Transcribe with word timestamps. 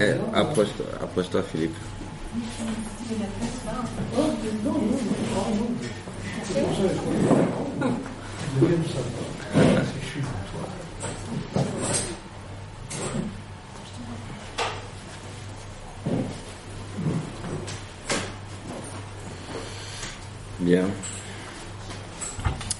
Eh, 0.00 0.16
Approche-toi, 0.32 0.86
approche-toi, 1.02 1.42
Philippe. 1.42 1.76
Bien. 20.58 20.84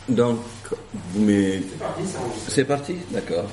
Donc, 0.09 0.38
vous 1.12 1.24
me... 1.24 1.60
C'est 2.48 2.64
parti, 2.64 2.96
d'accord. 3.10 3.46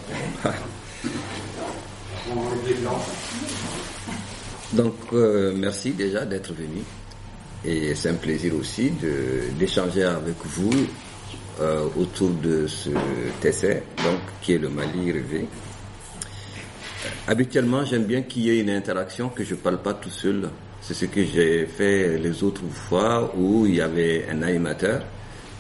Donc, 4.74 4.96
euh, 5.14 5.54
merci 5.56 5.92
déjà 5.92 6.26
d'être 6.26 6.54
venu. 6.54 6.82
Et 7.66 7.96
c'est 7.96 8.10
un 8.10 8.16
plaisir 8.16 8.54
aussi 8.56 8.92
d'échanger 9.58 10.04
avec 10.04 10.36
vous 10.46 10.70
euh, 11.60 11.88
autour 11.98 12.30
de 12.30 12.68
ce 12.68 12.90
essai, 13.44 13.84
donc, 14.04 14.20
qui 14.42 14.54
est 14.54 14.58
le 14.58 14.70
Mali 14.70 15.12
rêvé. 15.12 15.48
Habituellement, 17.28 17.84
j'aime 17.86 18.04
bien 18.04 18.22
qu'il 18.22 18.44
y 18.44 18.50
ait 18.52 18.60
une 18.60 18.70
interaction, 18.70 19.30
que 19.30 19.44
je 19.44 19.56
ne 19.56 19.60
parle 19.60 19.82
pas 19.82 19.94
tout 19.94 20.10
seul. 20.10 20.50
C'est 20.82 20.94
ce 20.94 21.06
que 21.06 21.24
j'ai 21.24 21.66
fait 21.66 22.18
les 22.18 22.44
autres 22.44 22.62
fois 22.72 23.34
où 23.36 23.66
il 23.66 23.76
y 23.76 23.82
avait 23.82 24.26
un 24.32 24.42
animateur 24.44 25.04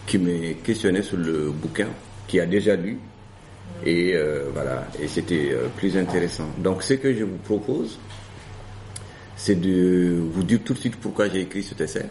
qui 0.07 0.17
me 0.17 0.53
questionnait 0.53 1.03
sur 1.03 1.17
le 1.17 1.51
bouquin, 1.51 1.89
qui 2.27 2.39
a 2.39 2.45
déjà 2.45 2.75
lu. 2.75 2.97
Et 3.85 4.13
euh, 4.15 4.45
voilà, 4.53 4.87
et 4.99 5.07
c'était 5.07 5.51
euh, 5.51 5.67
plus 5.75 5.95
intéressant. 5.97 6.49
Donc, 6.57 6.81
ce 6.81 6.95
que 6.95 7.13
je 7.13 7.23
vous 7.25 7.37
propose, 7.37 7.99
c'est 9.35 9.59
de 9.59 10.17
vous 10.31 10.43
dire 10.43 10.59
tout 10.65 10.73
de 10.73 10.79
suite 10.79 10.95
pourquoi 10.95 11.29
j'ai 11.29 11.41
écrit 11.41 11.61
cet 11.61 11.81
essai. 11.81 12.05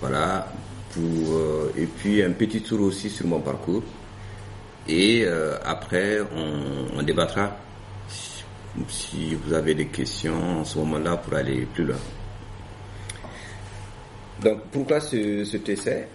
Voilà, 0.00 0.52
pour, 0.92 1.36
euh, 1.36 1.72
et 1.76 1.86
puis 1.86 2.22
un 2.22 2.32
petit 2.32 2.62
tour 2.62 2.80
aussi 2.80 3.08
sur 3.08 3.26
mon 3.26 3.40
parcours. 3.40 3.82
Et 4.88 5.26
après, 5.64 6.18
on, 6.20 6.98
on 6.98 7.02
débattra 7.02 7.56
si 8.86 9.34
vous 9.34 9.54
avez 9.54 9.74
des 9.74 9.86
questions 9.86 10.60
en 10.60 10.64
ce 10.64 10.76
moment-là 10.76 11.16
pour 11.16 11.32
aller 11.32 11.66
plus 11.72 11.84
loin. 11.84 11.96
Donc, 14.42 14.60
pourquoi 14.72 15.00
ce, 15.00 15.44
cet 15.44 15.68
essai 15.68 16.08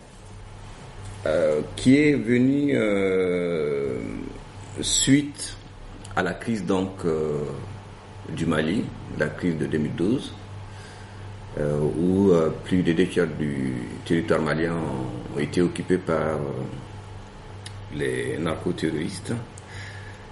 euh, 1.25 1.61
qui 1.75 1.97
est 1.97 2.13
venu 2.13 2.71
euh, 2.73 3.99
suite 4.81 5.55
à 6.15 6.23
la 6.23 6.33
crise 6.33 6.65
donc 6.65 7.05
euh, 7.05 7.43
du 8.35 8.45
Mali, 8.45 8.83
la 9.17 9.27
crise 9.27 9.57
de 9.57 9.65
2012, 9.65 10.33
euh, 11.59 11.79
où 11.79 12.31
plus 12.63 12.83
de 12.83 12.93
deux 12.93 13.07
tiers 13.07 13.27
du 13.27 13.73
territoire 14.05 14.41
malien 14.41 14.75
ont 15.35 15.39
été 15.39 15.61
occupés 15.61 15.97
par 15.97 16.39
les 17.95 18.37
narcoterroristes. 18.37 19.33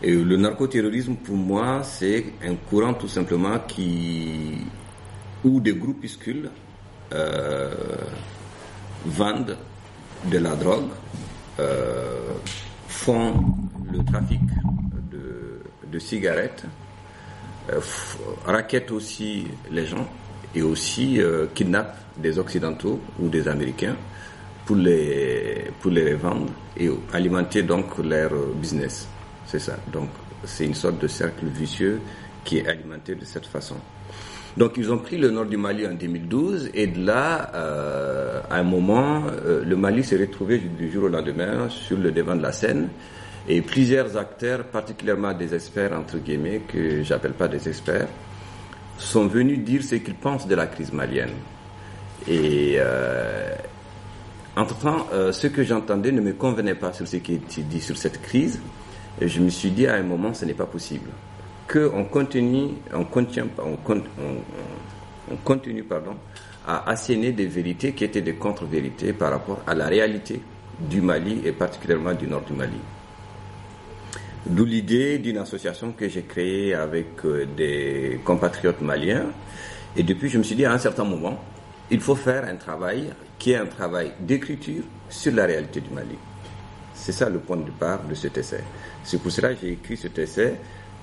Et 0.04 0.14
le 0.14 0.38
narcoterrorisme, 0.38 1.16
pour 1.16 1.36
moi, 1.36 1.82
c'est 1.84 2.26
un 2.46 2.54
courant 2.56 2.94
tout 2.94 3.08
simplement 3.08 3.58
qui, 3.68 4.60
où 5.44 5.60
des 5.60 5.74
groupuscules 5.74 6.52
euh, 7.14 7.74
vendent 9.06 9.58
de 10.26 10.38
la 10.38 10.56
drogue, 10.56 10.90
euh, 11.60 12.34
font 12.88 13.34
le 13.92 14.04
trafic 14.04 14.42
de, 15.12 15.60
de 15.92 16.00
cigarettes, 16.00 16.64
euh, 17.72 17.80
raquettent 18.46 18.92
aussi 18.92 19.48
les 19.72 19.86
gens 19.86 20.08
et 20.56 20.62
aussi 20.62 21.22
euh, 21.22 21.48
kidnappent 21.54 21.98
des 22.18 22.40
Occidentaux 22.40 23.00
ou 23.20 23.30
des 23.30 23.48
Américains 23.48 23.96
pour 24.66 24.76
les, 24.76 25.72
pour 25.80 25.92
les 25.92 26.14
revendre 26.14 26.48
et 26.78 26.90
alimenter 27.14 27.64
donc 27.64 27.98
leur 28.00 28.32
business. 28.56 29.08
C'est 29.46 29.60
ça. 29.60 29.78
Donc 29.92 30.10
c'est 30.44 30.66
une 30.66 30.74
sorte 30.76 31.00
de 31.00 31.08
cercle 31.08 31.46
vicieux 31.46 32.02
qui 32.44 32.58
est 32.60 32.68
alimenté 32.68 33.16
de 33.16 33.26
cette 33.26 33.46
façon. 33.46 33.76
Donc 34.58 34.74
ils 34.78 34.92
ont 34.92 34.98
pris 34.98 35.20
le 35.20 35.30
nord 35.30 35.46
du 35.46 35.56
Mali 35.56 35.86
en 35.86 35.94
2012 35.94 36.72
et 36.74 36.88
de 36.88 37.06
là, 37.06 37.52
euh, 37.54 38.42
à 38.50 38.56
un 38.56 38.64
moment, 38.64 39.22
euh, 39.46 39.64
le 39.64 39.76
Mali 39.76 40.04
s'est 40.04 40.18
retrouvé 40.18 40.58
du 40.58 40.92
jour 40.92 41.04
au 41.04 41.08
lendemain 41.10 41.70
sur 41.70 41.96
le 41.96 42.12
devant 42.12 42.36
de 42.36 42.42
la 42.42 42.52
scène 42.52 42.90
et 43.48 43.62
plusieurs 43.62 44.18
acteurs, 44.18 44.64
particulièrement 44.64 45.32
des 45.36 45.54
experts 45.54 45.94
entre 45.94 46.18
guillemets, 46.18 46.64
que 46.68 47.04
j'appelle 47.04 47.34
pas 47.34 47.48
des 47.48 47.70
experts, 47.70 48.08
sont 48.98 49.28
venus 49.28 49.60
dire 49.60 49.84
ce 49.84 49.94
qu'ils 49.94 50.16
pensent 50.16 50.48
de 50.48 50.56
la 50.56 50.66
crise 50.66 50.92
malienne. 50.92 51.36
Et 52.28 52.78
euh, 52.78 53.54
entre-temps, 54.56 55.06
ce 55.32 55.46
que 55.46 55.64
j'entendais 55.64 56.12
ne 56.12 56.20
me 56.20 56.34
convenait 56.34 56.74
pas 56.74 56.94
sur 56.94 57.08
ce 57.08 57.18
qui 57.18 57.36
était 57.36 57.62
dit 57.62 57.80
sur 57.80 57.96
cette 57.96 58.24
crise. 58.24 58.60
Et 59.22 59.28
je 59.28 59.40
me 59.40 59.50
suis 59.50 59.70
dit 59.70 59.86
à 59.86 59.94
un 59.94 60.04
moment, 60.04 60.34
ce 60.34 60.46
n'est 60.46 60.56
pas 60.56 60.66
possible. 60.66 61.12
Qu'on 61.72 62.06
continue, 62.06 62.70
on 62.94 63.04
contient, 63.04 63.48
on, 63.58 63.76
con- 63.78 64.04
on- 64.20 65.34
on 65.34 65.36
continue 65.38 65.84
pardon, 65.84 66.16
à 66.66 66.90
asséner 66.90 67.34
des 67.34 67.46
vérités 67.48 67.92
qui 67.94 68.06
étaient 68.06 68.22
des 68.22 68.36
contre-vérités 68.36 69.12
par 69.14 69.32
rapport 69.32 69.62
à 69.68 69.76
la 69.76 69.88
réalité 69.88 70.42
du 70.80 71.02
Mali 71.02 71.42
et 71.44 71.52
particulièrement 71.52 72.14
du 72.14 72.28
nord 72.28 72.42
du 72.44 72.54
Mali. 72.54 72.78
D'où 74.46 74.64
l'idée 74.64 75.18
d'une 75.18 75.40
association 75.40 75.92
que 75.92 76.08
j'ai 76.08 76.22
créée 76.22 76.74
avec 76.74 77.08
euh, 77.26 77.46
des 77.58 78.22
compatriotes 78.24 78.80
maliens. 78.82 79.26
Et 79.98 80.04
depuis, 80.04 80.30
je 80.30 80.38
me 80.38 80.44
suis 80.44 80.56
dit 80.56 80.64
à 80.64 80.72
un 80.72 80.78
certain 80.78 81.04
moment, 81.04 81.38
il 81.92 82.00
faut 82.00 82.16
faire 82.16 82.46
un 82.46 82.56
travail 82.56 83.10
qui 83.38 83.52
est 83.52 83.58
un 83.58 83.66
travail 83.66 84.14
d'écriture 84.22 84.84
sur 85.10 85.34
la 85.34 85.46
réalité 85.46 85.82
du 85.82 85.90
Mali. 85.90 86.16
C'est 86.94 87.12
ça 87.12 87.30
le 87.30 87.40
point 87.40 87.58
de 87.58 87.64
départ 87.64 88.04
de 88.04 88.14
cet 88.16 88.38
essai. 88.38 88.64
C'est 89.04 89.22
pour 89.22 89.32
cela 89.32 89.54
que 89.54 89.60
j'ai 89.62 89.74
écrit 89.74 89.98
cet 89.98 90.18
essai 90.18 90.56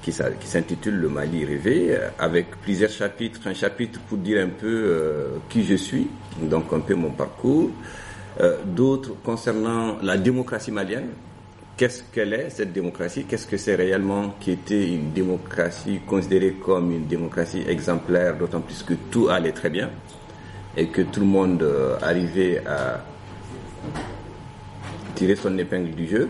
qui 0.04 0.46
s'intitule 0.46 0.96
Le 0.96 1.08
Mali 1.08 1.44
rêvé, 1.46 1.96
euh, 1.96 2.08
avec 2.18 2.50
plusieurs 2.60 2.90
chapitres. 2.90 3.40
Un 3.46 3.54
chapitre 3.54 4.00
pour 4.00 4.18
dire 4.18 4.44
un 4.44 4.50
peu 4.50 4.66
euh, 4.66 5.28
qui 5.48 5.64
je 5.64 5.76
suis, 5.76 6.08
donc 6.42 6.72
un 6.72 6.80
peu 6.80 6.94
mon 6.94 7.10
parcours. 7.10 7.70
Euh, 8.40 8.58
D'autres 8.66 9.14
concernant 9.22 9.96
la 10.02 10.18
démocratie 10.18 10.72
malienne. 10.72 11.08
Qu'est-ce 11.76 12.02
qu'elle 12.12 12.34
est, 12.34 12.50
cette 12.50 12.72
démocratie? 12.72 13.24
Qu'est-ce 13.24 13.46
que 13.46 13.56
c'est 13.56 13.74
réellement 13.74 14.34
qui 14.38 14.52
était 14.52 14.88
une 14.88 15.10
démocratie 15.12 16.00
considérée 16.06 16.52
comme 16.52 16.92
une 16.92 17.06
démocratie 17.06 17.64
exemplaire, 17.66 18.36
d'autant 18.36 18.60
plus 18.60 18.82
que 18.82 18.94
tout 19.10 19.28
allait 19.28 19.52
très 19.52 19.70
bien 19.70 19.90
et 20.76 20.86
que 20.86 21.02
tout 21.02 21.20
le 21.20 21.26
monde 21.26 21.66
arrivait 22.00 22.62
à 22.64 23.04
tirer 25.16 25.34
son 25.34 25.56
épingle 25.58 25.90
du 25.92 26.06
jeu? 26.06 26.28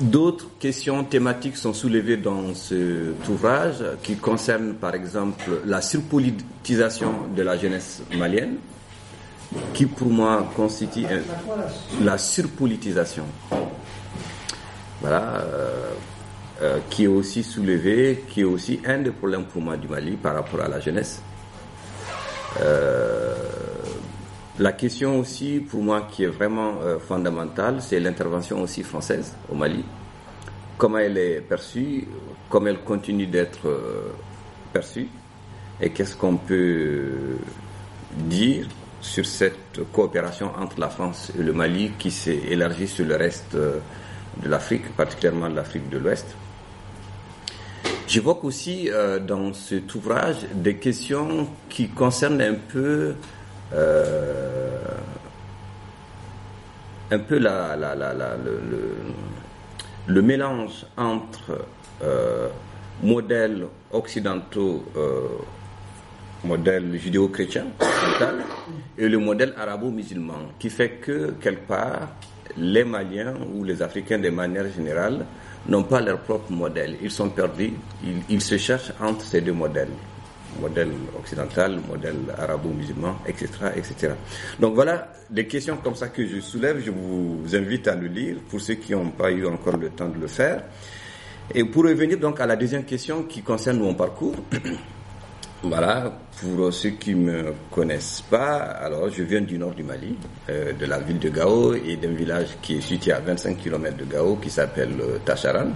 D'autres 0.00 0.46
questions 0.58 1.04
thématiques 1.04 1.56
sont 1.56 1.74
soulevées 1.74 2.16
dans 2.16 2.54
cet 2.54 3.28
ouvrage 3.28 3.84
qui 4.02 4.16
concernent 4.16 4.72
par 4.72 4.94
exemple 4.94 5.60
la 5.66 5.82
surpolitisation 5.82 7.12
de 7.36 7.42
la 7.42 7.58
jeunesse 7.58 8.02
malienne, 8.16 8.56
qui 9.74 9.84
pour 9.84 10.08
moi 10.08 10.50
constitue 10.56 11.04
la 12.02 12.16
surpolitisation. 12.16 13.24
Voilà, 15.02 15.22
euh, 15.22 15.90
euh, 16.62 16.78
qui 16.88 17.04
est 17.04 17.08
aussi 17.08 17.42
soulevé, 17.42 18.24
qui 18.28 18.40
est 18.42 18.44
aussi 18.44 18.80
un 18.86 18.98
des 18.98 19.10
problèmes 19.10 19.44
pour 19.44 19.60
moi 19.60 19.76
du 19.76 19.88
Mali 19.88 20.16
par 20.16 20.34
rapport 20.34 20.60
à 20.60 20.68
la 20.68 20.80
jeunesse. 20.80 21.22
Euh, 22.60 23.34
la 24.58 24.72
question 24.72 25.18
aussi, 25.18 25.60
pour 25.60 25.82
moi, 25.82 26.06
qui 26.10 26.24
est 26.24 26.28
vraiment 26.28 26.74
fondamentale, 27.08 27.76
c'est 27.80 27.98
l'intervention 27.98 28.60
aussi 28.60 28.82
française 28.82 29.32
au 29.50 29.54
Mali. 29.54 29.82
Comment 30.80 30.96
elle 30.96 31.18
est 31.18 31.42
perçue, 31.42 32.08
comment 32.48 32.68
elle 32.68 32.80
continue 32.80 33.26
d'être 33.26 33.68
euh, 33.68 34.12
perçue, 34.72 35.08
et 35.78 35.90
qu'est-ce 35.90 36.16
qu'on 36.16 36.36
peut 36.38 37.36
dire 38.16 38.66
sur 39.02 39.26
cette 39.26 39.78
coopération 39.92 40.50
entre 40.58 40.80
la 40.80 40.88
France 40.88 41.32
et 41.38 41.42
le 41.42 41.52
Mali 41.52 41.92
qui 41.98 42.10
s'est 42.10 42.40
élargie 42.48 42.88
sur 42.88 43.04
le 43.04 43.14
reste 43.16 43.54
euh, 43.56 43.78
de 44.42 44.48
l'Afrique, 44.48 44.96
particulièrement 44.96 45.48
l'Afrique 45.48 45.90
de 45.90 45.98
l'Ouest. 45.98 46.34
J'évoque 48.08 48.42
aussi 48.44 48.88
euh, 48.90 49.18
dans 49.18 49.52
cet 49.52 49.94
ouvrage 49.94 50.46
des 50.54 50.76
questions 50.76 51.46
qui 51.68 51.88
concernent 51.90 52.40
un 52.40 52.54
peu 52.54 53.16
euh, 53.74 54.78
un 57.10 57.18
peu 57.18 57.38
la, 57.38 57.76
la- 57.76 57.94
la- 57.94 58.14
le- 58.14 58.94
le 60.10 60.22
mélange 60.22 60.84
entre 60.96 61.64
euh, 62.02 62.48
modèles 63.02 63.66
occidentaux 63.92 64.84
euh, 64.96 65.28
modèle 66.42 66.98
judéo-chrétien 66.98 67.66
et 68.98 69.08
le 69.08 69.18
modèle 69.18 69.54
arabo-musulman, 69.56 70.52
qui 70.58 70.68
fait 70.68 70.90
que 71.00 71.32
quelque 71.40 71.66
part, 71.68 72.08
les 72.56 72.82
Maliens 72.84 73.34
ou 73.54 73.62
les 73.62 73.82
Africains 73.82 74.18
de 74.18 74.30
manière 74.30 74.66
générale 74.72 75.24
n'ont 75.68 75.84
pas 75.84 76.00
leur 76.00 76.18
propre 76.20 76.50
modèle. 76.50 76.96
Ils 77.02 77.10
sont 77.10 77.28
perdus, 77.28 77.72
ils, 78.28 78.40
se 78.42 78.56
cherchent 78.58 78.92
entre 79.00 79.24
ces 79.24 79.40
deux 79.42 79.52
modèles 79.52 79.90
modèle 80.60 80.90
occidental, 81.18 81.78
modèle 81.88 82.16
arabo-musulman, 82.36 83.18
etc., 83.26 83.48
etc. 83.76 84.12
Donc 84.58 84.74
voilà 84.74 85.08
des 85.28 85.46
questions 85.46 85.76
comme 85.76 85.94
ça 85.94 86.08
que 86.08 86.26
je 86.26 86.40
soulève. 86.40 86.82
Je 86.84 86.90
vous 86.90 87.40
invite 87.54 87.88
à 87.88 87.94
le 87.94 88.06
lire 88.06 88.36
pour 88.48 88.60
ceux 88.60 88.74
qui 88.74 88.92
n'ont 88.92 89.10
pas 89.10 89.30
eu 89.30 89.46
encore 89.46 89.76
le 89.76 89.90
temps 89.90 90.08
de 90.08 90.18
le 90.18 90.26
faire. 90.26 90.62
Et 91.54 91.64
pour 91.64 91.84
revenir 91.84 92.18
donc 92.18 92.40
à 92.40 92.46
la 92.46 92.56
deuxième 92.56 92.84
question 92.84 93.24
qui 93.24 93.42
concerne 93.42 93.78
mon 93.78 93.94
parcours, 93.94 94.36
voilà, 95.62 96.12
pour 96.40 96.72
ceux 96.72 96.90
qui 96.90 97.14
me 97.14 97.52
connaissent 97.70 98.22
pas, 98.22 98.56
alors 98.56 99.10
je 99.10 99.22
viens 99.24 99.40
du 99.40 99.58
nord 99.58 99.74
du 99.74 99.82
Mali, 99.82 100.16
euh, 100.48 100.72
de 100.72 100.86
la 100.86 100.98
ville 101.00 101.18
de 101.18 101.28
Gao 101.28 101.74
et 101.74 101.96
d'un 101.96 102.12
village 102.12 102.56
qui 102.62 102.76
est 102.76 102.80
situé 102.80 103.12
à 103.12 103.20
25 103.20 103.56
km 103.58 103.96
de 103.96 104.04
Gao 104.04 104.36
qui 104.36 104.48
s'appelle 104.48 104.94
euh, 105.00 105.18
Tacharan 105.24 105.70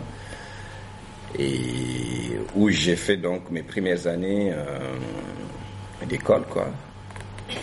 et 1.38 2.38
où 2.54 2.68
j'ai 2.70 2.96
fait 2.96 3.16
donc 3.16 3.50
mes 3.50 3.62
premières 3.62 4.06
années 4.06 4.52
euh, 4.52 4.96
d'école 6.08 6.44
quoi. 6.48 6.68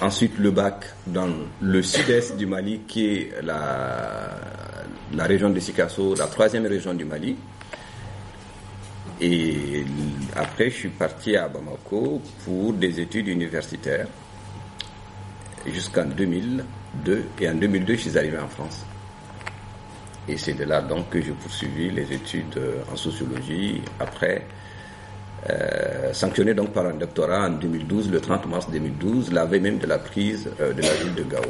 Ensuite 0.02 0.38
le 0.38 0.52
bac 0.52 0.86
dans 1.08 1.30
le 1.62 1.82
sud-est 1.82 2.38
du 2.38 2.46
Mali 2.46 2.82
qui 2.88 3.08
est 3.08 3.42
la, 3.42 4.38
la 5.14 5.24
région 5.26 5.50
de 5.50 5.60
Sikasso, 5.60 6.16
la 6.16 6.28
troisième 6.28 6.66
région 6.66 6.94
du 6.94 7.06
Mali. 7.06 7.36
Et 9.20 9.84
après, 10.36 10.70
je 10.72 10.76
suis 10.76 10.90
parti 10.90 11.36
à 11.36 11.48
Bamako 11.48 12.22
pour 12.44 12.74
des 12.74 13.00
études 13.00 13.28
universitaires 13.28 14.08
jusqu'en 15.68 16.06
2002. 16.06 17.26
Et 17.40 17.50
en 17.50 17.54
2002, 17.54 17.94
je 17.96 18.00
suis 18.00 18.18
arrivé 18.18 18.40
en 18.40 18.48
France. 18.48 18.84
Et 20.28 20.38
c'est 20.38 20.54
de 20.54 20.64
là 20.66 20.82
donc 20.82 21.10
que 21.10 21.22
j'ai 21.22 21.32
poursuivi 21.32 21.90
les 21.90 22.14
études 22.14 22.58
euh, 22.58 22.84
en 22.92 22.96
sociologie. 22.96 23.82
Après, 24.00 24.46
euh, 25.50 26.14
sanctionné 26.14 26.54
donc 26.54 26.74
par 26.74 26.86
un 26.86 26.94
doctorat 26.94 27.48
en 27.48 27.52
2012, 27.52 28.12
le 28.12 28.22
30 28.22 28.46
mars 28.46 28.70
2012, 28.70 29.34
la 29.34 29.46
veille 29.46 29.62
même 29.62 29.80
de 29.80 29.88
la 29.88 29.98
prise 29.98 30.50
euh, 30.60 30.74
de 30.74 30.82
la 30.82 30.94
ville 30.94 31.16
de 31.16 31.24
Gao. 31.24 31.42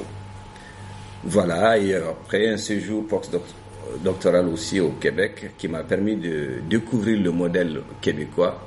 Voilà, 1.23 1.77
et 1.77 1.95
après 1.95 2.47
un 2.49 2.57
séjour 2.57 3.05
postdoctoral 3.07 3.55
doctoral 4.03 4.47
aussi 4.47 4.79
au 4.79 4.91
Québec 4.91 5.51
qui 5.57 5.67
m'a 5.67 5.83
permis 5.83 6.15
de 6.15 6.61
découvrir 6.69 7.19
le 7.19 7.31
modèle 7.31 7.81
québécois, 7.99 8.57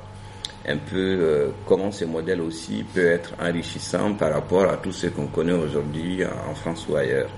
un 0.67 0.77
peu 0.77 1.51
comment 1.65 1.91
ce 1.91 2.05
modèle 2.05 2.41
aussi 2.41 2.83
peut 2.93 3.07
être 3.07 3.33
enrichissant 3.41 4.13
par 4.13 4.33
rapport 4.33 4.69
à 4.69 4.77
tout 4.77 4.91
ce 4.91 5.07
qu'on 5.07 5.27
connaît 5.27 5.53
aujourd'hui 5.53 6.21
en 6.25 6.53
France 6.53 6.85
ou 6.89 6.95
ailleurs, 6.95 7.29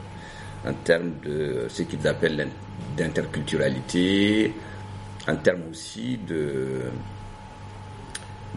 en 0.66 0.74
termes 0.84 1.14
de 1.24 1.66
ce 1.70 1.84
qu'ils 1.84 2.08
appellent 2.08 2.48
d'interculturalité, 2.98 4.54
en 5.28 5.36
termes 5.38 5.64
aussi 5.72 6.18
de 6.28 6.82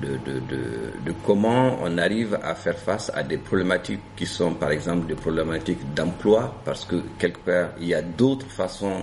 de, 0.01 0.17
de, 0.17 1.13
comment 1.27 1.77
on 1.83 1.99
arrive 1.99 2.39
à 2.43 2.55
faire 2.55 2.79
face 2.79 3.11
à 3.15 3.23
des 3.23 3.37
problématiques 3.37 4.01
qui 4.17 4.25
sont 4.25 4.55
par 4.55 4.71
exemple 4.71 5.07
des 5.07 5.15
problématiques 5.15 5.93
d'emploi, 5.95 6.55
parce 6.65 6.87
que 6.87 7.03
quelque 7.19 7.41
part 7.41 7.71
il 7.79 7.89
y 7.89 7.95
a 7.95 8.01
d'autres 8.01 8.47
façons 8.47 9.03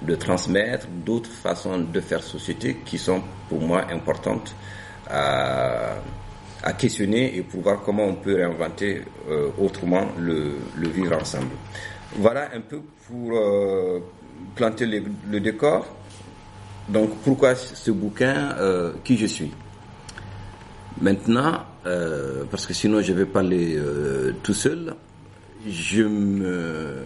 de 0.00 0.14
transmettre, 0.14 0.86
d'autres 1.04 1.30
façons 1.30 1.78
de 1.78 2.00
faire 2.00 2.22
société 2.22 2.78
qui 2.86 2.96
sont 2.96 3.20
pour 3.50 3.60
moi 3.60 3.84
importantes 3.92 4.54
à, 5.10 5.96
à 6.62 6.72
questionner 6.72 7.36
et 7.36 7.42
pour 7.42 7.62
voir 7.62 7.82
comment 7.82 8.04
on 8.04 8.14
peut 8.14 8.36
réinventer 8.36 9.02
euh, 9.28 9.50
autrement 9.58 10.06
le, 10.18 10.56
vivre 10.76 11.16
ensemble. 11.20 11.50
Voilà 12.16 12.48
un 12.54 12.60
peu 12.60 12.80
pour 13.06 13.36
euh, 13.36 14.00
planter 14.54 14.86
le, 14.86 15.02
le, 15.30 15.40
décor. 15.40 15.86
Donc 16.88 17.16
pourquoi 17.18 17.54
ce 17.54 17.90
bouquin, 17.90 18.54
euh, 18.58 18.92
qui 19.04 19.16
je 19.16 19.26
suis? 19.26 19.52
Maintenant, 21.00 21.64
euh, 21.86 22.44
parce 22.50 22.66
que 22.66 22.74
sinon 22.74 23.02
je 23.02 23.12
vais 23.12 23.26
parler 23.26 23.78
tout 24.42 24.54
seul, 24.54 24.94
je 25.66 26.02
me 26.02 27.04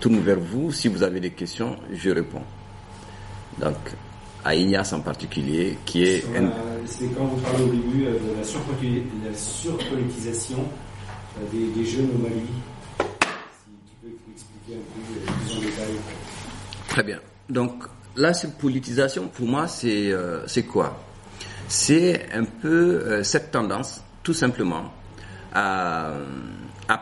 tourne 0.00 0.20
vers 0.20 0.40
vous. 0.40 0.72
Si 0.72 0.88
vous 0.88 1.02
avez 1.02 1.20
des 1.20 1.30
questions, 1.30 1.76
je 1.92 2.10
réponds. 2.10 2.42
Donc, 3.58 3.76
à 4.44 4.54
Ignace 4.54 4.92
en 4.92 5.00
particulier, 5.00 5.78
qui 5.84 6.04
est... 6.04 6.24
C'est 6.86 7.08
quand 7.16 7.24
vous 7.24 7.40
parlez 7.40 7.64
au 7.64 7.68
début 7.68 8.04
de 8.04 8.36
la, 8.38 8.44
surpolitisation 9.34 10.58
des, 11.52 11.66
des, 11.68 11.84
jeunes 11.84 12.10
au 12.14 12.18
Mali. 12.18 12.46
Si 13.00 13.04
tu 13.88 13.94
peux 14.00 14.08
expliquer 14.30 14.36
un 14.36 14.36
peu 14.36 14.36
plus 14.36 14.36
en 14.36 14.36
détail. 14.36 14.55
Très 16.88 17.02
bien. 17.02 17.20
Donc, 17.48 17.84
la 18.16 18.34
surpolitisation, 18.34 19.28
pour 19.28 19.46
moi, 19.46 19.68
c'est 19.68 20.12
c'est 20.46 20.64
quoi? 20.64 20.98
C'est 21.68 22.32
un 22.32 22.44
peu 22.44 22.68
euh, 22.68 23.22
cette 23.24 23.50
tendance, 23.50 24.02
tout 24.22 24.34
simplement, 24.34 24.92
à 25.52 26.12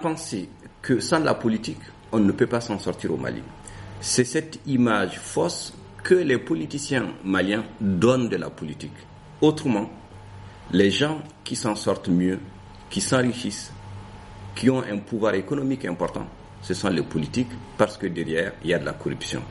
penser 0.01 0.49
que 0.81 1.01
sans 1.01 1.19
la 1.19 1.35
politique, 1.35 1.81
on 2.13 2.19
ne 2.21 2.33
peut 2.33 2.47
pas 2.47 2.61
s'en 2.61 2.79
sortir 2.79 3.13
au 3.13 3.17
Mali. 3.17 3.43
C'est 4.01 4.25
cette 4.25 4.61
image 4.67 5.19
fausse 5.19 5.73
que 6.03 6.15
les 6.15 6.39
politiciens 6.39 7.15
maliens 7.25 7.65
donnent 7.81 8.29
de 8.29 8.37
la 8.37 8.51
politique. 8.51 8.93
Autrement, 9.41 9.91
les 10.71 10.91
gens 10.91 11.23
qui 11.43 11.57
s'en 11.57 11.75
sortent 11.75 12.09
mieux, 12.09 12.39
qui 12.91 13.01
s'enrichissent, 13.01 13.73
qui 14.55 14.71
ont 14.71 14.83
un 14.83 14.99
pouvoir 14.99 15.35
économique 15.35 15.85
important, 15.87 16.27
ce 16.65 16.73
sont 16.73 16.89
les 16.89 17.03
politiques 17.03 17.51
parce 17.77 17.99
que 17.99 18.07
derrière, 18.07 18.53
il 18.65 18.71
y 18.71 18.75
a 18.75 18.79
de 18.79 18.87
la 18.87 18.95
corruption. 18.95 19.43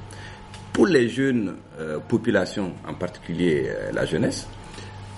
Pour 0.74 0.88
les 0.88 1.07
jeunes 1.07 1.56
euh, 1.80 2.00
populations, 2.00 2.74
en 2.88 2.95
particulier 2.95 3.68
euh, 3.68 3.92
la 3.92 4.06
jeunesse, 4.06 4.48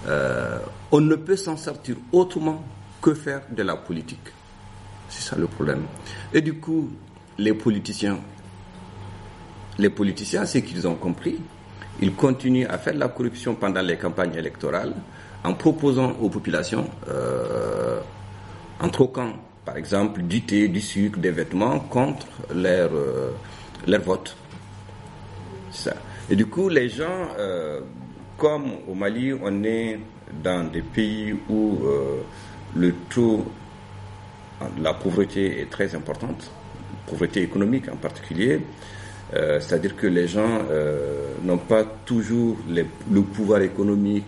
euh, 0.06 0.60
on 0.92 1.00
ne 1.00 1.16
peut 1.16 1.38
s'en 1.38 1.56
sortir 1.56 1.96
autrement 2.12 2.62
que 3.02 3.14
faire 3.14 3.44
de 3.50 3.64
la 3.64 3.78
politique. 3.78 4.28
C'est 5.08 5.30
ça 5.30 5.38
le 5.38 5.48
problème. 5.48 5.84
Et 6.34 6.42
du 6.42 6.56
coup, 6.56 6.90
les 7.38 7.54
politiciens, 7.54 8.20
les 9.78 9.90
politiciens, 9.90 10.46
c'est 10.46 10.64
qu'ils 10.64 10.86
ont 10.90 10.96
compris. 10.96 11.40
Ils 12.02 12.14
continuent 12.14 12.68
à 12.68 12.78
faire 12.78 12.94
de 12.94 13.00
la 13.00 13.08
corruption 13.08 13.56
pendant 13.56 13.82
les 13.82 13.96
campagnes 13.98 14.36
électorales 14.36 14.94
en 15.46 15.54
proposant 15.54 16.12
aux 16.20 16.28
populations, 16.28 16.90
en 18.82 18.90
troquant, 18.90 19.32
par 19.66 19.78
exemple, 19.78 20.22
du 20.22 20.42
thé, 20.42 20.68
du 20.68 20.80
sucre, 20.80 21.20
des 21.20 21.32
vêtements 21.32 21.80
contre 21.80 22.28
leur, 22.54 22.92
euh, 22.94 23.32
vote. 24.04 24.38
Ça. 25.72 25.96
Et 26.30 26.36
du 26.36 26.46
coup, 26.46 26.70
les 26.70 26.88
gens 26.88 27.30
euh, 27.38 27.82
comme 28.38 28.66
au 28.88 28.94
Mali, 28.94 29.34
on 29.34 29.64
est 29.64 30.00
dans 30.44 30.64
des 30.72 30.82
pays 30.82 31.36
où 31.50 31.80
euh, 31.84 32.22
le 32.76 32.94
taux 33.10 33.46
de 34.78 34.84
la 34.84 34.94
pauvreté 34.94 35.62
est 35.62 35.70
très 35.70 35.94
importante, 35.96 36.50
pauvreté 37.08 37.42
économique 37.42 37.90
en 37.90 37.98
particulier, 37.98 38.62
euh, 39.34 39.60
c'est-à-dire 39.60 39.96
que 39.96 40.08
les 40.08 40.28
gens 40.28 40.62
n'ont 41.44 41.58
pas 41.58 41.84
toujours 42.06 42.58
le 42.70 43.22
pouvoir 43.22 43.62
économique 43.62 44.26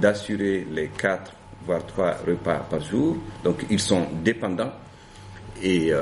d'assurer 0.00 0.66
les 0.70 0.88
quatre 0.88 1.32
voire 1.66 1.84
trois 1.86 2.14
repas 2.26 2.58
par 2.70 2.80
jour, 2.80 3.16
donc 3.44 3.64
ils 3.70 3.80
sont 3.80 4.06
dépendants 4.22 4.72
et 5.62 5.92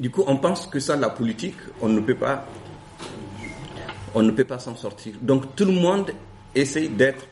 du 0.00 0.10
coup 0.10 0.24
on 0.26 0.36
pense 0.36 0.66
que 0.66 0.80
ça 0.80 0.96
la 0.96 1.10
politique 1.10 1.56
on 1.80 1.88
ne 1.88 2.00
peut 2.00 2.14
pas 2.14 2.46
on 4.14 4.22
ne 4.22 4.30
peut 4.30 4.44
pas 4.44 4.58
s'en 4.58 4.74
sortir. 4.76 5.14
Donc 5.20 5.54
tout 5.56 5.64
le 5.64 5.72
monde 5.72 6.10
essaye 6.54 6.88
d'être 6.88 7.26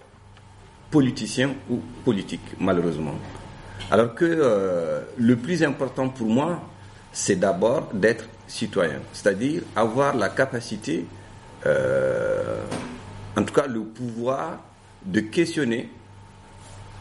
politicien 0.90 1.50
ou 1.71 1.79
politique, 2.05 2.40
malheureusement. 2.59 3.14
Alors 3.90 4.14
que 4.14 4.25
euh, 4.25 5.00
le 5.17 5.37
plus 5.37 5.62
important 5.62 6.09
pour 6.09 6.26
moi, 6.29 6.61
c'est 7.12 7.37
d'abord 7.37 7.88
d'être 7.93 8.25
citoyen, 8.47 9.00
c'est-à-dire 9.12 9.62
avoir 9.76 10.17
la 10.17 10.29
capacité, 10.29 11.07
euh, 11.67 12.62
en 13.37 13.43
tout 13.45 13.55
cas 13.55 13.67
le 13.67 13.81
pouvoir 13.83 14.59
de 15.05 15.21
questionner 15.21 15.88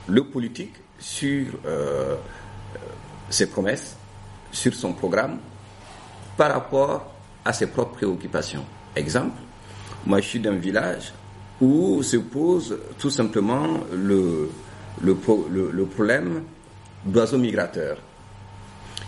le 0.09 0.23
politique 0.23 0.73
sur 0.97 1.47
euh, 1.65 2.15
ses 3.29 3.47
promesses, 3.47 3.95
sur 4.51 4.73
son 4.73 4.93
programme, 4.93 5.37
par 6.35 6.51
rapport 6.53 7.13
à 7.45 7.53
ses 7.53 7.67
propres 7.67 7.95
préoccupations. 7.95 8.65
Exemple, 8.95 9.37
moi, 10.05 10.19
je 10.21 10.27
suis 10.27 10.39
d'un 10.39 10.55
village 10.55 11.13
où 11.61 12.01
se 12.03 12.17
pose 12.17 12.77
tout 12.97 13.09
simplement 13.09 13.67
le, 13.93 14.49
le, 15.01 15.17
le, 15.71 15.85
problème 15.85 16.43
d'oiseaux 17.05 17.37
migrateurs. 17.37 17.97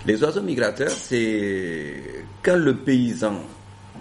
Les 0.05 0.22
oiseaux 0.24 0.41
migrateurs, 0.41 0.89
c'est 0.89 2.25
quand 2.43 2.58
le 2.58 2.75
paysan 2.77 3.36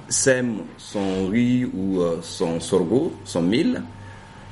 sème 0.09 0.62
son 0.76 1.28
riz 1.28 1.64
ou 1.64 2.00
euh, 2.00 2.19
son 2.23 2.59
sorgho, 2.59 3.12
son 3.25 3.42
mil, 3.42 3.83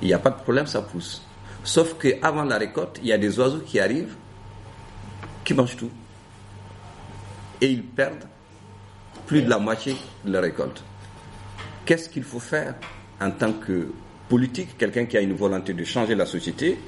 il 0.01 0.09
n'y 0.09 0.15
a 0.15 0.19
pas 0.19 0.31
de 0.31 0.41
problème, 0.43 0.67
ça 0.67 0.83
pousse. 0.83 1.23
Sauf 1.69 1.99
qu'avant 1.99 2.45
la 2.45 2.57
récolte, 2.57 2.99
il 3.03 3.09
y 3.09 3.13
a 3.13 3.19
des 3.19 3.39
oiseaux 3.39 3.59
qui 3.59 3.79
arrivent, 3.79 4.15
qui 5.45 5.53
mangent 5.53 5.77
tout. 5.77 5.91
Et 7.61 7.67
ils 7.67 7.83
perdent 7.85 8.25
plus 9.27 9.43
de 9.43 9.51
la 9.51 9.59
moitié 9.59 9.95
de 10.25 10.33
la 10.33 10.41
récolte. 10.41 10.83
Qu'est-ce 11.85 12.09
qu'il 12.09 12.23
faut 12.23 12.41
faire 12.41 12.75
en 13.21 13.31
tant 13.33 13.53
que 13.53 13.93
politique, 14.31 14.79
quelqu'un 14.79 15.05
qui 15.05 15.19
a 15.19 15.21
une 15.21 15.35
volonté 15.35 15.75
de 15.75 15.85
changer 15.85 16.15
la 16.15 16.25
société, 16.25 16.79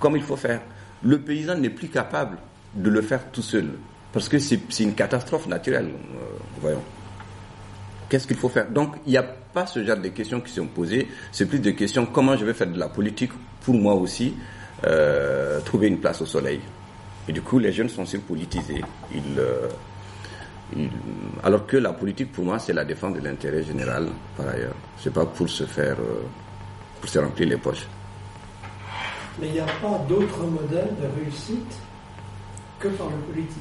comme 0.00 0.16
il 0.16 0.22
faut 0.22 0.36
faire? 0.36 0.62
Le 1.02 1.20
paysan 1.20 1.56
n'est 1.58 1.68
plus 1.68 1.88
capable 1.88 2.38
de 2.74 2.88
le 2.88 3.02
faire 3.02 3.30
tout 3.32 3.42
seul, 3.42 3.68
parce 4.14 4.30
que 4.30 4.38
c'est 4.38 4.60
une 4.80 4.94
catastrophe 4.94 5.46
naturelle, 5.46 5.90
euh, 5.90 6.38
voyons. 6.58 6.82
Qu'est-ce 8.08 8.26
qu'il 8.26 8.38
faut 8.38 8.48
faire? 8.48 8.70
Donc, 8.70 8.94
il 9.04 9.10
n'y 9.10 9.18
a 9.18 9.24
pas 9.24 9.66
ce 9.66 9.84
genre 9.84 9.98
de 9.98 10.08
questions 10.08 10.40
qui 10.40 10.52
sont 10.52 10.68
posées, 10.68 11.06
c'est 11.32 11.44
plus 11.44 11.58
des 11.58 11.74
questions 11.74 12.06
comment 12.06 12.34
je 12.34 12.46
vais 12.46 12.54
faire 12.54 12.68
de 12.68 12.78
la 12.78 12.88
politique 12.88 13.32
pour 13.64 13.74
moi 13.74 13.94
aussi 13.94 14.34
euh, 14.84 15.60
trouver 15.60 15.88
une 15.88 15.98
place 15.98 16.20
au 16.22 16.26
soleil. 16.26 16.60
Et 17.28 17.32
du 17.32 17.40
coup, 17.40 17.58
les 17.58 17.72
jeunes 17.72 17.88
sont 17.88 18.04
surpolitisés. 18.04 18.82
Ils, 19.14 19.38
euh, 19.38 19.68
alors 21.42 21.66
que 21.66 21.76
la 21.76 21.92
politique, 21.92 22.32
pour 22.32 22.44
moi, 22.44 22.58
c'est 22.58 22.72
la 22.72 22.84
défense 22.84 23.14
de 23.14 23.20
l'intérêt 23.20 23.62
général, 23.62 24.08
par 24.36 24.48
ailleurs. 24.48 24.74
C'est 24.98 25.12
pas 25.12 25.26
pour 25.26 25.48
se 25.48 25.64
faire, 25.64 25.96
euh, 26.00 26.22
pour 27.00 27.08
se 27.08 27.18
remplir 27.18 27.48
les 27.48 27.56
poches. 27.56 27.86
Mais 29.40 29.48
il 29.48 29.52
n'y 29.52 29.60
a 29.60 29.64
pas 29.64 30.04
d'autre 30.08 30.44
modèle 30.44 30.90
de 31.00 31.20
réussite 31.22 31.74
que 32.78 32.88
par 32.88 33.08
le 33.08 33.16
politique. 33.32 33.56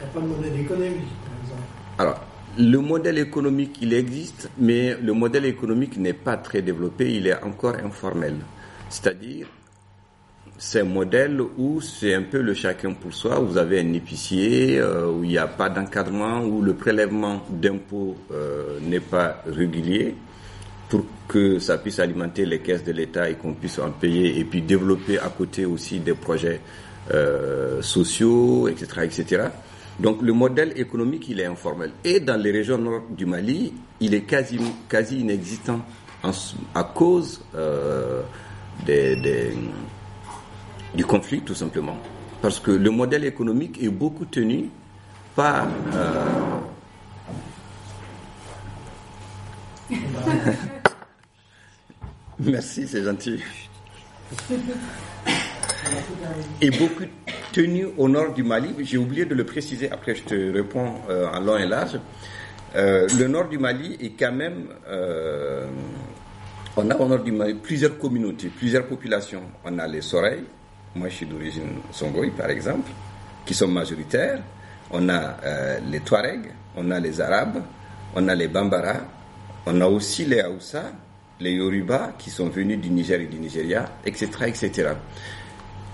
Il 0.00 0.04
n'y 0.04 0.10
a 0.10 0.14
pas 0.14 0.20
de 0.20 0.26
modèle 0.26 0.60
économique, 0.60 1.14
par 1.24 1.34
exemple. 1.42 1.62
Alors, 1.98 2.20
le 2.58 2.78
modèle 2.78 3.18
économique, 3.18 3.78
il 3.80 3.92
existe, 3.92 4.50
mais 4.58 4.94
le 5.00 5.12
modèle 5.12 5.46
économique 5.46 5.96
n'est 5.98 6.12
pas 6.12 6.36
très 6.36 6.62
développé, 6.62 7.14
il 7.14 7.26
est 7.26 7.42
encore 7.42 7.76
informel. 7.82 8.36
C'est-à-dire, 8.88 9.46
c'est 10.58 10.80
un 10.80 10.84
modèle 10.84 11.40
où 11.58 11.80
c'est 11.80 12.14
un 12.14 12.22
peu 12.22 12.40
le 12.40 12.54
chacun 12.54 12.92
pour 12.92 13.12
soi. 13.12 13.38
Vous 13.38 13.58
avez 13.58 13.80
un 13.80 13.92
épicier 13.92 14.78
euh, 14.78 15.10
où 15.10 15.24
il 15.24 15.30
n'y 15.30 15.38
a 15.38 15.46
pas 15.46 15.68
d'encadrement, 15.68 16.40
où 16.40 16.62
le 16.62 16.74
prélèvement 16.74 17.42
d'impôts 17.50 18.16
euh, 18.32 18.78
n'est 18.80 19.00
pas 19.00 19.42
régulier 19.46 20.14
pour 20.88 21.04
que 21.28 21.58
ça 21.58 21.78
puisse 21.78 21.98
alimenter 21.98 22.46
les 22.46 22.60
caisses 22.60 22.84
de 22.84 22.92
l'État 22.92 23.28
et 23.28 23.34
qu'on 23.34 23.54
puisse 23.54 23.78
en 23.80 23.90
payer 23.90 24.38
et 24.38 24.44
puis 24.44 24.62
développer 24.62 25.18
à 25.18 25.28
côté 25.28 25.64
aussi 25.66 25.98
des 25.98 26.14
projets 26.14 26.60
euh, 27.12 27.82
sociaux, 27.82 28.68
etc., 28.68 28.86
etc. 29.02 29.42
Donc 29.98 30.22
le 30.22 30.32
modèle 30.32 30.72
économique, 30.76 31.28
il 31.28 31.40
est 31.40 31.46
informel. 31.46 31.90
Et 32.04 32.20
dans 32.20 32.40
les 32.40 32.52
régions 32.52 32.78
nord 32.78 33.02
du 33.10 33.26
Mali, 33.26 33.72
il 34.00 34.14
est 34.14 34.22
quasi, 34.22 34.60
quasi 34.88 35.20
inexistant 35.20 35.80
à 36.74 36.84
cause 36.84 37.40
du 40.94 41.04
conflit, 41.04 41.40
tout 41.40 41.54
simplement. 41.54 41.96
Parce 42.42 42.60
que 42.60 42.70
le 42.70 42.90
modèle 42.90 43.24
économique 43.24 43.82
est 43.82 43.88
beaucoup 43.88 44.24
tenu 44.24 44.70
par... 45.34 45.66
Euh, 45.94 46.58
Merci, 52.38 52.86
c'est 52.86 53.02
gentil. 53.02 53.42
est 56.60 56.78
beaucoup 56.78 57.04
tenu 57.52 57.86
au 57.96 58.08
nord 58.08 58.34
du 58.34 58.42
Mali. 58.42 58.74
J'ai 58.80 58.98
oublié 58.98 59.24
de 59.24 59.34
le 59.34 59.44
préciser, 59.44 59.90
après 59.90 60.14
je 60.14 60.22
te 60.22 60.52
réponds 60.52 60.94
euh, 61.08 61.28
en 61.32 61.40
long 61.40 61.56
et 61.56 61.66
large. 61.66 61.98
Euh, 62.74 63.08
le 63.18 63.26
nord 63.28 63.48
du 63.48 63.58
Mali 63.58 63.96
est 64.00 64.18
quand 64.18 64.32
même... 64.32 64.68
on 66.76 66.90
a 66.90 66.96
au 66.96 67.08
nord 67.08 67.20
plusieurs 67.62 67.98
communautés, 67.98 68.48
plusieurs 68.48 68.86
populations. 68.86 69.42
On 69.64 69.78
a 69.78 69.86
les 69.86 70.02
Soreilles, 70.02 70.44
moi 70.94 71.08
je 71.08 71.14
suis 71.14 71.26
d'origine 71.26 71.80
Songoï 71.90 72.30
par 72.30 72.50
exemple, 72.50 72.90
qui 73.44 73.54
sont 73.54 73.68
majoritaires. 73.68 74.40
On 74.90 75.08
a 75.08 75.36
euh, 75.44 75.78
les 75.90 76.00
Touaregs, 76.00 76.50
on 76.76 76.90
a 76.90 77.00
les 77.00 77.20
Arabes, 77.20 77.62
on 78.14 78.28
a 78.28 78.34
les 78.34 78.48
Bambara, 78.48 78.98
on 79.66 79.80
a 79.80 79.86
aussi 79.86 80.26
les 80.26 80.40
Haoussa, 80.40 80.92
les 81.40 81.52
Yoruba 81.52 82.14
qui 82.18 82.30
sont 82.30 82.48
venus 82.48 82.78
du 82.78 82.90
Niger 82.90 83.20
et 83.20 83.26
du 83.26 83.38
Nigeria, 83.38 83.86
etc., 84.04 84.28
etc. 84.46 84.90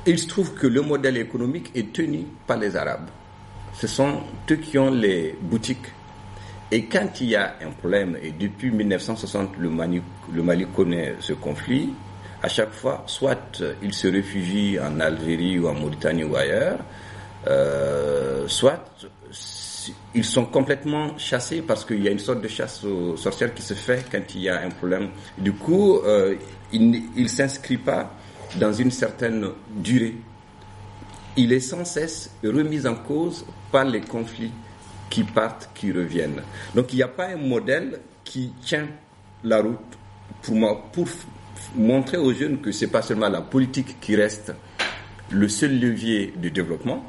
il 0.06 0.18
se 0.18 0.26
trouve 0.26 0.52
que 0.54 0.66
le 0.66 0.82
modèle 0.82 1.16
économique 1.16 1.70
est 1.74 1.92
tenu 1.92 2.26
par 2.46 2.58
les 2.58 2.76
Arabes. 2.76 3.08
Ce 3.74 3.86
sont 3.86 4.20
eux 4.50 4.56
qui 4.56 4.78
ont 4.78 4.90
les 4.90 5.34
boutiques. 5.40 5.86
Et 6.74 6.84
quand 6.86 7.20
il 7.20 7.28
y 7.28 7.36
a 7.36 7.56
un 7.62 7.70
problème, 7.70 8.16
et 8.22 8.32
depuis 8.32 8.70
1960 8.70 9.58
le 9.58 9.68
Mali, 9.68 10.66
connaît 10.74 11.16
ce 11.20 11.34
conflit, 11.34 11.90
à 12.42 12.48
chaque 12.48 12.72
fois, 12.72 13.04
soit 13.06 13.62
ils 13.82 13.92
se 13.92 14.08
réfugient 14.08 14.78
en 14.80 14.98
Algérie 14.98 15.58
ou 15.58 15.68
en 15.68 15.74
Mauritanie 15.74 16.24
ou 16.24 16.34
ailleurs, 16.34 16.78
euh, 17.46 18.48
soit 18.48 18.82
ils 20.14 20.24
sont 20.24 20.46
complètement 20.46 21.18
chassés 21.18 21.60
parce 21.60 21.84
qu'il 21.84 22.02
y 22.02 22.08
a 22.08 22.10
une 22.10 22.18
sorte 22.18 22.40
de 22.40 22.48
chasse 22.48 22.82
aux 22.84 23.18
sorcières 23.18 23.52
qui 23.52 23.62
se 23.62 23.74
fait 23.74 24.06
quand 24.10 24.34
il 24.34 24.40
y 24.40 24.48
a 24.48 24.62
un 24.62 24.70
problème. 24.70 25.10
Du 25.36 25.52
coup, 25.52 25.98
euh, 25.98 26.36
il 26.72 26.90
ne 27.14 27.28
s'inscrit 27.28 27.76
pas 27.76 28.14
dans 28.56 28.72
une 28.72 28.90
certaine 28.90 29.46
durée. 29.76 30.14
Il 31.36 31.52
est 31.52 31.60
sans 31.60 31.84
cesse 31.84 32.30
remis 32.42 32.86
en 32.86 32.94
cause 32.94 33.44
par 33.70 33.84
les 33.84 34.00
conflits 34.00 34.52
qui 35.12 35.25
partent, 35.25 35.69
qui 35.75 35.92
reviennent. 35.92 36.42
Donc 36.75 36.95
il 36.95 36.97
n'y 36.97 37.02
a 37.02 37.09
pas 37.09 37.28
un 37.28 37.37
modèle 37.37 38.00
qui 38.25 38.50
tient 38.62 38.88
la 39.45 39.61
route 39.61 39.76
pour 40.40 40.90
pour 40.90 41.07
montrer 41.76 42.16
aux 42.16 42.33
jeunes 42.33 42.62
que 42.62 42.73
c'est 42.73 42.87
pas 42.87 43.02
seulement 43.02 43.28
la 43.28 43.42
politique 43.42 44.00
qui 44.00 44.16
reste 44.16 44.54
le 45.28 45.49
seul 45.49 45.78
levier 45.78 46.33
de 46.35 46.49
développement, 46.49 47.04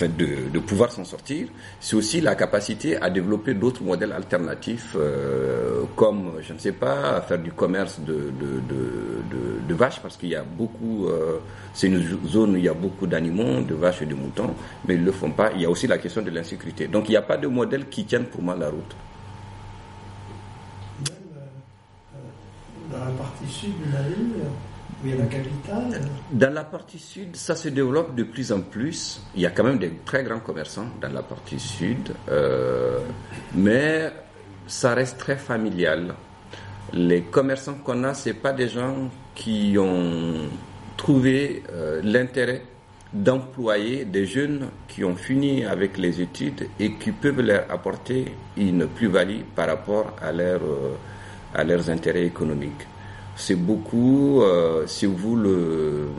de, 0.00 0.50
de 0.52 0.58
pouvoir 0.58 0.90
s'en 0.90 1.04
sortir, 1.04 1.48
c'est 1.80 1.96
aussi 1.96 2.20
la 2.20 2.34
capacité 2.34 2.96
à 2.96 3.10
développer 3.10 3.54
d'autres 3.54 3.82
modèles 3.82 4.12
alternatifs, 4.12 4.96
euh, 4.96 5.82
comme, 5.96 6.32
je 6.40 6.52
ne 6.52 6.58
sais 6.58 6.72
pas, 6.72 7.20
faire 7.22 7.38
du 7.38 7.52
commerce 7.52 8.00
de, 8.00 8.14
de, 8.14 8.60
de, 8.68 9.60
de 9.68 9.74
vaches, 9.74 10.00
parce 10.00 10.16
qu'il 10.16 10.30
y 10.30 10.36
a 10.36 10.42
beaucoup, 10.42 11.06
euh, 11.08 11.38
c'est 11.74 11.88
une 11.88 12.02
zone 12.26 12.54
où 12.54 12.56
il 12.56 12.64
y 12.64 12.68
a 12.68 12.74
beaucoup 12.74 13.06
d'animaux, 13.06 13.60
de 13.60 13.74
vaches 13.74 14.02
et 14.02 14.06
de 14.06 14.14
moutons, 14.14 14.54
mais 14.86 14.94
ils 14.94 15.00
ne 15.00 15.06
le 15.06 15.12
font 15.12 15.30
pas. 15.30 15.52
Il 15.54 15.62
y 15.62 15.66
a 15.66 15.70
aussi 15.70 15.86
la 15.86 15.98
question 15.98 16.22
de 16.22 16.30
l'insécurité. 16.30 16.88
Donc 16.88 17.08
il 17.08 17.12
n'y 17.12 17.16
a 17.16 17.22
pas 17.22 17.36
de 17.36 17.46
modèle 17.46 17.88
qui 17.88 18.04
tienne 18.04 18.24
pour 18.24 18.42
moi 18.42 18.56
la 18.56 18.68
route. 18.68 18.96
dans 22.92 23.04
la 23.04 23.10
partie 23.12 23.48
sud 23.48 23.72
du 23.78 23.88
Mali, 23.90 24.14
où 24.36 24.71
Dans 26.32 26.52
la 26.52 26.64
partie 26.64 26.98
sud, 26.98 27.34
ça 27.34 27.56
se 27.56 27.68
développe 27.68 28.14
de 28.14 28.22
plus 28.22 28.52
en 28.52 28.60
plus. 28.60 29.20
Il 29.34 29.42
y 29.42 29.46
a 29.46 29.50
quand 29.50 29.64
même 29.64 29.78
des 29.78 29.92
très 30.04 30.22
grands 30.22 30.40
commerçants 30.40 30.86
dans 31.00 31.12
la 31.12 31.22
partie 31.22 31.58
sud, 31.58 32.12
euh, 32.28 32.98
mais 33.54 34.12
ça 34.66 34.94
reste 34.94 35.18
très 35.18 35.36
familial. 35.36 36.14
Les 36.92 37.22
commerçants 37.22 37.74
qu'on 37.82 38.04
a, 38.04 38.14
c'est 38.14 38.34
pas 38.34 38.52
des 38.52 38.68
gens 38.68 39.10
qui 39.34 39.76
ont 39.78 40.48
trouvé 40.96 41.62
euh, 41.72 42.00
l'intérêt 42.04 42.62
d'employer 43.12 44.04
des 44.04 44.24
jeunes 44.24 44.68
qui 44.88 45.04
ont 45.04 45.16
fini 45.16 45.64
avec 45.64 45.98
les 45.98 46.20
études 46.20 46.68
et 46.78 46.94
qui 46.94 47.12
peuvent 47.12 47.40
leur 47.40 47.70
apporter 47.70 48.34
une 48.56 48.86
plus-value 48.86 49.42
par 49.54 49.66
rapport 49.66 50.16
à 50.22 50.30
euh, 50.30 50.58
à 51.54 51.64
leurs 51.64 51.90
intérêts 51.90 52.24
économiques. 52.24 52.86
C'est 53.44 53.56
beaucoup, 53.56 54.40
euh, 54.42 54.86
si 54.86 55.04
vous 55.04 55.34
le, 55.34 56.10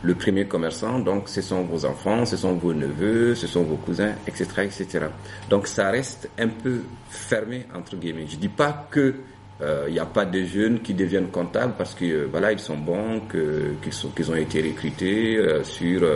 le 0.00 0.14
premier 0.14 0.44
commerçant, 0.44 1.00
donc 1.00 1.28
ce 1.28 1.42
sont 1.42 1.62
vos 1.62 1.84
enfants, 1.84 2.24
ce 2.24 2.36
sont 2.36 2.54
vos 2.54 2.72
neveux, 2.72 3.34
ce 3.34 3.48
sont 3.48 3.64
vos 3.64 3.74
cousins, 3.74 4.12
etc., 4.28 4.46
etc. 4.62 5.06
Donc 5.50 5.66
ça 5.66 5.90
reste 5.90 6.30
un 6.38 6.46
peu 6.46 6.82
fermé 7.08 7.66
entre 7.74 7.96
guillemets. 7.96 8.26
Je 8.28 8.36
dis 8.36 8.46
pas 8.46 8.86
que 8.92 9.16
il 9.60 9.64
euh, 9.64 9.90
n'y 9.90 9.98
a 9.98 10.06
pas 10.06 10.24
de 10.24 10.44
jeunes 10.44 10.78
qui 10.78 10.94
deviennent 10.94 11.30
comptables 11.32 11.74
parce 11.76 11.92
que 11.92 12.04
euh, 12.04 12.28
voilà 12.30 12.52
ils 12.52 12.60
sont 12.60 12.76
bons, 12.76 13.22
qu'ils 13.28 13.92
sont 13.92 14.10
qu'ils 14.10 14.30
ont 14.30 14.36
été 14.36 14.62
recrutés 14.62 15.36
euh, 15.36 15.64
sur 15.64 16.08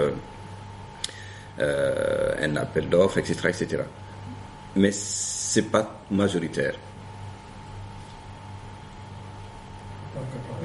un 1.59 2.57
appel 2.57 2.89
d'offres, 2.89 3.19
etc., 3.19 3.49
etc. 3.49 3.83
Mais 4.77 4.93
c'est 4.93 5.71
pas 5.73 6.01
majoritaire. 6.09 6.75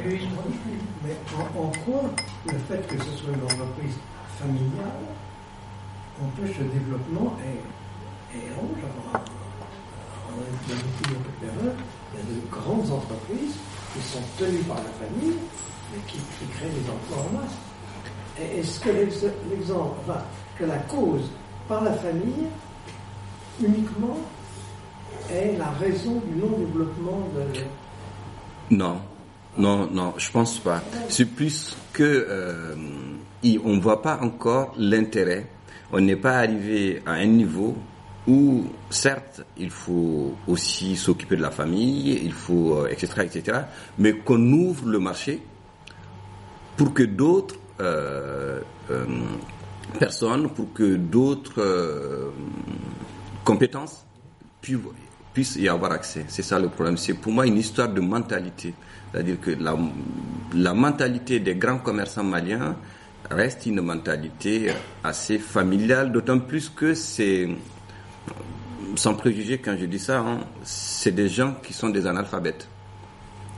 Mais 0.05 1.15
en, 1.57 1.71
quoi 1.85 2.01
le 2.45 2.57
fait 2.59 2.87
que 2.87 2.97
ce 3.03 3.11
soit 3.11 3.33
une 3.33 3.43
entreprise 3.43 3.97
familiale 4.39 5.05
empêche 6.21 6.57
le 6.59 6.65
développement 6.65 7.37
et, 7.43 8.37
et 8.37 8.41
en, 8.53 8.67
il 10.69 11.45
y 11.45 11.49
a 11.49 12.23
de 12.23 12.49
grandes 12.51 12.91
entreprises 12.91 13.55
qui 13.93 14.01
sont 14.01 14.21
tenues 14.37 14.63
par 14.63 14.77
la 14.77 15.07
famille 15.07 15.35
et 15.95 15.99
qui, 16.07 16.19
créent 16.53 16.69
des 16.69 16.89
emplois 16.89 17.25
en 17.29 17.41
masse. 17.41 17.55
Est-ce 18.39 18.79
que 18.79 18.89
l'exemple, 18.89 19.97
enfin, 20.07 20.21
que 20.57 20.65
la 20.65 20.77
cause 20.77 21.31
par 21.67 21.83
la 21.83 21.93
famille 21.93 22.47
uniquement 23.61 24.17
est 25.31 25.57
la 25.57 25.69
raison 25.71 26.21
du 26.27 26.35
non-développement 26.39 27.27
de... 27.35 28.75
Non, 28.75 28.99
Non, 29.57 29.89
non, 29.91 30.13
je 30.17 30.29
pense 30.31 30.59
pas. 30.59 30.83
C'est 31.09 31.25
plus 31.25 31.75
que 31.93 32.03
euh, 32.03 32.75
on 33.63 33.79
voit 33.79 34.01
pas 34.01 34.19
encore 34.21 34.73
l'intérêt. 34.77 35.47
On 35.91 35.99
n'est 36.01 36.15
pas 36.15 36.37
arrivé 36.39 37.01
à 37.05 37.13
un 37.13 37.25
niveau 37.25 37.75
où, 38.27 38.65
certes, 38.89 39.41
il 39.57 39.69
faut 39.69 40.35
aussi 40.47 40.95
s'occuper 40.97 41.37
de 41.37 41.41
la 41.41 41.51
famille, 41.51 42.19
il 42.23 42.33
faut, 42.33 42.79
euh, 42.79 42.87
etc., 42.89 43.21
etc., 43.23 43.59
mais 43.97 44.13
qu'on 44.17 44.41
ouvre 44.51 44.85
le 44.87 44.99
marché 44.99 45.41
pour 46.75 46.93
que 46.93 47.03
d'autres 47.03 47.55
euh, 47.79 48.59
euh, 48.91 49.05
personnes, 49.97 50.49
pour 50.49 50.73
que 50.73 50.95
d'autres 50.97 51.61
euh, 51.61 52.29
compétences 53.45 54.05
pu- 54.61 54.77
puissent 55.37 55.57
y 55.57 55.69
avoir 55.69 55.91
accès. 55.91 56.25
C'est 56.29 56.41
ça 56.41 56.57
le 56.57 56.67
problème. 56.67 56.97
C'est 56.97 57.13
pour 57.13 57.31
moi 57.31 57.45
une 57.45 57.57
histoire 57.57 57.89
de 57.89 58.01
mentalité. 58.01 58.73
C'est-à-dire 59.11 59.39
que 59.39 59.51
la, 59.51 60.73
mentalité 60.73 61.39
des 61.39 61.53
grands 61.53 61.77
commerçants 61.77 62.23
maliens 62.23 62.75
reste 63.29 63.67
une 63.67 63.81
mentalité 63.81 64.71
assez 65.03 65.37
familiale, 65.37 66.11
d'autant 66.11 66.39
plus 66.39 66.69
que 66.69 66.95
c'est, 66.95 67.49
sans 68.95 69.13
préjuger 69.13 69.59
quand 69.59 69.77
je 69.79 69.85
dis 69.85 69.99
ça, 69.99 70.21
hein, 70.21 70.39
c'est 70.63 71.13
des 71.13 71.29
gens 71.29 71.53
qui 71.61 71.71
sont 71.71 71.89
des 71.89 72.07
analphabètes. 72.07 72.67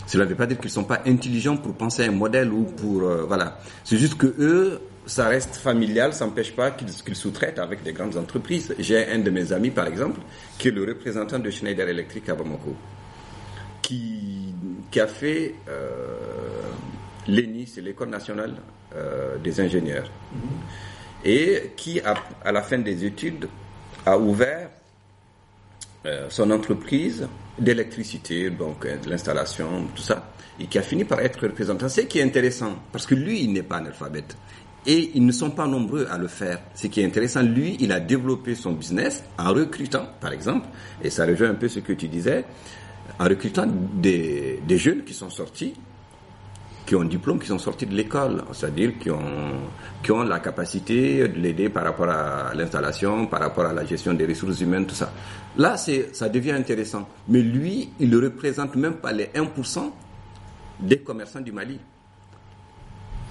Cela 0.06 0.26
ne 0.26 0.32
veut 0.32 0.36
pas 0.36 0.48
dire 0.48 0.60
qu'ils 0.60 0.72
sont 0.72 0.84
pas 0.84 1.00
intelligents 1.08 1.56
pour 1.56 1.76
penser 1.76 2.04
à 2.04 2.08
un 2.08 2.12
modèle 2.12 2.52
ou 2.52 2.64
pour 2.64 3.04
euh, 3.04 3.24
voilà. 3.26 3.58
C'est 3.86 3.98
juste 3.98 4.16
que 4.16 4.28
eux, 4.38 4.82
ça 5.10 5.28
reste 5.28 5.56
familial, 5.56 6.14
ça 6.14 6.26
n'empêche 6.26 6.56
pas 6.56 6.70
qu'ils 6.72 6.92
qu'ils 6.92 7.16
sous-traitent 7.16 7.58
avec 7.58 7.82
des 7.82 7.94
grandes 7.94 8.16
entreprises. 8.16 8.76
J'ai 8.78 9.08
un 9.10 9.20
de 9.20 9.32
mes 9.32 9.52
amis, 9.52 9.72
par 9.72 9.88
exemple, 9.88 10.20
qui 10.58 10.68
est 10.68 10.72
le 10.72 10.84
représentant 10.84 11.40
de 11.40 11.50
Schneider 11.50 11.90
Electric 11.90 12.30
à 12.30 12.36
Bamako, 12.36 12.76
qui, 13.82 14.54
qui 14.92 15.00
a 15.00 15.08
fait 15.08 15.56
euh, 15.68 16.70
l'ENI, 17.28 17.66
c'est 17.66 17.82
l'école 17.82 18.10
nationale 18.10 18.54
euh, 18.96 19.38
des 19.40 19.60
ingénieurs, 19.60 20.10
et 21.26 21.72
qui, 21.76 22.00
a, 22.02 22.14
à 22.46 22.52
la 22.52 22.62
fin 22.62 22.78
des 22.78 23.04
études, 23.04 23.50
a 24.06 24.16
ouvert 24.18 24.70
euh, 26.06 26.28
son 26.30 26.52
entreprise 26.52 27.28
d'électricité, 27.58 28.52
donc 28.52 28.86
euh, 28.86 28.98
de 28.98 29.10
l'installation, 29.10 29.88
tout 29.96 30.04
ça, 30.04 30.32
et 30.60 30.68
qui 30.68 30.78
a 30.78 30.84
fini 30.84 31.04
par 31.04 31.20
être 31.20 31.42
représentant. 31.42 31.90
Ce 31.90 32.02
qui 32.02 32.20
est 32.20 32.24
intéressant, 32.24 32.76
parce 32.92 33.08
que 33.08 33.16
lui, 33.16 33.42
il 33.44 33.54
n'est 33.54 33.64
pas 33.64 33.78
analphabète. 33.78 34.38
Et 34.86 35.12
ils 35.16 35.26
ne 35.26 35.32
sont 35.32 35.52
pas 35.52 35.68
nombreux 35.68 36.08
à 36.10 36.18
le 36.18 36.28
faire. 36.28 36.60
Ce 36.74 36.88
qui 36.88 37.02
est 37.02 37.06
intéressant, 37.06 37.42
lui, 37.42 37.78
il 37.80 37.92
a 37.92 38.00
développé 38.00 38.56
son 38.56 38.72
business 38.72 39.24
en 39.38 39.54
recrutant, 39.54 40.06
par 40.22 40.32
exemple, 40.32 40.68
et 41.04 41.10
ça 41.10 41.26
rejoint 41.26 41.50
un 41.50 41.56
peu 41.56 41.68
ce 41.68 41.80
que 41.80 41.94
tu 41.94 42.08
disais, 42.08 42.46
en 43.20 43.26
recrutant 43.26 43.68
des, 43.68 44.62
jeunes 44.78 45.04
qui 45.04 45.14
sont 45.14 45.30
sortis 45.30 45.74
qui 46.86 46.96
ont 46.96 47.02
un 47.02 47.06
diplôme, 47.06 47.38
qui 47.38 47.46
sont 47.46 47.60
sortis 47.60 47.86
de 47.86 47.94
l'école, 47.94 48.44
c'est-à-dire 48.52 48.94
qui 48.98 49.12
ont, 49.12 50.24
la 50.24 50.40
capacité 50.40 51.28
de 51.28 51.40
l'aider 51.40 51.70
par 51.70 51.84
rapport 51.84 52.10
à 52.10 52.52
l'installation, 52.56 53.28
par 53.28 53.42
rapport 53.42 53.66
à 53.68 53.74
la 53.74 53.86
gestion 53.86 54.16
des 54.16 54.26
ressources 54.26 54.60
humaines, 54.62 54.88
tout 54.88 54.96
ça. 54.96 55.14
Là, 55.56 55.78
ça 55.78 56.30
devient 56.30 56.54
intéressant. 56.54 57.08
Mais 57.28 57.44
lui, 57.44 57.90
il 58.00 58.10
ne 58.10 58.18
représente 58.20 58.76
même 58.76 58.96
pas 58.96 59.12
les 59.12 59.26
1% 59.26 59.92
des 60.80 60.98
commerçants 60.98 61.42
du 61.42 61.52
Mali. 61.52 61.80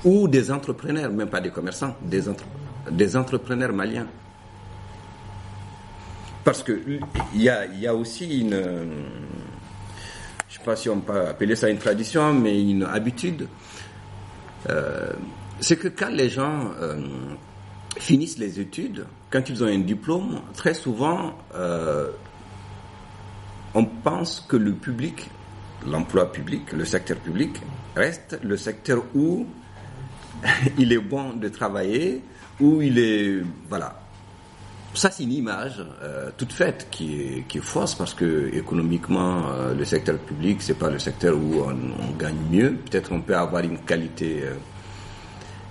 Ou 0.04 0.28
des 0.28 0.50
entrepreneurs, 0.50 1.10
même 1.10 1.28
pas 1.28 1.40
des 1.40 1.50
commerçants, 1.50 1.96
des, 2.02 2.28
entre- 2.28 2.44
des 2.90 3.16
entrepreneurs 3.16 3.72
maliens. 3.72 4.06
Parce 6.44 6.62
que 6.62 6.80
il 7.34 7.42
y 7.42 7.48
a, 7.48 7.66
y 7.66 7.86
a 7.86 7.94
aussi 7.94 8.40
une, 8.40 8.54
je 10.48 10.56
sais 10.56 10.64
pas 10.64 10.76
si 10.76 10.88
on 10.88 11.00
peut 11.00 11.26
appeler 11.26 11.56
ça 11.56 11.68
une 11.68 11.78
tradition, 11.78 12.32
mais 12.32 12.62
une 12.62 12.84
habitude. 12.84 13.48
Euh, 14.70 15.12
c'est 15.60 15.76
que 15.76 15.88
quand 15.88 16.10
les 16.10 16.28
gens 16.30 16.70
euh, 16.80 16.96
finissent 17.98 18.38
les 18.38 18.60
études, 18.60 19.04
quand 19.30 19.48
ils 19.48 19.62
ont 19.62 19.66
un 19.66 19.80
diplôme, 19.80 20.40
très 20.54 20.74
souvent, 20.74 21.34
euh, 21.54 22.10
on 23.74 23.84
pense 23.84 24.40
que 24.48 24.56
le 24.56 24.72
public, 24.72 25.28
l'emploi 25.86 26.32
public, 26.32 26.72
le 26.72 26.84
secteur 26.84 27.18
public, 27.18 27.60
reste 27.94 28.38
le 28.42 28.56
secteur 28.56 29.02
où 29.14 29.46
il 30.78 30.92
est 30.92 30.98
bon 30.98 31.34
de 31.34 31.48
travailler, 31.48 32.22
où 32.60 32.82
il 32.82 32.98
est... 32.98 33.42
Voilà. 33.68 34.00
Ça, 34.94 35.10
c'est 35.10 35.22
une 35.22 35.32
image 35.32 35.84
euh, 36.02 36.30
toute 36.36 36.52
faite 36.52 36.88
qui 36.90 37.20
est, 37.20 37.42
qui 37.46 37.58
est 37.58 37.62
fausse 37.62 37.94
parce 37.94 38.14
que 38.14 38.50
économiquement, 38.54 39.48
euh, 39.48 39.74
le 39.74 39.84
secteur 39.84 40.18
public, 40.18 40.60
c'est 40.60 40.78
pas 40.78 40.90
le 40.90 40.98
secteur 40.98 41.36
où 41.36 41.60
on, 41.60 41.76
on 42.02 42.16
gagne 42.18 42.38
mieux. 42.50 42.74
Peut-être 42.74 43.12
on 43.12 43.20
peut 43.20 43.36
avoir 43.36 43.62
une 43.62 43.78
qualité 43.78 44.42
euh, 44.44 44.54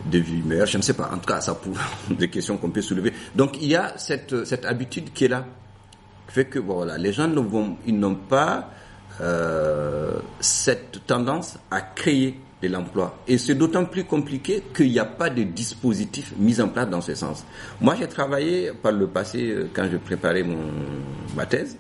de 0.06 0.20
vie 0.20 0.42
meilleure, 0.44 0.68
je 0.68 0.78
ne 0.78 0.84
sais 0.84 0.94
pas. 0.94 1.10
En 1.12 1.18
tout 1.18 1.28
cas, 1.28 1.42
ça 1.42 1.56
pour 1.56 1.74
des 2.16 2.30
questions 2.30 2.58
qu'on 2.58 2.70
peut 2.70 2.82
soulever. 2.82 3.12
Donc, 3.36 3.58
il 3.62 3.70
y 3.70 3.76
a 3.76 3.98
cette, 3.98 4.46
cette 4.46 4.66
habitude 4.66 5.12
qui 5.14 5.26
est 5.26 5.30
là, 5.30 5.46
qui 6.28 6.34
fait 6.34 6.46
que 6.46 6.60
voilà, 6.60 6.98
les 6.98 7.12
gens 7.12 7.28
ne 7.28 7.40
vont, 7.40 7.78
ils 7.86 7.98
n'ont 7.98 8.16
pas 8.16 8.70
euh, 9.20 10.20
cette 10.40 11.06
tendance 11.08 11.58
à 11.72 11.82
créer 11.82 12.40
de 12.62 12.68
l'emploi. 12.68 13.18
Et 13.28 13.38
c'est 13.38 13.56
d'autant 13.56 13.86
plus 13.86 14.04
compliqué 14.04 14.64
qu'il 14.76 14.90
n'y 14.90 15.00
a 15.00 15.06
pas 15.06 15.30
de 15.30 15.44
dispositif 15.44 16.34
mis 16.38 16.60
en 16.60 16.70
place 16.70 16.90
dans 16.90 17.02
ce 17.02 17.14
sens. 17.14 17.46
Moi, 17.80 17.96
j'ai 18.00 18.08
travaillé 18.08 18.72
par 18.82 18.92
le 18.92 19.08
passé, 19.08 19.50
euh, 19.52 19.70
quand 19.74 19.88
je 19.92 19.98
préparais 19.98 20.44
mon, 20.44 20.58
ma 21.36 21.46
thèse, 21.46 21.78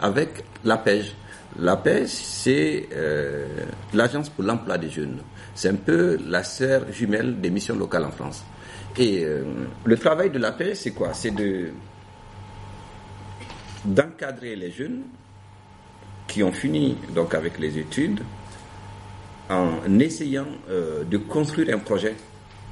avec 0.00 0.44
l'APEJ. 0.64 1.14
L'APEJ, 1.58 2.06
c'est 2.08 2.88
euh, 2.92 3.46
l'Agence 3.94 4.28
pour 4.30 4.44
l'emploi 4.44 4.78
des 4.78 4.90
jeunes. 4.90 5.18
C'est 5.54 5.68
un 5.68 5.74
peu 5.74 6.18
la 6.26 6.42
sœur 6.42 6.90
jumelle 6.92 7.40
des 7.40 7.50
missions 7.50 7.76
locales 7.76 8.04
en 8.04 8.10
France. 8.10 8.44
Et 8.96 9.24
euh, 9.24 9.44
le 9.84 9.96
travail 9.96 10.30
de 10.30 10.38
l'APEJ, 10.38 10.74
c'est 10.74 10.90
quoi? 10.92 11.14
C'est 11.14 11.30
de 11.32 11.70
d'encadrer 13.82 14.56
les 14.56 14.70
jeunes 14.70 15.04
qui 16.28 16.42
ont 16.42 16.52
fini 16.52 16.98
donc 17.14 17.34
avec 17.34 17.58
les 17.58 17.78
études 17.78 18.20
en 19.50 19.98
essayant 19.98 20.46
euh, 20.70 21.04
de 21.04 21.18
construire 21.18 21.74
un 21.74 21.78
projet 21.78 22.14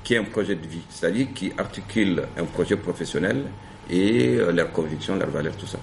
qui 0.04 0.14
est 0.14 0.18
un 0.18 0.24
projet 0.24 0.54
de 0.54 0.66
vie, 0.66 0.82
c'est-à-dire 0.88 1.28
qui 1.34 1.52
articule 1.58 2.22
un 2.38 2.44
projet 2.44 2.76
professionnel 2.76 3.44
et 3.90 4.36
euh, 4.36 4.52
leurs 4.52 4.72
convictions, 4.72 5.16
leurs 5.16 5.30
valeurs, 5.30 5.56
tout 5.56 5.66
ça. 5.66 5.78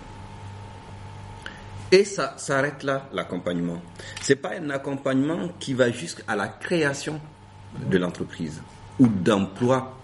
Et 1.91 2.05
ça 2.05 2.33
s'arrête 2.37 2.83
là, 2.83 3.07
l'accompagnement. 3.13 3.81
C'est 4.21 4.37
pas 4.37 4.53
un 4.59 4.69
accompagnement 4.69 5.49
qui 5.59 5.73
va 5.73 5.91
jusqu'à 5.91 6.35
la 6.35 6.47
création 6.47 7.19
de 7.89 7.97
l'entreprise 7.97 8.61
ou 8.99 9.07
d'emploi. 9.07 9.97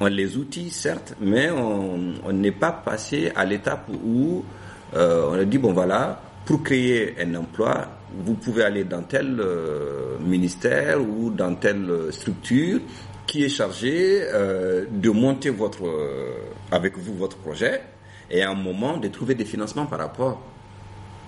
On 0.00 0.06
les 0.06 0.36
outils, 0.36 0.70
certes, 0.70 1.14
mais 1.20 1.50
on 1.50 2.32
n'est 2.32 2.52
pas 2.52 2.70
passé 2.70 3.32
à 3.34 3.44
l'étape 3.44 3.88
où 4.04 4.44
euh, 4.94 5.28
on 5.30 5.34
a 5.34 5.44
dit, 5.44 5.58
bon 5.58 5.72
voilà, 5.72 6.22
pour 6.44 6.62
créer 6.62 7.16
un 7.20 7.34
emploi, 7.34 7.97
vous 8.14 8.34
pouvez 8.34 8.64
aller 8.64 8.84
dans 8.84 9.02
tel 9.02 9.38
euh, 9.40 10.18
ministère 10.20 11.00
ou 11.00 11.30
dans 11.30 11.54
telle 11.54 11.88
euh, 11.90 12.10
structure 12.10 12.80
qui 13.26 13.44
est 13.44 13.48
chargée 13.48 14.22
euh, 14.22 14.86
de 14.90 15.10
monter 15.10 15.50
votre, 15.50 15.86
euh, 15.86 16.34
avec 16.70 16.96
vous 16.96 17.14
votre 17.14 17.36
projet 17.36 17.82
et 18.30 18.42
à 18.42 18.50
un 18.50 18.54
moment 18.54 18.96
de 18.96 19.08
trouver 19.08 19.34
des 19.34 19.44
financements 19.44 19.86
par 19.86 19.98
rapport 19.98 20.42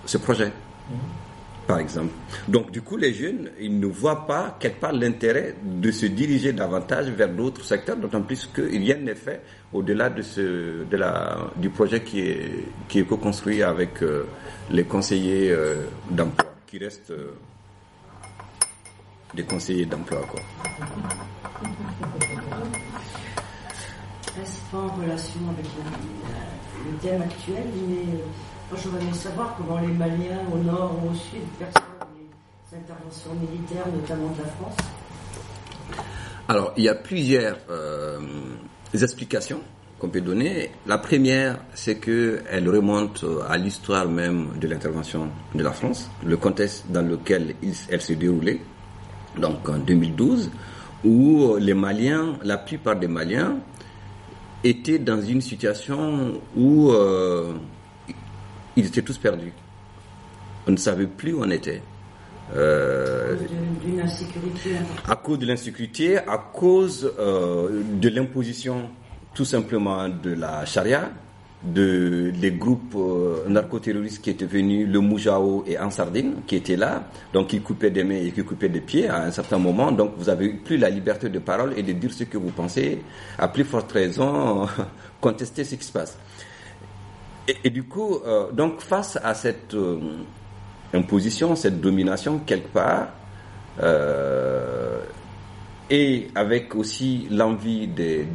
à 0.03 0.07
ce 0.07 0.17
projet 0.17 0.51
par 1.71 1.79
exemple. 1.79 2.11
Donc, 2.49 2.71
du 2.71 2.81
coup, 2.81 2.97
les 2.97 3.13
jeunes, 3.13 3.49
ils 3.59 3.79
ne 3.79 3.85
voient 3.87 4.27
pas 4.27 4.57
quelque 4.59 4.81
part 4.81 4.91
l'intérêt 4.91 5.55
de 5.63 5.89
se 5.91 6.05
diriger 6.05 6.51
davantage 6.51 7.07
vers 7.09 7.29
d'autres 7.29 7.63
secteurs, 7.63 7.95
d'autant 7.95 8.21
plus 8.21 8.49
qu'il 8.53 8.83
rien 8.83 8.97
n'est 8.97 9.15
fait 9.15 9.41
au-delà 9.71 10.09
de 10.09 10.21
ce, 10.21 10.83
de 10.83 10.97
la, 10.97 11.37
du 11.55 11.69
projet 11.69 12.01
qui 12.01 12.19
est, 12.21 12.65
qui 12.89 12.99
est 12.99 13.03
co-construit 13.03 13.63
avec 13.63 14.01
euh, 14.03 14.25
les 14.69 14.83
conseillers 14.83 15.51
euh, 15.51 15.85
d'emploi, 16.09 16.50
qui 16.71 16.77
restent 16.77 17.11
euh, 17.11 17.33
des 19.33 19.43
conseillers 19.43 19.85
d'emploi, 19.85 20.21
quoi. 20.21 20.39
Est-ce 24.41 24.59
pas 24.71 24.77
en 24.77 24.95
relation 24.95 25.41
avec 25.49 25.65
le, 25.65 26.91
le 26.91 26.97
thème 26.99 27.21
actuel, 27.21 27.65
mais 27.89 28.13
euh, 28.13 28.23
moi 28.71 28.79
j'aurais 28.81 29.01
aimé 29.01 29.13
savoir 29.13 29.53
comment 29.57 29.79
les 29.81 29.87
Maliens 29.87 30.39
au 30.53 30.57
nord 30.59 30.97
ou 31.03 31.09
au 31.09 31.13
sud 31.13 31.41
perçoivent 31.59 32.07
les 32.15 32.77
interventions 32.77 33.33
militaires, 33.33 33.87
notamment 33.93 34.29
de 34.29 34.41
la 34.41 34.47
France. 34.47 34.77
Alors, 36.47 36.73
il 36.77 36.85
y 36.85 36.89
a 36.89 36.95
plusieurs 36.95 37.57
euh, 37.69 38.19
explications 38.93 39.61
qu'on 40.01 40.09
peut 40.09 40.21
donner. 40.21 40.71
La 40.87 40.97
première, 40.97 41.59
c'est 41.75 41.97
que 41.97 42.41
elle 42.49 42.67
remonte 42.67 43.23
à 43.47 43.55
l'histoire 43.55 44.09
même 44.09 44.47
de 44.59 44.67
l'intervention 44.67 45.29
de 45.53 45.61
la 45.61 45.71
France, 45.71 46.09
le 46.25 46.37
contexte 46.37 46.85
dans 46.89 47.03
lequel 47.03 47.53
elle 47.87 48.01
s'est 48.01 48.15
déroulée, 48.15 48.61
donc 49.37 49.69
en 49.69 49.77
2012, 49.77 50.49
où 51.05 51.55
les 51.59 51.75
Maliens, 51.75 52.39
la 52.43 52.57
plupart 52.57 52.95
des 52.95 53.07
Maliens, 53.07 53.57
étaient 54.63 54.97
dans 54.97 55.21
une 55.21 55.41
situation 55.41 56.41
où 56.57 56.91
euh, 56.91 57.53
ils 58.75 58.87
étaient 58.87 59.03
tous 59.03 59.19
perdus. 59.19 59.53
On 60.67 60.71
ne 60.71 60.77
savait 60.77 61.05
plus 61.05 61.33
où 61.33 61.43
on 61.43 61.49
était. 61.51 61.83
Euh, 62.55 63.37
insécurité 64.03 64.71
à 65.07 65.15
cause 65.15 65.37
de 65.37 65.45
l'insécurité, 65.45 66.17
à 66.17 66.37
cause 66.37 67.11
euh, 67.19 67.83
de 67.93 68.09
l'imposition 68.09 68.89
tout 69.33 69.45
simplement 69.45 70.09
de 70.09 70.33
la 70.33 70.65
charia, 70.65 71.09
de, 71.63 72.31
des 72.31 72.51
groupes 72.51 72.95
euh, 72.95 73.47
narcoterroristes 73.47 74.21
qui 74.21 74.31
étaient 74.31 74.45
venus, 74.45 74.87
le 74.87 74.99
Moujao 74.99 75.63
et 75.67 75.77
Ansardine, 75.77 76.41
qui 76.47 76.55
étaient 76.55 76.75
là, 76.75 77.03
donc 77.33 77.47
qui 77.47 77.61
coupaient 77.61 77.91
des 77.91 78.03
mains 78.03 78.15
et 78.15 78.31
qui 78.31 78.43
coupaient 78.43 78.69
des 78.69 78.81
pieds 78.81 79.07
à 79.07 79.23
un 79.23 79.31
certain 79.31 79.59
moment. 79.59 79.91
Donc 79.91 80.13
vous 80.17 80.29
avez 80.29 80.49
plus 80.49 80.77
la 80.77 80.89
liberté 80.89 81.29
de 81.29 81.39
parole 81.39 81.73
et 81.77 81.83
de 81.83 81.93
dire 81.93 82.11
ce 82.11 82.23
que 82.23 82.37
vous 82.37 82.49
pensez, 82.49 83.03
à 83.37 83.47
plus 83.47 83.63
forte 83.63 83.91
raison, 83.91 84.67
contester 85.21 85.63
ce 85.63 85.75
qui 85.75 85.85
se 85.85 85.91
passe. 85.91 86.17
Et, 87.47 87.57
et 87.63 87.69
du 87.69 87.83
coup, 87.83 88.19
euh, 88.25 88.51
donc 88.51 88.81
face 88.81 89.19
à 89.23 89.33
cette 89.33 89.73
euh, 89.75 89.99
imposition, 90.93 91.55
cette 91.55 91.79
domination 91.79 92.39
quelque 92.39 92.71
part, 92.71 93.09
euh, 93.81 94.99
et 95.91 96.29
avec 96.35 96.73
aussi 96.73 97.27
l'envie 97.29 97.85
des, 97.85 98.25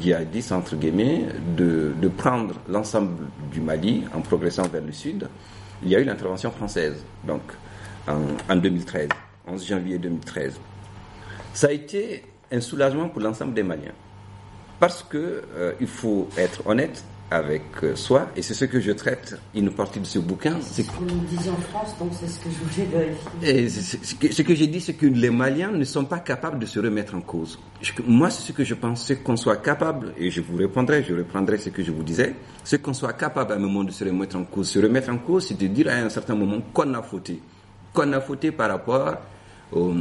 djihadistes, 0.00 0.50
entre 0.50 0.74
guillemets, 0.74 1.26
de, 1.56 2.08
prendre 2.08 2.56
l'ensemble 2.68 3.28
du 3.52 3.60
Mali 3.60 4.02
en 4.12 4.20
progressant 4.20 4.64
vers 4.64 4.82
le 4.82 4.90
sud, 4.90 5.28
il 5.84 5.90
y 5.90 5.96
a 5.96 6.00
eu 6.00 6.04
l'intervention 6.04 6.50
française, 6.50 7.04
donc 7.24 7.42
en, 8.08 8.22
en 8.52 8.56
2013, 8.56 9.08
11 9.46 9.64
janvier 9.66 9.98
2013. 9.98 10.58
Ça 11.54 11.68
a 11.68 11.70
été 11.70 12.24
un 12.50 12.60
soulagement 12.60 13.08
pour 13.08 13.22
l'ensemble 13.22 13.54
des 13.54 13.62
Maliens. 13.62 13.94
Parce 14.80 15.04
que 15.04 15.44
euh, 15.54 15.72
il 15.80 15.86
faut 15.86 16.28
être 16.36 16.66
honnête, 16.66 17.04
avec 17.32 17.62
soi, 17.94 18.28
et 18.36 18.42
c'est 18.42 18.54
ce 18.54 18.64
que 18.66 18.80
je 18.80 18.92
traite 18.92 19.36
une 19.54 19.70
partie 19.70 20.00
de 20.00 20.06
ce 20.06 20.18
bouquin. 20.18 20.56
C'est 20.60 20.82
ce 20.82 20.90
que 20.90 21.00
nous 21.00 21.20
disions 21.28 21.52
en 21.52 21.60
France, 21.70 21.96
donc 21.98 22.10
c'est 22.18 22.28
ce 22.28 22.38
que 22.38 22.50
je 22.50 22.84
voulais 22.84 23.14
vérifier. 23.40 23.64
Et 23.64 23.68
ce 23.68 24.14
que, 24.14 24.32
ce 24.32 24.42
que 24.42 24.54
j'ai 24.54 24.66
dit, 24.66 24.80
c'est 24.80 24.94
que 24.94 25.06
les 25.06 25.30
Maliens 25.30 25.72
ne 25.72 25.84
sont 25.84 26.04
pas 26.04 26.18
capables 26.20 26.58
de 26.58 26.66
se 26.66 26.78
remettre 26.78 27.14
en 27.14 27.20
cause. 27.20 27.58
Je, 27.80 27.92
moi, 28.06 28.30
c'est 28.30 28.42
ce 28.42 28.52
que 28.52 28.64
je 28.64 28.74
pense, 28.74 29.06
c'est 29.06 29.22
qu'on 29.22 29.36
soit 29.36 29.56
capable, 29.56 30.12
et 30.18 30.30
je 30.30 30.40
vous 30.40 30.56
répondrai, 30.56 31.02
je 31.02 31.14
reprendrai 31.14 31.58
ce 31.58 31.70
que 31.70 31.82
je 31.82 31.90
vous 31.90 32.02
disais, 32.02 32.34
c'est 32.64 32.80
qu'on 32.80 32.94
soit 32.94 33.14
capable 33.14 33.52
à 33.52 33.56
un 33.56 33.58
moment 33.58 33.84
de 33.84 33.90
se 33.90 34.04
remettre 34.04 34.36
en 34.36 34.44
cause. 34.44 34.68
Se 34.68 34.78
remettre 34.78 35.10
en 35.10 35.18
cause, 35.18 35.46
c'est 35.48 35.58
de 35.58 35.66
dire 35.66 35.88
à 35.88 35.94
un 35.94 36.08
certain 36.10 36.34
moment 36.34 36.60
qu'on 36.72 36.92
a 36.94 37.02
fauté. 37.02 37.40
Qu'on 37.92 38.12
a 38.12 38.20
fauté 38.20 38.52
par 38.52 38.70
rapport 38.70 39.16
au 39.72 39.92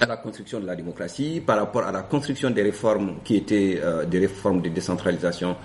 à 0.00 0.06
la 0.06 0.16
construction 0.18 0.60
de 0.60 0.66
la 0.66 0.76
démocratie, 0.76 1.40
par 1.44 1.56
rapport 1.58 1.84
à 1.84 1.92
la 1.92 2.02
construction 2.02 2.50
des 2.50 2.62
réformes 2.62 3.16
qui 3.24 3.36
étaient 3.36 3.80
euh, 3.82 4.04
des 4.04 4.18
réformes 4.18 4.60
de 4.60 4.68
décentralisation, 4.68 5.56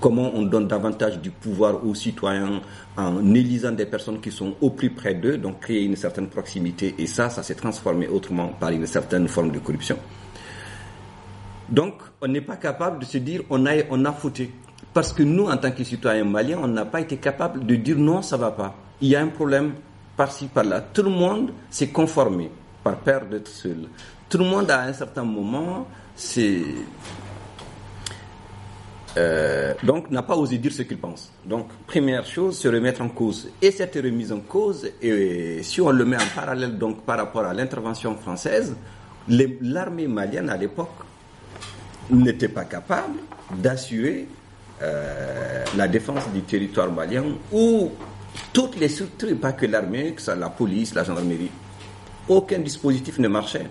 comment 0.00 0.30
on 0.34 0.42
donne 0.42 0.68
davantage 0.68 1.18
du 1.20 1.30
pouvoir 1.30 1.84
aux 1.86 1.94
citoyens 1.94 2.60
en 2.96 3.34
élisant 3.34 3.72
des 3.72 3.86
personnes 3.86 4.20
qui 4.20 4.30
sont 4.30 4.54
au 4.60 4.70
plus 4.70 4.90
près 4.90 5.14
d'eux, 5.14 5.38
donc 5.38 5.60
créer 5.60 5.84
une 5.84 5.96
certaine 5.96 6.28
proximité, 6.28 6.94
et 6.98 7.06
ça, 7.06 7.30
ça 7.30 7.42
s'est 7.42 7.54
transformé 7.54 8.06
autrement 8.08 8.48
par 8.48 8.70
une 8.70 8.86
certaine 8.86 9.28
forme 9.28 9.50
de 9.50 9.58
corruption. 9.58 9.98
Donc, 11.70 11.94
on 12.20 12.28
n'est 12.28 12.40
pas 12.40 12.56
capable 12.56 13.00
de 13.00 13.04
se 13.04 13.18
dire 13.18 13.42
on 13.50 13.64
a, 13.66 13.72
on 13.90 14.04
a 14.04 14.12
fauté. 14.12 14.50
Parce 14.94 15.12
que 15.12 15.22
nous, 15.22 15.44
en 15.46 15.56
tant 15.56 15.70
que 15.70 15.84
citoyens 15.84 16.24
maliens, 16.24 16.58
on 16.62 16.68
n'a 16.68 16.84
pas 16.84 17.00
été 17.00 17.18
capable 17.18 17.64
de 17.66 17.76
dire 17.76 17.98
non, 17.98 18.22
ça 18.22 18.36
va 18.36 18.50
pas. 18.50 18.74
Il 19.00 19.08
y 19.08 19.16
a 19.16 19.20
un 19.20 19.28
problème 19.28 19.74
par-ci, 20.16 20.46
par-là. 20.46 20.80
Tout 20.80 21.02
le 21.02 21.10
monde 21.10 21.52
s'est 21.70 21.88
conformé 21.88 22.50
par 22.82 22.96
peur 22.96 23.26
d'être 23.26 23.48
seul. 23.48 23.88
Tout 24.28 24.38
le 24.38 24.44
monde, 24.44 24.70
à 24.70 24.82
un 24.82 24.92
certain 24.92 25.24
moment, 25.24 25.86
c'est 26.14 26.62
euh, 29.16 29.74
donc 29.82 30.10
n'a 30.10 30.22
pas 30.22 30.36
osé 30.36 30.58
dire 30.58 30.72
ce 30.72 30.82
qu'il 30.82 30.98
pense. 30.98 31.32
Donc, 31.44 31.68
première 31.86 32.24
chose, 32.26 32.58
se 32.58 32.68
remettre 32.68 33.00
en 33.00 33.08
cause. 33.08 33.48
Et 33.60 33.70
cette 33.70 33.94
remise 33.96 34.32
en 34.32 34.40
cause, 34.40 34.88
et 35.02 35.62
si 35.62 35.80
on 35.80 35.90
le 35.90 36.04
met 36.04 36.16
en 36.16 36.34
parallèle 36.34 36.78
donc 36.78 37.02
par 37.02 37.18
rapport 37.18 37.44
à 37.44 37.54
l'intervention 37.54 38.16
française, 38.16 38.76
l'armée 39.28 40.06
malienne 40.06 40.50
à 40.50 40.56
l'époque 40.56 40.90
n'était 42.10 42.48
pas 42.48 42.64
capable 42.64 43.18
d'assurer 43.56 44.28
euh, 44.82 45.64
la 45.76 45.88
défense 45.88 46.28
du 46.32 46.42
territoire 46.42 46.90
malien 46.92 47.24
où 47.52 47.90
toutes 48.52 48.78
les 48.78 48.88
structures, 48.88 49.36
pas 49.38 49.52
que 49.52 49.66
l'armée, 49.66 50.12
que 50.12 50.22
ça, 50.22 50.36
la 50.36 50.48
police, 50.48 50.94
la 50.94 51.02
gendarmerie, 51.02 51.50
aucun 52.28 52.58
dispositif 52.58 53.18
ne 53.18 53.28
marchait. 53.28 53.66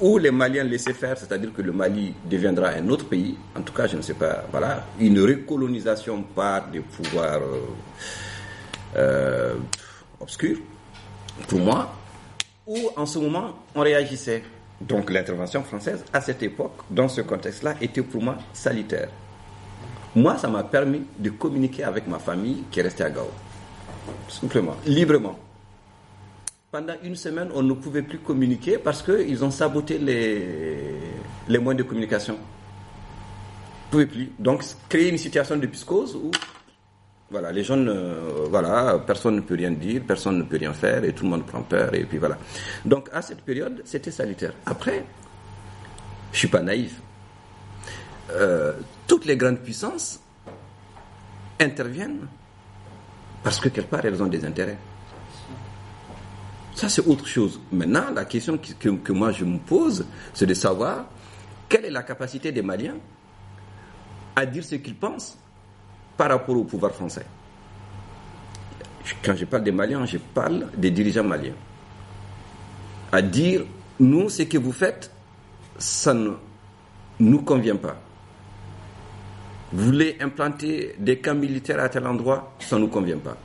Ou 0.00 0.16
les 0.18 0.30
Maliens 0.30 0.64
laissaient 0.64 0.94
faire, 0.94 1.16
c'est-à-dire 1.18 1.52
que 1.52 1.60
le 1.60 1.72
Mali 1.72 2.14
deviendra 2.24 2.68
un 2.70 2.88
autre 2.88 3.04
pays, 3.06 3.36
en 3.56 3.60
tout 3.60 3.72
cas, 3.72 3.86
je 3.86 3.96
ne 3.96 4.02
sais 4.02 4.14
pas, 4.14 4.44
voilà, 4.50 4.86
une 4.98 5.20
recolonisation 5.20 6.22
par 6.22 6.68
des 6.68 6.80
pouvoirs 6.80 7.40
euh, 7.42 7.60
euh, 8.96 9.54
obscurs, 10.18 10.56
pour 11.46 11.58
moi, 11.60 11.94
ou 12.66 12.78
en 12.96 13.04
ce 13.04 13.18
moment, 13.18 13.56
on 13.74 13.80
réagissait. 13.82 14.42
Donc 14.80 15.10
l'intervention 15.10 15.62
française, 15.62 16.02
à 16.12 16.22
cette 16.22 16.42
époque, 16.42 16.72
dans 16.88 17.08
ce 17.08 17.20
contexte-là, 17.20 17.74
était 17.82 18.02
pour 18.02 18.22
moi 18.22 18.38
salutaire. 18.54 19.10
Moi, 20.16 20.38
ça 20.38 20.48
m'a 20.48 20.64
permis 20.64 21.02
de 21.18 21.28
communiquer 21.30 21.84
avec 21.84 22.06
ma 22.06 22.18
famille 22.18 22.64
qui 22.70 22.80
est 22.80 22.82
restée 22.82 23.04
à 23.04 23.10
Gao. 23.10 23.28
Simplement, 24.28 24.76
librement 24.86 25.38
pendant 26.70 26.94
une 27.02 27.16
semaine, 27.16 27.48
on 27.54 27.62
ne 27.62 27.72
pouvait 27.72 28.02
plus 28.02 28.18
communiquer 28.18 28.78
parce 28.78 29.02
qu'ils 29.02 29.44
ont 29.44 29.50
saboté 29.50 29.98
les, 29.98 30.96
les 31.48 31.58
moyens 31.58 31.84
de 31.84 31.88
communication. 31.88 32.34
On 32.34 33.86
ne 33.86 33.90
pouvait 33.90 34.06
plus. 34.06 34.32
Donc, 34.38 34.64
créer 34.88 35.08
une 35.08 35.18
situation 35.18 35.56
de 35.56 35.66
psychose 35.66 36.14
où 36.14 36.30
voilà, 37.30 37.52
les 37.52 37.62
gens, 37.62 37.76
ne, 37.76 38.46
voilà, 38.48 39.00
personne 39.06 39.36
ne 39.36 39.40
peut 39.40 39.54
rien 39.54 39.70
dire, 39.70 40.02
personne 40.06 40.38
ne 40.38 40.42
peut 40.42 40.56
rien 40.56 40.72
faire 40.72 41.04
et 41.04 41.12
tout 41.12 41.24
le 41.24 41.30
monde 41.30 41.46
prend 41.46 41.62
peur 41.62 41.94
et 41.94 42.04
puis 42.04 42.18
voilà. 42.18 42.38
Donc, 42.84 43.08
à 43.12 43.22
cette 43.22 43.42
période, 43.42 43.82
c'était 43.84 44.10
salutaire. 44.10 44.52
Après, 44.66 45.04
je 46.32 46.38
suis 46.38 46.48
pas 46.48 46.60
naïf. 46.60 47.00
Euh, 48.32 48.74
toutes 49.08 49.24
les 49.24 49.36
grandes 49.36 49.58
puissances 49.58 50.20
interviennent 51.58 52.26
parce 53.42 53.58
que 53.58 53.68
quelque 53.68 53.90
part, 53.90 54.04
elles 54.04 54.22
ont 54.22 54.26
des 54.28 54.44
intérêts. 54.44 54.78
Ça, 56.80 56.88
c'est 56.88 57.06
autre 57.06 57.26
chose. 57.26 57.60
Maintenant, 57.70 58.06
la 58.14 58.24
question 58.24 58.56
que, 58.56 58.88
que, 58.88 59.12
moi 59.12 59.32
je 59.32 59.44
me 59.44 59.58
pose, 59.58 60.06
c'est 60.32 60.46
de 60.46 60.54
savoir 60.54 61.04
quelle 61.68 61.84
est 61.84 61.90
la 61.90 62.02
capacité 62.02 62.52
des 62.52 62.62
Maliens 62.62 62.96
à 64.34 64.46
dire 64.46 64.64
ce 64.64 64.76
qu'ils 64.76 64.94
pensent 64.94 65.36
par 66.16 66.30
rapport 66.30 66.56
au 66.56 66.64
pouvoir 66.64 66.92
français. 66.92 67.26
Quand 69.22 69.36
je 69.36 69.44
parle 69.44 69.64
des 69.64 69.72
Maliens, 69.72 70.06
je 70.06 70.16
parle 70.16 70.68
des 70.74 70.90
dirigeants 70.90 71.22
maliens. 71.22 71.52
À 73.12 73.20
dire, 73.20 73.66
nous, 73.98 74.30
ce 74.30 74.44
que 74.44 74.56
vous 74.56 74.72
faites, 74.72 75.10
ça 75.76 76.14
ne 76.14 76.30
nous 77.18 77.42
convient 77.42 77.76
pas. 77.76 78.00
Vous 79.74 79.84
voulez 79.84 80.16
implanter 80.18 80.94
des 80.98 81.18
camps 81.18 81.34
militaires 81.34 81.80
à 81.80 81.90
tel 81.90 82.06
endroit, 82.06 82.54
ça 82.58 82.76
ne 82.76 82.80
nous 82.80 82.88
convient 82.88 83.18
pas. 83.18 83.36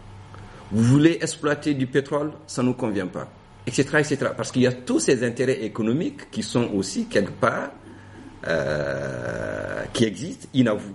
Vous 0.71 0.83
voulez 0.83 1.19
exploiter 1.21 1.73
du 1.73 1.87
pétrole, 1.87 2.31
ça 2.47 2.61
ne 2.61 2.67
nous 2.69 2.73
convient 2.73 3.07
pas, 3.07 3.27
etc., 3.67 3.87
etc. 3.99 4.31
Parce 4.35 4.51
qu'il 4.51 4.63
y 4.63 4.67
a 4.67 4.71
tous 4.73 4.99
ces 4.99 5.23
intérêts 5.23 5.63
économiques 5.63 6.31
qui 6.31 6.43
sont 6.43 6.69
aussi 6.73 7.05
quelque 7.05 7.31
part, 7.31 7.69
euh, 8.47 9.83
qui 9.93 10.05
existent, 10.05 10.47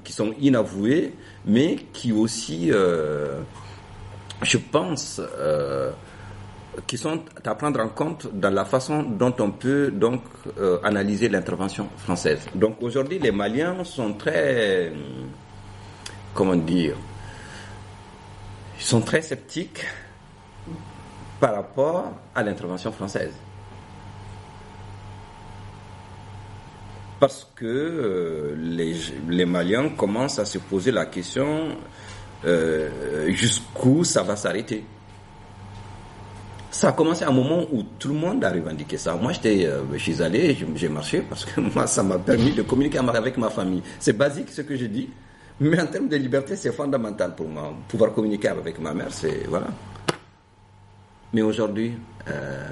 qui 0.05 0.13
sont 0.13 0.35
inavoués, 0.41 1.15
mais 1.47 1.77
qui 1.93 2.13
aussi, 2.13 2.71
euh, 2.73 3.41
je 4.43 4.59
pense, 4.59 5.21
euh, 5.39 5.91
qui 6.87 6.99
sont 6.99 7.21
à 7.45 7.55
prendre 7.55 7.81
en 7.81 7.89
compte 7.89 8.29
dans 8.33 8.51
la 8.51 8.65
façon 8.65 9.03
dont 9.03 9.35
on 9.39 9.51
peut 9.51 9.91
donc 9.91 10.23
euh, 10.59 10.79
analyser 10.83 11.29
l'intervention 11.29 11.89
française. 11.97 12.41
Donc 12.55 12.77
aujourd'hui, 12.81 13.19
les 13.19 13.33
Maliens 13.33 13.85
sont 13.85 14.15
très, 14.15 14.93
comment 16.35 16.57
dire, 16.57 16.95
ils 18.81 18.87
sont 18.87 19.03
très 19.03 19.21
sceptiques 19.21 19.85
par 21.39 21.55
rapport 21.55 22.13
à 22.35 22.43
l'intervention 22.43 22.91
française. 22.91 23.33
Parce 27.21 27.47
que 27.55 27.67
euh, 27.67 28.55
les, 28.57 28.97
les, 29.29 29.45
Maliens 29.45 29.91
commencent 29.91 30.39
à 30.39 30.47
se 30.47 30.57
poser 30.57 30.91
la 30.91 31.05
question 31.05 31.77
euh, 32.47 33.31
jusqu'où 33.31 34.03
ça 34.05 34.23
va 34.23 34.35
s'arrêter. 34.37 34.83
Ça 36.71 36.89
a 36.89 36.93
commencé 36.93 37.25
à 37.25 37.29
un 37.29 37.33
moment 37.33 37.67
où 37.71 37.83
tout 37.83 38.09
le 38.09 38.15
monde 38.15 38.43
a 38.43 38.51
revendiqué 38.51 38.97
ça. 38.97 39.15
Moi, 39.17 39.33
j'étais, 39.33 39.69
je 39.93 39.99
suis 39.99 40.23
allé, 40.23 40.57
j'ai 40.77 40.89
marché 40.89 41.21
parce 41.21 41.45
que 41.45 41.61
moi, 41.75 41.87
ça 41.87 42.03
m'a 42.03 42.19
permis 42.19 42.53
de 42.53 42.63
communiquer 42.63 42.99
avec 42.99 43.37
ma 43.37 43.51
famille. 43.51 43.83
C'est 43.99 44.17
basique 44.17 44.49
ce 44.51 44.63
que 44.63 44.75
je 44.75 44.87
dis. 44.87 45.11
Mais 45.61 45.81
en 45.81 45.87
termes 45.87 46.09
de 46.09 46.17
liberté, 46.17 46.57
c'est 46.57 46.73
fondamental 46.73 47.35
pour 47.35 47.49
moi. 47.49 47.75
Pouvoir 47.89 48.13
communiquer 48.13 48.49
avec 48.49 48.79
ma 48.79 48.95
mère, 48.95 49.13
c'est. 49.13 49.45
Voilà. 49.47 49.69
Mais 51.33 51.43
aujourd'hui, 51.43 51.95
euh, 52.29 52.69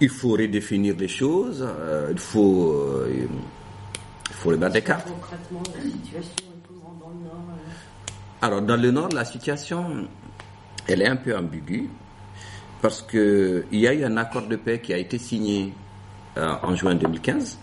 il 0.00 0.08
faut 0.08 0.32
redéfinir 0.32 0.96
les 0.98 1.08
choses, 1.08 1.64
euh, 1.66 2.08
il 2.10 2.18
faut. 2.18 2.72
Euh, 2.72 3.26
il 4.30 4.34
faut 4.36 4.48
remettre 4.50 4.72
des 4.72 4.82
cartes. 4.82 5.08
Concrètement, 5.08 5.62
la 5.74 5.82
situation 5.82 6.46
dans 7.00 7.08
le 7.08 7.24
Nord 7.24 7.44
Alors, 8.42 8.62
dans 8.62 8.76
le 8.76 8.90
Nord, 8.90 9.10
la 9.10 9.24
situation, 9.24 10.08
elle 10.88 11.02
est 11.02 11.08
un 11.08 11.16
peu 11.16 11.36
ambiguë. 11.36 11.88
parce 12.84 13.00
qu'il 13.00 13.64
y 13.72 13.88
a 13.88 13.94
eu 13.94 14.04
un 14.04 14.18
accord 14.18 14.46
de 14.46 14.56
paix 14.56 14.78
qui 14.78 14.92
a 14.92 14.98
été 14.98 15.16
signé 15.16 15.72
euh, 16.36 16.52
en 16.62 16.76
juin 16.76 16.94
2015 16.94 17.58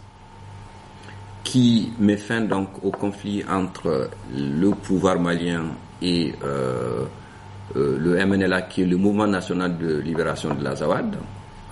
qui 1.43 1.91
met 1.99 2.17
fin 2.17 2.41
donc 2.41 2.69
au 2.84 2.91
conflit 2.91 3.43
entre 3.49 4.10
le 4.36 4.69
pouvoir 4.71 5.19
malien 5.19 5.63
et 6.01 6.34
euh, 6.43 7.06
euh, 7.75 7.97
le 7.97 8.25
MNLA 8.25 8.63
qui 8.63 8.82
est 8.82 8.86
le 8.86 8.97
Mouvement 8.97 9.27
national 9.27 9.77
de 9.77 9.97
libération 9.99 10.54
de 10.54 10.63
l'Azawad, 10.63 11.15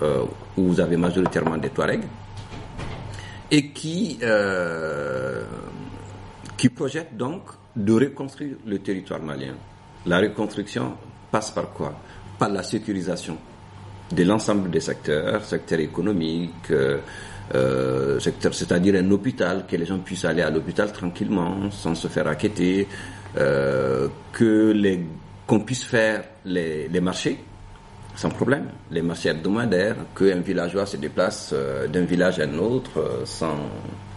euh, 0.02 0.24
où 0.56 0.68
vous 0.68 0.80
avez 0.80 0.96
majoritairement 0.96 1.56
des 1.58 1.70
Touaregs, 1.70 2.04
et 3.50 3.68
qui, 3.70 4.18
euh, 4.22 5.44
qui 6.56 6.68
projette 6.68 7.16
donc 7.16 7.42
de 7.76 7.92
reconstruire 7.92 8.56
le 8.66 8.78
territoire 8.78 9.20
malien. 9.20 9.54
La 10.06 10.20
reconstruction 10.20 10.94
passe 11.30 11.50
par 11.50 11.70
quoi? 11.70 11.94
Par 12.38 12.48
la 12.48 12.62
sécurisation 12.62 13.36
de 14.10 14.24
l'ensemble 14.24 14.70
des 14.70 14.80
secteurs, 14.80 15.44
secteurs 15.44 15.80
économiques, 15.80 16.72
euh, 17.54 18.18
c'est-à-dire 18.20 18.94
un 18.96 19.10
hôpital, 19.10 19.64
que 19.68 19.76
les 19.76 19.86
gens 19.86 19.98
puissent 19.98 20.24
aller 20.24 20.42
à 20.42 20.50
l'hôpital 20.50 20.92
tranquillement, 20.92 21.70
sans 21.70 21.94
se 21.94 22.08
faire 22.08 22.28
inquiéter, 22.28 22.86
euh, 23.36 24.08
que 24.32 24.72
les 24.72 25.04
qu'on 25.46 25.60
puisse 25.60 25.82
faire 25.82 26.22
les, 26.44 26.86
les, 26.86 27.00
marchés 27.00 27.36
sans 28.14 28.28
problème, 28.28 28.68
les 28.90 29.02
marchés 29.02 29.30
hebdomadaires, 29.30 29.96
qu'un 30.16 30.40
villageois 30.40 30.86
se 30.86 30.96
déplace 30.96 31.50
euh, 31.52 31.88
d'un 31.88 32.02
village 32.02 32.38
à 32.38 32.44
un 32.44 32.58
autre 32.58 32.98
euh, 32.98 33.24
sans, 33.24 33.56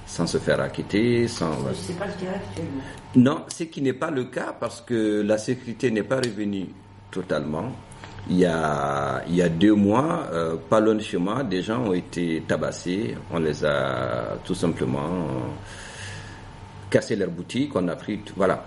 sans 0.06 0.28
se 0.28 0.38
faire 0.38 0.60
acquitter. 0.60 1.28
Sans... 1.28 1.54
C'est 1.74 1.98
pas 1.98 2.08
le 2.08 2.12
cas 2.12 2.34
actuellement. 2.36 2.82
Non, 3.16 3.46
ce 3.48 3.64
qui 3.64 3.82
n'est 3.82 3.94
pas 3.94 4.12
le 4.12 4.26
cas 4.26 4.56
parce 4.60 4.82
que 4.82 5.22
la 5.22 5.38
sécurité 5.38 5.90
n'est 5.90 6.04
pas 6.04 6.18
revenue 6.18 6.68
totalement. 7.12 7.72
Il 8.30 8.38
y 8.38 8.46
a, 8.46 9.22
il 9.28 9.36
y 9.36 9.42
a 9.42 9.50
deux 9.50 9.74
mois, 9.74 10.28
euh, 10.32 10.56
pas 10.70 10.80
loin 10.80 10.96
de 10.96 11.02
chez 11.02 11.18
moi, 11.18 11.44
des 11.44 11.62
gens 11.62 11.84
ont 11.88 11.94
été 11.94 12.42
tabassés. 12.48 13.18
On 13.32 13.40
les 13.40 13.66
a 13.66 14.38
tout 14.46 14.56
simplement 14.56 15.28
cassé 16.90 17.16
leurs 17.18 17.32
boutiques. 17.32 17.76
On 17.76 17.88
a 17.90 17.96
pris, 17.96 18.22
voilà, 18.38 18.66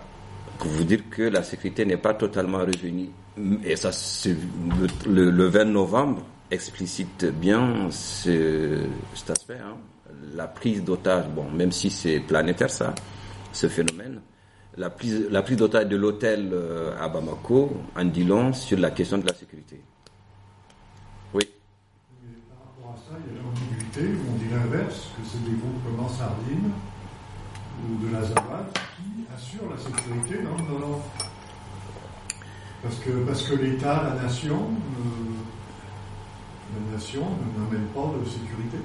pour 0.58 0.70
vous 0.70 0.84
dire 0.84 1.08
que 1.10 1.22
la 1.22 1.42
sécurité 1.42 1.86
n'est 1.86 1.96
pas 1.96 2.12
totalement 2.12 2.58
revenue. 2.58 3.08
Et 3.64 3.76
ça, 3.76 3.90
le, 5.06 5.30
le, 5.30 5.46
20 5.46 5.64
novembre 5.66 6.22
explicite 6.50 7.24
bien 7.26 7.88
ce, 7.90 8.78
cet 9.14 9.30
aspect. 9.30 9.58
Hein. 9.62 9.76
La 10.34 10.46
prise 10.46 10.84
d'otage, 10.84 11.26
bon, 11.28 11.50
même 11.50 11.72
si 11.72 11.90
c'est 11.90 12.20
planétaire 12.20 12.70
ça, 12.70 12.94
ce 13.52 13.68
phénomène, 13.68 14.20
la 14.76 14.90
prise, 14.90 15.26
la 15.30 15.42
prise 15.42 15.56
d'otage 15.56 15.86
de 15.86 15.96
l'hôtel 15.96 16.50
euh, 16.52 16.96
à 17.00 17.08
Bamako 17.08 17.70
en 17.96 18.04
dit 18.04 18.24
long 18.24 18.52
sur 18.52 18.78
la 18.78 18.90
question 18.90 19.18
de 19.18 19.26
la 19.26 19.34
sécurité. 19.34 19.80
Oui. 21.32 21.42
Et 21.42 21.48
par 22.48 22.58
rapport 22.66 22.94
à 22.94 22.96
ça, 22.96 23.18
il 23.26 23.34
y 23.34 23.38
a 23.38 23.42
l'ambiguïté, 23.42 24.02
où 24.02 24.32
on 24.32 24.36
dit 24.38 24.50
l'inverse, 24.50 25.08
que 25.16 25.22
c'est 25.26 25.42
des 25.44 25.56
groupes 25.56 25.82
comme 25.84 25.96
ou 27.84 28.06
de 28.06 28.12
la 28.12 28.22
Zabat 28.22 28.66
qui 28.96 29.26
assurent 29.34 29.70
la 29.70 29.78
sécurité 29.78 30.42
dans 30.42 30.56
le 30.56 30.80
Nord. 30.80 31.02
Parce 32.82 32.96
que, 32.96 33.10
parce 33.26 33.42
que 33.42 33.54
l'État, 33.54 34.14
la 34.14 34.22
nation, 34.22 34.56
euh, 34.56 35.14
la 36.74 36.96
nation 36.96 37.22
n'amène 37.56 37.86
pas 37.88 38.12
de 38.18 38.24
sécurité. 38.24 38.78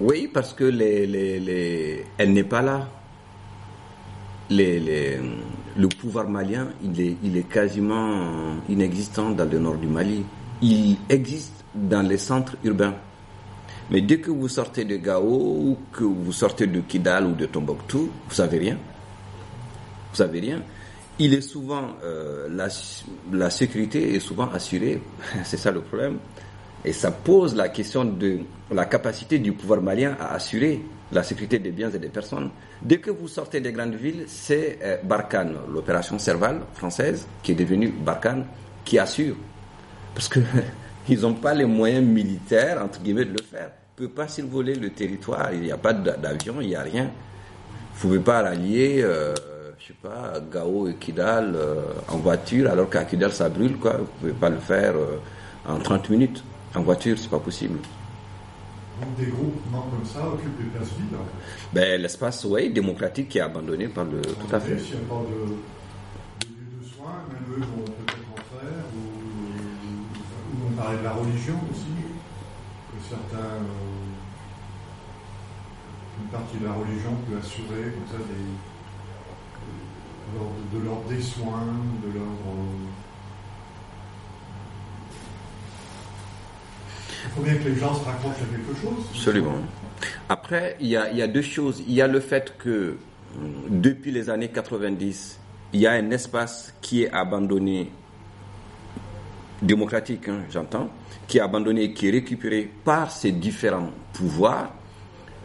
Oui, 0.00 0.30
parce 0.32 0.52
que 0.52 0.64
les, 0.64 1.06
les, 1.06 1.40
les... 1.40 2.06
elle 2.18 2.32
n'est 2.32 2.44
pas 2.44 2.62
là. 2.62 2.88
Le 4.50 5.86
pouvoir 5.86 6.28
malien, 6.28 6.68
il 6.82 7.36
est, 7.36 7.48
quasiment 7.48 8.56
inexistant 8.68 9.30
dans 9.30 9.48
le 9.48 9.58
nord 9.60 9.76
du 9.76 9.86
Mali. 9.86 10.24
Il 10.60 10.96
existe 11.08 11.64
dans 11.74 12.02
les 12.02 12.18
centres 12.18 12.56
urbains. 12.64 12.94
Mais 13.90 14.00
dès 14.00 14.18
que 14.20 14.30
vous 14.30 14.48
sortez 14.48 14.84
de 14.84 14.96
Gao 14.96 15.22
ou 15.24 15.78
que 15.92 16.04
vous 16.04 16.32
sortez 16.32 16.66
de 16.66 16.80
Kidal 16.80 17.26
ou 17.26 17.34
de 17.34 17.46
Tombouctou, 17.46 18.10
vous 18.28 18.34
savez 18.34 18.58
rien. 18.58 18.76
Vous 20.10 20.16
savez 20.16 20.40
rien. 20.40 20.62
Il 21.18 21.34
est 21.34 21.40
souvent 21.42 21.88
euh, 22.04 22.48
la 23.32 23.50
sécurité 23.50 24.14
est 24.14 24.20
souvent 24.20 24.50
assurée. 24.50 25.00
C'est 25.44 25.56
ça 25.58 25.70
le 25.70 25.80
problème. 25.80 26.18
Et 26.84 26.92
ça 26.92 27.10
pose 27.10 27.54
la 27.54 27.68
question 27.68 28.04
de 28.04 28.40
la 28.70 28.86
capacité 28.86 29.38
du 29.38 29.52
pouvoir 29.52 29.82
malien 29.82 30.16
à 30.18 30.34
assurer 30.34 30.80
la 31.12 31.22
sécurité 31.22 31.58
des 31.58 31.70
biens 31.70 31.90
et 31.90 31.98
des 31.98 32.08
personnes. 32.08 32.50
Dès 32.80 32.98
que 32.98 33.10
vous 33.10 33.28
sortez 33.28 33.60
des 33.60 33.72
grandes 33.72 33.94
villes, 33.94 34.24
c'est 34.26 34.78
euh, 34.82 34.96
Barkhane, 35.02 35.54
l'opération 35.72 36.18
Serval 36.18 36.60
française, 36.74 37.26
qui 37.42 37.52
est 37.52 37.56
devenue 37.56 37.88
Barkhane, 37.88 38.46
qui 38.84 38.98
assure. 38.98 39.36
Parce 40.14 40.28
que 40.28 40.40
ils 41.08 41.20
n'ont 41.20 41.34
pas 41.34 41.54
les 41.54 41.66
moyens 41.66 42.06
militaires, 42.06 42.82
entre 42.82 43.00
guillemets, 43.00 43.24
de 43.24 43.32
le 43.32 43.42
faire. 43.42 43.70
Ils 43.98 44.04
ne 44.04 44.06
peuvent 44.08 44.16
pas 44.16 44.28
survoler 44.28 44.74
le 44.74 44.90
territoire, 44.90 45.52
il 45.52 45.60
n'y 45.60 45.72
a 45.72 45.76
pas 45.76 45.92
d'avion, 45.92 46.60
il 46.60 46.68
n'y 46.68 46.76
a 46.76 46.82
rien. 46.82 47.10
Vous 47.96 48.08
ne 48.08 48.14
pouvez 48.14 48.24
pas 48.24 48.40
rallier, 48.42 49.02
euh, 49.02 49.34
je 49.78 49.88
sais 49.88 49.98
pas, 50.00 50.40
Gao 50.50 50.88
et 50.88 50.94
Kidal 50.94 51.54
euh, 51.54 51.82
en 52.08 52.16
voiture, 52.16 52.70
alors 52.70 52.88
qu'à 52.88 53.04
Kidal 53.04 53.32
ça 53.32 53.50
brûle, 53.50 53.76
quoi. 53.76 53.92
Vous 53.92 54.00
ne 54.00 54.06
pouvez 54.20 54.32
pas 54.32 54.48
le 54.48 54.58
faire 54.58 54.94
euh, 54.96 55.18
en 55.68 55.78
30 55.78 56.08
minutes. 56.08 56.42
En 56.74 56.82
voiture, 56.82 57.18
c'est 57.18 57.30
pas 57.30 57.40
possible. 57.40 57.78
Donc 59.00 59.16
des 59.16 59.26
groupements 59.26 59.86
comme 59.90 60.04
ça 60.04 60.28
occupent 60.28 60.56
des 60.58 60.64
places 60.70 60.92
vides. 60.98 61.16
Ben, 61.72 62.00
l'espace, 62.00 62.44
oui, 62.44 62.70
démocratique 62.70 63.28
qui 63.30 63.38
est 63.38 63.42
abandonné 63.42 63.88
par 63.88 64.04
le. 64.04 64.18
En 64.20 64.46
tout 64.46 64.54
à 64.54 64.60
fait. 64.60 64.72
effet, 64.74 64.84
Si 64.84 64.92
on 65.02 65.06
parle 65.08 65.26
de, 65.26 65.30
de 65.32 65.38
lieux 65.40 66.80
de 66.82 66.86
soins, 66.86 67.24
même 67.32 67.44
eux 67.56 67.60
vont 67.64 67.82
peut-être 67.84 68.28
en 68.32 68.36
faire, 68.60 68.84
ou, 68.94 69.00
ou 70.54 70.68
on 70.68 70.72
parlait 70.76 70.98
de 70.98 71.04
la 71.04 71.12
religion 71.12 71.54
aussi, 71.70 71.96
que 72.92 73.08
certains, 73.08 73.38
euh, 73.38 73.60
une 76.22 76.28
partie 76.28 76.58
de 76.58 76.66
la 76.66 76.72
religion 76.74 77.16
peut 77.28 77.38
assurer 77.38 77.90
comme 77.94 78.06
ça 78.12 78.18
des, 78.18 78.46
de, 80.28 80.38
leur, 80.38 80.50
de 80.72 80.78
leur 80.86 81.00
des 81.08 81.22
soins, 81.22 81.66
de 82.04 82.12
leur. 82.18 82.30
Il 87.24 87.30
faut 87.30 87.42
bien 87.42 87.54
que 87.54 87.68
les 87.68 87.76
gens 87.76 87.94
se 87.94 88.04
raccrochent 88.04 88.42
à 88.42 88.56
quelque 88.56 88.80
chose. 88.80 89.04
Absolument. 89.14 89.54
Après, 90.28 90.76
il 90.80 90.88
y 90.88 90.96
a, 90.96 91.26
deux 91.26 91.42
choses. 91.42 91.82
Il 91.86 91.94
y 91.94 92.00
a 92.00 92.06
le 92.06 92.20
fait 92.20 92.54
que 92.58 92.96
hum, 93.36 93.80
depuis 93.80 94.10
les 94.10 94.30
années 94.30 94.48
90, 94.48 95.38
il 95.72 95.80
y 95.80 95.86
a 95.86 95.92
un 95.92 96.10
espace 96.10 96.74
qui 96.80 97.02
est 97.02 97.12
abandonné, 97.12 97.90
démocratique, 99.62 100.28
hein, 100.28 100.40
j'entends, 100.50 100.88
qui 101.26 101.38
est 101.38 101.42
abandonné 101.42 101.92
qui 101.92 102.08
est 102.08 102.10
récupéré 102.10 102.70
par 102.84 103.10
ces 103.10 103.32
différents 103.32 103.90
pouvoirs. 104.12 104.72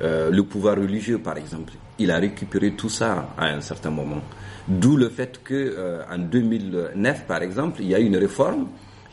Euh, 0.01 0.29
le 0.29 0.43
pouvoir 0.43 0.75
religieux, 0.75 1.19
par 1.19 1.37
exemple, 1.37 1.73
il 1.99 2.11
a 2.11 2.17
récupéré 2.17 2.71
tout 2.71 2.89
ça 2.89 3.29
à 3.37 3.47
un 3.47 3.61
certain 3.61 3.91
moment. 3.91 4.21
D'où 4.67 4.97
le 4.97 5.09
fait 5.09 5.41
que 5.43 5.53
euh, 5.53 6.03
en 6.11 6.17
2009, 6.17 7.25
par 7.25 7.43
exemple, 7.43 7.81
il 7.81 7.87
y 7.87 7.95
a 7.95 7.99
eu 7.99 8.05
une 8.05 8.17
réforme 8.17 8.67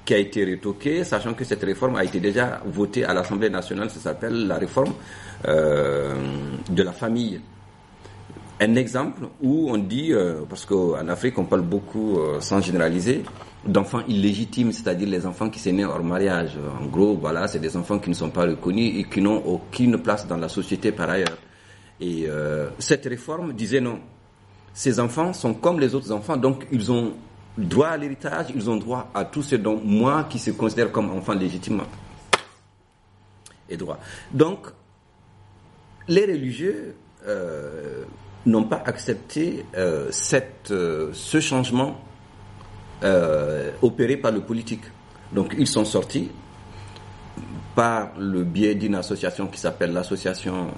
qui 0.05 0.15
a 0.15 0.19
été 0.19 0.45
retoquée, 0.45 1.05
sachant 1.05 1.35
que 1.35 1.45
cette 1.45 1.63
réforme 1.63 1.97
a 1.97 2.05
été 2.05 2.19
déjà 2.21 2.61
votée 2.67 3.05
à 3.05 3.15
l'Assemblée 3.15 3.51
nationale. 3.51 3.91
Ça 3.91 4.01
s'appelle 4.01 4.47
la 4.47 4.57
réforme 4.57 4.93
euh, 5.47 6.15
de 6.69 6.83
la 6.83 6.93
famille. 6.93 7.41
Un 8.61 8.75
exemple 8.77 9.25
où 9.43 9.71
on 9.71 9.79
dit, 9.79 10.13
euh, 10.13 10.43
parce 10.49 10.65
qu'en 10.67 11.09
Afrique 11.09 11.39
on 11.39 11.45
parle 11.45 11.63
beaucoup, 11.63 12.19
euh, 12.19 12.41
sans 12.41 12.61
généraliser, 12.61 13.23
d'enfants 13.65 14.03
illégitimes, 14.09 14.73
c'est-à-dire 14.73 15.09
les 15.09 15.25
enfants 15.25 15.51
qui 15.51 15.61
sont 15.61 15.73
nés 15.73 15.85
hors 15.85 16.03
mariage. 16.03 16.57
En 16.81 16.87
gros, 16.87 17.17
voilà, 17.17 17.47
c'est 17.47 17.61
des 17.61 17.77
enfants 17.77 17.99
qui 17.99 18.11
ne 18.11 18.15
sont 18.15 18.31
pas 18.31 18.43
reconnus 18.43 18.93
et 18.99 19.05
qui 19.05 19.21
n'ont 19.21 19.43
aucune 19.45 19.99
place 19.99 20.27
dans 20.27 20.37
la 20.37 20.49
société 20.49 20.91
par 20.91 21.11
ailleurs. 21.11 21.39
Et 22.01 22.27
cette 22.81 23.05
réforme 23.07 23.53
disait 23.53 23.81
non. 23.81 24.01
Ces 24.75 24.99
enfants 24.99 25.33
sont 25.33 25.55
comme 25.55 25.79
les 25.79 25.95
autres 25.95 26.11
enfants, 26.11 26.37
donc 26.37 26.67
ils 26.73 26.91
ont 26.91 27.13
droit 27.57 27.89
à 27.89 27.97
l'héritage, 27.97 28.47
ils 28.55 28.69
ont 28.71 28.77
droit 28.77 29.11
à 29.15 29.25
tout 29.25 29.43
ce 29.43 29.57
dont 29.57 29.81
moi 29.83 30.25
qui 30.25 30.39
se 30.39 30.51
considère 30.51 30.91
comme 30.91 31.11
enfant 31.11 31.35
légitime 31.35 31.83
et 33.69 33.77
droit. 33.77 33.99
Donc, 34.33 34.69
les 36.09 36.25
religieux 36.25 36.95
euh, 37.27 38.05
n'ont 38.47 38.65
pas 38.65 38.83
accepté 38.85 39.65
euh, 39.77 40.09
cette, 40.11 40.71
euh, 40.71 41.11
ce 41.13 41.41
changement 41.41 42.01
opéré 43.83 44.17
par 44.17 44.31
le 44.31 44.43
politique. 44.43 44.85
Donc, 45.33 45.57
ils 45.59 45.67
sont 45.67 45.85
sortis 45.85 46.31
par 47.75 48.11
le 48.17 48.45
biais 48.45 48.77
d'une 48.77 48.95
association 48.95 49.49
qui 49.49 49.59
s'appelle 49.59 49.93
l'association 49.93 50.69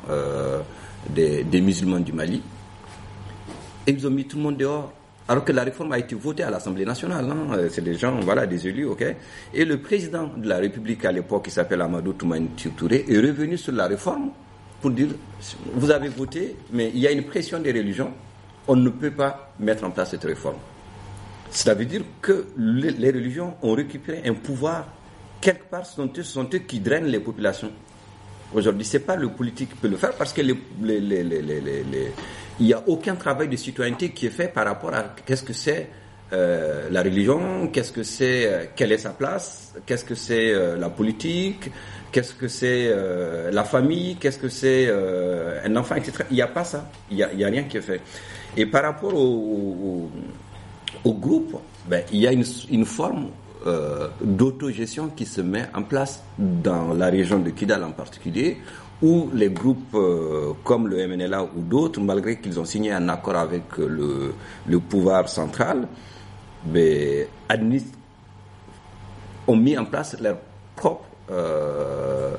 des, 1.10 1.44
des 1.44 1.60
musulmans 1.60 2.00
du 2.00 2.14
Mali. 2.14 2.40
Et 3.86 3.90
ils 3.90 4.06
ont 4.06 4.10
mis 4.10 4.24
tout 4.26 4.38
le 4.38 4.42
monde 4.42 4.56
dehors. 4.56 4.90
Alors 5.26 5.44
que 5.44 5.52
la 5.52 5.64
réforme 5.64 5.92
a 5.92 5.98
été 5.98 6.14
votée 6.14 6.42
à 6.42 6.50
l'Assemblée 6.50 6.84
nationale. 6.84 7.24
hein. 7.30 7.54
Euh, 7.54 7.68
C'est 7.70 7.80
des 7.82 7.94
gens, 7.94 8.18
voilà, 8.20 8.46
des 8.46 8.68
élus, 8.68 8.84
ok. 8.84 9.04
Et 9.54 9.64
le 9.64 9.78
président 9.80 10.30
de 10.36 10.46
la 10.48 10.58
République 10.58 11.04
à 11.06 11.12
l'époque, 11.12 11.46
qui 11.46 11.50
s'appelle 11.50 11.80
Amadou 11.80 12.12
Toumani 12.12 12.48
Touré, 12.76 13.04
est 13.08 13.18
revenu 13.18 13.56
sur 13.56 13.72
la 13.72 13.86
réforme 13.86 14.30
pour 14.82 14.90
dire, 14.90 15.08
vous 15.74 15.90
avez 15.90 16.08
voté, 16.08 16.56
mais 16.72 16.90
il 16.94 17.00
y 17.00 17.06
a 17.06 17.10
une 17.10 17.22
pression 17.24 17.58
des 17.58 17.72
religions. 17.72 18.12
On 18.68 18.76
ne 18.76 18.90
peut 18.90 19.10
pas 19.10 19.50
mettre 19.58 19.84
en 19.84 19.90
place 19.90 20.10
cette 20.10 20.24
réforme. 20.24 20.56
Cela 21.50 21.74
veut 21.74 21.84
dire 21.86 22.02
que 22.20 22.46
les, 22.58 23.10
religions 23.10 23.54
ont 23.62 23.72
récupéré 23.74 24.22
un 24.26 24.34
pouvoir. 24.34 24.86
Quelque 25.40 25.64
part, 25.70 25.86
ce 25.86 25.94
sont 25.96 26.06
eux, 26.06 26.22
ce 26.22 26.32
sont 26.32 26.48
eux 26.52 26.58
qui 26.58 26.80
drainent 26.80 27.06
les 27.06 27.20
populations. 27.20 27.70
Aujourd'hui, 28.52 28.84
c'est 28.84 29.00
pas 29.00 29.16
le 29.16 29.28
politique 29.28 29.70
qui 29.70 29.76
peut 29.76 29.88
le 29.88 29.96
faire 29.96 30.12
parce 30.14 30.32
que 30.34 30.42
les, 30.42 30.54
les- 30.82 31.00
les- 31.00 31.22
les- 31.22 31.42
il 32.60 32.66
n'y 32.66 32.72
a 32.72 32.82
aucun 32.86 33.16
travail 33.16 33.48
de 33.48 33.56
citoyenneté 33.56 34.10
qui 34.10 34.26
est 34.26 34.30
fait 34.30 34.48
par 34.48 34.64
rapport 34.66 34.94
à 34.94 35.14
qu'est-ce 35.26 35.42
que 35.42 35.52
c'est 35.52 35.88
euh, 36.32 36.88
la 36.90 37.02
religion, 37.02 37.68
qu'est-ce 37.68 37.92
que 37.92 38.02
c'est, 38.02 38.46
euh, 38.46 38.64
quelle 38.74 38.92
est 38.92 38.98
sa 38.98 39.10
place, 39.10 39.74
qu'est-ce 39.86 40.04
que 40.04 40.14
c'est 40.14 40.52
euh, 40.52 40.76
la 40.76 40.88
politique, 40.88 41.70
qu'est-ce 42.10 42.34
que 42.34 42.48
c'est 42.48 42.90
la 43.52 43.64
famille, 43.64 44.16
qu'est-ce 44.16 44.38
que 44.38 44.48
c'est 44.48 44.88
un 45.64 45.76
enfant, 45.76 45.96
etc. 45.96 46.24
Il 46.30 46.34
n'y 46.36 46.42
a 46.42 46.46
pas 46.46 46.62
ça. 46.64 46.88
Il 47.10 47.16
n'y 47.16 47.44
a, 47.44 47.48
rien 47.48 47.64
qui 47.64 47.76
est 47.76 47.80
fait. 47.80 48.00
Et 48.56 48.66
par 48.66 48.84
rapport 48.84 49.14
au, 49.14 50.08
groupe, 51.04 51.60
ben, 51.88 52.04
il 52.12 52.20
y 52.20 52.26
a 52.28 52.32
une, 52.32 52.44
une 52.70 52.84
forme 52.84 53.30
d'autogestion 54.20 55.08
qui 55.08 55.26
se 55.26 55.40
met 55.40 55.64
en 55.74 55.82
place 55.82 56.22
dans 56.38 56.94
la 56.94 57.06
région 57.10 57.40
de 57.40 57.50
Kidal 57.50 57.82
en 57.82 57.90
particulier, 57.90 58.58
où 59.04 59.28
les 59.34 59.50
groupes 59.50 59.94
euh, 59.94 60.54
comme 60.64 60.88
le 60.88 61.06
MNLA 61.06 61.44
ou 61.44 61.60
d'autres, 61.60 62.00
malgré 62.00 62.40
qu'ils 62.40 62.58
ont 62.58 62.64
signé 62.64 62.90
un 62.90 63.06
accord 63.10 63.36
avec 63.36 63.76
le, 63.76 64.32
pouvoir 64.80 65.28
central, 65.28 65.86
ont 69.46 69.56
mis 69.56 69.76
en 69.76 69.84
place 69.84 70.18
leur 70.18 70.38
propre 70.74 71.04
euh, 71.30 72.34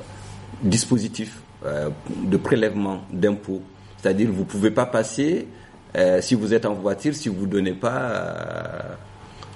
dispositif 0.64 1.40
euh, 1.66 1.90
de 2.24 2.38
prélèvement 2.38 3.02
d'impôts. 3.14 3.62
C'est-à-dire 4.02 4.32
vous 4.32 4.40
ne 4.40 4.46
pouvez 4.46 4.72
pas 4.72 4.88
passer, 4.88 5.48
si 6.20 6.34
vous 6.36 6.54
êtes 6.54 6.66
en 6.66 6.74
voiture, 6.74 7.14
si 7.14 7.30
vous 7.30 7.46
ne 7.46 7.52
donnez 7.52 7.74
pas 7.74 8.98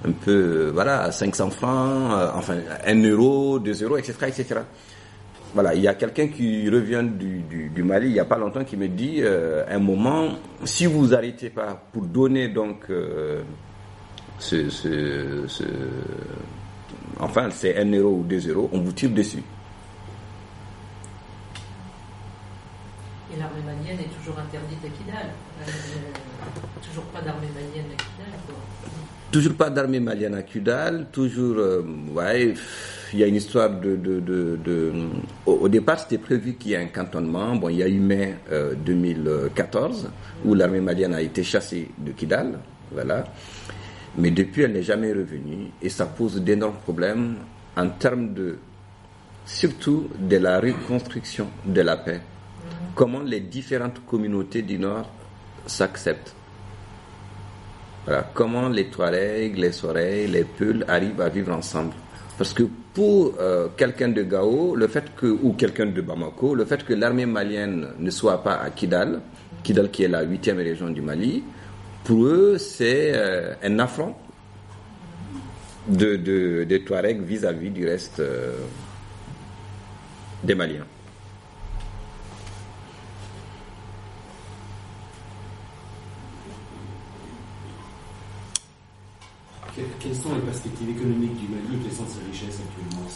un 0.04 0.12
peu, 0.12 0.70
voilà, 0.72 1.10
500 1.12 1.50
francs, 1.50 2.12
enfin 2.34 2.56
1 2.86 3.02
euro, 3.02 3.58
2 3.58 3.82
euros, 3.84 3.98
etc. 3.98 4.14
etc. 4.28 4.60
Voilà, 5.52 5.74
il 5.74 5.82
y 5.82 5.88
a 5.88 5.94
quelqu'un 5.94 6.28
qui 6.28 6.68
revient 6.70 7.04
du, 7.04 7.82
Mali 7.82 8.06
il 8.08 8.12
n'y 8.12 8.20
a 8.20 8.24
pas 8.24 8.38
longtemps 8.38 8.62
qui 8.62 8.76
me 8.76 8.86
dit, 8.86 9.16
euh, 9.20 9.64
un 9.68 9.80
moment, 9.80 10.28
si 10.64 10.86
vous 10.86 11.12
arrêtez 11.12 11.50
pas 11.50 11.82
pour 11.92 12.02
donner 12.02 12.48
donc 12.48 12.84
euh, 12.88 13.42
ce, 14.38 14.70
ce, 14.70 15.48
enfin 17.18 17.48
c'est 17.50 17.76
1 17.76 17.90
euro 17.98 18.18
ou 18.18 18.22
2 18.22 18.48
euros, 18.50 18.70
on 18.72 18.80
vous 18.80 18.92
tire 18.92 19.10
dessus. 19.10 19.42
Et 23.34 23.38
l'armée 23.38 23.62
malienne 23.64 23.98
est 23.98 24.18
toujours 24.18 24.38
interdite 24.38 24.84
à 24.84 24.88
Kidal. 24.88 25.30
Euh, 25.62 25.72
toujours 26.86 27.04
pas 27.04 27.22
d'armée 27.22 27.48
malienne 27.54 27.90
à 27.92 27.96
Kidal. 27.96 28.19
Toujours 29.32 29.54
pas 29.54 29.70
d'armée 29.70 30.00
malienne 30.00 30.34
à 30.34 30.42
Kudal, 30.42 31.06
toujours, 31.12 31.58
euh, 31.58 31.82
ouais, 32.12 32.52
il 33.12 33.18
y 33.20 33.22
a 33.22 33.26
une 33.28 33.36
histoire 33.36 33.70
de, 33.70 33.96
au, 35.46 35.68
départ 35.68 36.00
c'était 36.00 36.18
prévu 36.18 36.54
qu'il 36.54 36.72
y 36.72 36.74
ait 36.74 36.78
un 36.78 36.86
cantonnement, 36.86 37.54
bon 37.54 37.68
il 37.68 37.76
y 37.76 37.82
a 37.84 37.88
eu 37.88 38.00
mai 38.00 38.34
euh, 38.50 38.74
2014 38.74 40.10
où 40.44 40.54
l'armée 40.54 40.80
malienne 40.80 41.14
a 41.14 41.22
été 41.22 41.44
chassée 41.44 41.88
de 41.98 42.10
Kidal, 42.10 42.58
voilà, 42.90 43.24
mais 44.18 44.32
depuis 44.32 44.62
elle 44.62 44.72
n'est 44.72 44.82
jamais 44.82 45.12
revenue 45.12 45.68
et 45.80 45.88
ça 45.90 46.06
pose 46.06 46.40
d'énormes 46.42 46.78
problèmes 46.82 47.36
en 47.76 47.88
termes 47.88 48.34
de, 48.34 48.58
surtout 49.46 50.08
de 50.18 50.38
la 50.38 50.58
reconstruction 50.58 51.46
de 51.66 51.80
la 51.82 51.96
paix. 51.96 52.20
Comment 52.96 53.20
les 53.20 53.40
différentes 53.40 54.04
communautés 54.06 54.62
du 54.62 54.76
Nord 54.76 55.08
s'acceptent. 55.66 56.34
Comment 58.34 58.68
les 58.68 58.86
Touaregs, 58.86 59.56
les 59.56 59.72
Soreilles, 59.72 60.26
les 60.26 60.44
Peuls 60.44 60.84
arrivent 60.88 61.20
à 61.20 61.28
vivre 61.28 61.52
ensemble. 61.52 61.92
Parce 62.36 62.52
que 62.52 62.64
pour 62.94 63.34
euh, 63.38 63.68
quelqu'un 63.76 64.08
de 64.08 64.22
Gao, 64.22 64.74
le 64.74 64.88
fait 64.88 65.14
que, 65.14 65.26
ou 65.26 65.52
quelqu'un 65.52 65.86
de 65.86 66.00
Bamako, 66.00 66.54
le 66.54 66.64
fait 66.64 66.84
que 66.84 66.94
l'armée 66.94 67.26
malienne 67.26 67.88
ne 67.98 68.10
soit 68.10 68.42
pas 68.42 68.54
à 68.54 68.70
Kidal, 68.70 69.20
Kidal 69.62 69.90
qui 69.90 70.04
est 70.04 70.08
la 70.08 70.22
huitième 70.22 70.56
région 70.56 70.88
du 70.88 71.02
Mali, 71.02 71.44
pour 72.02 72.24
eux 72.24 72.56
c'est 72.58 73.12
euh, 73.14 73.54
un 73.62 73.78
affront 73.78 74.14
de, 75.86 76.16
de, 76.16 76.76
Touaregs 76.78 77.22
vis-à-vis 77.22 77.70
du 77.70 77.86
reste 77.86 78.20
euh, 78.20 78.56
des 80.42 80.54
Maliens. 80.54 80.86
Quelles 89.98 90.14
sont 90.14 90.34
les 90.34 90.40
perspectives 90.40 90.90
économiques 90.90 91.36
du 91.36 91.48
Mali 91.48 91.78
quelles 91.82 91.92
sont 91.92 92.06
ses 92.06 92.24
richesses 92.30 92.60
actuellement 92.60 93.06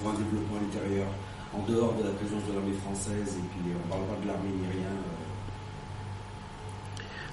pour 0.00 0.10
un, 0.10 0.14
développement 0.14 0.56
à 0.56 0.60
l'intérieur, 0.62 1.06
en 1.54 1.62
dehors 1.70 1.94
de 1.94 2.04
la 2.04 2.10
présence 2.10 2.42
de 2.48 2.54
l'armée 2.54 2.72
française 2.72 3.36
et 3.38 3.44
puis 3.50 3.60
on 3.66 3.86
ne 3.86 3.90
parle 3.90 4.06
pas 4.06 4.22
de 4.22 4.26
l'armée 4.28 4.48
ni 4.50 4.66
rien 4.78 4.88
euh, 4.88 5.30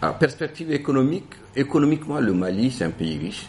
Alors, 0.02 0.18
perspective 0.18 0.72
économique, 0.72 1.34
économiquement, 1.56 2.20
le 2.20 2.34
Mali, 2.34 2.72
c'est 2.72 2.84
un 2.86 2.92
pays 2.92 3.18
riche, 3.18 3.48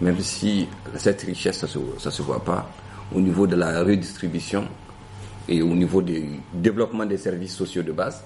même 0.00 0.18
si 0.20 0.68
cette 0.96 1.22
richesse, 1.22 1.58
ça 1.58 1.66
ne 1.66 2.10
se, 2.10 2.22
voit 2.22 2.42
pas 2.42 2.70
au 3.14 3.20
niveau 3.20 3.46
de 3.46 3.54
la 3.56 3.82
redistribution 3.82 4.66
et 5.48 5.62
au 5.62 5.74
niveau 5.74 6.02
du 6.02 6.40
développement 6.52 7.04
des 7.06 7.16
services 7.18 7.54
sociaux 7.54 7.82
de 7.82 7.92
base. 7.92 8.24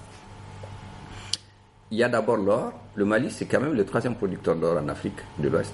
Il 1.91 1.97
y 1.97 2.03
a 2.03 2.09
d'abord 2.09 2.37
l'or. 2.37 2.73
Le 2.95 3.05
Mali, 3.05 3.29
c'est 3.31 3.45
quand 3.45 3.61
même 3.61 3.73
le 3.73 3.85
troisième 3.85 4.15
producteur 4.15 4.55
d'or 4.55 4.77
en 4.77 4.87
Afrique 4.89 5.19
de 5.39 5.47
l'Ouest. 5.47 5.73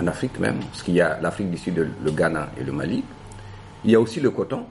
En 0.00 0.06
Afrique 0.06 0.38
même, 0.38 0.58
parce 0.60 0.82
qu'il 0.82 0.94
y 0.94 1.00
a 1.00 1.18
l'Afrique 1.20 1.50
du 1.50 1.58
Sud, 1.58 1.76
le 2.02 2.10
Ghana 2.10 2.50
et 2.58 2.64
le 2.64 2.72
Mali. 2.72 3.04
Il 3.84 3.90
y 3.90 3.94
a 3.94 4.00
aussi 4.00 4.20
le 4.20 4.30
coton. 4.30 4.64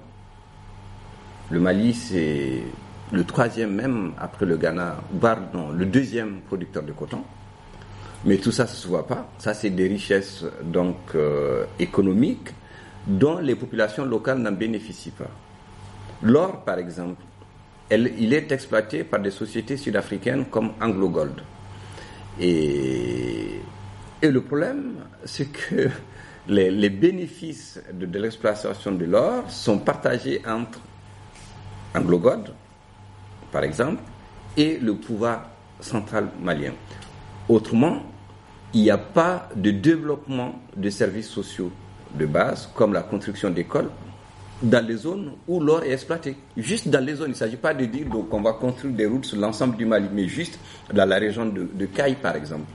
Le 1.51 1.59
Mali, 1.59 1.93
c'est 1.93 2.63
le 3.11 3.23
troisième 3.23 3.73
même 3.73 4.13
après 4.17 4.45
le 4.45 4.57
Ghana, 4.57 4.97
pardon, 5.19 5.69
le 5.69 5.85
deuxième 5.85 6.41
producteur 6.41 6.83
de 6.83 6.91
coton. 6.93 7.23
Mais 8.25 8.37
tout 8.37 8.51
ça, 8.51 8.65
ça 8.65 8.73
se 8.73 8.87
voit 8.87 9.07
pas. 9.07 9.29
Ça, 9.37 9.53
c'est 9.53 9.69
des 9.69 9.87
richesses 9.87 10.45
donc 10.63 10.97
euh, 11.15 11.65
économiques 11.79 12.49
dont 13.07 13.37
les 13.39 13.55
populations 13.55 14.05
locales 14.05 14.39
n'en 14.39 14.51
bénéficient 14.51 15.11
pas. 15.11 15.29
L'or, 16.21 16.63
par 16.63 16.79
exemple, 16.79 17.21
il 17.91 18.33
est 18.33 18.51
exploité 18.51 19.03
par 19.03 19.19
des 19.19 19.31
sociétés 19.31 19.77
sud-africaines 19.77 20.45
comme 20.45 20.71
Anglo 20.81 21.09
Gold. 21.09 21.41
Et, 22.39 23.61
et 24.21 24.29
le 24.31 24.41
problème, 24.41 24.95
c'est 25.25 25.51
que 25.51 25.89
les, 26.47 26.89
bénéfices 26.89 27.81
de, 27.93 28.19
l'exploitation 28.19 28.91
de 28.91 29.05
l'or 29.05 29.49
sont 29.49 29.79
partagés 29.79 30.41
entre 30.47 30.79
Anglo 31.95 32.19
Gold, 32.19 32.49
par 33.51 33.63
exemple, 33.63 34.01
et 34.57 34.77
le 34.77 34.95
pouvoir 34.95 35.49
central 35.79 36.29
malien. 36.41 36.73
Autrement, 37.47 38.03
il 38.73 38.81
n'y 38.81 38.91
a 38.91 38.97
pas 38.97 39.49
de 39.55 39.71
développement 39.71 40.59
de 40.75 40.89
services 40.89 41.29
sociaux 41.29 41.71
de 42.13 42.25
base, 42.25 42.69
comme 42.75 42.93
la 42.93 43.01
construction 43.01 43.49
d'écoles, 43.49 43.89
dans 44.61 44.85
les 44.85 44.97
zones 44.97 45.31
où 45.47 45.59
l'or 45.61 45.83
est 45.83 45.91
exploité. 45.91 46.35
Juste 46.57 46.89
dans 46.89 47.03
les 47.03 47.15
zones, 47.15 47.27
il 47.27 47.31
ne 47.31 47.35
s'agit 47.35 47.57
pas 47.57 47.73
de 47.73 47.85
dire 47.85 48.07
donc 48.07 48.33
on 48.33 48.41
va 48.41 48.53
construire 48.53 48.93
des 48.93 49.05
routes 49.05 49.25
sur 49.25 49.37
l'ensemble 49.37 49.77
du 49.77 49.85
Mali, 49.85 50.09
mais 50.11 50.27
juste 50.27 50.59
dans 50.93 51.07
la 51.07 51.17
région 51.17 51.45
de, 51.45 51.67
de 51.73 51.85
Caille, 51.85 52.17
par 52.21 52.35
exemple. 52.35 52.65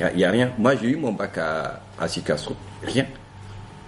Il 0.00 0.16
n'y 0.16 0.24
a, 0.24 0.30
rien. 0.30 0.50
Moi, 0.58 0.74
j'ai 0.76 0.88
eu 0.88 0.96
mon 0.96 1.12
bac 1.12 1.38
à, 1.38 1.80
à. 1.98 2.06
Rien. 2.82 3.06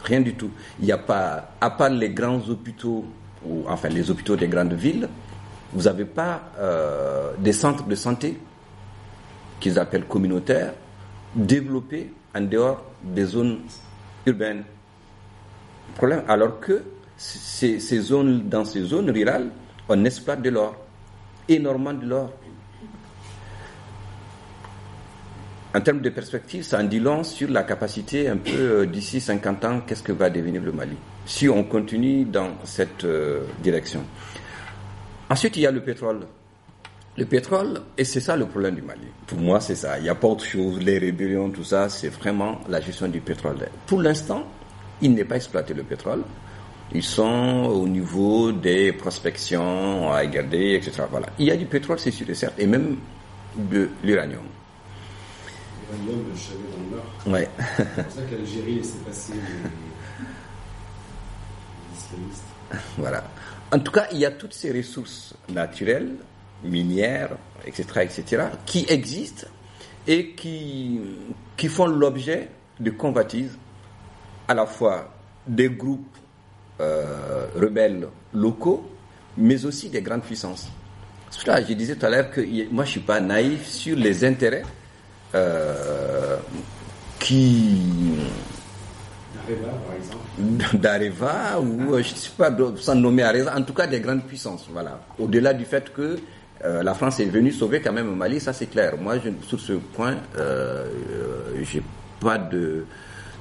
Rien 0.05 0.21
du 0.21 0.35
tout. 0.35 0.51
Il 0.79 0.87
n'y 0.87 0.92
a 0.92 0.99
pas, 0.99 1.51
à 1.61 1.71
part 1.71 1.90
les 1.90 2.11
grands 2.11 2.40
hôpitaux, 2.49 3.05
ou 3.45 3.64
enfin 3.69 3.88
les 3.88 4.09
hôpitaux 4.11 4.37
des 4.37 4.47
grandes 4.47 4.75
villes, 4.75 5.09
vous 5.73 5.83
n'avez 5.83 6.05
pas 6.05 6.42
euh, 6.59 7.33
des 7.38 7.53
centres 7.53 7.85
de 7.85 7.95
santé 7.97 8.38
qu'ils 9.59 9.79
appellent 9.79 10.05
communautaires, 10.07 10.75
développés 11.35 12.12
en 12.35 12.40
dehors 12.42 12.85
des 13.03 13.25
zones 13.25 13.61
urbaines. 14.27 14.62
Problème, 15.96 16.23
alors 16.29 16.61
que 16.61 16.83
ces 17.17 17.79
zones, 18.00 18.48
dans 18.48 18.65
ces 18.65 18.83
zones 18.83 19.11
rurales, 19.11 19.48
on 19.88 20.04
exploite 20.04 20.42
de 20.42 20.50
l'or, 20.50 20.77
énormément 21.48 21.94
de 21.94 22.07
l'or. 22.07 22.33
En 25.77 25.83
termes 25.83 26.00
de 26.00 26.08
perspective, 26.08 26.62
ça 26.62 26.81
en 26.81 26.85
dit 26.85 27.00
long 27.00 27.22
sur 27.22 27.50
la 27.50 27.62
capacité 27.62 28.29
un 28.31 28.38
peu 28.38 28.50
euh, 28.58 28.87
d'ici 28.87 29.20
50 29.20 29.64
ans, 29.66 29.81
qu'est-ce 29.87 30.02
que 30.02 30.12
va 30.12 30.31
devenir 30.31 30.62
le 30.62 30.72
Mali, 30.72 30.96
si 31.27 31.50
on 31.50 31.64
continue 31.64 32.24
dans 32.24 32.52
cette 32.64 33.04
euh, 33.04 33.42
direction. 33.62 34.02
Ensuite, 35.29 35.54
il 35.58 35.64
y 35.64 35.66
a 35.66 35.70
le 35.70 35.83
pétrole. 35.83 36.20
Le 37.18 37.27
pétrole, 37.27 37.83
et 37.98 38.04
c'est 38.04 38.20
ça 38.20 38.38
le 38.38 38.46
problème 38.46 38.74
du 38.74 38.81
Mali. 38.81 39.08
Pour 39.27 39.38
moi, 39.38 39.60
c'est 39.60 39.74
ça. 39.74 39.98
Il 39.98 40.04
n'y 40.04 40.08
a 40.08 40.14
pas 40.14 40.29
autre 40.29 40.46
chose. 40.46 40.81
Les 40.81 40.96
rébellions, 40.96 41.50
tout 41.50 41.64
ça, 41.64 41.90
c'est 41.90 42.08
vraiment 42.08 42.62
la 42.70 42.81
gestion 42.81 43.08
du 43.08 43.20
pétrole. 43.20 43.58
Pour 43.87 44.00
l'instant, 44.00 44.44
il 45.02 45.12
n'est 45.12 45.27
pas 45.27 45.37
exploité 45.37 45.74
le 45.74 45.83
pétrole. 45.83 46.22
Ils 46.94 47.02
sont 47.02 47.70
au 47.70 47.87
niveau 47.87 48.50
des 48.50 48.92
prospections 48.92 50.10
à 50.10 50.20
regarder, 50.20 50.72
etc. 50.77 51.02
Voilà. 51.10 51.27
Il 51.38 51.44
y 51.44 51.50
a 51.50 51.56
du 51.56 51.66
pétrole, 51.66 51.98
c'est 51.98 52.10
sûr 52.10 52.27
et 52.56 52.66
même 52.66 52.96
de 53.58 53.90
l'uranium. 54.02 54.56
Uranium, 55.89 56.25
jamais 56.35 56.69
dans 56.73 56.83
le 56.83 56.97
Nord. 56.97 57.11
Ouais. 57.27 57.49
C'est 57.77 58.03
pour 58.05 58.13
ça 58.13 58.23
que 58.23 58.35
l'Algérie 58.35 58.75
laissait 58.77 58.99
passer 59.07 59.33
les, 59.33 59.41
les 61.81 61.97
islamistes. 61.97 62.45
Voilà. 62.99 63.25
En 63.73 63.79
tout 63.79 63.93
cas, 63.93 64.07
il 64.13 64.19
y 64.19 64.25
a 64.25 64.31
toutes 64.31 64.55
ces 64.55 64.73
ressources 64.73 65.35
naturelles, 65.49 66.17
minières, 66.65 67.37
etc., 67.65 67.85
etc., 68.03 68.45
qui 68.65 68.87
existent 68.89 69.47
et 70.07 70.31
qui, 70.33 71.01
qui 71.57 71.69
font 71.69 71.87
l'objet 71.87 72.49
de 72.79 72.91
convoitises 72.91 73.59
à 74.49 74.55
la 74.55 74.67
fois 74.67 75.13
des 75.47 75.69
groupes 75.69 76.17
euh, 76.81 77.47
rebelles 77.57 78.09
locaux, 78.33 78.89
mais 79.37 79.65
aussi 79.65 79.89
des 79.89 80.03
grandes 80.03 80.23
puissances. 80.23 80.69
Que 81.45 81.51
je 81.69 81.73
disais 81.75 81.97
tout 81.97 82.07
à 82.07 82.11
l'heure 82.11 82.31
que 82.31 82.41
moi, 82.71 82.85
je 82.85 82.93
suis 82.93 83.01
pas 83.01 83.21
naïf 83.21 83.67
sur 83.67 83.97
les 83.97 84.25
intérêts 84.25 84.63
euh, 85.37 86.37
qui 87.19 87.81
Areva, 89.47 89.69
par 89.87 89.95
exemple. 89.97 90.77
d'Areva 90.79 91.61
ou 91.61 91.95
euh, 91.95 92.03
je 92.03 92.13
ne 92.13 92.17
sais 92.17 92.31
pas 92.37 92.51
sans 92.77 92.95
nommer 92.95 93.23
Areva, 93.23 93.57
en 93.57 93.63
tout 93.63 93.75
cas 93.75 93.87
des 93.87 94.01
grandes 94.01 94.25
puissances. 94.25 94.67
Voilà. 94.73 95.01
Au-delà 95.19 95.55
du 95.55 95.65
fait 95.65 95.93
que 95.93 96.19
euh, 96.65 96.83
la 96.83 96.95
France 96.95 97.21
est 97.21 97.27
venue 97.27 97.53
sauver 97.53 97.81
quand 97.81 97.93
même 97.93 98.07
le 98.07 98.17
Mali, 98.17 98.41
ça 98.41 98.53
c'est 98.53 98.67
clair. 98.67 98.95
Moi, 99.01 99.19
je, 99.19 99.31
sur 99.47 99.61
ce 99.61 99.75
point, 99.75 100.17
euh, 100.39 100.87
euh, 101.11 101.63
j'ai 101.63 101.83
pas 102.21 102.39
de 102.39 102.85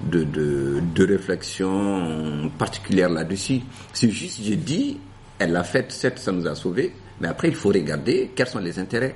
de, 0.01 0.25
de, 0.25 0.81
de 0.93 1.07
réflexion 1.07 2.51
particulière 2.59 3.09
là-dessus. 3.09 3.61
C'est 3.93 4.09
juste, 4.09 4.39
j'ai 4.43 4.57
dit, 4.57 4.99
elle 5.39 5.53
l'a 5.53 5.63
fait, 5.63 5.89
certes, 5.89 6.19
ça 6.19 6.33
nous 6.33 6.45
a 6.47 6.53
sauvés, 6.53 6.93
mais 7.21 7.29
après, 7.29 7.47
il 7.47 7.55
faut 7.55 7.69
regarder 7.69 8.31
quels 8.35 8.47
sont 8.47 8.59
les 8.59 8.77
intérêts 8.77 9.15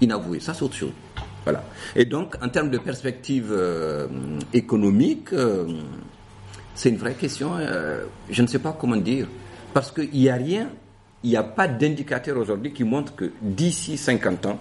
inavoués. 0.00 0.40
Ça, 0.40 0.54
c'est 0.54 0.62
autre 0.62 0.74
chose. 0.74 0.92
Voilà. 1.44 1.64
Et 1.96 2.04
donc, 2.04 2.36
en 2.42 2.48
termes 2.48 2.70
de 2.70 2.78
perspective 2.78 3.48
euh, 3.50 4.06
économique, 4.52 5.32
euh, 5.32 5.66
c'est 6.74 6.88
une 6.88 6.96
vraie 6.96 7.14
question. 7.14 7.56
euh, 7.56 8.04
je 8.30 8.42
ne 8.42 8.46
sais 8.46 8.58
pas 8.58 8.76
comment 8.78 8.96
dire. 8.96 9.26
Parce 9.74 9.90
qu'il 9.90 10.10
n'y 10.10 10.28
a 10.28 10.34
rien, 10.34 10.68
il 11.22 11.30
n'y 11.30 11.36
a 11.36 11.42
pas 11.42 11.66
d'indicateur 11.68 12.36
aujourd'hui 12.36 12.72
qui 12.72 12.84
montre 12.84 13.14
que 13.14 13.32
d'ici 13.40 13.96
50 13.96 14.46
ans, 14.46 14.58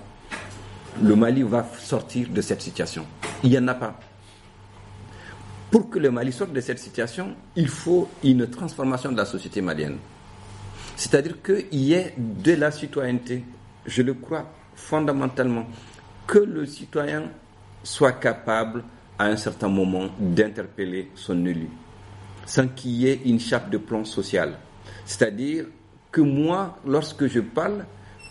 le 1.02 1.16
Mali 1.16 1.44
va 1.44 1.66
sortir 1.80 2.28
de 2.30 2.42
cette 2.42 2.62
situation. 2.62 3.06
Il 3.44 3.52
n'y 3.52 3.58
en 3.58 3.68
a 3.68 3.76
pas. 3.76 4.00
Pour 5.70 5.90
que 5.90 6.00
le 6.00 6.12
Mali 6.12 6.32
sorte 6.34 6.52
de 6.52 6.60
cette 6.62 6.80
situation, 6.80 7.36
il 7.56 7.68
faut 7.68 8.10
une 8.24 8.48
transformation 8.48 9.12
de 9.12 9.18
la 9.18 9.26
société 9.26 9.62
malienne. 9.62 9.98
C'est-à-dire 10.98 11.42
qu'il 11.42 11.80
y 11.80 11.94
ait 11.94 12.14
de 12.18 12.54
la 12.54 12.72
citoyenneté, 12.72 13.44
je 13.86 14.02
le 14.02 14.14
crois 14.14 14.52
fondamentalement, 14.76 15.66
que 16.32 16.40
le 16.40 16.66
citoyen 16.66 17.24
soit 17.84 18.14
capable 18.14 18.86
à 19.20 19.26
un 19.26 19.36
certain 19.36 19.68
moment 19.68 20.08
d'interpeller 20.18 21.12
son 21.14 21.46
élu, 21.46 21.68
sans 22.46 22.70
qu'il 22.70 22.92
y 22.92 23.10
ait 23.10 23.20
une 23.26 23.38
chape 23.38 23.70
de 23.70 23.78
plomb 23.78 24.06
social. 24.06 24.54
C'est-à-dire 25.04 25.66
que 26.10 26.22
moi, 26.22 26.80
lorsque 26.88 27.28
je 27.28 27.42
parle, 27.42 27.86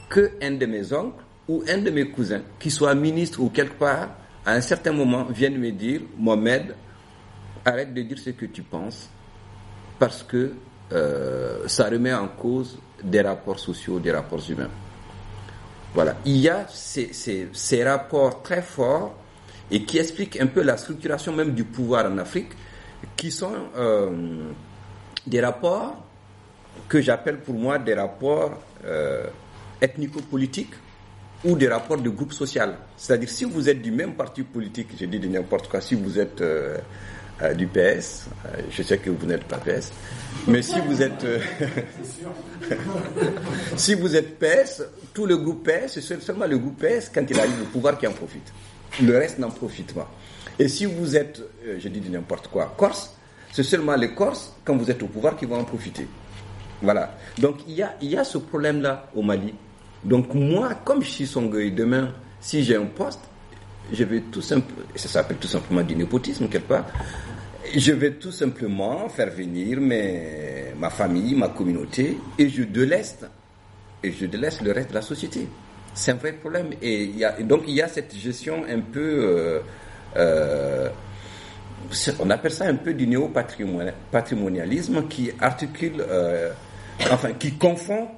que 0.09 0.31
un 0.41 0.53
de 0.53 0.65
mes 0.65 0.95
oncles 0.95 1.23
ou 1.47 1.63
un 1.69 1.77
de 1.77 1.91
mes 1.91 2.09
cousins, 2.09 2.41
qui 2.59 2.71
soit 2.71 2.95
ministre 2.95 3.43
ou 3.43 3.51
quelque 3.51 3.79
part, 3.79 4.09
à 4.47 4.53
un 4.55 4.63
certain 4.63 4.93
moment, 4.93 5.25
vienne 5.25 5.59
me 5.59 5.71
dire, 5.71 6.01
Mohamed, 6.17 6.75
arrête 7.67 7.93
de 7.93 8.01
dire 8.01 8.19
ce 8.19 8.31
que 8.31 8.47
tu 8.47 8.63
penses, 8.63 9.11
parce 9.99 10.23
que 10.23 10.55
euh, 10.93 11.69
ça 11.69 11.91
remet 11.91 12.15
en 12.15 12.29
cause 12.29 12.79
des 13.05 13.21
rapports 13.21 13.59
sociaux, 13.61 14.01
des 14.01 14.11
rapports 14.11 14.41
humains. 14.49 14.71
Voilà. 15.95 16.17
Il 16.25 16.37
y 16.37 16.49
a 16.49 16.67
ces, 16.69 17.11
ces, 17.53 17.85
rapports 17.85 18.43
très 18.43 18.63
forts 18.63 19.17
et 19.71 19.85
qui 19.85 19.99
expliquent 19.99 20.41
un 20.41 20.47
peu 20.47 20.63
la 20.63 20.77
structuration 20.77 21.33
même 21.33 21.53
du 21.53 21.65
pouvoir 21.65 22.07
en 22.11 22.19
Afrique, 22.19 22.51
qui 23.17 23.31
sont 23.31 23.53
euh, 23.77 24.51
des 25.27 25.41
rapports 25.41 26.05
que 26.89 27.01
j'appelle 27.01 27.39
pour 27.39 27.55
moi 27.55 27.79
des 27.79 27.95
rapports 27.95 28.61
euh, 28.85 29.27
ethnico-politiques 29.81 30.75
ou 31.45 31.57
des 31.57 31.69
rapports 31.69 31.99
de 31.99 32.11
groupe 32.11 32.33
social. 32.33 32.77
C'est-à-dire 32.97 33.29
si 33.29 33.45
vous 33.45 33.69
êtes 33.69 33.81
du 33.81 33.91
même 33.91 34.15
parti 34.15 34.43
politique, 34.43 34.89
je 34.99 35.07
dis 35.07 35.19
de 35.19 35.29
n'importe 35.29 35.69
quoi, 35.69 35.81
si 35.81 35.95
vous 35.95 36.19
êtes 36.19 36.41
euh, 36.41 36.79
euh, 37.43 37.55
du 37.55 37.67
PS, 37.67 38.27
euh, 38.47 38.61
je 38.71 38.83
sais 38.83 38.99
que 38.99 39.11
vous 39.11 39.27
n'êtes 39.27 39.45
pas 39.45 39.57
PS, 39.57 39.93
mais 40.47 40.63
si 40.63 40.79
vous 40.81 41.01
êtes 41.01 41.25
euh, 41.25 41.39
si 43.77 43.95
vous 43.95 44.15
êtes 44.15 44.39
PS, 44.39 44.83
tout 45.15 45.27
le 45.27 45.37
groupe 45.37 45.69
PS, 45.69 46.01
c'est 46.01 46.21
seulement 46.21 46.47
le 46.47 46.59
groupe 46.59 46.85
PS 46.85 47.11
quand 47.13 47.25
il 47.29 47.39
arrive 47.39 47.63
au 47.63 47.67
pouvoir 47.67 47.99
qui 47.99 48.07
en 48.07 48.13
profite. 48.13 48.53
Le 49.03 49.17
reste 49.17 49.39
n'en 49.39 49.51
profite 49.51 49.95
pas. 49.95 50.11
Et 50.59 50.69
si 50.69 50.85
vous 50.85 51.17
êtes, 51.17 51.41
je 51.79 51.89
dis 51.89 52.11
n'importe 52.11 52.49
quoi, 52.49 52.75
Corse, 52.77 53.15
c'est 53.53 53.63
seulement 53.63 53.97
les 53.97 54.13
Corses, 54.15 54.55
quand 54.65 54.77
vous 54.77 54.91
êtes 54.91 55.03
au 55.03 55.07
pouvoir, 55.07 55.37
qui 55.37 55.47
vont 55.47 55.59
en 55.59 55.65
profiter. 55.65 56.07
Voilà. 56.83 57.17
Donc 57.39 57.61
il 57.67 57.75
y 57.75 57.83
a, 57.83 57.95
y 58.03 58.17
a 58.17 58.25
ce 58.25 58.39
problème-là 58.39 59.09
au 59.15 59.23
Mali. 59.23 59.55
Donc 60.05 60.35
moi, 60.35 60.75
comme 60.85 61.03
je 61.03 61.09
suis 61.09 61.27
Songoï, 61.27 61.73
demain, 61.73 62.13
si 62.41 62.65
j'ai 62.65 62.77
un 62.77 62.87
poste, 62.87 63.21
je 63.93 64.05
vais 64.05 64.21
tout 64.21 64.43
simplement, 64.43 64.83
ça 64.95 65.09
s'appelle 65.09 65.37
tout 65.37 65.49
simplement 65.49 65.83
du 65.83 65.97
népotisme 65.97 66.49
quelque 66.49 66.69
part, 66.69 66.87
je 67.77 67.93
vais 67.93 68.13
tout 68.13 68.33
simplement 68.33 69.09
faire 69.09 69.31
venir 69.31 69.79
ma 70.79 70.91
famille, 70.91 71.35
ma 71.35 71.49
communauté, 71.49 72.19
et 72.39 72.49
je 72.49 72.63
délaisse, 72.65 73.19
et 74.03 74.13
je 74.13 74.27
délaisse 74.27 74.61
le 74.63 74.73
reste 74.73 74.91
de 74.91 74.95
la 74.95 75.03
société. 75.03 75.47
C'est 75.95 76.13
un 76.13 76.17
vrai 76.17 76.33
problème. 76.33 76.71
Et, 76.83 77.13
donc 77.41 77.63
il 77.67 77.75
y 77.75 77.83
a 77.83 77.89
cette 77.89 78.15
gestion 78.17 78.65
un 78.69 78.81
peu, 78.81 79.01
euh, 79.01 79.61
euh, 80.17 80.89
on 82.21 82.31
appelle 82.31 82.53
ça 82.53 82.67
un 82.67 82.77
peu 82.77 82.95
du 82.95 83.07
néo-patrimonialisme 83.07 85.07
qui 85.09 85.31
articule, 85.41 86.05
euh, 86.09 86.51
enfin 87.11 87.33
qui 87.33 87.53
confond 87.55 88.09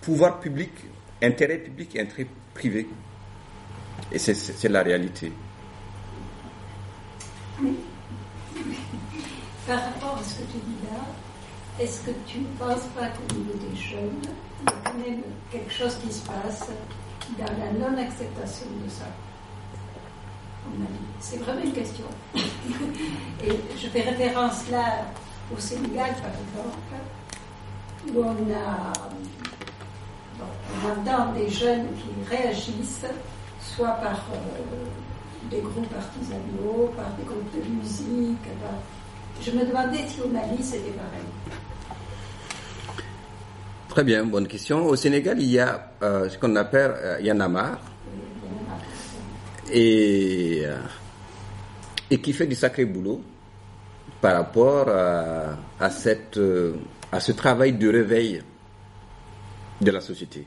pouvoir 0.00 0.40
public, 0.40 0.70
intérêt 1.22 1.58
public 1.58 1.94
et 1.96 2.00
intérêt 2.00 2.26
privé. 2.52 2.88
Et 4.12 4.18
c'est- 4.18 4.68
la 4.68 4.82
réalité. 4.82 5.32
Par 9.66 9.80
rapport 9.82 10.18
à 10.20 10.22
ce 10.22 10.34
que 10.40 10.42
tu 10.52 10.58
dis 10.58 10.86
là, 10.90 11.00
est-ce 11.80 12.00
que 12.00 12.10
tu 12.26 12.38
ne 12.40 12.46
penses 12.58 12.84
pas 12.94 13.06
qu'au 13.06 13.34
niveau 13.34 13.54
des 13.54 13.74
jeunes, 13.76 14.20
il 14.60 14.66
y 14.66 14.68
a 14.68 14.74
quand 14.84 14.98
même 14.98 15.22
quelque 15.50 15.72
chose 15.72 15.96
qui 16.04 16.12
se 16.12 16.20
passe 16.26 16.68
dans 17.38 17.44
la 17.46 17.72
non-acceptation 17.72 18.66
de 18.84 18.90
ça 18.90 19.06
C'est 21.18 21.38
vraiment 21.38 21.62
une 21.64 21.72
question. 21.72 22.04
Et 22.34 23.58
je 23.78 23.88
fais 23.88 24.02
référence 24.02 24.68
là 24.70 25.06
au 25.54 25.58
Sénégal, 25.58 26.10
par 26.16 26.30
exemple, 26.30 26.94
où 28.14 28.22
on 28.22 28.52
a, 28.54 28.92
des 31.34 31.48
jeunes 31.48 31.86
qui 31.96 32.10
réagissent, 32.36 33.06
soit 33.60 33.92
par 33.92 34.26
euh, 34.32 35.48
des 35.50 35.60
groupes 35.60 35.92
artisanaux, 35.96 36.92
par 36.96 37.10
des 37.16 37.24
groupes 37.24 37.50
de 37.54 37.62
musique. 37.70 38.42
par- 38.60 38.78
Je 39.42 39.50
me 39.50 39.64
demandais 39.64 40.06
si 40.08 40.20
au 40.20 40.28
Mali 40.28 40.62
c'était 40.62 40.90
pareil. 40.92 41.24
Très 43.94 44.02
bien, 44.02 44.24
bonne 44.24 44.48
question. 44.48 44.86
Au 44.86 44.96
Sénégal, 44.96 45.40
il 45.40 45.50
y 45.52 45.60
a 45.60 45.92
euh, 46.02 46.28
ce 46.28 46.36
qu'on 46.36 46.56
appelle 46.56 46.94
euh, 46.96 47.20
Yanamar 47.20 47.78
et, 49.72 50.62
euh, 50.64 50.78
et 52.10 52.20
qui 52.20 52.32
fait 52.32 52.48
du 52.48 52.56
sacré 52.56 52.84
boulot 52.86 53.22
par 54.20 54.34
rapport 54.34 54.88
à, 54.88 55.90
ce 55.90 57.32
travail 57.32 57.74
de 57.74 57.88
réveil 57.88 58.42
de 59.80 59.90
la 59.92 60.00
société 60.00 60.44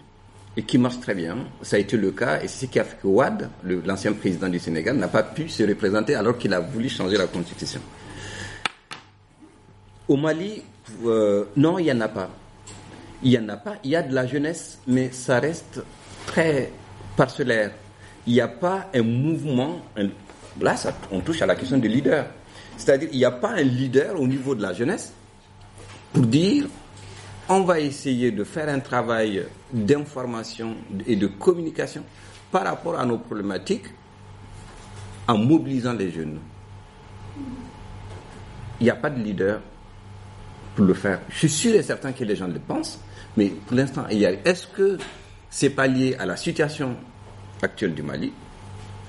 et 0.58 0.64
qui 0.64 0.78
marche 0.78 1.00
très 1.00 1.16
bien. 1.16 1.38
Ça 1.62 1.78
a 1.78 1.80
été 1.80 1.96
le 1.96 2.12
cas 2.12 2.42
et 2.42 2.50
c'est 2.50 2.68
ce 2.68 3.86
l'ancien 3.86 4.12
président 4.12 4.50
du 4.50 4.60
Sénégal, 4.60 4.98
n'a 4.98 5.08
pas 5.08 5.24
pu 5.24 5.48
se 5.48 5.64
représenter 5.64 6.16
alors 6.16 6.38
qu'il 6.38 6.54
a 6.54 6.60
voulu 6.60 6.90
changer 6.90 7.16
la 7.18 7.28
constitution. 7.28 7.80
Au 10.08 10.16
Mali, 10.16 10.64
euh, 11.06 11.46
non, 11.56 11.80
il 11.80 11.84
n'y 11.86 11.92
en 11.92 12.02
a 12.02 12.08
pas. 12.08 12.30
Il 13.24 13.32
n'y 13.32 13.38
en 13.40 13.50
a 13.50 13.58
pas. 13.58 13.76
Il 13.84 13.90
y 13.92 13.96
a 13.96 14.04
de 14.04 14.14
la 14.14 14.26
jeunesse, 14.28 14.80
mais 14.88 15.12
ça 15.12 15.40
reste 15.40 15.84
très 16.26 16.72
parcellaire. 17.16 17.72
Il 18.26 18.34
n'y 18.34 18.42
a 18.42 18.48
pas 18.48 18.88
un 18.94 19.02
mouvement. 19.02 19.82
là, 20.62 20.76
ça- 20.76 20.94
on 21.12 21.20
touche 21.22 21.42
à 21.42 21.46
la 21.46 21.56
question 21.56 21.78
du 21.78 21.88
leader. 21.88 22.26
C'est-à-dire, 22.78 23.10
il 23.12 23.18
n'y 23.18 23.26
a 23.26 23.32
pas 23.32 23.52
un 23.52 23.62
leader 23.64 24.20
au 24.20 24.28
niveau 24.28 24.56
de 24.56 24.62
la 24.62 24.74
jeunesse 24.74 25.14
pour 26.14 26.24
dire 26.26 26.68
on 27.50 27.62
va 27.62 27.80
essayer 27.80 28.32
de 28.32 28.44
faire 28.44 28.68
un 28.70 28.80
travail 28.80 29.46
d'information 29.72 30.76
et 31.06 31.16
de 31.16 31.28
communication 31.28 32.04
par 32.52 32.64
rapport 32.66 33.00
à 33.00 33.06
nos 33.06 33.18
problématiques 33.18 33.86
en 35.28 35.38
mobilisant 35.38 35.94
les 35.94 36.12
jeunes. 36.12 36.40
Il 38.80 38.84
n'y 38.84 38.90
a 38.90 38.96
pas 38.96 39.10
de 39.10 39.22
leader 39.22 39.62
pour 40.78 40.86
le 40.86 40.94
faire. 40.94 41.20
Je 41.30 41.38
suis 41.40 41.50
sûr 41.50 41.74
et 41.74 41.82
certain 41.82 42.14
que 42.14 42.24
les 42.24 42.36
gens 42.36 42.48
le 42.48 42.60
pensent, 42.60 43.00
mais 43.36 43.48
pour 43.48 43.76
l'instant, 43.76 44.06
est-ce 44.08 44.68
que 44.68 45.00
c'est 45.50 45.72
pas 45.72 45.88
lié 45.88 46.16
à 46.20 46.26
la 46.28 46.38
situation 46.38 46.96
actuelle 47.64 47.96
du 47.96 48.04
Mali? 48.04 48.32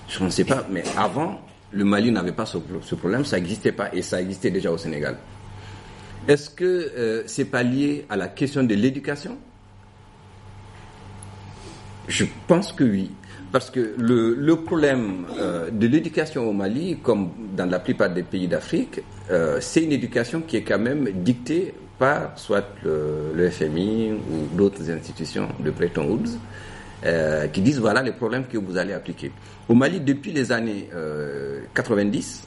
Je 0.08 0.24
ne 0.24 0.30
sais 0.30 0.44
pas, 0.44 0.66
mais 0.70 0.82
avant, 0.96 1.38
le 1.70 1.84
Mali 1.84 2.10
n'avait 2.10 2.32
pas 2.32 2.46
ce, 2.46 2.56
ce 2.82 2.94
problème, 2.94 3.26
ça 3.26 3.36
n'existait 3.36 3.72
pas 3.72 3.94
et 3.94 4.00
ça 4.00 4.18
existait 4.20 4.50
déjà 4.50 4.72
au 4.72 4.78
Sénégal. 4.78 5.18
Est-ce 6.26 6.48
que 6.48 6.64
euh, 6.64 7.22
c'est 7.26 7.44
pas 7.44 7.62
lié 7.62 8.06
à 8.08 8.16
la 8.16 8.28
question 8.28 8.62
de 8.64 8.74
l'éducation? 8.74 9.36
Je 12.08 12.24
pense 12.46 12.72
que 12.72 12.84
oui. 12.84 13.10
Parce 13.50 13.70
que 13.70 13.94
le, 13.98 14.54
problème 14.56 15.24
euh, 15.38 15.70
de 15.70 15.86
l'éducation 15.86 16.48
au 16.48 16.52
Mali, 16.52 16.98
comme 17.02 17.30
dans 17.56 17.64
la 17.66 17.78
plupart 17.78 18.10
des 18.10 18.22
pays 18.22 18.46
d'Afrique, 18.46 19.00
euh, 19.30 19.58
c'est 19.60 19.82
une 19.84 19.92
éducation 19.92 20.42
qui 20.42 20.56
est 20.58 20.62
quand 20.62 20.78
même 20.78 21.08
dictée 21.22 21.72
par 21.98 22.38
soit 22.38 22.64
le, 22.84 23.50
FMI 23.50 24.12
ou 24.12 24.56
d'autres 24.56 24.90
institutions 24.90 25.48
de 25.60 25.70
Bretton 25.70 26.04
Woods, 26.08 26.38
euh, 27.04 27.48
qui 27.48 27.60
disent 27.60 27.80
voilà 27.80 28.02
les 28.02 28.12
problèmes 28.12 28.46
que 28.46 28.58
vous 28.58 28.76
allez 28.76 28.92
appliquer. 28.92 29.32
Au 29.68 29.74
Mali, 29.74 30.00
depuis 30.00 30.32
les 30.32 30.52
années 30.52 30.88
euh, 30.94 31.60
90, 31.74 32.46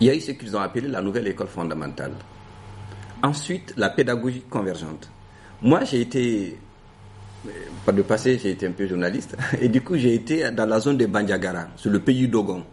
il 0.00 0.06
y 0.06 0.10
a 0.10 0.14
eu 0.14 0.20
ce 0.20 0.32
qu'ils 0.32 0.56
ont 0.56 0.60
appelé 0.60 0.88
la 0.88 1.02
nouvelle 1.02 1.26
école 1.28 1.48
fondamentale. 1.48 2.12
Ensuite, 3.22 3.74
la 3.76 3.90
pédagogie 3.90 4.42
convergente. 4.48 5.10
Moi, 5.60 5.84
j'ai 5.84 6.00
été, 6.00 6.58
par 7.84 7.94
le 7.94 8.02
passé, 8.02 8.38
j'ai 8.42 8.50
été 8.50 8.66
un 8.66 8.72
peu 8.72 8.86
journaliste, 8.86 9.36
et 9.60 9.68
du 9.68 9.80
coup, 9.80 9.96
j'ai 9.96 10.14
été 10.14 10.50
dans 10.50 10.66
la 10.66 10.80
zone 10.80 10.96
de 10.96 11.06
Bandiagara, 11.06 11.68
sur 11.76 11.90
le 11.90 12.00
pays 12.00 12.28
d'Ogon, 12.28 12.64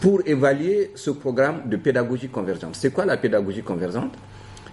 pour 0.00 0.20
évaluer 0.26 0.92
ce 0.94 1.10
programme 1.10 1.68
de 1.68 1.76
pédagogie 1.76 2.28
convergente. 2.28 2.76
C'est 2.76 2.92
quoi 2.92 3.04
la 3.04 3.16
pédagogie 3.16 3.62
convergente? 3.62 4.14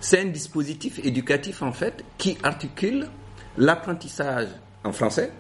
C'est 0.01 0.20
un 0.20 0.26
dispositif 0.26 0.99
éducatif, 1.03 1.61
en 1.61 1.72
fait, 1.72 2.03
qui 2.17 2.38
articule 2.43 3.07
l'apprentissage 3.57 4.47
en 4.84 4.91
français 4.91 5.32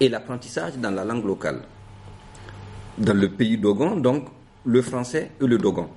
et 0.00 0.08
l'apprentissage 0.08 0.76
dans 0.76 0.90
la 0.90 1.04
langue 1.04 1.24
locale. 1.24 1.62
Dans 2.98 3.14
le 3.14 3.28
pays 3.30 3.58
d'Ogon, 3.58 3.96
donc, 3.96 4.28
le 4.64 4.82
français 4.82 5.32
et 5.40 5.46
le 5.46 5.58
dogon. 5.58 5.88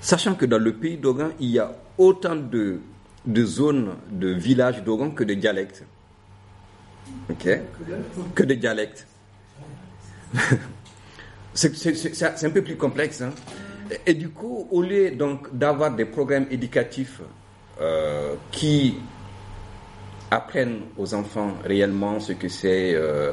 Sachant 0.00 0.34
que 0.34 0.46
dans 0.46 0.58
le 0.58 0.74
pays 0.74 0.96
d'Ogon, 0.96 1.30
il 1.40 1.50
y 1.50 1.58
a 1.58 1.72
autant 1.98 2.36
de, 2.36 2.80
de 3.26 3.44
zones 3.44 3.94
de 4.10 4.28
villages 4.28 4.82
d'Ogon 4.84 5.10
que 5.10 5.24
de 5.24 5.34
dialectes. 5.34 5.84
Ok? 7.30 7.48
Que 8.34 8.42
de 8.44 8.54
dialectes. 8.54 9.06
c'est 11.54 12.44
un 12.44 12.50
peu 12.50 12.62
plus 12.62 12.76
complexe. 12.76 13.22
hein. 13.22 13.30
Et, 14.06 14.14
du 14.14 14.28
coup, 14.30 14.66
au 14.70 14.82
lieu 14.82 15.12
d'avoir 15.52 15.92
des 15.94 16.04
programmes 16.04 16.46
éducatifs 16.50 17.20
euh, 17.80 18.34
qui 18.50 18.96
apprennent 20.30 20.80
aux 20.98 21.14
enfants 21.14 21.52
réellement 21.64 22.18
ce 22.18 22.32
que 22.32 22.48
c'est 22.48 22.94
euh, 22.94 23.30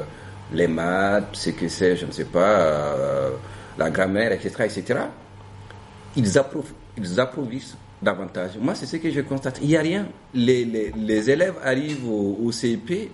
les 0.52 0.68
maths, 0.68 1.26
ce 1.32 1.50
que 1.50 1.66
c'est, 1.68 1.96
je 1.96 2.06
ne 2.06 2.12
sais 2.12 2.24
pas, 2.26 2.60
euh, 2.60 3.30
la 3.78 3.90
grammaire, 3.90 4.30
etc., 4.32 4.54
etc., 4.64 5.00
ils, 6.14 6.28
approuv- 6.38 6.72
ils 6.96 7.18
approuvissent 7.18 7.76
davantage. 8.04 8.52
Moi, 8.60 8.74
c'est 8.74 8.86
ce 8.86 8.96
que 8.96 9.10
je 9.10 9.22
constate. 9.22 9.58
Il 9.62 9.68
n'y 9.68 9.76
a 9.76 9.80
rien. 9.80 10.06
Les, 10.34 10.64
les, 10.64 10.92
les 10.96 11.30
élèves 11.30 11.56
arrivent 11.64 12.06
au, 12.08 12.38
au 12.44 12.50
il 12.52 13.08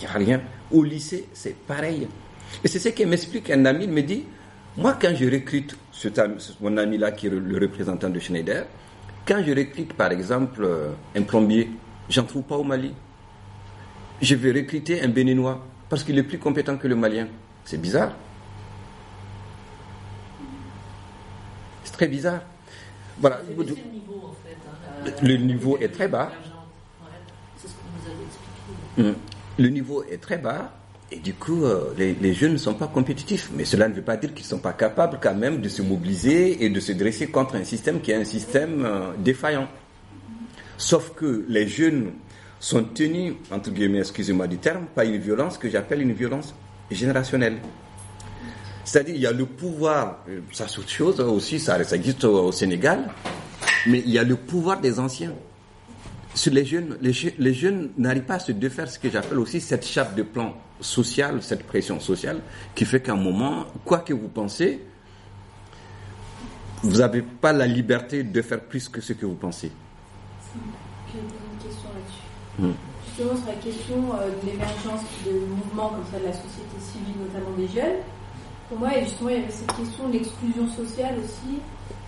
n'y 0.00 0.06
a 0.06 0.12
rien. 0.12 0.40
Au 0.70 0.84
lycée, 0.84 1.28
c'est 1.34 1.54
pareil. 1.56 2.08
Et 2.64 2.68
c'est 2.68 2.78
ce 2.78 2.88
que 2.90 3.02
m'explique 3.04 3.50
un 3.50 3.64
ami, 3.66 3.86
me 3.86 4.02
dit, 4.02 4.24
moi, 4.76 4.96
quand 5.00 5.14
je 5.14 5.26
recrute 5.30 5.76
mon 6.60 6.76
ami-là, 6.78 7.12
qui 7.12 7.26
est 7.26 7.30
le, 7.30 7.40
le 7.40 7.58
représentant 7.58 8.08
de 8.08 8.18
Schneider, 8.18 8.64
quand 9.26 9.42
je 9.46 9.52
recrute, 9.52 9.92
par 9.92 10.10
exemple, 10.12 10.64
euh, 10.64 10.92
un 11.14 11.22
plombier, 11.22 11.70
j'en 12.08 12.24
trouve 12.24 12.44
pas 12.44 12.56
au 12.56 12.64
Mali. 12.64 12.94
Je 14.22 14.34
vais 14.34 14.52
recruter 14.52 15.02
un 15.02 15.08
Béninois, 15.08 15.60
parce 15.88 16.04
qu'il 16.04 16.16
est 16.18 16.22
plus 16.22 16.38
compétent 16.38 16.76
que 16.78 16.88
le 16.88 16.96
Malien. 16.96 17.28
C'est 17.64 17.80
bizarre. 17.80 18.12
C'est 21.84 21.92
très 21.92 22.08
bizarre. 22.08 22.40
Voilà. 23.20 23.40
Vous 23.54 23.62
avez 23.62 23.70
baissé 23.70 23.82
le 23.86 23.92
niveau 23.92 24.20
en 24.24 24.34
fait. 24.42 24.56
hein, 25.08 25.12
Le 25.22 25.36
niveau 25.36 25.78
est 25.78 25.88
très 25.88 26.08
bas. 26.08 26.30
Ouais, 26.32 27.08
C'est 27.58 27.68
ce 27.68 27.72
que 27.72 27.78
vous 27.78 28.10
avez 28.10 28.24
expliqué. 28.24 29.10
Mm. 29.10 29.62
Le 29.62 29.68
niveau 29.68 30.04
est 30.04 30.18
très 30.18 30.38
bas 30.38 30.72
et 31.12 31.18
du 31.18 31.34
coup, 31.34 31.64
euh, 31.64 31.92
les, 31.98 32.14
les 32.14 32.32
jeunes 32.34 32.52
ne 32.52 32.56
sont 32.58 32.74
pas 32.74 32.86
compétitifs. 32.86 33.50
Mais 33.54 33.64
cela 33.64 33.88
ne 33.88 33.94
veut 33.94 34.02
pas 34.02 34.16
dire 34.16 34.32
qu'ils 34.32 34.44
ne 34.44 34.48
sont 34.50 34.58
pas 34.58 34.72
capables 34.72 35.18
quand 35.20 35.34
même 35.34 35.60
de 35.60 35.68
se 35.68 35.82
mobiliser 35.82 36.64
et 36.64 36.70
de 36.70 36.80
se 36.80 36.92
dresser 36.92 37.26
contre 37.26 37.56
un 37.56 37.64
système 37.64 38.00
qui 38.00 38.12
est 38.12 38.14
un 38.16 38.24
système 38.24 38.84
euh, 38.84 39.10
défaillant. 39.18 39.68
Sauf 40.78 41.12
que 41.14 41.44
les 41.48 41.66
jeunes 41.68 42.12
sont 42.58 42.84
tenus, 42.84 43.34
entre 43.50 43.70
guillemets, 43.70 43.98
excusez-moi 44.00 44.46
du 44.46 44.58
terme, 44.58 44.86
par 44.94 45.04
une 45.04 45.16
violence 45.18 45.58
que 45.58 45.68
j'appelle 45.68 46.00
une 46.02 46.12
violence 46.12 46.54
générationnelle. 46.90 47.58
C'est-à-dire, 48.90 49.14
il 49.14 49.20
y 49.20 49.26
a 49.28 49.30
le 49.32 49.46
pouvoir, 49.46 50.16
euh, 50.28 50.40
ça 50.50 50.66
c'est 50.66 50.80
autre 50.80 50.88
chose 50.90 51.20
aussi, 51.20 51.60
ça, 51.60 51.82
ça 51.84 51.94
existe 51.94 52.24
au, 52.24 52.46
au 52.48 52.50
Sénégal, 52.50 53.08
mais 53.86 54.00
il 54.04 54.10
y 54.10 54.18
a 54.18 54.24
le 54.24 54.34
pouvoir 54.34 54.80
des 54.80 54.98
anciens 54.98 55.32
sur 56.34 56.52
les 56.52 56.64
jeunes, 56.64 56.98
les, 57.00 57.12
je- 57.12 57.28
les 57.38 57.54
jeunes 57.54 57.90
n'arrivent 57.96 58.24
pas 58.24 58.34
à 58.34 58.38
se 58.40 58.50
défaire 58.50 58.90
ce 58.90 58.98
que 58.98 59.08
j'appelle 59.08 59.38
aussi 59.38 59.60
cette 59.60 59.86
chape 59.86 60.16
de 60.16 60.24
plan 60.24 60.54
social, 60.80 61.40
cette 61.40 61.62
pression 61.68 62.00
sociale, 62.00 62.40
qui 62.74 62.84
fait 62.84 63.00
qu'à 63.00 63.12
un 63.12 63.16
moment, 63.16 63.66
quoi 63.84 63.98
que 64.00 64.12
vous 64.12 64.26
pensez, 64.26 64.80
vous 66.82 66.96
n'avez 66.98 67.22
pas 67.22 67.52
la 67.52 67.68
liberté 67.68 68.24
de 68.24 68.42
faire 68.42 68.60
plus 68.60 68.88
que 68.88 69.00
ce 69.00 69.12
que 69.12 69.24
vous 69.24 69.34
pensez. 69.36 69.70
J'ai 71.12 71.20
une 71.20 71.62
question 71.62 71.90
là-dessus. 71.94 72.26
Hmm. 72.58 72.72
Justement, 73.06 73.36
sur 73.36 73.46
la 73.46 73.54
question 73.54 74.14
euh, 74.20 74.30
de 74.42 74.46
l'émergence 74.50 75.02
de 75.24 75.30
mouvements 75.46 75.90
comme 75.90 76.06
ça 76.12 76.18
de 76.18 76.24
la 76.24 76.32
société 76.32 76.76
civile, 76.80 77.14
notamment 77.20 77.56
des 77.56 77.68
jeunes, 77.68 78.00
pour 78.70 78.78
moi, 78.78 78.90
justement, 79.02 79.30
il 79.30 79.36
y 79.36 79.42
avait 79.42 79.50
cette 79.50 79.74
question 79.74 80.06
de 80.06 80.12
l'exclusion 80.12 80.66
sociale 80.68 81.16
aussi 81.18 81.58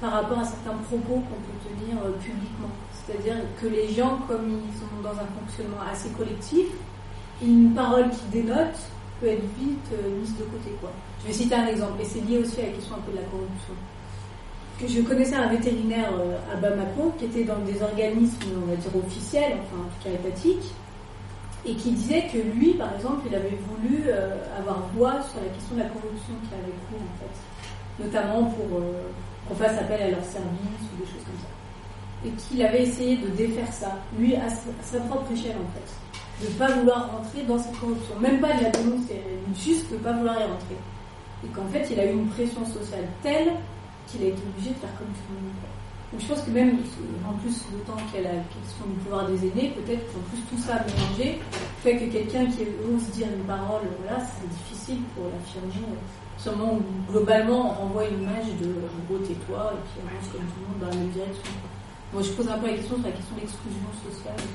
par 0.00 0.12
rapport 0.12 0.38
à 0.38 0.44
certains 0.44 0.78
propos 0.86 1.20
qu'on 1.26 1.42
peut 1.42 1.58
tenir 1.66 1.98
euh, 1.98 2.12
publiquement. 2.22 2.70
C'est-à-dire 2.94 3.34
que 3.60 3.66
les 3.66 3.88
gens, 3.92 4.20
comme 4.28 4.46
ils 4.48 4.78
sont 4.78 5.02
dans 5.02 5.18
un 5.18 5.26
fonctionnement 5.38 5.82
assez 5.92 6.10
collectif, 6.10 6.66
une 7.42 7.74
parole 7.74 8.10
qui 8.10 8.24
dénote 8.30 8.78
peut 9.20 9.26
être 9.26 9.44
vite 9.58 9.90
euh, 9.92 10.20
mise 10.20 10.36
de 10.38 10.44
côté. 10.44 10.70
Je 11.22 11.26
vais 11.26 11.32
citer 11.32 11.54
un 11.56 11.66
exemple, 11.66 12.00
et 12.00 12.04
c'est 12.04 12.20
lié 12.20 12.38
aussi 12.38 12.60
à 12.60 12.66
la 12.66 12.72
question 12.72 12.94
un 12.94 13.00
peu 13.00 13.10
de 13.10 13.16
la 13.16 13.24
corruption 13.24 13.74
que 14.80 14.88
je 14.88 15.00
connaissais 15.02 15.36
un 15.36 15.48
vétérinaire 15.48 16.10
euh, 16.18 16.38
à 16.52 16.56
Bamako 16.56 17.14
qui 17.18 17.26
était 17.26 17.44
dans 17.44 17.58
des 17.58 17.82
organismes, 17.82 18.36
on 18.56 18.70
va 18.70 18.76
dire 18.76 18.90
officiels, 18.96 19.58
enfin 19.62 19.82
en 19.82 19.84
tout 19.84 20.02
cas 20.02 20.10
étatiques, 20.10 20.74
et 21.64 21.74
qui 21.74 21.92
disait 21.92 22.26
que 22.32 22.38
lui, 22.38 22.74
par 22.74 22.94
exemple, 22.94 23.22
il 23.28 23.34
avait 23.34 23.58
voulu 23.68 24.04
euh, 24.08 24.36
avoir 24.58 24.78
voix 24.94 25.22
sur 25.22 25.40
la 25.40 25.48
question 25.54 25.76
de 25.76 25.80
la 25.80 25.86
corruption 25.86 26.34
qui 26.48 26.54
avait 26.54 26.74
cours 26.90 26.98
en 26.98 27.16
fait, 27.22 28.04
notamment 28.04 28.44
pour 28.50 28.78
euh, 28.78 29.10
qu'on 29.48 29.54
fasse 29.54 29.78
appel 29.78 30.02
à 30.02 30.10
leurs 30.10 30.24
services 30.24 30.86
ou 30.92 31.00
des 31.00 31.06
choses 31.06 31.22
comme 31.24 31.38
ça, 31.38 32.26
et 32.26 32.30
qu'il 32.30 32.62
avait 32.64 32.82
essayé 32.82 33.16
de 33.16 33.28
défaire 33.28 33.72
ça, 33.72 33.98
lui 34.18 34.34
à 34.34 34.48
sa, 34.48 34.70
à 34.70 34.82
sa 34.82 35.00
propre 35.00 35.30
échelle 35.32 35.56
en 35.56 35.70
fait, 35.72 36.44
de 36.44 36.52
ne 36.52 36.58
pas 36.58 36.72
vouloir 36.72 37.12
rentrer 37.12 37.42
dans 37.42 37.58
cette 37.58 37.78
corruption, 37.78 38.18
même 38.18 38.40
pas 38.40 38.54
de 38.54 38.64
la 38.64 38.70
dénoncer, 38.70 39.22
juste 39.56 39.88
de 39.90 39.96
ne 39.96 40.00
pas 40.00 40.12
vouloir 40.12 40.34
y 40.40 40.44
rentrer, 40.44 40.78
et 41.44 41.48
qu'en 41.48 41.66
fait 41.66 41.86
il 41.92 42.00
a 42.00 42.06
eu 42.06 42.12
une 42.12 42.28
pression 42.28 42.66
sociale 42.66 43.06
telle 43.22 43.52
qu'il 44.08 44.22
a 44.22 44.26
été 44.26 44.42
obligé 44.50 44.70
de 44.70 44.80
faire 44.80 44.94
comme 44.98 45.06
tout 45.06 45.30
le 45.30 45.46
monde. 45.46 45.72
Donc 46.12 46.20
je 46.20 46.26
pense 46.26 46.42
que 46.42 46.50
même, 46.50 46.76
en 47.26 47.32
plus, 47.40 47.56
d'autant 47.72 47.96
qu'il 48.12 48.20
y 48.20 48.26
a 48.26 48.32
la 48.36 48.44
question 48.52 48.84
du 48.86 49.00
pouvoir 49.00 49.26
des 49.26 49.48
aînés, 49.48 49.72
peut-être 49.72 50.04
qu'en 50.12 50.20
plus 50.28 50.44
tout 50.44 50.60
ça 50.60 50.84
mélangé 50.84 51.40
fait 51.82 51.96
que 51.96 52.12
quelqu'un 52.12 52.44
qui 52.46 52.68
ose 52.84 53.08
dire 53.16 53.28
une 53.34 53.44
parole, 53.44 53.80
voilà, 54.04 54.20
c'est 54.20 54.46
difficile 54.46 55.00
pour 55.16 55.24
l'affirmer. 55.32 55.96
Sûrement, 56.36 56.78
globalement, 57.10 57.72
on 57.72 57.86
renvoie 57.86 58.04
une 58.08 58.22
image 58.22 58.52
de 58.60 58.68
gros 59.08 59.18
tais-toi 59.24 59.72
et 59.72 59.80
puis 59.88 60.04
avance 60.04 60.28
comme 60.32 60.42
tout 60.42 60.60
le 60.60 60.66
monde 60.68 60.80
dans 60.80 60.88
la 60.88 60.96
même 60.96 61.10
direction. 61.10 61.52
Moi, 62.12 62.22
je 62.22 62.30
pose 62.32 62.48
un 62.48 62.58
peu 62.58 62.66
la 62.66 62.74
question 62.74 62.96
sur 62.96 63.06
la 63.06 63.12
question 63.12 63.34
de 63.36 63.40
l'exclusion 63.40 63.90
sociale. 64.10 64.48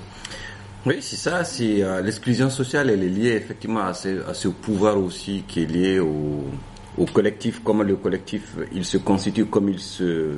Oui, 0.86 0.98
c'est 1.02 1.16
ça. 1.16 1.44
C'est 1.44 1.82
euh, 1.82 2.02
l'exclusion 2.02 2.52
sociale, 2.52 2.92
elle 2.92 3.04
est 3.04 3.10
liée 3.10 3.32
effectivement 3.32 3.82
à 3.82 3.94
ce, 3.96 4.22
à 4.30 4.52
pouvoir 4.62 5.00
aussi 5.00 5.44
qui 5.48 5.64
est 5.64 5.66
lié 5.66 6.00
au, 6.00 6.44
au 6.98 7.06
collectif. 7.06 7.62
Comment 7.64 7.84
le 7.84 7.96
collectif, 7.96 8.58
il 8.72 8.86
se 8.86 8.98
constitue, 8.98 9.46
comme 9.46 9.70
il 9.70 9.80
se, 9.80 10.38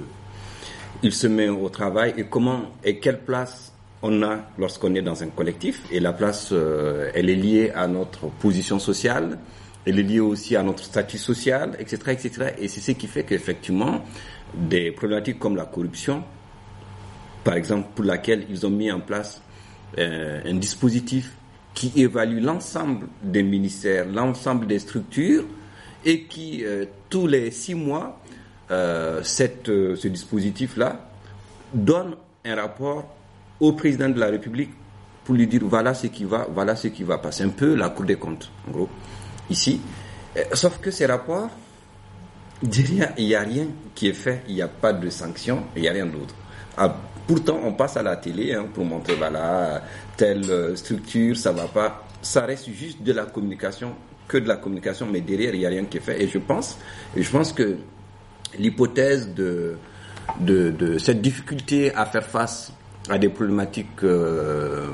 il 1.03 1.13
se 1.13 1.27
met 1.27 1.49
au 1.49 1.69
travail 1.69 2.13
et 2.17 2.25
comment 2.25 2.71
et 2.83 2.99
quelle 2.99 3.19
place 3.19 3.73
on 4.01 4.21
a 4.23 4.39
lorsqu'on 4.57 4.95
est 4.95 5.01
dans 5.01 5.23
un 5.23 5.27
collectif. 5.27 5.81
Et 5.91 5.99
la 5.99 6.13
place, 6.13 6.49
euh, 6.51 7.11
elle 7.13 7.29
est 7.29 7.35
liée 7.35 7.71
à 7.75 7.87
notre 7.87 8.27
position 8.27 8.79
sociale. 8.79 9.39
Elle 9.85 9.99
est 9.99 10.03
liée 10.03 10.19
aussi 10.19 10.55
à 10.55 10.63
notre 10.63 10.83
statut 10.83 11.17
social, 11.17 11.75
etc., 11.79 11.97
etc. 12.09 12.53
Et 12.59 12.67
c'est 12.67 12.81
ce 12.81 12.91
qui 12.91 13.07
fait 13.07 13.23
qu'effectivement, 13.23 14.03
des 14.53 14.91
problématiques 14.91 15.39
comme 15.39 15.55
la 15.55 15.65
corruption, 15.65 16.23
par 17.43 17.55
exemple, 17.55 17.89
pour 17.95 18.05
laquelle 18.05 18.45
ils 18.49 18.65
ont 18.65 18.69
mis 18.69 18.91
en 18.91 18.99
place 18.99 19.41
euh, 19.97 20.41
un 20.45 20.55
dispositif 20.55 21.33
qui 21.73 21.91
évalue 21.95 22.43
l'ensemble 22.43 23.07
des 23.23 23.43
ministères, 23.43 24.05
l'ensemble 24.05 24.67
des 24.67 24.79
structures, 24.79 25.45
et 26.05 26.23
qui, 26.23 26.63
euh, 26.65 26.85
tous 27.09 27.27
les 27.27 27.51
six 27.51 27.75
mois, 27.75 28.18
euh, 28.71 29.21
euh, 29.21 29.95
ce 29.95 30.07
dispositif-là 30.07 30.99
donne 31.73 32.15
un 32.45 32.55
rapport 32.55 33.05
au 33.59 33.73
président 33.73 34.09
de 34.09 34.19
la 34.19 34.27
République 34.27 34.69
pour 35.23 35.35
lui 35.35 35.47
dire 35.47 35.61
voilà 35.65 35.93
ce 35.93 36.07
qui 36.07 36.23
va, 36.23 36.47
voilà 36.53 36.75
ce 36.75 36.87
qui 36.87 37.03
va 37.03 37.17
passer. 37.17 37.43
Un 37.43 37.49
peu 37.49 37.75
la 37.75 37.89
Cour 37.89 38.05
des 38.05 38.15
comptes, 38.15 38.51
en 38.67 38.71
gros. 38.71 38.89
ici. 39.49 39.81
Euh, 40.37 40.43
Sauf 40.53 40.79
que 40.79 40.91
ces 40.91 41.07
rapports, 41.07 41.49
derrière, 42.61 43.13
il 43.17 43.25
n'y 43.25 43.35
a 43.35 43.41
rien 43.41 43.67
qui 43.95 44.07
est 44.07 44.13
fait, 44.13 44.43
il 44.47 44.55
n'y 44.55 44.61
a 44.61 44.67
pas 44.67 44.93
de 44.93 45.09
sanctions, 45.09 45.63
il 45.75 45.81
n'y 45.81 45.87
a 45.87 45.91
rien 45.91 46.05
d'autre. 46.05 46.35
Ah, 46.77 46.95
pourtant, 47.27 47.59
on 47.63 47.73
passe 47.73 47.97
à 47.97 48.03
la 48.03 48.15
télé 48.17 48.53
hein, 48.53 48.65
pour 48.71 48.85
montrer, 48.85 49.15
voilà, 49.15 49.81
telle 50.15 50.77
structure, 50.77 51.35
ça 51.35 51.51
va 51.51 51.65
pas. 51.65 52.05
Ça 52.21 52.45
reste 52.45 52.69
juste 52.69 53.01
de 53.01 53.13
la 53.13 53.25
communication, 53.25 53.95
que 54.27 54.37
de 54.37 54.47
la 54.47 54.57
communication, 54.57 55.07
mais 55.11 55.21
derrière, 55.21 55.53
il 55.55 55.59
n'y 55.59 55.65
a 55.65 55.69
rien 55.69 55.85
qui 55.85 55.97
est 55.97 56.01
fait. 56.01 56.21
Et 56.21 56.27
je 56.27 56.37
pense, 56.37 56.77
et 57.15 57.23
je 57.23 57.31
pense 57.31 57.51
que 57.51 57.77
l'hypothèse 58.57 59.33
de, 59.33 59.75
de, 60.39 60.69
de 60.71 60.97
cette 60.97 61.21
difficulté 61.21 61.93
à 61.93 62.05
faire 62.05 62.25
face 62.25 62.71
à 63.09 63.17
des 63.17 63.29
problématiques 63.29 64.03
euh, 64.03 64.87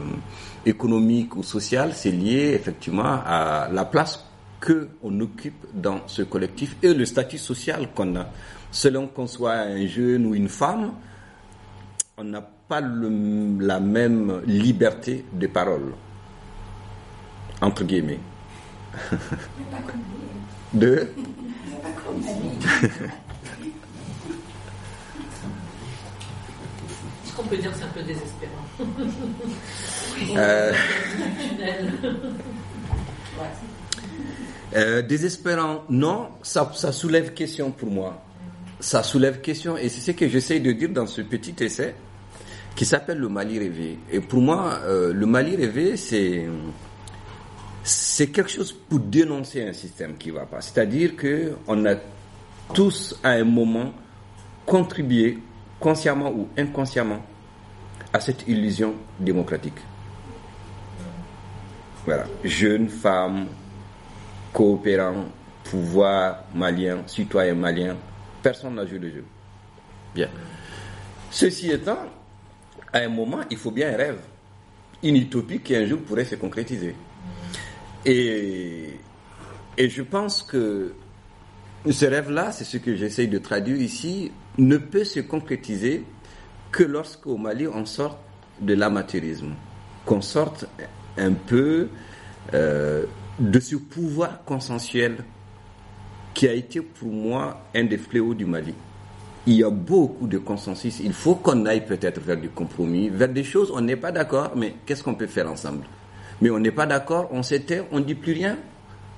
économiques 0.66 1.36
ou 1.36 1.44
sociales, 1.44 1.92
c'est 1.94 2.12
lié 2.12 2.54
effectivement 2.54 3.22
à 3.26 3.70
la 3.72 3.86
place 3.86 4.24
que 4.60 4.90
on 5.04 5.20
occupe 5.20 5.66
dans 5.74 6.02
ce 6.08 6.22
collectif 6.24 6.76
et 6.82 6.94
le 6.94 7.06
statut 7.06 7.38
social 7.38 7.90
qu'on 7.94 8.16
a. 8.16 8.28
Selon 8.72 9.08
qu'on 9.08 9.28
soit 9.28 9.54
un 9.54 9.86
jeune 9.86 10.26
ou 10.26 10.34
une 10.36 10.50
femme, 10.50 10.94
on 12.18 12.24
n'a 12.24 12.42
pas 12.42 12.82
le- 12.82 13.58
la 13.60 13.80
même 13.80 14.42
liberté 14.48 15.24
de 15.34 15.48
parole, 15.48 15.94
entre 17.62 17.84
guillemets. 17.84 18.20
De? 20.74 21.08
qu'on 27.36 27.44
peut 27.44 27.58
dire, 27.58 27.72
c'est 27.76 27.84
un 27.84 27.88
peu 27.88 28.02
désespérant. 28.02 28.52
Euh. 30.38 30.72
Euh, 34.76 35.02
désespérant, 35.02 35.84
non, 35.90 36.30
ça, 36.42 36.72
ça 36.74 36.94
soulève 36.94 37.34
question 37.34 37.72
pour 37.72 37.90
moi. 37.92 38.22
Ça 38.80 39.04
soulève 39.04 39.42
question 39.42 39.78
et 39.78 39.90
c'est 39.90 40.00
ce 40.00 40.12
que 40.18 40.30
j'essaye 40.30 40.62
de 40.62 40.72
dire 40.72 40.90
dans 40.90 41.06
ce 41.06 41.22
petit 41.22 41.54
essai 41.62 41.96
qui 42.76 42.86
s'appelle 42.86 43.18
le 43.18 43.30
Mali 43.30 43.60
rêvé. 43.60 44.00
Et 44.12 44.20
pour 44.20 44.42
moi, 44.42 44.80
euh, 44.84 45.14
le 45.14 45.26
Mali 45.26 45.56
rêvé, 45.56 45.98
c'est 45.98 46.46
c'est 47.84 48.28
quelque 48.28 48.50
chose 48.50 48.74
pour 48.74 49.00
dénoncer 49.00 49.64
un 49.64 49.74
système 49.74 50.18
qui 50.18 50.32
va 50.32 50.46
pas. 50.46 50.60
C'est-à-dire 50.60 51.16
que 51.16 51.54
on 51.68 51.86
a 51.86 51.96
tous 52.74 53.16
à 53.24 53.30
un 53.32 53.44
moment 53.44 53.94
contribué, 54.66 55.38
consciemment 55.86 56.32
ou 56.32 56.50
inconsciemment, 56.58 57.24
à 58.12 58.20
cette 58.20 58.48
illusion 58.48 58.96
démocratique. 59.20 59.78
Voilà, 62.08 62.26
jeunes, 62.44 62.90
femmes, 62.90 63.46
coopérants, 64.52 65.26
pouvoir 65.64 66.40
malien, 66.56 67.04
citoyens 67.06 67.54
maliens, 67.54 67.96
personne 68.42 68.74
n'a 68.74 68.88
joué 68.88 68.98
le 68.98 69.12
jeu. 69.12 69.24
Bien. 70.16 70.28
Ceci 71.30 71.70
étant, 71.70 72.00
à 72.92 72.98
un 72.98 73.10
moment, 73.10 73.42
il 73.52 73.58
faut 73.58 73.70
bien 73.70 73.94
un 73.94 73.98
rêve, 73.98 74.22
une 75.04 75.18
utopie 75.18 75.60
qui 75.60 75.76
un 75.76 75.86
jour 75.86 76.00
pourrait 76.00 76.26
se 76.26 76.34
concrétiser. 76.34 76.96
Et, 78.04 78.90
et 79.78 79.88
je 79.88 80.02
pense 80.02 80.42
que 80.42 80.96
ce 81.88 82.06
rêve-là, 82.08 82.52
c'est 82.52 82.64
ce 82.64 82.78
que 82.78 82.96
j'essaye 82.96 83.28
de 83.28 83.38
traduire 83.38 83.80
ici, 83.80 84.32
ne 84.58 84.78
peut 84.78 85.04
se 85.04 85.20
concrétiser 85.22 86.04
que 86.72 86.84
lorsqu'au 86.84 87.38
Mali, 87.38 87.68
on 87.68 87.86
sort 87.86 88.20
de 88.60 88.74
l'amateurisme, 88.74 89.54
qu'on 90.06 90.22
sorte 90.22 90.66
un 91.18 91.34
peu 91.34 91.90
euh, 92.54 93.06
de 93.40 93.60
ce 93.60 93.76
pouvoir 93.76 94.44
consensuel 94.46 95.18
qui 96.34 96.48
a 96.48 96.54
été 96.54 96.82
pour 96.82 97.10
moi 97.12 97.62
un 97.74 97.84
des 97.86 97.98
fléaux 97.98 98.34
du 98.34 98.46
Mali. 98.46 98.74
Il 99.48 99.54
y 99.54 99.64
a 99.64 99.70
beaucoup 99.70 100.28
de 100.28 100.38
consensus. 100.38 101.00
Il 101.00 101.14
faut 101.14 101.36
qu'on 101.36 101.66
aille 101.66 101.86
peut-être 101.86 102.20
vers 102.20 102.38
du 102.38 102.50
compromis, 102.50 103.10
vers 103.10 103.30
des 103.30 103.44
choses, 103.44 103.72
on 103.74 103.82
n'est 103.82 103.96
pas 103.96 104.12
d'accord, 104.12 104.52
mais 104.56 104.76
qu'est-ce 104.86 105.04
qu'on 105.04 105.16
peut 105.16 105.28
faire 105.28 105.50
ensemble? 105.50 105.86
Mais 106.42 106.50
on 106.50 106.60
n'est 106.60 106.72
pas 106.72 106.86
d'accord, 106.86 107.30
on 107.32 107.44
s'éteint, 107.44 107.86
on 107.92 108.00
ne 108.00 108.04
dit 108.06 108.16
plus 108.16 108.34
rien. 108.34 108.58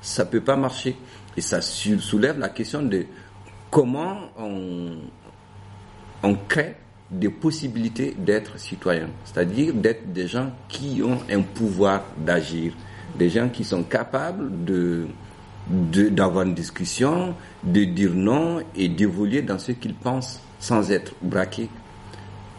Ça 0.01 0.25
peut 0.25 0.41
pas 0.41 0.55
marcher. 0.55 0.95
Et 1.35 1.41
ça 1.41 1.61
sou- 1.61 1.99
soulève 1.99 2.37
la 2.39 2.49
question 2.49 2.83
de 2.83 3.05
comment 3.71 4.17
on, 4.37 4.97
on 6.23 6.35
crée 6.35 6.75
des 7.09 7.29
possibilités 7.29 8.15
d'être 8.17 8.59
citoyen, 8.59 9.07
c'est-à-dire 9.23 9.73
d'être 9.73 10.11
des 10.11 10.27
gens 10.27 10.51
qui 10.67 11.01
ont 11.03 11.19
un 11.29 11.41
pouvoir 11.41 12.03
d'agir, 12.17 12.73
des 13.17 13.29
gens 13.29 13.49
qui 13.49 13.63
sont 13.63 13.83
capables 13.83 14.65
de 14.65 15.07
d'avoir 15.69 16.45
une 16.45 16.53
discussion, 16.53 17.35
de 17.61 17.83
dire 17.83 18.13
non 18.13 18.61
et 18.73 18.87
d'évoluer 18.87 19.41
dans 19.41 19.59
ce 19.59 19.73
qu'ils 19.73 19.95
pensent 19.95 20.39
sans 20.59 20.91
être 20.91 21.13
braqués. 21.21 21.69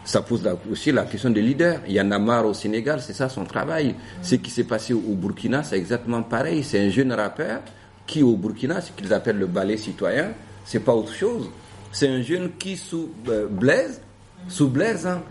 Ça 0.03 0.21
pose 0.21 0.47
aussi 0.71 0.91
la 0.91 1.05
question 1.05 1.29
des 1.31 1.41
leaders. 1.41 1.81
Il 1.87 1.93
y 1.93 2.01
en 2.01 2.11
a 2.11 2.19
marre 2.19 2.45
au 2.45 2.53
Sénégal, 2.53 3.01
c'est 3.01 3.13
ça 3.13 3.27
son 3.27 3.45
travail. 3.45 3.95
Ce 4.21 4.35
qui 4.35 4.49
s'est 4.51 4.63
passé 4.63 4.93
au 4.93 5.15
Burkina, 5.15 5.63
c'est 5.63 5.77
exactement 5.77 6.21
pareil. 6.21 6.63
C'est 6.63 6.85
un 6.85 6.89
jeune 6.89 7.11
rappeur 7.11 7.61
qui 8.05 8.23
au 8.23 8.35
Burkina, 8.35 8.81
ce 8.81 8.91
qu'ils 8.91 9.13
appellent 9.13 9.37
le 9.37 9.47
ballet 9.47 9.77
citoyen, 9.77 10.31
c'est 10.65 10.79
pas 10.79 10.93
autre 10.93 11.13
chose. 11.13 11.49
C'est 11.91 12.07
un 12.07 12.21
jeune 12.21 12.51
qui 12.57 12.77
sous 12.77 13.09
euh, 13.27 13.47
Blaise, 13.47 14.01
sous 14.47 14.69
Blaise, 14.69 15.07
hein. 15.07 15.21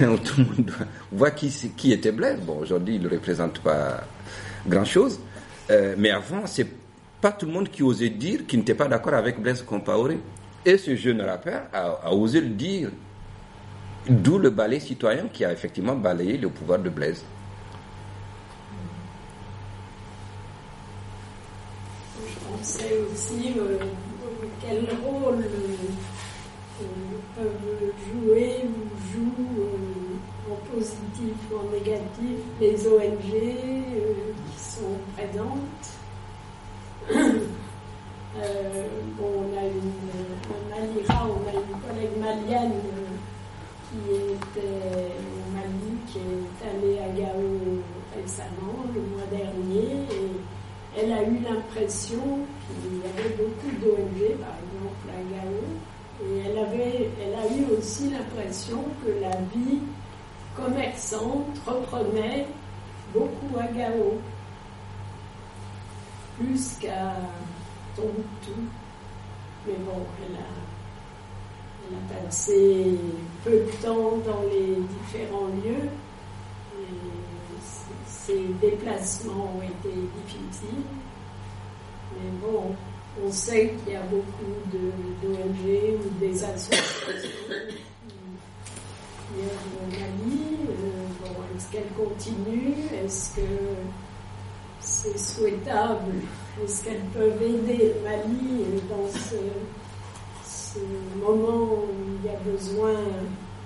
tout 0.24 0.40
le 0.40 0.44
monde 0.44 0.72
voit 1.12 1.30
qui, 1.30 1.92
était 1.92 2.12
Blaise. 2.12 2.40
Bon, 2.40 2.58
aujourd'hui, 2.58 2.96
il 2.96 3.02
ne 3.02 3.08
représente 3.08 3.60
pas 3.60 4.02
grand-chose. 4.66 5.20
Euh, 5.70 5.94
mais 5.98 6.10
avant, 6.10 6.46
c'est 6.46 6.66
pas 7.20 7.32
tout 7.32 7.46
le 7.46 7.52
monde 7.52 7.68
qui 7.68 7.82
osait 7.82 8.10
dire 8.10 8.46
qu'il 8.46 8.58
n'était 8.58 8.74
pas 8.74 8.88
d'accord 8.88 9.14
avec 9.14 9.40
Blaise 9.40 9.62
Compaoré. 9.62 10.18
Et 10.64 10.78
ce 10.78 10.96
jeune 10.96 11.20
rappeur 11.20 11.62
a, 11.72 12.12
osé 12.14 12.40
le 12.40 12.48
dire. 12.48 12.90
D'où 14.08 14.38
le 14.38 14.50
ballet 14.50 14.80
citoyen 14.80 15.28
qui 15.32 15.44
a 15.44 15.52
effectivement 15.52 15.96
balayé 15.96 16.36
le 16.36 16.50
pouvoir 16.50 16.78
de 16.78 16.90
Blaise. 16.90 17.24
Quel 24.66 24.86
rôle 25.04 25.44
euh, 25.44 26.84
peuvent 27.36 27.92
jouer 28.12 28.64
ou 28.64 28.72
jouent 29.12 29.60
euh, 29.60 30.52
en 30.52 30.56
positif 30.74 31.34
ou 31.50 31.56
en 31.56 31.70
négatif 31.72 32.38
les 32.60 32.86
ONG 32.86 33.32
euh, 33.34 34.32
qui 34.52 34.60
sont 34.62 34.98
présentes. 35.16 35.84
Euh, 38.36 38.88
bon, 39.16 39.30
on 39.46 39.56
a 39.56 39.62
une, 39.62 39.92
un 40.50 40.62
Malira, 40.68 41.24
on 41.24 41.46
a 41.46 41.52
une 41.52 41.78
collègue 41.86 42.18
malienne 42.18 42.72
euh, 42.72 43.14
qui 43.86 43.98
était 44.12 45.12
au 45.22 45.54
Mali, 45.54 45.92
qui 46.08 46.18
est 46.18 46.68
allée 46.68 46.98
à 46.98 47.16
Gao 47.16 47.46
récemment, 48.16 48.84
le 48.92 49.02
mois 49.02 49.28
dernier, 49.30 50.04
elle 50.96 51.12
a 51.12 51.22
eu 51.22 51.38
l'impression 51.40 52.22
qu'il 52.68 52.98
y 52.98 53.18
avait 53.18 53.34
beaucoup 53.36 53.70
d'ONG, 53.80 54.38
par 54.38 54.54
exemple 54.62 55.08
à 55.08 55.22
Gao, 55.34 55.64
et 56.22 56.38
elle, 56.46 56.58
a 57.34 57.46
eu 57.52 57.76
aussi 57.76 58.10
l'impression 58.10 58.84
que 59.04 59.10
la 59.20 59.36
vie 59.52 59.80
commerçante 60.56 61.58
reprenait 61.66 62.46
beaucoup 63.12 63.58
à 63.58 63.66
Gao, 63.66 64.18
plus 66.38 66.78
qu'à 66.80 67.16
Tombouctou. 67.96 68.60
Mais 69.66 69.74
bon, 69.84 70.04
elle 70.20 70.36
a 71.96 72.24
passé 72.24 72.98
peu 73.44 73.50
de 73.50 73.70
temps 73.82 74.18
dans 74.24 74.42
les 74.42 74.76
différents 74.76 75.48
lieux. 75.64 75.88
Ses 78.26 78.46
déplacements 78.60 79.56
ont 79.58 79.62
été 79.62 79.94
difficiles. 80.16 80.84
Mais 82.12 82.30
bon, 82.40 82.74
on 83.22 83.30
sait 83.30 83.74
qu'il 83.84 83.92
y 83.92 83.96
a 83.96 84.02
beaucoup 84.02 84.52
d'ONG 84.72 85.98
ou 85.98 86.20
des 86.20 86.44
associations 86.44 87.28
qui 89.34 89.40
au 89.42 89.86
Mali. 89.90 90.40
Euh, 90.68 91.06
bon, 91.20 91.34
est-ce 91.56 91.70
qu'elle 91.70 91.90
continue 91.96 92.74
Est-ce 93.04 93.36
que 93.36 93.46
c'est 94.80 95.18
souhaitable? 95.18 96.12
Est-ce 96.62 96.84
qu'elles 96.84 97.04
peuvent 97.12 97.42
aider 97.42 97.94
Mali 98.04 98.80
dans 98.88 99.08
ce, 99.12 99.36
ce 100.44 100.78
moment 101.18 101.74
où 101.74 101.88
il 102.22 102.30
y 102.30 102.34
a 102.34 102.38
besoin 102.40 102.94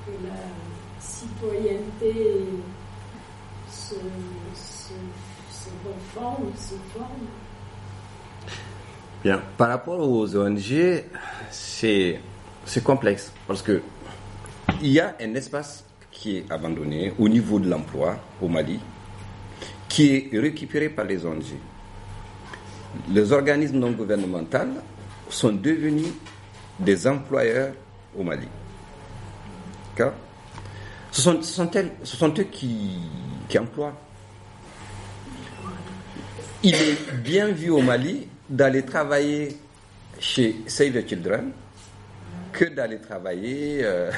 que 0.07 0.27
la 0.27 1.01
citoyenneté 1.01 2.45
Bien. 9.23 9.43
Par 9.57 9.69
rapport 9.69 10.01
aux 10.01 10.37
ONG, 10.37 11.05
c'est 11.51 12.21
complexe 12.85 13.33
parce 13.47 13.63
que 13.63 13.83
il 14.83 14.91
y 14.91 15.01
a 15.01 15.17
un 15.21 15.35
espace 15.35 15.85
qui 16.11 16.39
est 16.39 16.51
abandonné 16.51 17.13
au 17.19 17.29
niveau 17.29 17.59
de 17.59 17.69
l'emploi 17.69 18.17
au 18.41 18.49
Mali, 18.49 18.79
qui 19.89 20.29
est 20.33 20.39
récupéré 20.39 20.89
par 20.89 21.05
les 21.05 21.25
ONG. 21.25 21.45
les 23.11 23.33
organismes 23.33 23.79
non 23.79 23.93
gouvernementaux 23.93 24.59
sont 25.29 25.53
devenus 25.53 26.13
des 26.79 27.07
employeurs 27.07 27.73
au 28.17 28.23
Mali. 28.23 28.49
Ce 31.11 31.23
sont, 31.23 31.43
ce 31.43 32.17
sont 32.17 32.35
eux 32.39 32.45
qui, 32.45 33.01
qui 33.49 33.59
emploient. 33.59 33.95
Il 36.63 36.75
est 36.75 37.13
bien 37.23 37.49
vu 37.49 37.71
au 37.71 37.81
Mali 37.81 38.27
d'aller 38.49 38.83
travailler 38.85 39.57
chez 40.19 40.57
Save 40.67 40.93
the 40.93 41.09
Children 41.09 41.53
que 42.53 42.65
d'aller 42.65 42.99
travailler 42.99 43.81
euh, 43.83 44.11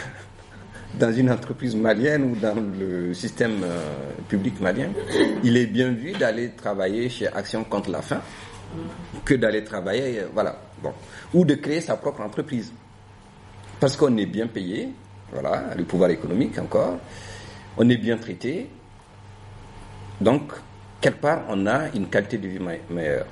dans 0.99 1.13
une 1.13 1.31
entreprise 1.31 1.75
malienne 1.77 2.33
ou 2.33 2.37
dans 2.37 2.57
le 2.79 3.13
système 3.13 3.63
euh, 3.63 3.79
public 4.29 4.61
malien. 4.61 4.89
Il 5.45 5.57
est 5.57 5.67
bien 5.67 5.91
vu 5.91 6.13
d'aller 6.13 6.51
travailler 6.53 7.09
chez 7.09 7.29
Action 7.29 7.65
contre 7.65 7.91
la 7.91 8.03
faim 8.03 8.21
que 9.25 9.35
d'aller 9.35 9.65
travailler, 9.65 10.21
euh, 10.21 10.29
voilà, 10.33 10.57
bon, 10.83 10.93
ou 11.35 11.45
de 11.45 11.55
créer 11.55 11.81
sa 11.81 11.97
propre 11.97 12.23
entreprise. 12.23 12.73
Parce 13.79 13.97
qu'on 13.97 14.17
est 14.17 14.27
bien 14.27 14.47
payé, 14.47 14.91
voilà, 15.33 15.75
le 15.77 15.85
pouvoir 15.85 16.11
économique 16.11 16.59
encore, 16.59 16.99
on 17.77 17.89
est 17.89 17.97
bien 17.97 18.17
traité, 18.17 18.69
donc 20.21 20.53
quelque 21.01 21.21
part 21.21 21.43
on 21.49 21.67
a 21.67 21.89
une 21.95 22.09
qualité 22.09 22.39
de 22.39 22.49
vie 22.49 22.59
me- 22.59 22.79
meilleure 22.91 23.27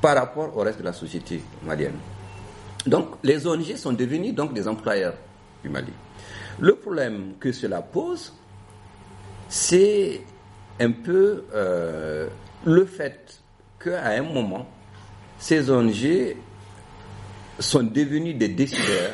par 0.00 0.16
rapport 0.16 0.56
au 0.56 0.60
reste 0.62 0.78
de 0.80 0.84
la 0.84 0.92
société 0.92 1.42
malienne. 1.64 1.94
Donc 2.86 3.16
les 3.22 3.46
ONG 3.46 3.76
sont 3.76 3.92
devenus 3.92 4.34
donc 4.34 4.52
des 4.52 4.66
employeurs 4.66 5.14
du 5.62 5.68
Mali. 5.68 5.92
Le 6.58 6.74
problème 6.74 7.34
que 7.38 7.52
cela 7.52 7.80
pose, 7.82 8.32
c'est 9.48 10.22
un 10.80 10.90
peu 10.90 11.44
euh, 11.54 12.28
le 12.64 12.84
fait 12.84 13.40
qu'à 13.82 14.06
un 14.08 14.22
moment, 14.22 14.66
ces 15.38 15.70
ONG 15.70 16.34
sont 17.60 17.82
devenus 17.84 18.36
des 18.36 18.48
décideurs 18.48 19.12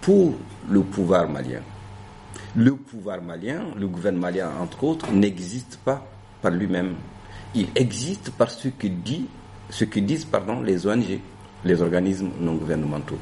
pour 0.00 0.34
le 0.70 0.80
pouvoir 0.82 1.28
malien. 1.28 1.60
Le 2.58 2.74
pouvoir 2.74 3.22
malien, 3.22 3.66
le 3.78 3.86
gouvernement 3.86 4.26
malien 4.26 4.50
entre 4.60 4.82
autres, 4.82 5.12
n'existe 5.12 5.78
pas 5.84 6.04
par 6.42 6.50
lui-même. 6.50 6.96
Il 7.54 7.68
existe 7.76 8.30
par 8.32 8.50
ce 8.50 8.66
que, 8.66 8.88
dit, 8.88 9.28
ce 9.70 9.84
que 9.84 10.00
disent 10.00 10.24
pardon, 10.24 10.60
les 10.60 10.84
ONG, 10.84 11.20
les 11.64 11.80
organismes 11.80 12.30
non 12.40 12.56
gouvernementaux. 12.56 13.18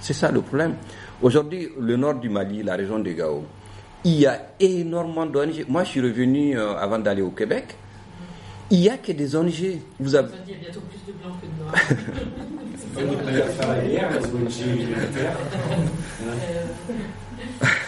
C'est 0.00 0.14
ça 0.14 0.32
le 0.32 0.40
problème. 0.42 0.74
Aujourd'hui, 1.22 1.68
le 1.78 1.96
nord 1.96 2.14
du 2.16 2.28
Mali, 2.28 2.64
la 2.64 2.74
région 2.74 2.98
de 2.98 3.12
Gao, 3.12 3.44
il 4.02 4.18
y 4.18 4.26
a 4.26 4.48
énormément 4.58 5.26
d'ONG. 5.26 5.64
Moi, 5.68 5.84
je 5.84 5.90
suis 5.90 6.00
revenu 6.00 6.58
euh, 6.58 6.76
avant 6.76 6.98
d'aller 6.98 7.22
au 7.22 7.30
Québec. 7.30 7.76
Il 8.70 8.80
n'y 8.80 8.88
a 8.88 8.98
que 8.98 9.12
des 9.12 9.36
ONG. 9.36 9.78
Vous 10.00 10.16
avez... 10.16 10.32
Il 10.44 10.52
y 10.52 10.56
a 10.56 10.58
bientôt 10.58 10.80
plus 10.80 10.98
de 11.06 11.12
blancs 11.22 11.36
que 11.40 11.46
de 11.46 11.52
noirs. 11.62 11.72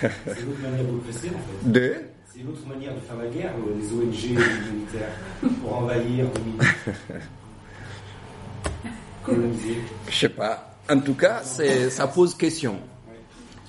C'est 0.01 0.41
une 0.41 0.51
autre 0.51 0.63
manière 0.63 0.85
de 0.85 0.99
presser, 0.99 1.29
en 1.29 1.67
fait. 1.67 1.73
De... 1.73 1.95
C'est 2.33 2.41
une 2.41 2.49
autre 2.49 2.67
manière 2.69 2.95
de 2.95 3.01
faire 3.01 3.17
la 3.17 3.27
guerre, 3.27 3.53
euh, 3.59 3.75
les 3.81 3.93
ONG 3.93 4.31
humanitaires, 4.31 5.09
pour 5.61 5.77
envahir. 5.79 6.27
Coloniser. 9.25 9.79
Je 10.09 10.15
sais 10.15 10.29
pas. 10.29 10.77
En 10.91 11.01
tout 11.01 11.15
cas, 11.15 11.43
ça 11.43 12.07
pose 12.07 12.35
question. 12.35 12.79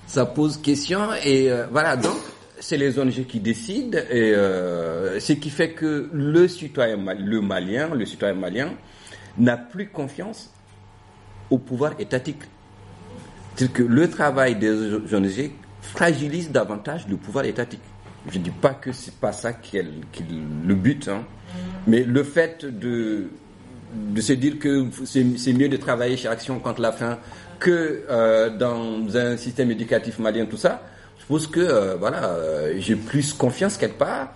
Ça 0.08 0.26
pose 0.26 0.58
question 0.58 1.14
et 1.24 1.52
euh, 1.52 1.68
voilà. 1.72 1.96
Donc, 1.96 2.18
c'est 2.60 2.78
les 2.78 2.98
ONG 3.00 3.26
qui 3.26 3.40
décident 3.40 3.98
et 4.10 4.34
euh, 4.34 5.20
ce 5.20 5.34
qui 5.34 5.50
fait 5.50 5.72
que 5.72 6.10
le 6.14 6.48
citoyen, 6.48 6.98
le 7.14 7.42
malien, 7.42 7.94
le 7.94 8.06
citoyen 8.06 8.34
malien, 8.34 8.74
n'a 9.38 9.58
plus 9.58 9.90
confiance 9.90 10.52
au 11.50 11.58
pouvoir 11.58 11.94
étatique. 12.00 12.42
C'est 13.56 13.72
que 13.72 13.84
le 13.84 14.10
travail 14.10 14.56
des 14.56 14.94
ONG 15.14 15.52
fragilise 15.94 16.52
davantage 16.52 17.08
le 17.08 17.18
pouvoir 17.18 17.46
étatique. 17.46 17.82
Je 18.32 18.38
ne 18.38 18.44
dis 18.44 18.52
pas 18.52 18.74
que 18.74 18.92
c'est 18.92 19.16
pas 19.16 19.32
ça 19.32 19.54
qui 19.54 19.78
est, 19.78 19.84
le- 19.84 20.76
but, 20.76 21.08
hein. 21.08 21.24
mais 21.88 22.04
le 22.04 22.24
fait 22.24 22.66
de 22.66 23.30
de 24.14 24.22
se 24.22 24.34
dire 24.34 24.60
que 24.60 24.86
c'est 25.06 25.54
mieux 25.54 25.68
de 25.68 25.78
travailler 25.78 26.16
chez 26.16 26.28
Action 26.28 26.60
contre 26.60 26.80
la 26.80 26.92
faim 26.92 27.18
que 27.58 28.04
euh, 28.08 28.56
dans 28.56 29.18
un 29.18 29.36
système 29.36 29.72
éducatif 29.72 30.20
malien, 30.20 30.46
tout 30.46 30.58
ça, 30.58 30.84
je 31.20 31.26
pense 31.26 31.48
que 31.48 31.60
euh, 31.60 31.96
voilà, 31.96 32.24
euh, 32.30 32.74
j'ai 32.78 32.96
plus 32.96 33.34
confiance 33.34 33.78
quelque 33.78 33.98
part 33.98 34.32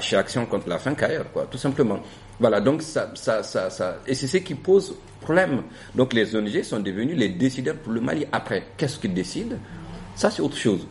chez 0.00 0.16
Action 0.16 0.46
contre 0.46 0.68
la 0.68 0.78
faim 0.78 0.94
qu'ailleurs, 0.96 1.30
quoi, 1.32 1.46
tout 1.48 1.58
simplement. 1.58 2.00
Voilà, 2.40 2.60
donc 2.60 2.82
ça, 2.82 3.12
ça, 3.14 3.42
ça, 3.44 3.70
ça 3.70 3.98
et 4.06 4.14
c'est 4.14 4.26
ce 4.26 4.38
qui 4.38 4.54
pose 4.56 4.94
problème. 5.20 5.62
Donc 5.94 6.12
les 6.12 6.34
ONG 6.34 6.62
sont 6.64 6.80
devenus 6.80 7.16
les 7.16 7.28
décideurs 7.28 7.76
pour 7.76 7.92
le 7.92 8.00
Mali. 8.00 8.26
Après, 8.32 8.64
qu'est-ce 8.76 8.98
qu'ils 8.98 9.14
décident? 9.14 9.56
Ça, 10.18 10.32
c'est 10.32 10.42
autre 10.42 10.56
chose. 10.56 10.84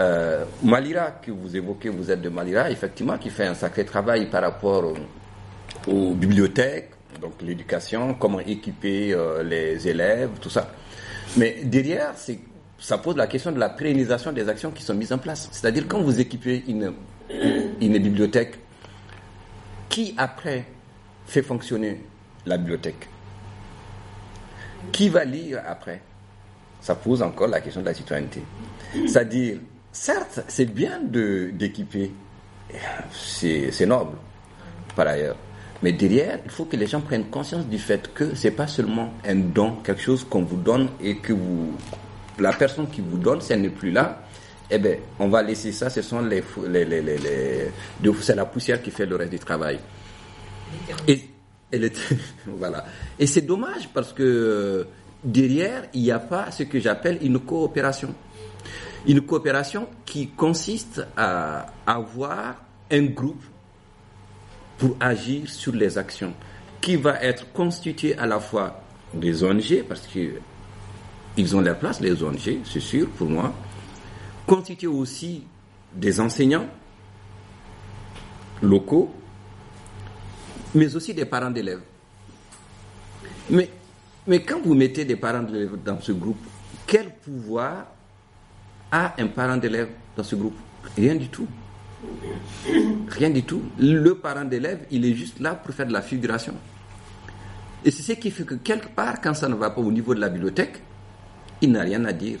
Euh, 0.00 0.44
Malira, 0.64 1.12
que 1.12 1.30
vous 1.30 1.54
évoquez, 1.56 1.88
vous 1.88 2.10
êtes 2.10 2.20
de 2.20 2.28
Malira, 2.28 2.68
effectivement, 2.68 3.16
qui 3.16 3.30
fait 3.30 3.46
un 3.46 3.54
sacré 3.54 3.84
travail 3.84 4.26
par 4.28 4.42
rapport 4.42 4.82
au- 5.86 5.90
aux 5.92 6.14
bibliothèques, 6.14 6.90
donc 7.20 7.34
l'éducation, 7.42 8.14
comment 8.14 8.40
équiper 8.40 9.12
euh, 9.14 9.44
les 9.44 9.86
élèves, 9.86 10.30
tout 10.40 10.50
ça. 10.50 10.68
Mais 11.36 11.60
derrière, 11.62 12.12
ça 12.80 12.98
pose 12.98 13.14
la 13.16 13.28
question 13.28 13.52
de 13.52 13.60
la 13.60 13.68
pérennisation 13.68 14.32
des 14.32 14.48
actions 14.48 14.72
qui 14.72 14.82
sont 14.82 14.94
mises 14.94 15.12
en 15.12 15.18
place. 15.18 15.48
C'est-à-dire 15.52 15.84
quand 15.86 16.00
vous 16.02 16.18
équipez 16.18 16.64
une 16.66 16.92
bibliothèque, 18.00 18.58
qui 19.88 20.12
après 20.16 20.64
fait 21.26 21.42
fonctionner 21.42 22.00
la 22.46 22.58
bibliothèque? 22.58 23.08
Qui 24.90 25.08
va 25.08 25.24
lire 25.24 25.62
après? 25.68 26.00
Ça 26.82 26.94
pose 26.96 27.22
encore 27.22 27.48
la 27.48 27.60
question 27.60 27.80
de 27.80 27.86
la 27.86 27.94
citoyenneté. 27.94 28.42
C'est-à-dire, 29.06 29.58
certes, 29.92 30.40
c'est 30.48 30.66
bien 30.66 31.00
d'équiper, 31.00 32.12
c'est, 33.12 33.86
noble 33.86 34.16
par 34.94 35.06
ailleurs. 35.06 35.36
Mais 35.82 35.92
derrière, 35.92 36.38
il 36.44 36.50
faut 36.50 36.64
que 36.64 36.76
les 36.76 36.86
gens 36.86 37.00
prennent 37.00 37.26
conscience 37.30 37.66
du 37.66 37.78
fait 37.78 38.12
que 38.12 38.34
c'est 38.34 38.50
pas 38.50 38.66
seulement 38.66 39.14
un 39.26 39.34
don, 39.36 39.76
quelque 39.82 40.02
chose 40.02 40.24
qu'on 40.28 40.42
vous 40.42 40.56
donne 40.56 40.88
et 41.00 41.16
que 41.16 41.32
vous, 41.32 41.72
la 42.38 42.52
personne 42.52 42.88
qui 42.88 43.00
vous 43.00 43.18
donne, 43.18 43.40
si 43.40 43.52
elle 43.52 43.62
n'est 43.62 43.68
plus 43.68 43.90
là, 43.90 44.22
eh 44.70 44.78
ben, 44.78 44.98
on 45.18 45.28
va 45.28 45.42
laisser 45.42 45.72
ça. 45.72 45.90
Ce 45.90 46.02
sont 46.02 46.20
les, 46.20 46.42
les, 46.68 46.84
les, 46.84 47.02
les, 47.02 47.70
c'est 48.20 48.34
la 48.34 48.44
poussière 48.46 48.80
qui 48.82 48.90
fait 48.90 49.06
le 49.06 49.16
reste 49.16 49.30
du 49.30 49.38
travail. 49.38 49.78
Et, 51.08 51.18
et 51.72 51.92
voilà. 52.46 52.84
Et 53.18 53.26
c'est 53.26 53.42
dommage 53.42 53.88
parce 53.92 54.12
que 54.12 54.22
euh, 54.22 54.84
derrière, 55.24 55.84
il 55.94 56.02
n'y 56.02 56.10
a 56.10 56.18
pas 56.18 56.50
ce 56.50 56.64
que 56.64 56.80
j'appelle 56.80 57.18
une 57.22 57.38
coopération. 57.38 58.14
Une 59.06 59.20
coopération 59.22 59.88
qui 60.04 60.28
consiste 60.28 61.04
à 61.16 61.66
avoir 61.86 62.56
un 62.90 63.02
groupe 63.04 63.42
pour 64.78 64.96
agir 65.00 65.48
sur 65.48 65.72
les 65.74 65.98
actions, 65.98 66.34
qui 66.80 66.96
va 66.96 67.22
être 67.22 67.52
constitué 67.52 68.16
à 68.18 68.26
la 68.26 68.40
fois 68.40 68.80
des 69.14 69.44
ONG, 69.44 69.84
parce 69.88 70.06
que 70.06 70.40
ils 71.36 71.56
ont 71.56 71.60
leur 71.60 71.78
place, 71.78 72.00
les 72.00 72.22
ONG, 72.22 72.58
c'est 72.64 72.80
sûr 72.80 73.08
pour 73.10 73.28
moi, 73.28 73.54
constitué 74.46 74.86
aussi 74.86 75.44
des 75.94 76.20
enseignants 76.20 76.66
locaux, 78.60 79.12
mais 80.74 80.94
aussi 80.94 81.14
des 81.14 81.24
parents 81.24 81.50
d'élèves. 81.50 81.82
Mais, 83.50 83.68
mais 84.26 84.42
quand 84.42 84.60
vous 84.62 84.74
mettez 84.74 85.04
des 85.04 85.16
parents 85.16 85.42
d'élèves 85.42 85.76
dans 85.84 86.00
ce 86.00 86.12
groupe, 86.12 86.44
quel 86.86 87.10
pouvoir 87.10 87.86
a 88.90 89.14
un 89.18 89.26
parent 89.26 89.56
d'élève 89.56 89.88
dans 90.16 90.22
ce 90.22 90.36
groupe? 90.36 90.56
Rien 90.96 91.14
du 91.14 91.28
tout. 91.28 91.46
Rien 93.08 93.30
du 93.30 93.42
tout. 93.42 93.62
Le 93.78 94.14
parent 94.14 94.44
d'élève, 94.44 94.86
il 94.90 95.04
est 95.04 95.14
juste 95.14 95.40
là 95.40 95.54
pour 95.54 95.74
faire 95.74 95.86
de 95.86 95.92
la 95.92 96.02
figuration. 96.02 96.54
Et 97.84 97.90
c'est 97.90 98.02
ce 98.02 98.12
qui 98.12 98.30
fait 98.30 98.44
que 98.44 98.54
quelque 98.54 98.88
part, 98.88 99.20
quand 99.20 99.34
ça 99.34 99.48
ne 99.48 99.54
va 99.54 99.70
pas 99.70 99.80
au 99.80 99.90
niveau 99.90 100.14
de 100.14 100.20
la 100.20 100.28
bibliothèque, 100.28 100.82
il 101.60 101.72
n'a 101.72 101.82
rien 101.82 102.04
à 102.04 102.12
dire. 102.12 102.38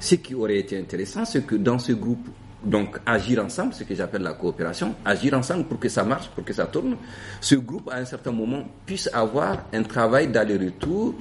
Ce 0.00 0.14
qui 0.16 0.34
aurait 0.34 0.58
été 0.58 0.78
intéressant, 0.78 1.24
c'est 1.24 1.44
que 1.44 1.56
dans 1.56 1.78
ce 1.78 1.92
groupe, 1.92 2.28
donc 2.62 2.98
agir 3.06 3.44
ensemble, 3.44 3.72
ce 3.74 3.84
que 3.84 3.94
j'appelle 3.94 4.22
la 4.22 4.32
coopération, 4.32 4.94
agir 5.04 5.34
ensemble 5.34 5.64
pour 5.64 5.78
que 5.78 5.88
ça 5.88 6.02
marche, 6.04 6.28
pour 6.30 6.44
que 6.44 6.52
ça 6.52 6.66
tourne, 6.66 6.96
ce 7.40 7.54
groupe, 7.54 7.88
à 7.92 7.96
un 7.96 8.04
certain 8.04 8.32
moment, 8.32 8.64
puisse 8.84 9.08
avoir 9.12 9.58
un 9.72 9.82
travail 9.84 10.28
d'aller-retour 10.28 11.14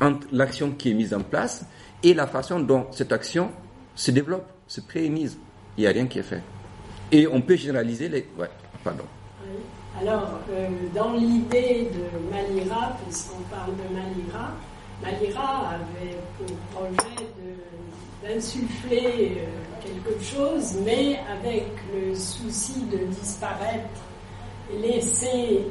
entre 0.00 0.26
l'action 0.32 0.70
qui 0.72 0.90
est 0.90 0.94
mise 0.94 1.12
en 1.14 1.20
place 1.22 1.64
et 2.02 2.14
la 2.14 2.26
façon 2.26 2.60
dont 2.60 2.86
cette 2.92 3.12
action 3.12 3.50
se 3.94 4.10
développe, 4.10 4.46
se 4.68 4.80
pérennise. 4.80 5.36
Il 5.76 5.80
n'y 5.82 5.86
a 5.86 5.90
rien 5.90 6.06
qui 6.06 6.18
est 6.20 6.22
fait. 6.22 6.42
Et 7.10 7.26
on 7.26 7.40
peut 7.40 7.56
généraliser 7.56 8.08
les... 8.08 8.26
Ouais, 8.38 8.50
pardon. 8.84 9.04
Alors, 10.00 10.40
euh, 10.50 10.68
dans 10.94 11.14
l'idée 11.14 11.88
de 11.92 12.30
Malira, 12.30 12.96
puisqu'on 13.02 13.40
parle 13.50 13.70
de 13.72 13.94
Malira, 13.94 14.52
Malira 15.02 15.70
avait 15.70 16.16
pour 16.36 16.46
projet 16.72 17.16
de- 17.16 17.75
d'insuffler 18.26 19.38
euh, 19.38 19.84
quelque 19.84 20.22
chose, 20.22 20.76
mais 20.84 21.20
avec 21.30 21.66
le 21.94 22.14
souci 22.14 22.80
de 22.90 22.98
disparaître 22.98 24.00
laisser 24.80 25.62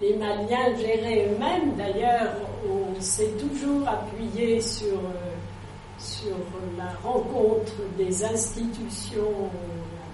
les 0.00 0.16
Maliens 0.18 0.76
géraient 0.76 1.28
eux-mêmes. 1.30 1.74
D'ailleurs, 1.76 2.34
on 2.68 3.00
s'est 3.00 3.32
toujours 3.38 3.86
appuyé 3.88 4.60
sur, 4.60 4.96
euh, 4.96 6.30
la 6.76 6.92
rencontre 7.02 7.72
des 7.96 8.24
institutions 8.24 9.50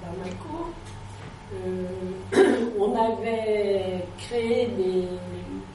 à 0.02 0.06
Bamako. 0.06 0.72
Euh, 1.66 2.70
on 2.78 2.94
avait 2.94 4.04
créé 4.18 4.66
des 4.66 5.08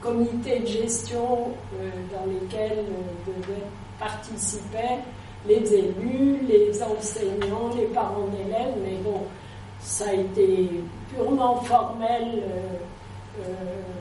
comités 0.00 0.60
de 0.60 0.66
gestion 0.66 1.52
euh, 1.74 1.90
dans 2.12 2.26
lesquels 2.30 2.86
devaient 3.26 3.66
participer 3.98 4.98
les 5.46 5.74
élus, 5.74 6.38
les 6.46 6.82
enseignants, 6.82 7.74
les 7.76 7.86
parents 7.86 8.26
d'élèves, 8.28 8.74
mais 8.84 8.96
bon, 9.02 9.22
ça 9.80 10.10
a 10.10 10.14
été 10.14 10.70
purement 11.14 11.56
formel. 11.62 12.42
Euh, 13.38 13.42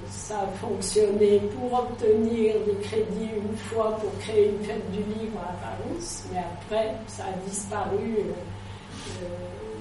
ça 0.10 0.40
a 0.40 0.48
fonctionné 0.58 1.40
pour 1.40 1.72
obtenir 1.80 2.56
des 2.66 2.76
crédits 2.82 3.30
une 3.38 3.56
fois 3.58 3.96
pour 3.98 4.12
créer 4.20 4.50
une 4.50 4.64
fête 4.66 4.92
du 4.92 5.00
livre 5.00 5.40
à 5.40 5.54
Paris, 5.54 6.24
mais 6.32 6.40
après 6.40 6.96
ça 7.08 7.26
a 7.26 7.48
disparu. 7.48 8.18
Euh, 8.20 9.26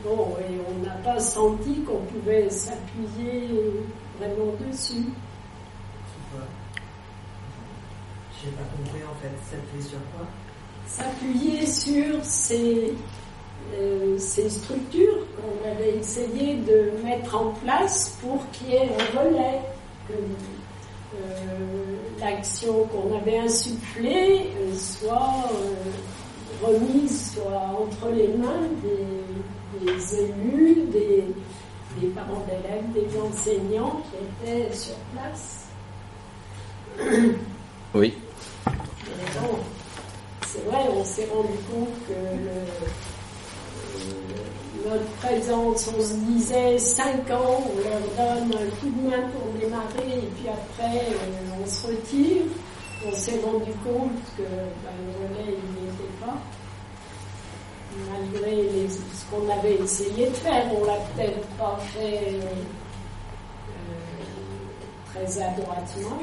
bon, 0.04 0.36
et 0.40 0.60
on 0.68 0.84
n'a 0.84 0.96
pas 0.96 1.18
senti 1.18 1.80
qu'on 1.82 2.02
pouvait 2.12 2.50
s'appuyer 2.50 3.48
vraiment 4.18 4.52
dessus. 4.68 5.06
Je 8.40 8.46
n'ai 8.46 8.52
pas 8.52 8.62
compris 8.76 9.02
en 9.02 9.14
fait, 9.20 9.32
s'appuyer 9.50 9.82
sur 9.82 9.98
quoi? 10.14 10.26
S'appuyer 10.88 11.66
sur 11.66 12.24
ces, 12.24 12.94
euh, 13.74 14.18
ces 14.18 14.48
structures 14.48 15.18
qu'on 15.36 15.70
avait 15.70 15.98
essayé 15.98 16.56
de 16.56 16.92
mettre 17.04 17.36
en 17.36 17.52
place 17.62 18.16
pour 18.20 18.42
qu'il 18.50 18.70
y 18.70 18.74
ait 18.74 18.88
un 18.88 19.18
relais. 19.20 19.60
Que 20.08 20.14
euh, 20.14 21.18
l'action 22.18 22.84
qu'on 22.84 23.16
avait 23.16 23.38
insufflée 23.38 24.46
euh, 24.58 24.74
soit 24.76 25.50
remise 26.62 27.34
soit 27.34 27.76
entre 27.78 28.10
les 28.12 28.28
mains 28.28 28.68
des, 28.82 30.20
élus, 30.20 30.86
des 30.90 32.06
parents 32.08 32.44
d'élèves, 32.46 32.92
des 32.94 33.20
enseignants 33.20 34.00
qui 34.10 34.48
étaient 34.50 34.72
sur 34.74 34.96
place. 35.12 35.66
Oui. 37.94 38.14
On 40.98 41.04
s'est 41.04 41.28
rendu 41.32 41.56
compte 41.70 41.94
que 42.08 42.14
notre 44.88 45.10
présence, 45.22 45.90
on 45.96 46.00
se 46.00 46.14
disait 46.14 46.76
5 46.76 47.30
ans, 47.30 47.62
on 47.70 47.76
leur 47.76 48.00
donne 48.16 48.52
un 48.52 48.70
coup 48.80 48.88
de 48.88 49.08
main 49.08 49.22
pour 49.28 49.52
démarrer 49.60 50.18
et 50.18 50.28
puis 50.34 50.48
après 50.48 50.98
euh, 50.98 51.62
on 51.62 51.66
se 51.68 51.86
retire. 51.86 52.42
On 53.06 53.12
s'est 53.12 53.38
rendu 53.44 53.70
compte 53.84 54.18
que 54.36 54.42
ben, 54.42 54.96
le 55.06 55.12
relais 55.28 55.52
il 55.56 55.82
n'y 55.82 55.88
était 55.88 56.14
pas. 56.20 56.36
Malgré 58.10 58.56
ce 58.88 59.24
qu'on 59.30 59.48
avait 59.56 59.76
essayé 59.76 60.26
de 60.26 60.34
faire, 60.34 60.64
on 60.74 60.84
l'a 60.84 60.98
peut-être 61.14 61.46
pas 61.56 61.78
fait 61.94 62.22
euh, 62.32 62.42
très 65.12 65.42
adroitement. 65.42 66.18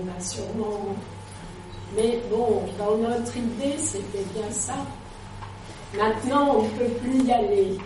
On 0.00 0.16
a 0.16 0.20
sûrement 0.20 0.94
mais 1.96 2.20
bon, 2.30 2.62
dans 2.78 2.96
notre 2.98 3.36
idée, 3.36 3.76
c'était 3.78 4.24
bien 4.34 4.50
ça. 4.50 4.76
Maintenant, 5.96 6.58
on 6.58 6.62
ne 6.64 6.68
peut 6.70 6.94
plus 7.00 7.24
y 7.24 7.32
aller. 7.32 7.78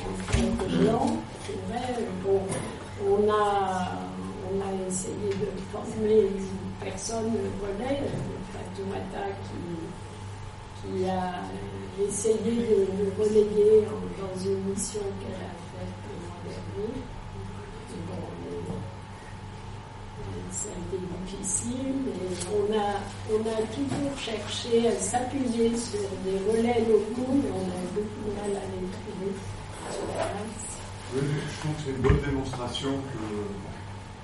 En 0.00 0.06
c'est 0.26 1.52
vrai, 1.68 1.98
bon, 2.24 2.40
on 3.06 3.30
a, 3.30 3.98
on 4.50 4.60
a 4.60 4.88
essayé 4.88 5.28
de 5.28 5.48
former 5.70 6.20
une 6.22 6.82
personne 6.82 7.30
relais, 7.60 8.00
Fatoumata, 8.52 9.26
qui, 9.44 10.80
qui 10.80 11.08
a 11.08 11.42
essayé 12.02 12.38
de 12.38 12.86
le 13.02 13.12
reléguer 13.22 13.86
dans 14.18 14.42
une 14.42 14.64
mission 14.70 15.00
qu'elle 15.20 15.34
a 15.34 15.52
faite 15.76 15.94
l'an 16.22 16.48
dernier. 16.48 17.19
Ça 20.50 20.68
a 20.68 20.94
été 20.94 21.02
difficile 21.26 22.10
et 22.10 22.34
on 22.50 22.66
a, 22.78 22.98
on 23.32 23.40
a 23.40 23.62
toujours 23.70 24.18
cherché 24.18 24.88
à 24.88 24.96
s'appuyer 25.00 25.76
sur 25.76 26.00
des 26.24 26.38
relais 26.50 26.80
locaux, 26.88 27.32
mais 27.32 27.50
on 27.50 27.68
a 27.70 27.80
beaucoup 27.94 28.22
de 28.26 28.34
mal 28.34 28.56
à 28.58 28.66
les 28.66 28.86
trouver 28.90 29.32
Oui, 31.14 31.20
je 31.22 31.60
trouve 31.60 31.74
que 31.76 31.82
c'est 31.84 31.90
une 31.90 32.02
bonne 32.02 32.20
démonstration 32.20 32.90
que 32.90 33.18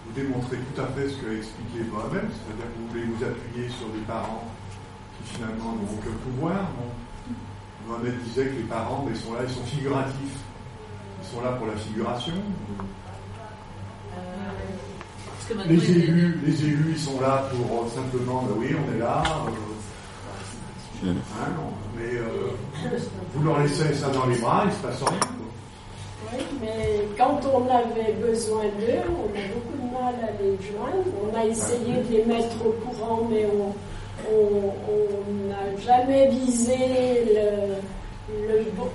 vous 0.06 0.12
démontrez 0.14 0.56
tout 0.58 0.80
à 0.80 0.86
fait 0.88 1.08
ce 1.08 1.16
qu'a 1.16 1.32
expliqué 1.32 1.84
moi-même, 1.92 2.28
c'est-à-dire 2.30 2.66
que 2.66 2.78
vous 2.78 2.88
voulez 2.88 3.04
vous 3.04 3.24
appuyer 3.24 3.68
sur 3.68 3.88
des 3.88 4.04
parents 4.06 4.44
qui 5.18 5.34
finalement 5.34 5.72
n'ont 5.72 5.88
aucun 5.94 6.16
pouvoir. 6.24 6.68
Mohamed 7.86 8.20
disait 8.24 8.46
que 8.46 8.56
les 8.56 8.64
parents, 8.64 9.06
ils 9.08 9.16
sont 9.16 9.32
là, 9.34 9.40
ils 9.46 9.54
sont 9.54 9.64
figuratifs. 9.64 10.38
Ils 11.22 11.28
sont 11.34 11.40
là 11.40 11.52
pour 11.52 11.66
la 11.66 11.76
figuration. 11.76 12.34
Les 15.48 15.90
élus, 15.92 16.40
les 16.44 16.64
élus, 16.64 16.94
ils 16.96 16.98
sont 16.98 17.20
là 17.20 17.48
pour 17.50 17.84
euh, 17.84 17.88
simplement, 17.94 18.42
ben 18.42 18.54
oui, 18.58 18.68
on 18.74 18.96
est 18.96 18.98
là. 18.98 19.22
Euh, 21.04 21.12
hein, 21.12 21.52
mais 21.96 22.16
euh, 22.18 22.90
vous 23.32 23.44
leur 23.44 23.60
laissez 23.60 23.94
ça 23.94 24.08
dans 24.08 24.26
les 24.26 24.38
bras, 24.38 24.64
il 24.66 24.72
se 24.72 24.78
passe 24.78 25.08
rien. 25.08 25.20
Oui, 26.32 26.44
mais 26.60 27.02
quand 27.16 27.40
on 27.54 27.64
avait 27.72 28.12
besoin 28.14 28.64
d'eux, 28.64 29.02
on 29.08 29.30
a 29.38 29.46
beaucoup 29.54 29.78
de 29.80 29.92
mal 29.92 30.14
à 30.20 30.42
les 30.42 30.58
joindre. 30.66 31.06
On 31.22 31.38
a 31.38 31.44
essayé 31.44 32.02
de 32.02 32.12
les 32.12 32.24
mettre 32.24 32.66
au 32.66 32.72
courant, 32.84 33.28
mais 33.30 33.46
on 33.46 33.72
n'a 35.48 35.80
jamais 35.80 36.28
visé 36.28 37.24
le, 37.26 37.76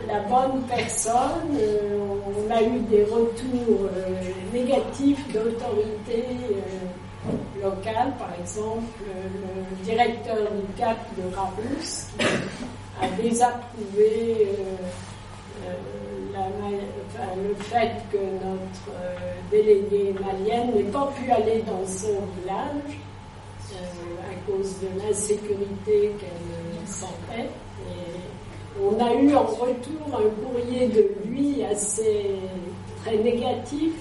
la 0.07 0.19
bonne 0.21 0.63
personne. 0.67 1.57
Euh, 1.59 1.97
on 2.27 2.51
a 2.51 2.61
eu 2.61 2.79
des 2.81 3.03
retours 3.03 3.87
euh, 3.95 4.53
négatifs 4.53 5.27
d'autorités 5.31 6.25
euh, 6.51 7.63
locales, 7.63 8.13
par 8.17 8.31
exemple 8.39 8.83
le 9.05 9.85
directeur 9.85 10.37
du 10.37 10.73
CAP 10.77 10.97
de 11.17 11.23
qui 12.17 12.25
a 13.01 13.07
désapprouvé 13.21 14.47
le 17.37 17.55
fait 17.63 17.91
que 18.11 18.17
notre 18.17 18.91
déléguée 19.51 20.15
malienne 20.19 20.73
n'ait 20.75 20.91
pas 20.91 21.11
pu 21.15 21.29
aller 21.31 21.61
dans 21.61 21.85
son 21.85 22.25
village 22.39 22.97
à 23.73 24.51
cause 24.51 24.75
de 24.79 24.99
l'insécurité 24.99 26.15
qu'elle 26.19 26.87
sentait 26.87 27.49
on 28.79 29.03
a 29.03 29.13
eu 29.13 29.35
en 29.35 29.43
retour 29.43 30.07
un 30.13 30.43
courrier 30.43 30.87
de 30.87 31.09
lui 31.25 31.63
assez 31.63 32.27
très 33.03 33.17
négatif, 33.17 33.93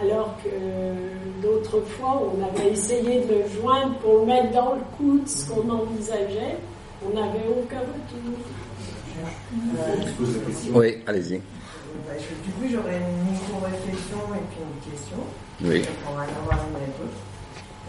alors 0.00 0.36
que 0.42 1.42
d'autres 1.42 1.80
fois 1.80 2.22
on 2.34 2.42
avait 2.44 2.72
essayé 2.72 3.20
de 3.20 3.34
le 3.34 3.60
joindre 3.60 3.94
pour 3.98 4.20
le 4.20 4.26
mettre 4.26 4.52
dans 4.52 4.74
le 4.74 4.80
coup 4.96 5.18
de 5.18 5.28
ce 5.28 5.48
qu'on 5.50 5.68
envisageait, 5.68 6.58
on 7.06 7.14
n'avait 7.14 7.46
aucun 7.48 7.80
retour. 7.80 8.36
Oui, 10.74 10.98
allez-y. 11.06 11.40
Bah, 12.06 12.12
du 12.18 12.50
coup, 12.52 12.66
j'aurais 12.70 12.98
une 12.98 13.32
micro-réflexion 13.32 14.18
et 14.34 14.44
puis 14.50 14.60
une 14.60 14.92
question. 14.92 15.18
Oui. 15.62 15.82
Avoir 16.06 16.26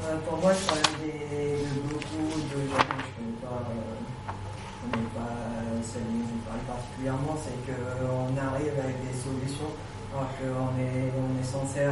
euh, 0.03 0.15
pour 0.29 0.37
moi, 0.37 0.51
je 0.53 0.67
parle 0.67 0.79
des, 1.01 1.57
de 1.57 1.81
beaucoup 1.89 2.29
de 2.29 2.69
gens 2.69 2.77
que 2.77 3.01
je 3.01 3.17
ne 3.17 3.33
connais 3.33 3.37
pas. 3.41 3.65
Euh, 3.65 3.96
mais 4.91 5.07
pas 5.15 5.35
celle 5.83 6.03
dont 6.03 6.41
parle 6.47 6.63
particulièrement, 6.67 7.35
c'est 7.39 7.57
qu'on 7.67 8.31
arrive 8.35 8.75
avec 8.79 8.97
des 9.03 9.15
solutions 9.17 9.71
alors 10.13 10.31
qu'on 10.39 10.71
est, 10.79 11.11
on 11.13 11.31
est 11.39 11.43
censé, 11.43 11.83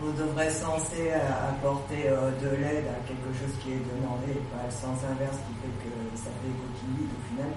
on 0.00 0.12
devrait 0.14 0.50
censé 0.50 1.12
apporter 1.12 2.06
euh, 2.06 2.30
de 2.38 2.50
l'aide 2.56 2.86
à 2.88 3.00
quelque 3.06 3.30
chose 3.34 3.52
qui 3.62 3.72
est 3.74 3.82
demandé, 3.82 4.38
pas 4.54 4.64
le 4.64 4.72
sens 4.72 5.02
inverse 5.02 5.36
qui 5.44 5.54
fait 5.60 5.74
que 5.82 5.92
ça 6.14 6.30
fait 6.40 6.54
coquille 6.54 7.10
au 7.10 7.20
final. 7.28 7.50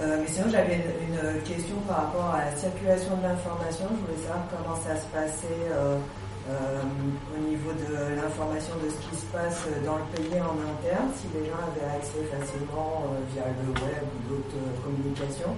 Euh, 0.00 0.18
mais 0.20 0.26
sinon, 0.26 0.46
j'avais 0.50 0.74
une, 0.76 1.40
question 1.42 1.76
par 1.86 2.06
rapport 2.06 2.34
à 2.34 2.46
la 2.46 2.56
circulation 2.56 3.16
de 3.16 3.22
l'information. 3.22 3.86
Je 3.94 4.00
voulais 4.02 4.22
savoir 4.26 4.42
comment 4.50 4.74
ça 4.74 4.98
se 4.98 5.06
passait. 5.06 5.70
Euh, 5.70 5.98
au 6.46 7.40
niveau 7.48 7.72
de 7.72 8.16
l'information 8.16 8.74
de 8.76 8.90
ce 8.90 9.00
qui 9.08 9.16
se 9.16 9.26
passe 9.32 9.64
dans 9.84 9.96
le 9.96 10.04
pays 10.12 10.40
en 10.40 10.56
interne, 10.60 11.08
si 11.16 11.26
les 11.32 11.48
gens 11.48 11.56
avaient 11.56 11.96
accès 11.96 12.20
facilement 12.28 13.08
euh, 13.08 13.24
via 13.32 13.44
le 13.48 13.72
web 13.72 14.04
ou 14.04 14.28
d'autres 14.28 14.60
euh, 14.60 14.84
communications, 14.84 15.56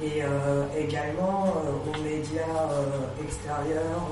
et 0.00 0.22
également 0.78 1.42
aux 1.58 2.02
médias 2.04 2.70
extérieurs, 3.20 4.06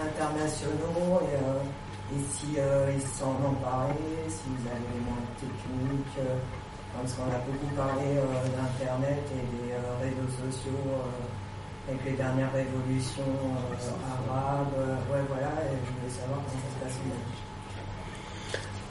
internationaux, 0.00 1.20
et, 1.28 2.16
si 2.32 2.56
ils 2.56 3.08
s'en 3.20 3.36
emparaient, 3.44 4.24
si 4.28 4.48
vous 4.48 4.64
avez 4.64 4.80
des 4.80 5.04
moyens 5.04 5.28
techniques, 5.36 6.24
parce 6.96 7.12
qu'on 7.12 7.28
a 7.28 7.40
beaucoup 7.44 7.68
parlé 7.76 8.16
d'Internet 8.16 9.28
et 9.28 9.44
des 9.52 9.76
réseaux 10.00 10.32
sociaux 10.40 11.04
avec 11.88 12.04
les 12.04 12.12
dernières 12.12 12.52
révolutions 12.52 13.22
euh, 13.22 14.32
arabes. 14.32 14.68
euh, 14.78 14.94
ouais, 15.12 15.22
voilà, 15.28 15.48
et 15.64 15.76
je 15.84 15.92
voulais 16.00 16.12
savoir 16.12 16.40
comment 16.44 16.60
ça 16.80 16.88
se 16.90 16.94
passe. 16.94 16.98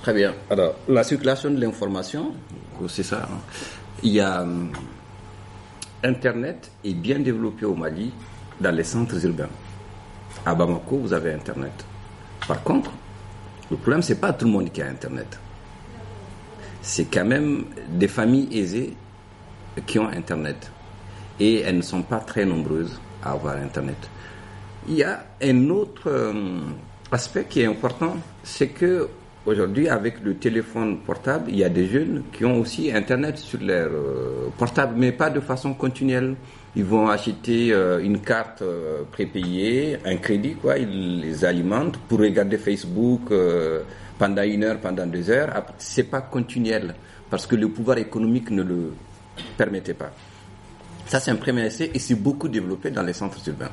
Très 0.01 0.13
bien. 0.13 0.33
Alors, 0.49 0.75
la 0.87 1.03
circulation 1.03 1.49
de 1.51 1.59
l'information, 1.59 2.33
c'est 2.87 3.03
ça. 3.03 3.23
hein. 3.23 3.39
Il 4.03 4.11
y 4.13 4.19
a 4.21 4.41
hum, 4.43 4.71
Internet 6.03 6.71
est 6.83 6.93
bien 6.93 7.19
développé 7.19 7.65
au 7.65 7.73
Mali 7.75 8.13
dans 8.59 8.75
les 8.75 8.83
centres 8.83 9.23
urbains. 9.25 9.49
À 10.45 10.53
Bamako, 10.53 10.97
vous 10.99 11.13
avez 11.13 11.33
Internet. 11.33 11.85
Par 12.47 12.61
contre, 12.61 12.91
le 13.71 13.77
problème, 13.77 14.03
c'est 14.03 14.19
pas 14.19 14.31
tout 14.31 14.45
le 14.45 14.51
monde 14.51 14.71
qui 14.71 14.81
a 14.83 14.87
Internet. 14.87 15.39
C'est 16.83 17.05
quand 17.05 17.25
même 17.25 17.65
des 17.89 18.07
familles 18.07 18.55
aisées 18.55 18.95
qui 19.87 19.97
ont 19.97 20.07
Internet. 20.07 20.69
Et 21.39 21.61
elles 21.61 21.77
ne 21.77 21.81
sont 21.81 22.03
pas 22.03 22.19
très 22.19 22.45
nombreuses 22.45 22.99
à 23.23 23.31
avoir 23.31 23.57
Internet. 23.57 23.97
Il 24.87 24.95
y 24.95 25.03
a 25.03 25.25
un 25.41 25.69
autre 25.69 26.07
euh, 26.07 26.33
aspect 27.11 27.45
qui 27.49 27.61
est 27.61 27.65
important, 27.65 28.17
c'est 28.43 28.67
que 28.67 29.09
aujourd'hui, 29.45 29.89
avec 29.89 30.21
le 30.23 30.35
téléphone 30.35 30.99
portable, 30.99 31.45
il 31.49 31.57
y 31.57 31.63
a 31.63 31.69
des 31.69 31.87
jeunes 31.87 32.23
qui 32.31 32.45
ont 32.45 32.59
aussi 32.59 32.91
Internet 32.91 33.37
sur 33.37 33.59
leur 33.61 33.89
euh, 33.91 34.49
portable, 34.57 34.93
mais 34.97 35.11
pas 35.11 35.29
de 35.31 35.39
façon 35.39 35.73
continuelle. 35.73 36.35
Ils 36.75 36.85
vont 36.85 37.07
acheter 37.07 37.71
euh, 37.73 37.99
une 37.99 38.19
carte 38.19 38.63
prépayée, 39.11 39.97
un 40.05 40.17
crédit, 40.17 40.55
quoi. 40.55 40.77
Ils 40.77 41.21
les 41.21 41.43
alimentent 41.45 41.97
pour 42.07 42.19
regarder 42.19 42.57
Facebook 42.57 43.31
pendant 44.19 44.43
une 44.43 44.63
heure, 44.63 44.77
pendant 44.79 45.07
deux 45.07 45.29
heures. 45.29 45.63
C'est 45.79 46.03
pas 46.03 46.21
continuel 46.21 46.93
parce 47.29 47.47
que 47.47 47.55
le 47.55 47.69
pouvoir 47.69 47.97
économique 47.97 48.51
ne 48.51 48.61
le 48.61 48.93
permettait 49.57 49.93
pas. 49.93 50.11
Ça, 51.07 51.19
c'est 51.19 51.31
un 51.31 51.35
premier 51.35 51.65
essai 51.65 51.91
et 51.93 51.99
c'est 51.99 52.15
beaucoup 52.15 52.47
développé 52.47 52.89
dans 52.91 53.03
les 53.03 53.13
centres 53.13 53.39
urbains 53.47 53.71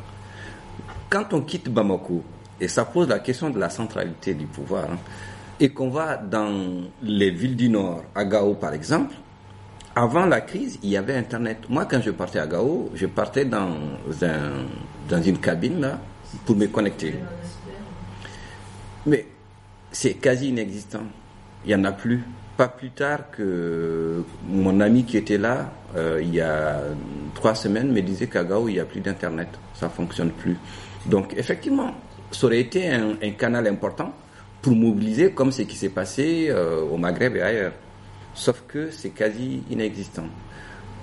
quand 1.13 1.35
on 1.35 1.43
quitte 1.43 1.69
Bamako, 1.69 2.25
et 2.59 2.69
ça 2.69 2.87
pose 2.87 3.07
la 3.07 3.19
question 3.19 3.51
de 3.51 3.59
la 3.59 3.69
centralité 3.69 4.33
du 4.33 4.47
pouvoir, 4.47 4.85
hein, 4.91 4.97
et 5.61 5.69
qu'on 5.69 5.91
va 5.91 6.17
dans 6.17 6.87
les 7.03 7.31
villes 7.31 7.55
du 7.55 7.69
Nord, 7.69 8.03
à 8.15 8.25
Gao 8.25 8.55
par 8.55 8.73
exemple, 8.73 9.15
avant 9.95 10.25
la 10.25 10.41
crise, 10.41 10.79
il 10.83 10.89
y 10.89 10.97
avait 10.97 11.15
Internet. 11.15 11.69
Moi, 11.69 11.85
quand 11.85 12.01
je 12.01 12.11
partais 12.13 12.39
à 12.39 12.47
Gao, 12.47 12.91
je 12.95 13.05
partais 13.05 13.45
dans, 13.45 13.77
un, 14.23 14.65
dans 15.07 15.23
une 15.23 15.37
cabine 15.37 15.83
là, 15.83 16.01
pour 16.47 16.57
me 16.57 16.67
connecter. 16.67 17.15
Mais 19.05 19.27
c'est 19.91 20.15
quasi 20.15 20.49
inexistant. 20.49 21.03
Il 21.67 21.69
n'y 21.69 21.75
en 21.75 21.85
a 21.85 21.93
plus. 21.93 22.25
Pas 22.63 22.69
plus 22.69 22.91
tard 22.91 23.29
que 23.33 24.23
mon 24.47 24.79
ami 24.79 25.03
qui 25.03 25.17
était 25.17 25.37
là, 25.37 25.73
euh, 25.97 26.21
il 26.23 26.33
y 26.33 26.41
a 26.41 26.81
trois 27.35 27.57
semaines, 27.57 27.91
me 27.91 28.01
disait 28.03 28.29
qu'à 28.29 28.45
Gao, 28.45 28.69
il 28.69 28.75
n'y 28.75 28.79
a 28.79 28.85
plus 28.85 29.01
d'Internet. 29.01 29.49
Ça 29.75 29.89
fonctionne 29.89 30.31
plus. 30.31 30.57
Donc, 31.07 31.35
effectivement, 31.37 31.93
ça 32.31 32.47
aurait 32.47 32.61
été 32.61 32.89
un, 32.89 33.17
canal 33.33 33.67
important 33.67 34.15
pour 34.61 34.77
mobiliser 34.77 35.33
comme 35.33 35.51
ce 35.51 35.63
qui 35.63 35.75
s'est 35.75 35.89
passé 35.89 36.51
euh, 36.51 36.83
au 36.83 36.97
Maghreb 36.99 37.35
et 37.35 37.43
ailleurs. 37.43 37.73
Sauf 38.33 38.63
que 38.69 38.93
c'est 38.93 39.11
quasi 39.11 39.65
inexistant. 39.69 40.29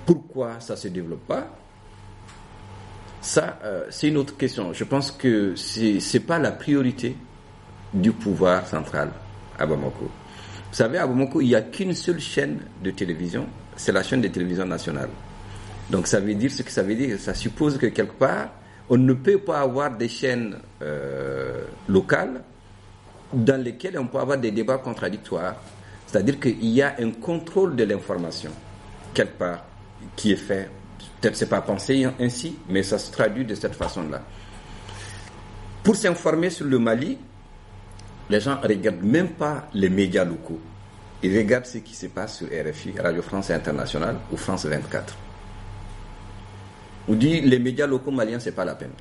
Pourquoi 0.06 0.60
ça 0.60 0.76
se 0.76 0.88
développe 0.88 1.26
pas? 1.26 1.46
Ça, 3.20 3.58
euh, 3.64 3.84
c'est 3.90 4.08
une 4.08 4.16
autre 4.16 4.34
question. 4.38 4.72
Je 4.72 4.84
pense 4.84 5.12
que 5.12 5.54
c'est 5.56 6.00
c'est 6.00 6.20
pas 6.20 6.38
la 6.38 6.52
priorité 6.52 7.14
du 7.92 8.12
pouvoir 8.12 8.66
central 8.66 9.10
à 9.58 9.66
Bamako. 9.66 10.10
Vous 10.70 10.76
savez, 10.76 10.98
à 10.98 11.06
Bamako, 11.06 11.40
il 11.40 11.48
n'y 11.48 11.54
a 11.54 11.62
qu'une 11.62 11.94
seule 11.94 12.20
chaîne 12.20 12.60
de 12.82 12.92
télévision, 12.92 13.46
c'est 13.76 13.92
la 13.92 14.04
chaîne 14.04 14.20
de 14.20 14.28
télévision 14.28 14.64
nationale. 14.64 15.10
Donc 15.90 16.06
ça 16.06 16.20
veut 16.20 16.34
dire 16.34 16.52
ce 16.52 16.62
que 16.62 16.70
ça 16.70 16.82
veut 16.82 16.94
dire. 16.94 17.18
Ça 17.18 17.34
suppose 17.34 17.76
que 17.76 17.86
quelque 17.86 18.14
part, 18.14 18.50
on 18.88 18.96
ne 18.96 19.12
peut 19.12 19.38
pas 19.38 19.60
avoir 19.60 19.96
des 19.96 20.08
chaînes 20.08 20.56
euh, 20.82 21.64
locales 21.88 22.42
dans 23.32 23.60
lesquelles 23.60 23.98
on 23.98 24.06
peut 24.06 24.18
avoir 24.18 24.38
des 24.38 24.52
débats 24.52 24.78
contradictoires. 24.78 25.56
C'est-à-dire 26.06 26.38
qu'il 26.38 26.64
y 26.66 26.82
a 26.82 26.94
un 27.00 27.10
contrôle 27.10 27.74
de 27.74 27.84
l'information, 27.84 28.50
quelque 29.12 29.38
part, 29.38 29.64
qui 30.14 30.32
est 30.32 30.36
fait. 30.36 30.68
Peut-être 31.20 31.36
c'est 31.36 31.48
pas 31.48 31.60
pensé 31.60 32.06
ainsi, 32.18 32.56
mais 32.68 32.82
ça 32.82 32.98
se 32.98 33.10
traduit 33.10 33.44
de 33.44 33.54
cette 33.54 33.74
façon-là. 33.74 34.22
Pour 35.82 35.96
s'informer 35.96 36.50
sur 36.50 36.66
le 36.66 36.78
Mali, 36.78 37.18
les 38.30 38.40
gens 38.40 38.58
regardent 38.62 39.02
même 39.02 39.30
pas 39.30 39.66
les 39.74 39.88
médias 39.90 40.24
locaux. 40.24 40.60
Ils 41.22 41.36
regardent 41.36 41.66
ce 41.66 41.78
qui 41.78 41.94
se 41.94 42.06
passe 42.06 42.38
sur 42.38 42.46
RFI, 42.46 42.94
Radio 42.98 43.20
France 43.22 43.50
Internationale 43.50 44.16
ou 44.32 44.36
France 44.36 44.64
24. 44.66 45.16
On 47.08 47.14
dit 47.14 47.40
les 47.40 47.58
médias 47.58 47.88
locaux 47.88 48.12
maliens, 48.12 48.38
c'est 48.38 48.54
pas 48.54 48.64
la 48.64 48.76
peine. 48.76 48.92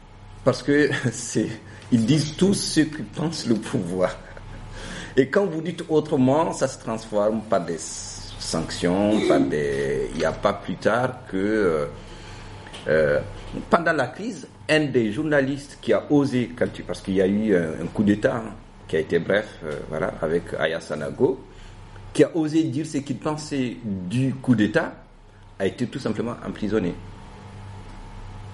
Parce 0.44 0.64
que 0.64 0.90
c'est, 1.12 1.48
ils 1.92 2.06
disent 2.06 2.36
tout 2.36 2.56
ce 2.56 2.82
que 2.82 3.04
pense 3.16 3.46
le 3.46 3.56
pouvoir. 3.56 4.18
Et 5.16 5.28
quand 5.28 5.46
vous 5.46 5.62
dites 5.62 5.84
autrement, 5.90 6.52
ça 6.52 6.68
se 6.68 6.80
transforme 6.80 7.42
par 7.44 7.64
des 7.64 7.78
sanctions, 7.78 9.28
par 9.28 9.40
des, 9.42 10.10
il 10.14 10.18
n'y 10.18 10.26
a 10.26 10.32
pas 10.32 10.54
plus 10.54 10.76
tard 10.76 11.20
que, 11.30 11.38
euh, 11.38 11.86
euh, 12.88 13.20
pendant 13.70 13.94
la 13.94 14.08
crise, 14.08 14.48
un 14.68 14.86
des 14.86 15.12
journalistes 15.12 15.78
qui 15.82 15.94
a 15.94 16.04
osé, 16.12 16.50
parce 16.88 17.02
qu'il 17.02 17.16
y 17.16 17.22
a 17.22 17.28
eu 17.28 17.56
un, 17.56 17.84
un 17.84 17.88
coup 17.94 18.04
d'État, 18.04 18.38
hein, 18.38 18.54
qui 18.90 18.98
a 18.98 19.00
été 19.00 19.20
bref, 19.20 19.48
euh, 19.64 19.80
voilà, 19.88 20.14
avec 20.22 20.54
Aya 20.60 20.82
Sanago, 20.82 21.40
qui 22.12 22.24
a 22.24 22.36
osé 22.36 22.64
dire 22.64 22.86
ce 22.86 22.98
qu'il 22.98 23.18
pensait 23.18 23.78
du 23.84 24.34
coup 24.34 24.56
d'État, 24.56 24.94
a 25.60 25.66
été 25.68 25.88
tout 25.88 26.00
simplement 26.00 26.36
emprisonné 26.46 26.94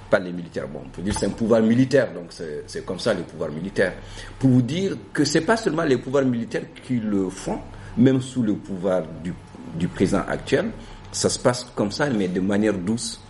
pas 0.09 0.19
les 0.19 0.31
militaires. 0.31 0.67
Bon, 0.67 0.81
on 0.85 0.89
peut 0.89 1.01
dire 1.01 1.13
c'est 1.17 1.25
un 1.25 1.31
pouvoir 1.31 1.61
militaire, 1.61 2.13
donc 2.13 2.25
c'est 2.67 2.85
comme 2.85 2.99
ça 2.99 3.13
les 3.13 3.23
pouvoirs 3.23 3.49
militaires. 3.49 3.93
Pour 4.37 4.49
vous 4.49 4.61
dire 4.61 4.95
que 5.13 5.23
c'est 5.25 5.41
pas 5.41 5.57
seulement 5.57 5.83
les 5.83 5.97
pouvoirs 5.97 6.25
militaires 6.25 6.63
qui 6.83 6.99
le 6.99 7.29
font, 7.29 7.59
même 7.97 8.21
sous 8.21 8.43
le 8.43 8.53
pouvoir 8.55 9.03
du, 9.23 9.33
du 9.75 9.87
président 9.87 10.23
actuel, 10.27 10.71
ça 11.11 11.29
se 11.29 11.39
passe 11.39 11.65
comme 11.75 11.91
ça, 11.91 12.09
mais 12.09 12.27
de 12.27 12.39
manière 12.41 12.73
douce. 12.73 13.21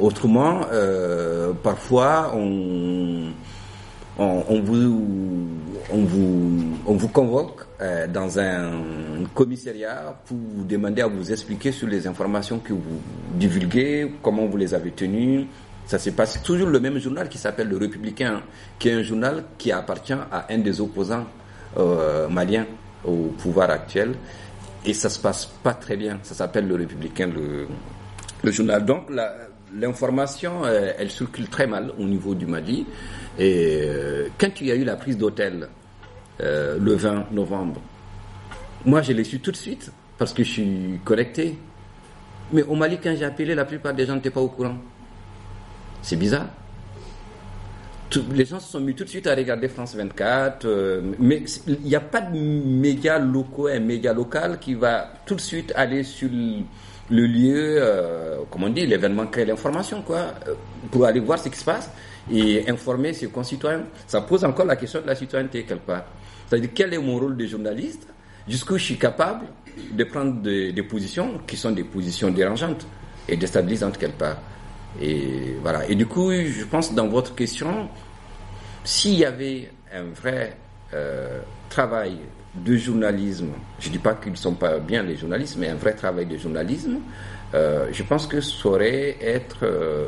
Autrement, 0.00 0.62
euh, 0.72 1.52
parfois 1.52 2.32
on, 2.34 3.30
on, 4.18 4.60
vous 4.60 5.48
on 5.90 5.98
vous 6.04 6.60
on 6.86 6.94
vous 6.94 7.08
convoque 7.08 7.66
euh, 7.80 8.06
dans 8.06 8.38
un 8.38 8.70
commissariat 9.34 10.14
pour 10.26 10.36
vous 10.36 10.64
demander 10.64 11.02
à 11.02 11.06
vous 11.06 11.32
expliquer 11.32 11.72
sur 11.72 11.88
les 11.88 12.06
informations 12.06 12.58
que 12.58 12.72
vous 12.72 13.00
divulguez, 13.34 14.12
comment 14.22 14.46
vous 14.46 14.56
les 14.56 14.74
avez 14.74 14.90
tenues. 14.92 15.46
Ça 15.86 15.98
s'est 15.98 16.12
passé 16.12 16.40
toujours 16.42 16.68
le 16.68 16.80
même 16.80 16.98
journal 16.98 17.28
qui 17.28 17.36
s'appelle 17.36 17.68
Le 17.68 17.76
Républicain, 17.76 18.40
qui 18.78 18.88
est 18.88 18.92
un 18.94 19.02
journal 19.02 19.44
qui 19.58 19.70
appartient 19.70 20.12
à 20.14 20.46
un 20.48 20.58
des 20.58 20.80
opposants 20.80 21.26
euh, 21.76 22.28
maliens 22.28 22.66
au 23.04 23.32
pouvoir 23.36 23.70
actuel. 23.70 24.14
Et 24.86 24.94
ça 24.94 25.08
se 25.10 25.18
passe 25.18 25.46
pas 25.46 25.74
très 25.74 25.96
bien. 25.96 26.18
Ça 26.22 26.34
s'appelle 26.34 26.66
Le 26.68 26.76
Républicain, 26.76 27.26
le, 27.28 28.50
journal. 28.50 28.84
Donc 28.84 29.10
l'information, 29.74 30.64
euh, 30.64 30.92
elle 30.98 31.10
circule 31.10 31.48
très 31.48 31.66
mal 31.66 31.90
au 31.98 32.04
niveau 32.04 32.34
du 32.34 32.46
Mali. 32.46 32.86
Et 33.38 33.82
euh, 33.82 34.28
quand 34.38 34.60
il 34.60 34.68
y 34.68 34.72
a 34.72 34.74
eu 34.76 34.84
la 34.84 34.96
prise 34.96 35.18
d'hôtel 35.18 35.68
euh, 36.40 36.78
le 36.78 36.94
20 36.94 37.32
novembre, 37.32 37.80
moi 38.84 39.02
je 39.02 39.12
l'ai 39.12 39.24
su 39.24 39.40
tout 39.40 39.50
de 39.50 39.56
suite 39.56 39.90
parce 40.18 40.32
que 40.32 40.44
je 40.44 40.50
suis 40.50 41.00
connecté. 41.04 41.58
Mais 42.52 42.62
au 42.62 42.74
Mali, 42.74 42.98
quand 43.02 43.14
j'ai 43.16 43.24
appelé, 43.24 43.54
la 43.54 43.64
plupart 43.64 43.94
des 43.94 44.06
gens 44.06 44.14
n'étaient 44.14 44.30
pas 44.30 44.40
au 44.40 44.48
courant. 44.48 44.76
C'est 46.02 46.16
bizarre. 46.16 46.46
Les 48.32 48.44
gens 48.44 48.60
se 48.60 48.70
sont 48.70 48.80
mis 48.80 48.94
tout 48.94 49.02
de 49.02 49.08
suite 49.08 49.26
à 49.26 49.34
regarder 49.34 49.66
France 49.66 49.96
24, 49.96 50.66
euh, 50.66 51.02
mais 51.18 51.42
il 51.66 51.80
n'y 51.80 51.96
a 51.96 52.00
pas 52.00 52.20
de 52.20 52.38
média 52.38 53.18
locaux, 53.18 53.66
un 53.66 53.80
média 53.80 54.12
local 54.12 54.58
qui 54.60 54.74
va 54.74 55.08
tout 55.26 55.34
de 55.34 55.40
suite 55.40 55.72
aller 55.74 56.04
sur 56.04 56.28
le, 56.30 57.26
lieu, 57.26 57.78
euh, 57.80 58.36
comme 58.50 58.64
on 58.64 58.68
dit, 58.68 58.86
l'événement 58.86 59.26
crée 59.26 59.44
l'information, 59.44 60.02
quoi, 60.02 60.26
pour 60.92 61.06
aller 61.06 61.18
voir 61.18 61.40
ce 61.40 61.48
qui 61.48 61.58
se 61.58 61.64
passe 61.64 61.90
et 62.30 62.68
informer 62.68 63.12
ses 63.12 63.28
concitoyens. 63.28 63.84
Ça 64.06 64.20
pose 64.22 64.44
encore 64.44 64.66
la 64.66 64.76
question 64.76 65.00
de 65.00 65.06
la 65.06 65.14
citoyenneté 65.14 65.64
quelque 65.64 65.86
part. 65.86 66.04
C'est-à-dire 66.46 66.70
quel 66.74 66.94
est 66.94 66.98
mon 66.98 67.18
rôle 67.18 67.36
de 67.36 67.46
journaliste? 67.46 68.06
Jusqu'où 68.48 68.76
je 68.76 68.84
suis 68.84 68.98
capable 68.98 69.46
de 69.92 70.04
prendre 70.04 70.40
des, 70.42 70.72
des 70.72 70.82
positions 70.82 71.40
qui 71.46 71.56
sont 71.56 71.70
des 71.72 71.84
positions 71.84 72.30
dérangeantes 72.30 72.86
et 73.28 73.36
déstabilisantes 73.36 73.98
quelque 73.98 74.18
part. 74.18 74.36
Et 75.00 75.56
voilà. 75.60 75.88
Et 75.88 75.94
du 75.94 76.06
coup, 76.06 76.30
je 76.32 76.64
pense 76.64 76.94
dans 76.94 77.08
votre 77.08 77.34
question, 77.34 77.88
s'il 78.84 79.14
y 79.14 79.24
avait 79.24 79.70
un 79.92 80.04
vrai 80.14 80.56
euh, 80.92 81.40
travail 81.68 82.18
de 82.54 82.76
journalisme, 82.76 83.48
je 83.80 83.88
dis 83.88 83.98
pas 83.98 84.14
qu'ils 84.14 84.32
ne 84.32 84.36
sont 84.36 84.54
pas 84.54 84.78
bien 84.78 85.02
les 85.02 85.16
journalistes, 85.16 85.56
mais 85.58 85.68
un 85.68 85.74
vrai 85.74 85.94
travail 85.94 86.26
de 86.26 86.36
journalisme, 86.36 86.98
euh, 87.54 87.88
je 87.92 88.02
pense 88.04 88.26
que 88.26 88.40
ça 88.40 88.68
aurait 88.68 89.16
être 89.20 89.58
euh, 89.64 90.06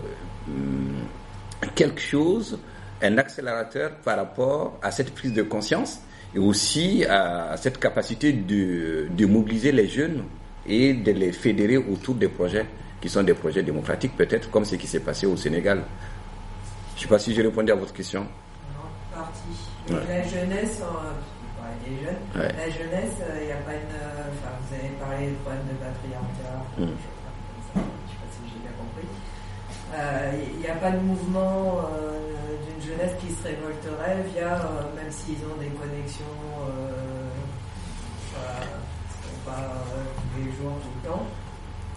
quelque 1.74 2.00
chose, 2.00 2.58
un 3.02 3.18
accélérateur 3.18 3.90
par 4.04 4.16
rapport 4.16 4.78
à 4.82 4.90
cette 4.90 5.14
prise 5.14 5.32
de 5.32 5.42
conscience 5.42 6.00
et 6.34 6.38
aussi 6.38 7.04
à 7.04 7.56
cette 7.56 7.78
capacité 7.78 8.32
de, 8.32 9.08
de 9.10 9.26
mobiliser 9.26 9.72
les 9.72 9.88
jeunes 9.88 10.24
et 10.66 10.92
de 10.94 11.12
les 11.12 11.32
fédérer 11.32 11.76
autour 11.76 12.14
des 12.14 12.28
projets 12.28 12.66
qui 13.00 13.08
sont 13.08 13.22
des 13.22 13.34
projets 13.34 13.62
démocratiques, 13.62 14.16
peut-être 14.16 14.50
comme 14.50 14.64
ce 14.64 14.76
qui 14.76 14.86
s'est 14.86 15.00
passé 15.00 15.26
au 15.26 15.36
Sénégal. 15.36 15.82
Je 16.94 17.00
ne 17.00 17.02
sais 17.02 17.08
pas 17.08 17.18
si 17.18 17.34
j'ai 17.34 17.42
répondu 17.42 17.70
à 17.70 17.74
votre 17.74 17.92
question. 17.92 18.22
Non, 18.22 18.88
partie. 19.14 19.92
Ouais. 19.92 20.00
La 20.08 20.22
jeunesse, 20.26 20.80
euh, 20.82 21.12
des 21.84 21.96
jeunes, 22.02 22.16
Ouais. 22.34 22.52
la 22.56 22.70
jeunesse, 22.70 23.14
il 23.40 23.46
n'y 23.46 23.52
a 23.52 23.56
pas 23.56 23.72
une. 23.74 23.94
euh, 23.94 24.32
Enfin, 24.32 24.52
vous 24.64 24.74
avez 24.74 24.88
parlé 24.98 25.26
du 25.28 25.34
problème 25.44 25.62
de 25.68 25.74
patriarcat, 25.76 26.56
Mm. 26.78 26.82
je 26.82 26.86
sais 26.86 26.94
pas 27.76 27.80
je 27.80 28.10
sais 28.10 28.16
pas 28.16 28.28
si 28.32 28.40
j'ai 28.50 28.60
bien 28.64 28.74
compris. 28.80 29.06
Il 29.98 30.58
n'y 30.60 30.66
a 30.68 30.74
pas 30.74 30.90
de 30.90 30.98
mouvement 30.98 31.80
euh, 31.80 32.18
d'une 32.66 32.82
jeunesse 32.90 33.12
qui 33.20 33.32
se 33.32 33.42
révolterait 33.48 34.22
via, 34.34 34.54
euh, 34.60 34.94
même 34.94 35.10
s'ils 35.10 35.38
ont 35.46 35.56
des 35.58 35.68
connexions, 35.72 36.24
euh, 36.68 37.30
pas 39.46 39.52
euh, 39.52 40.04
tous 40.16 40.44
les 40.44 40.50
jours, 40.52 40.76
tout 40.82 40.90
le 41.02 41.08
temps. 41.08 41.26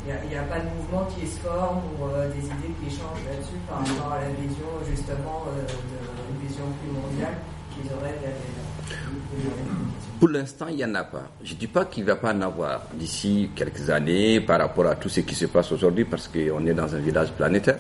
Il 0.08 0.30
n'y 0.30 0.36
a, 0.38 0.44
pas 0.44 0.60
de 0.60 0.70
mouvement 0.70 1.06
qui 1.12 1.28
se 1.28 1.40
forme 1.40 1.82
ou 2.00 2.06
euh, 2.06 2.30
des 2.32 2.46
idées 2.46 2.74
qui 2.82 2.90
changent 2.90 3.26
là-dessus 3.28 3.60
par 3.68 3.80
rapport 3.80 4.14
à 4.14 4.22
la 4.22 4.30
vision, 4.30 4.70
justement, 4.90 5.44
euh, 5.50 5.62
de, 5.68 6.48
vision 6.48 6.64
plus 6.80 6.92
mondiale 6.92 7.36
qu'ils 7.76 7.92
auraient 7.92 8.16
via 8.22 8.30
les- 8.30 10.09
Pour 10.20 10.28
l'instant, 10.28 10.68
il 10.68 10.76
n'y 10.76 10.84
en 10.84 10.96
a 10.96 11.06
pas. 11.06 11.30
Je 11.42 11.54
ne 11.54 11.60
dis 11.60 11.68
pas 11.68 11.86
qu'il 11.86 12.04
ne 12.04 12.10
va 12.10 12.18
pas 12.18 12.34
en 12.34 12.42
avoir 12.42 12.82
d'ici 12.94 13.50
quelques 13.56 13.90
années 13.90 14.42
par 14.42 14.60
rapport 14.60 14.86
à 14.88 14.96
tout 14.96 15.08
ce 15.08 15.22
qui 15.22 15.34
se 15.34 15.46
passe 15.46 15.72
aujourd'hui 15.72 16.04
parce 16.04 16.28
qu'on 16.28 16.66
est 16.66 16.74
dans 16.74 16.94
un 16.94 17.00
village 17.00 17.32
planétaire. 17.32 17.80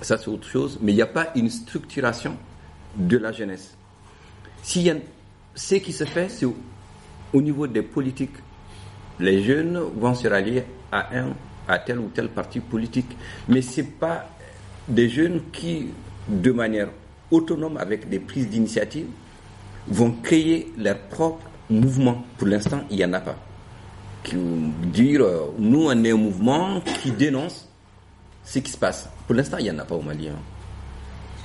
Ça, 0.00 0.16
c'est 0.16 0.28
autre 0.28 0.46
chose. 0.46 0.78
Mais 0.80 0.92
il 0.92 0.94
n'y 0.94 1.02
a 1.02 1.06
pas 1.06 1.32
une 1.34 1.50
structuration 1.50 2.36
de 2.94 3.16
la 3.18 3.32
jeunesse. 3.32 3.76
Y 4.76 4.90
a, 4.90 4.94
ce 5.56 5.74
qui 5.76 5.92
se 5.92 6.04
fait, 6.04 6.28
c'est 6.28 6.46
au, 6.46 6.56
au 7.32 7.42
niveau 7.42 7.66
des 7.66 7.82
politiques. 7.82 8.36
Les 9.18 9.42
jeunes 9.42 9.80
vont 9.96 10.14
se 10.14 10.28
rallier 10.28 10.62
à 10.92 11.18
un, 11.18 11.34
à 11.66 11.80
tel 11.80 11.98
ou 11.98 12.08
tel 12.14 12.28
parti 12.28 12.60
politique. 12.60 13.16
Mais 13.48 13.62
ce 13.62 13.80
pas 13.80 14.28
des 14.86 15.08
jeunes 15.08 15.40
qui, 15.52 15.88
de 16.28 16.52
manière 16.52 16.88
autonome, 17.32 17.78
avec 17.78 18.08
des 18.08 18.20
prises 18.20 18.48
d'initiative, 18.48 19.06
vont 19.88 20.12
créer 20.22 20.72
leur 20.78 20.98
propre 20.98 21.47
mouvement. 21.70 22.24
Pour 22.36 22.46
l'instant, 22.48 22.80
il 22.90 22.96
n'y 22.96 23.04
en 23.04 23.12
a 23.12 23.20
pas. 23.20 23.36
Qui 24.22 24.36
dire, 24.92 25.22
nous, 25.58 25.86
on 25.86 26.04
est 26.04 26.10
un 26.10 26.16
mouvement 26.16 26.80
qui 27.02 27.10
dénonce 27.12 27.68
ce 28.44 28.58
qui 28.58 28.70
se 28.72 28.76
passe. 28.78 29.08
Pour 29.26 29.34
l'instant, 29.36 29.58
il 29.58 29.64
n'y 29.64 29.70
en 29.70 29.78
a 29.78 29.84
pas 29.84 29.94
au 29.94 30.02
Mali. 30.02 30.28
hein. 30.28 30.32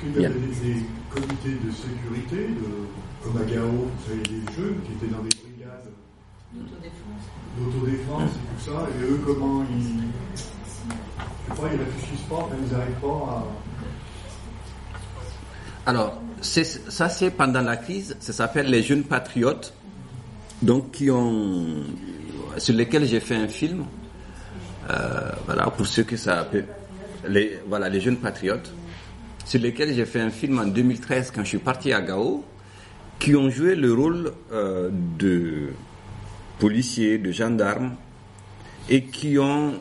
Est-ce 0.04 0.14
qu'il 0.14 0.22
y 0.22 0.26
a 0.26 0.30
des, 0.30 0.36
des 0.40 0.84
comités 1.10 1.58
de 1.64 1.72
sécurité, 1.72 2.48
de, 2.54 3.24
comme 3.24 3.42
à 3.42 3.46
Gao, 3.46 3.68
vous 3.68 3.90
savez, 4.08 4.22
des 4.24 4.54
jeunes 4.56 4.80
qui 4.86 4.92
étaient 4.94 5.14
dans 5.14 5.22
des 5.22 5.30
brigades 5.30 5.92
D'autodéfense. 6.54 7.26
d'autodéfense 7.58 8.30
et 8.32 8.64
tout 8.64 8.72
ça, 8.72 8.88
et 9.00 9.04
eux, 9.04 9.20
comment 9.26 9.64
ils. 9.72 10.04
Je 10.36 10.42
sais 11.56 11.62
pas, 11.62 11.68
ils 11.74 11.80
réfléchissent 11.80 12.28
pas, 12.30 12.50
ils 12.62 12.72
n'arrivent 12.78 13.02
pas 13.02 13.08
à. 15.86 15.90
Alors, 15.90 16.22
ça 16.42 17.10
c'est 17.10 17.32
pendant 17.32 17.62
la 17.62 17.76
crise, 17.78 18.16
ça 18.20 18.34
s'appelle 18.34 18.68
les 18.68 18.84
jeunes 18.84 19.04
patriotes, 19.04 19.74
donc 20.64 20.92
qui 20.92 21.12
ont, 21.12 21.84
sur 22.58 22.74
lesquels 22.74 23.06
j'ai 23.06 23.20
fait 23.20 23.36
un 23.36 23.50
film, 23.50 23.86
euh, 24.90 25.32
voilà, 25.46 25.70
pour 25.70 25.86
ceux 25.86 26.04
que 26.04 26.16
ça 26.16 26.48
peut, 26.50 26.64
les, 27.28 27.60
voilà, 27.68 27.90
les 27.90 28.00
jeunes 28.00 28.18
patriotes, 28.18 28.74
sur 29.46 29.60
lesquels 29.60 29.94
j'ai 29.94 30.06
fait 30.06 30.22
un 30.22 30.30
film 30.30 30.60
en 30.60 30.66
2013 30.66 31.32
quand 31.32 31.44
je 31.44 31.50
suis 31.50 31.58
parti 31.58 31.92
à 31.92 32.02
Gao, 32.02 32.46
qui 33.20 33.36
ont 33.36 33.50
joué 33.50 33.76
le 33.76 33.94
rôle 33.94 34.32
euh, 34.54 34.90
de 35.20 35.70
policiers, 36.60 37.18
de 37.18 37.32
gendarmes, 37.32 37.96
et 38.90 39.04
qui 39.04 39.38
ont 39.38 39.74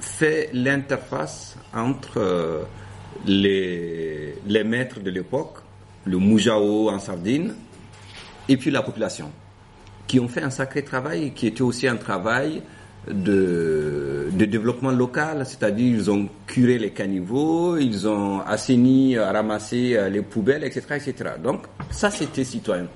fait 0.00 0.48
l'interface 0.54 1.56
entre 1.74 2.16
euh, 2.16 2.62
les, 3.26 4.34
les 4.46 4.64
maîtres 4.64 5.00
de 5.00 5.10
l'époque, 5.10 5.58
le 6.06 6.16
Moujao 6.16 6.88
en 6.88 6.98
Sardine, 6.98 7.54
et 8.48 8.56
puis 8.56 8.70
la 8.70 8.82
population, 8.82 9.30
qui 10.10 10.18
ont 10.18 10.26
fait 10.26 10.42
un 10.42 10.50
sacré 10.50 10.82
travail, 10.82 11.30
qui 11.34 11.46
était 11.46 11.62
aussi 11.62 11.86
un 11.86 11.94
travail 11.94 12.62
de, 13.06 14.28
développement 14.32 14.90
local, 14.90 15.46
c'est-à-dire 15.46 15.86
ils 15.86 16.10
ont 16.10 16.28
curé 16.48 16.78
les 16.78 16.90
caniveaux, 16.90 17.76
ils 17.76 18.08
ont 18.08 18.40
assaini, 18.40 19.16
euh, 19.16 19.30
ramassé 19.30 19.94
euh, 19.96 20.08
les 20.08 20.22
poubelles, 20.22 20.64
etc., 20.64 20.82
etc. 20.96 21.34
Donc 21.40 21.60
ça 21.92 22.10
c'était 22.10 22.42
citoyen. 22.42 22.88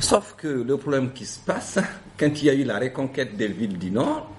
Sauf 0.00 0.34
que 0.38 0.48
le 0.48 0.78
problème 0.78 1.12
qui 1.12 1.26
se 1.26 1.40
passe, 1.40 1.78
quand 2.18 2.30
il 2.40 2.46
y 2.46 2.48
a 2.48 2.54
eu 2.54 2.64
la 2.64 2.78
reconquête 2.78 3.36
des 3.36 3.48
villes 3.48 3.76
du 3.76 3.90
Nord, 3.90 4.30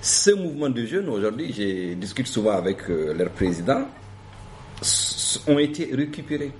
ce 0.00 0.30
mouvement 0.30 0.70
de 0.70 0.86
jeunes, 0.86 1.10
aujourd'hui, 1.10 1.52
je 1.52 1.92
discute 1.92 2.28
souvent 2.28 2.52
avec 2.52 2.78
euh, 2.88 3.12
leur 3.12 3.28
président, 3.28 3.82
ont 5.48 5.58
été 5.58 5.90
récupérés 5.94 6.52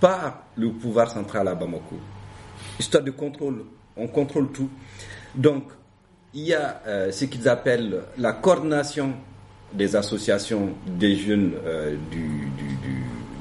par 0.00 0.42
le 0.54 0.70
pouvoir 0.70 1.10
central 1.10 1.48
à 1.48 1.54
Bamako. 1.54 1.96
Histoire 2.78 3.02
de 3.02 3.10
contrôle. 3.10 3.64
On 3.96 4.06
contrôle 4.06 4.52
tout. 4.52 4.68
Donc, 5.34 5.64
il 6.34 6.42
y 6.42 6.54
a 6.54 6.82
euh, 6.86 7.12
ce 7.12 7.24
qu'ils 7.24 7.48
appellent 7.48 8.02
la 8.18 8.32
coordination 8.32 9.14
des 9.72 9.96
associations 9.96 10.74
des 10.86 11.16
jeunes 11.16 11.52
euh, 11.64 11.96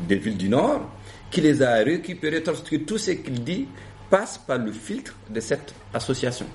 des 0.08 0.16
villes 0.16 0.38
du 0.38 0.50
Nord 0.50 0.90
qui 1.30 1.42
les 1.42 1.62
a 1.62 1.76
récupérés 1.76 2.42
parce 2.42 2.62
que 2.62 2.78
tout 2.78 2.98
ce 2.98 3.12
qu'il 3.12 3.44
dit 3.44 3.68
passe 4.10 4.38
par 4.38 4.58
le 4.58 4.72
filtre 4.72 5.16
de 5.30 5.40
cette 5.40 5.74
association. 5.94 6.46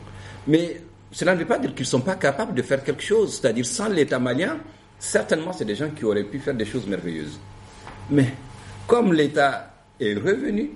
Mais 0.46 0.80
cela 1.12 1.34
ne 1.34 1.40
veut 1.40 1.46
pas 1.46 1.58
dire 1.58 1.74
qu'ils 1.74 1.84
ne 1.84 1.90
sont 1.90 2.00
pas 2.00 2.14
capables 2.14 2.54
de 2.54 2.62
faire 2.62 2.82
quelque 2.82 3.02
chose. 3.02 3.38
C'est-à-dire, 3.38 3.66
sans 3.66 3.88
l'État 3.88 4.18
malien, 4.18 4.58
certainement, 4.98 5.52
c'est 5.52 5.64
des 5.64 5.74
gens 5.74 5.90
qui 5.90 6.04
auraient 6.04 6.24
pu 6.24 6.38
faire 6.38 6.54
des 6.54 6.64
choses 6.64 6.86
merveilleuses. 6.86 7.38
Mais 8.10 8.32
comme 8.86 9.12
l'État 9.12 9.74
est 9.98 10.14
revenu, 10.14 10.70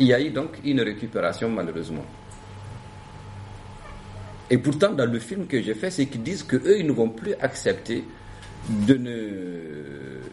il 0.00 0.06
y 0.06 0.14
a 0.14 0.20
eu 0.20 0.30
donc 0.30 0.58
une 0.64 0.80
récupération 0.80 1.48
malheureusement. 1.48 2.04
Et 4.50 4.58
pourtant, 4.58 4.92
dans 4.92 5.08
le 5.08 5.18
film 5.20 5.46
que 5.46 5.62
j'ai 5.62 5.74
fait, 5.74 5.90
c'est 5.92 6.06
qu'ils 6.06 6.24
disent 6.24 6.42
qu'eux, 6.42 6.78
ils 6.78 6.86
ne 6.86 6.92
vont 6.92 7.10
plus 7.10 7.34
accepter 7.40 8.02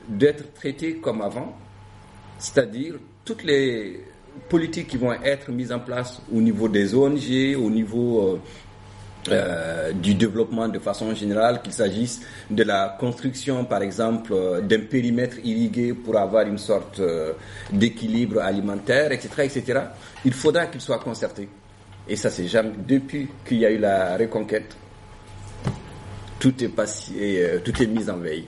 d'être 0.10 0.54
traités 0.56 0.96
comme 0.96 1.22
avant. 1.22 1.56
C'est-à-dire, 2.40 2.96
toutes 3.24 3.44
les 3.44 4.02
politiques 4.50 4.88
qui 4.88 4.98
vont 4.98 5.14
être 5.14 5.52
mises 5.52 5.72
en 5.72 5.80
place 5.80 6.20
au 6.34 6.42
niveau 6.42 6.68
des 6.68 6.96
ONG, 6.96 7.56
au 7.60 7.70
niveau 7.70 8.40
euh, 9.30 9.92
du 9.92 10.14
développement 10.14 10.68
de 10.68 10.80
façon 10.80 11.14
générale, 11.14 11.62
qu'il 11.62 11.74
s'agisse 11.74 12.22
de 12.50 12.64
la 12.64 12.96
construction, 13.00 13.66
par 13.66 13.82
exemple, 13.82 14.32
euh, 14.34 14.62
d'un 14.62 14.82
périmètre 14.82 15.38
irrigué 15.44 15.94
pour 15.94 16.18
avoir 16.18 16.46
une 16.48 16.58
sorte 16.58 17.00
euh, 17.00 17.34
d'équilibre 17.72 18.40
alimentaire, 18.42 19.12
etc., 19.12 19.30
etc., 19.44 19.82
il 20.26 20.34
faudra 20.34 20.68
qu'il 20.68 20.82
soit 20.82 21.00
concerté. 21.00 21.50
Et 22.08 22.16
ça, 22.16 22.30
c'est 22.30 22.48
jamais, 22.48 22.72
depuis 22.88 23.28
qu'il 23.46 23.60
y 23.60 23.66
a 23.66 23.72
eu 23.72 23.78
la 23.78 24.18
reconquête, 24.18 24.76
tout 26.40 26.64
est 26.64 26.70
passé, 26.70 27.60
tout 27.66 27.82
est 27.82 27.88
mis 27.88 28.10
en 28.10 28.18
veille. 28.18 28.48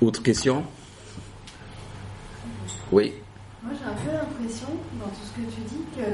Autre 0.00 0.22
question? 0.22 0.64
Oui. 2.92 3.14
Moi, 3.64 3.72
j'ai 3.80 3.88
un 3.88 3.96
peu 3.96 4.12
l'impression, 4.12 4.68
dans 5.00 5.08
tout 5.08 5.24
ce 5.24 5.32
que 5.40 5.48
tu 5.48 5.64
dis, 5.64 5.80
que. 5.96 6.04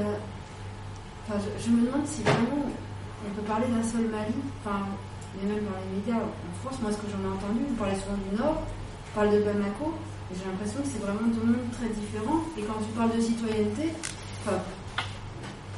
Enfin, 1.27 1.43
je, 1.59 1.67
me 1.75 1.83
demande 1.83 2.07
si 2.07 2.23
vraiment 2.23 2.63
on 2.63 3.31
peut 3.35 3.43
parler 3.43 3.67
d'un 3.67 3.83
seul 3.83 4.07
Mali, 4.07 4.39
enfin, 4.63 4.87
mais 5.35 5.51
même 5.51 5.67
dans 5.67 5.75
les 5.83 5.99
médias 5.99 6.23
en 6.23 6.55
France, 6.63 6.79
moi, 6.79 6.95
ce 6.95 7.03
que 7.03 7.11
j'en 7.11 7.19
ai 7.27 7.31
entendu, 7.35 7.67
on 7.67 7.75
parlait 7.75 7.99
souvent 7.99 8.23
du 8.23 8.39
Nord, 8.39 8.63
on 8.63 9.13
parle 9.19 9.35
de 9.35 9.43
Bamako, 9.43 9.99
et 10.31 10.39
j'ai 10.39 10.47
l'impression 10.47 10.79
que 10.79 10.91
c'est 10.95 11.03
vraiment 11.03 11.27
deux 11.27 11.43
mondes 11.43 11.75
très 11.75 11.91
différents. 11.91 12.47
Et 12.55 12.63
quand 12.63 12.79
tu 12.87 12.95
parles 12.95 13.19
de 13.19 13.23
citoyenneté, 13.23 13.99
enfin, 14.47 14.63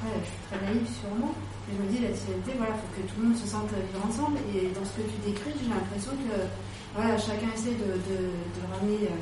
je 0.05 0.28
suis 0.28 0.44
très 0.53 0.61
naïve 0.61 0.85
sûrement, 0.93 1.32
mais 1.32 1.73
je 1.73 1.81
me 1.81 1.89
dis, 1.89 2.05
la 2.05 2.12
citoyenneté, 2.12 2.53
voilà, 2.61 2.77
faut 2.77 2.93
que 2.93 3.01
tout 3.09 3.16
le 3.16 3.32
monde 3.32 3.39
se 3.40 3.49
sente 3.49 3.73
vivre 3.73 4.05
ensemble, 4.05 4.44
et 4.53 4.77
dans 4.77 4.85
ce 4.85 5.01
que 5.01 5.09
tu 5.09 5.16
décris, 5.24 5.57
j'ai 5.57 5.73
l'impression 5.73 6.12
que, 6.20 6.36
voilà, 6.93 7.16
chacun 7.16 7.49
essaie 7.49 7.81
de 7.81 8.61
ramener. 8.61 9.09
euh, 9.09 9.16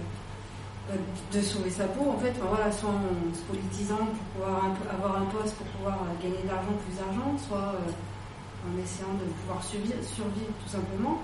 de 1.33 1.41
sauver 1.41 1.71
sa 1.71 1.85
peau, 1.85 2.11
en 2.11 2.19
fait, 2.19 2.35
voilà, 2.41 2.71
soit 2.73 2.91
en 2.91 3.35
se 3.35 3.43
politisant 3.43 4.11
pour 4.11 4.27
pouvoir 4.35 4.75
avoir 4.93 5.23
un 5.23 5.27
poste, 5.27 5.55
pour 5.55 5.67
pouvoir 5.67 5.99
euh, 6.03 6.23
gagner 6.23 6.43
de 6.43 6.49
l'argent, 6.49 6.75
plus 6.85 6.97
d'argent, 6.99 7.37
soit 7.39 7.75
euh, 7.79 8.67
en 8.67 8.73
essayant 8.83 9.15
de 9.15 9.27
pouvoir 9.43 9.63
survivre, 9.63 10.53
tout 10.63 10.71
simplement. 10.71 11.23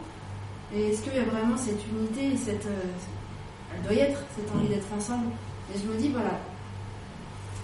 Et 0.75 0.91
est-ce 0.91 1.03
qu'il 1.03 1.15
y 1.15 1.19
a 1.19 1.25
vraiment 1.25 1.57
cette 1.57 1.83
unité, 1.87 2.35
et 2.35 2.37
cette, 2.37 2.67
euh, 2.67 3.75
elle 3.75 3.83
doit 3.83 3.95
y 3.95 4.01
être, 4.01 4.21
cette 4.37 4.51
envie 4.55 4.69
d'être 4.69 4.87
ensemble 4.95 5.27
Et 5.75 5.79
je 5.79 5.87
me 5.87 5.99
dis, 5.99 6.09
voilà, 6.11 6.39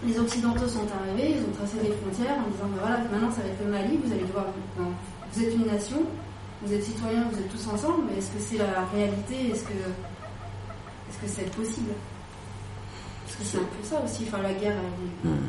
les 0.05 0.19
Occidentaux 0.19 0.67
sont 0.67 0.87
arrivés, 0.91 1.39
ils 1.39 1.43
ont 1.47 1.55
tracé 1.55 1.79
des 1.79 1.95
frontières 1.95 2.43
en 2.43 2.51
disant, 2.51 2.67
ben 2.67 2.81
voilà, 2.81 2.99
maintenant 3.07 3.31
ça 3.31 3.43
va 3.43 3.49
être 3.49 3.63
le 3.63 3.71
Mali, 3.71 3.99
vous 4.03 4.11
allez 4.13 4.27
devoir, 4.27 4.47
non, 4.79 4.91
vous 5.33 5.43
êtes 5.43 5.55
une 5.55 5.67
nation, 5.67 6.03
vous 6.63 6.73
êtes 6.73 6.83
citoyens, 6.83 7.27
vous 7.31 7.39
êtes 7.39 7.51
tous 7.51 7.67
ensemble, 7.69 8.11
mais 8.11 8.19
est-ce 8.19 8.31
que 8.31 8.41
c'est 8.43 8.59
la 8.59 8.87
réalité 8.93 9.51
Est-ce 9.51 9.65
que 9.65 9.79
est-ce 11.13 11.21
que 11.21 11.29
c'est 11.41 11.51
possible? 11.57 11.93
Parce 13.25 13.37
que 13.39 13.45
c'est 13.45 13.59
un 13.59 13.61
peu 13.61 13.83
ça 13.85 14.01
aussi, 14.05 14.25
enfin 14.27 14.43
la 14.43 14.53
guerre, 14.55 14.75
elle 14.77 15.29
est- 15.31 15.35
Hmm. 15.35 15.49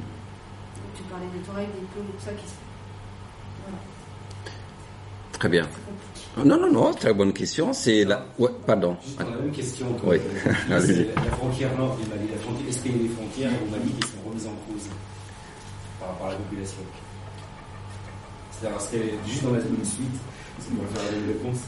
tu 0.96 1.04
parlais 1.04 1.26
des 1.34 1.40
Touaregs, 1.40 1.68
des 1.74 1.86
Peaux, 1.94 2.02
tout 2.04 2.24
ça 2.26 2.32
qui 2.34 2.46
se 2.48 2.54
Très 5.40 5.50
bien. 5.50 5.68
Non, 6.38 6.58
non, 6.58 6.72
non, 6.72 6.94
très 6.94 7.14
bonne 7.14 7.34
question. 7.34 7.74
C'est 7.74 8.06
la. 8.06 8.26
Ouais, 8.40 8.50
pardon. 8.66 8.96
Juste 9.06 9.20
la 9.20 9.26
même 9.26 9.52
question, 9.52 9.94
que, 10.02 10.06
Oui. 10.08 10.18
c'est 10.80 11.16
la, 11.16 11.22
frontière 11.32 11.78
nord 11.78 11.96
du 11.98 12.08
Mali. 12.08 12.28
La 12.32 12.38
frontière, 12.40 12.68
est-ce 12.70 12.80
qu'il 12.80 12.92
y 12.96 13.00
a 13.00 13.04
des 13.04 13.10
frontières 13.10 13.52
au 13.62 13.70
Mali 13.70 13.92
qui 13.92 14.08
sont 14.08 14.18
remises 14.28 14.48
en 14.48 14.56
cause 14.72 14.88
par 16.00 16.10
rapport 16.10 16.28
à 16.28 16.32
la 16.32 16.36
population? 16.38 16.78
C'est-à-dire, 18.52 18.78
est-ce 18.80 18.90
qu'elle 18.92 19.02
est 19.02 19.20
juste 19.28 19.44
dans 19.44 19.52
la 19.52 19.60
zone 19.60 19.78
suite 19.84 20.16
Est-ce 20.60 20.70
qu'on 20.70 20.82
va 20.82 20.88
faire 21.00 21.12
la 21.12 21.18
même 21.18 21.28
réponse? 21.28 21.60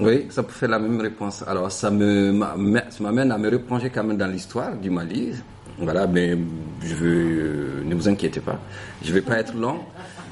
Oui, 0.00 0.26
ça 0.30 0.42
faire 0.42 0.68
la 0.68 0.78
même 0.78 1.00
réponse. 1.00 1.44
Alors, 1.46 1.70
ça 1.70 1.90
m'amène 1.90 3.30
à 3.32 3.38
me 3.38 3.48
replonger 3.48 3.90
quand 3.90 4.02
même 4.02 4.16
dans 4.16 4.26
l'histoire 4.26 4.76
du 4.76 4.90
Mali. 4.90 5.34
Voilà, 5.78 6.06
mais 6.06 6.36
je 6.82 6.94
veux, 6.94 7.80
euh, 7.80 7.82
ne 7.84 7.94
vous 7.94 8.08
inquiétez 8.08 8.40
pas, 8.40 8.60
je 9.02 9.12
vais 9.12 9.22
pas 9.22 9.38
être 9.38 9.54
long. 9.54 9.80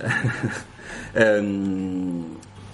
Euh, 1.14 1.42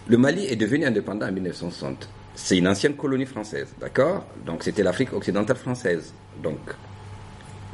le 0.08 0.16
Mali 0.16 0.46
est 0.46 0.54
devenu 0.54 0.84
indépendant 0.84 1.26
en 1.26 1.32
1960. 1.32 2.08
C'est 2.36 2.56
une 2.56 2.68
ancienne 2.68 2.94
colonie 2.94 3.26
française, 3.26 3.74
d'accord? 3.80 4.26
Donc, 4.46 4.62
c'était 4.62 4.84
l'Afrique 4.84 5.12
occidentale 5.12 5.56
française. 5.56 6.14
Donc, 6.40 6.58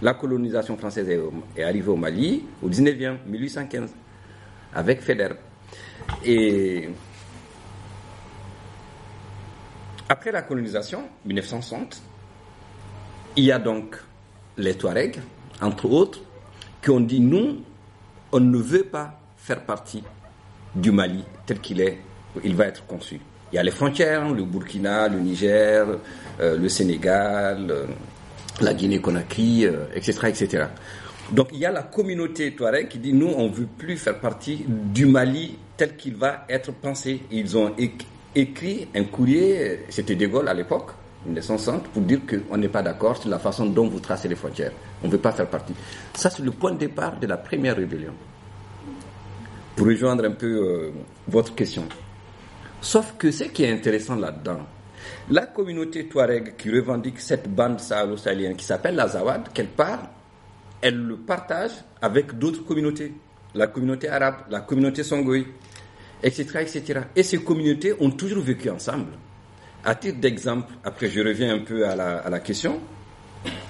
la 0.01 0.15
colonisation 0.15 0.78
française 0.78 1.07
est, 1.11 1.20
est 1.57 1.65
arrivée 1.65 1.91
au 1.91 1.97
Mali 1.97 2.45
au 2.62 2.70
19e, 2.70 3.16
1815, 3.27 3.91
avec 4.74 5.03
Faidherbe. 5.03 5.36
Et 6.24 6.89
après 10.09 10.32
la 10.32 10.43
colonisation, 10.43 11.05
1960, 11.24 12.02
il 13.36 13.44
y 13.44 13.52
a 13.52 13.59
donc 13.59 13.97
les 14.56 14.74
Touaregs, 14.74 15.20
entre 15.60 15.86
autres, 15.90 16.20
qui 16.82 16.90
ont 16.90 17.01
dit 17.01 17.20
nous, 17.20 17.62
on 18.32 18.40
ne 18.40 18.59
veut 18.59 18.85
pas 18.85 19.18
faire 19.36 19.64
partie 19.64 20.02
du 20.74 20.90
Mali 20.90 21.24
tel 21.47 21.60
qu'il 21.60 21.81
est, 21.81 21.98
il 22.43 22.55
va 22.55 22.66
être 22.66 22.86
conçu. 22.86 23.20
Il 23.52 23.56
y 23.56 23.59
a 23.59 23.62
les 23.62 23.70
frontières, 23.70 24.28
le 24.31 24.44
Burkina, 24.44 25.09
le 25.09 25.20
Niger, 25.20 25.86
euh, 26.40 26.59
le 26.59 26.68
Sénégal, 26.68 27.70
euh, 27.70 27.86
la 28.60 28.74
Guinée-Conakry, 28.74 29.66
euh, 29.66 29.85
etc., 29.94 30.18
etc. 30.28 30.64
Donc 31.32 31.48
il 31.52 31.59
y 31.59 31.66
a 31.66 31.72
la 31.72 31.82
communauté 31.82 32.55
Touareg 32.55 32.89
qui 32.89 32.98
dit 32.98 33.12
nous 33.12 33.28
on 33.28 33.48
veut 33.48 33.66
plus 33.66 33.97
faire 33.97 34.18
partie 34.18 34.64
du 34.68 35.06
Mali 35.06 35.56
tel 35.76 35.97
qu'il 35.97 36.16
va 36.16 36.44
être 36.48 36.72
pensé. 36.72 37.22
Ils 37.31 37.56
ont 37.56 37.72
écrit 38.35 38.89
un 38.94 39.05
courrier, 39.05 39.85
c'était 39.89 40.15
De 40.15 40.27
Gaulle 40.27 40.48
à 40.48 40.55
l'époque, 40.55 40.90
1960, 41.27 41.89
pour 41.89 42.02
dire 42.02 42.20
qu'on 42.27 42.56
n'est 42.56 42.69
pas 42.69 42.82
d'accord 42.82 43.16
sur 43.16 43.31
la 43.31 43.39
façon 43.39 43.66
dont 43.66 43.89
vous 43.89 44.01
tracez 44.01 44.28
les 44.28 44.35
frontières. 44.35 44.73
On 45.02 45.06
ne 45.06 45.12
veut 45.12 45.19
pas 45.19 45.32
faire 45.32 45.48
partie. 45.48 45.74
Ça 46.15 46.31
c'est 46.31 46.43
le 46.43 46.51
point 46.51 46.73
de 46.73 46.78
départ 46.78 47.19
de 47.19 47.27
la 47.27 47.36
première 47.36 47.77
rébellion. 47.77 48.12
Pour 49.77 49.86
rejoindre 49.86 50.24
un 50.24 50.32
peu 50.32 50.47
euh, 50.47 50.90
votre 51.27 51.55
question. 51.55 51.85
Sauf 52.81 53.15
que 53.19 53.31
ce 53.31 53.44
qui 53.44 53.65
est 53.65 53.73
intéressant 53.73 54.15
là-dedans, 54.15 54.61
la 55.31 55.47
communauté 55.47 56.06
Touareg 56.06 56.56
qui 56.56 56.70
revendique 56.70 57.20
cette 57.20 57.48
bande 57.48 57.81
sahélo-sahélienne 57.81 58.56
qui 58.56 58.65
s'appelle 58.65 58.94
la 58.94 59.09
Zawad, 59.09 59.48
quelque 59.52 59.77
part, 59.77 60.11
elle 60.81 60.97
le 60.97 61.16
partage 61.16 61.73
avec 62.02 62.39
d'autres 62.39 62.65
communautés. 62.65 63.12
La 63.55 63.69
communauté 63.69 64.09
arabe, 64.09 64.35
la 64.51 64.61
communauté 64.61 65.02
songoï, 65.02 65.47
etc., 66.24 66.60
etc. 66.62 67.01
Et 67.14 67.22
ces 67.22 67.38
communautés 67.38 67.94
ont 68.01 68.10
toujours 68.10 68.42
vécu 68.42 68.70
ensemble. 68.70 69.12
À 69.84 69.94
titre 69.94 70.18
d'exemple, 70.18 70.72
après 70.82 71.09
je 71.09 71.20
reviens 71.20 71.55
un 71.55 71.59
peu 71.59 71.86
à 71.86 71.94
la, 71.94 72.16
à 72.16 72.30
la 72.30 72.40
question, 72.40 72.80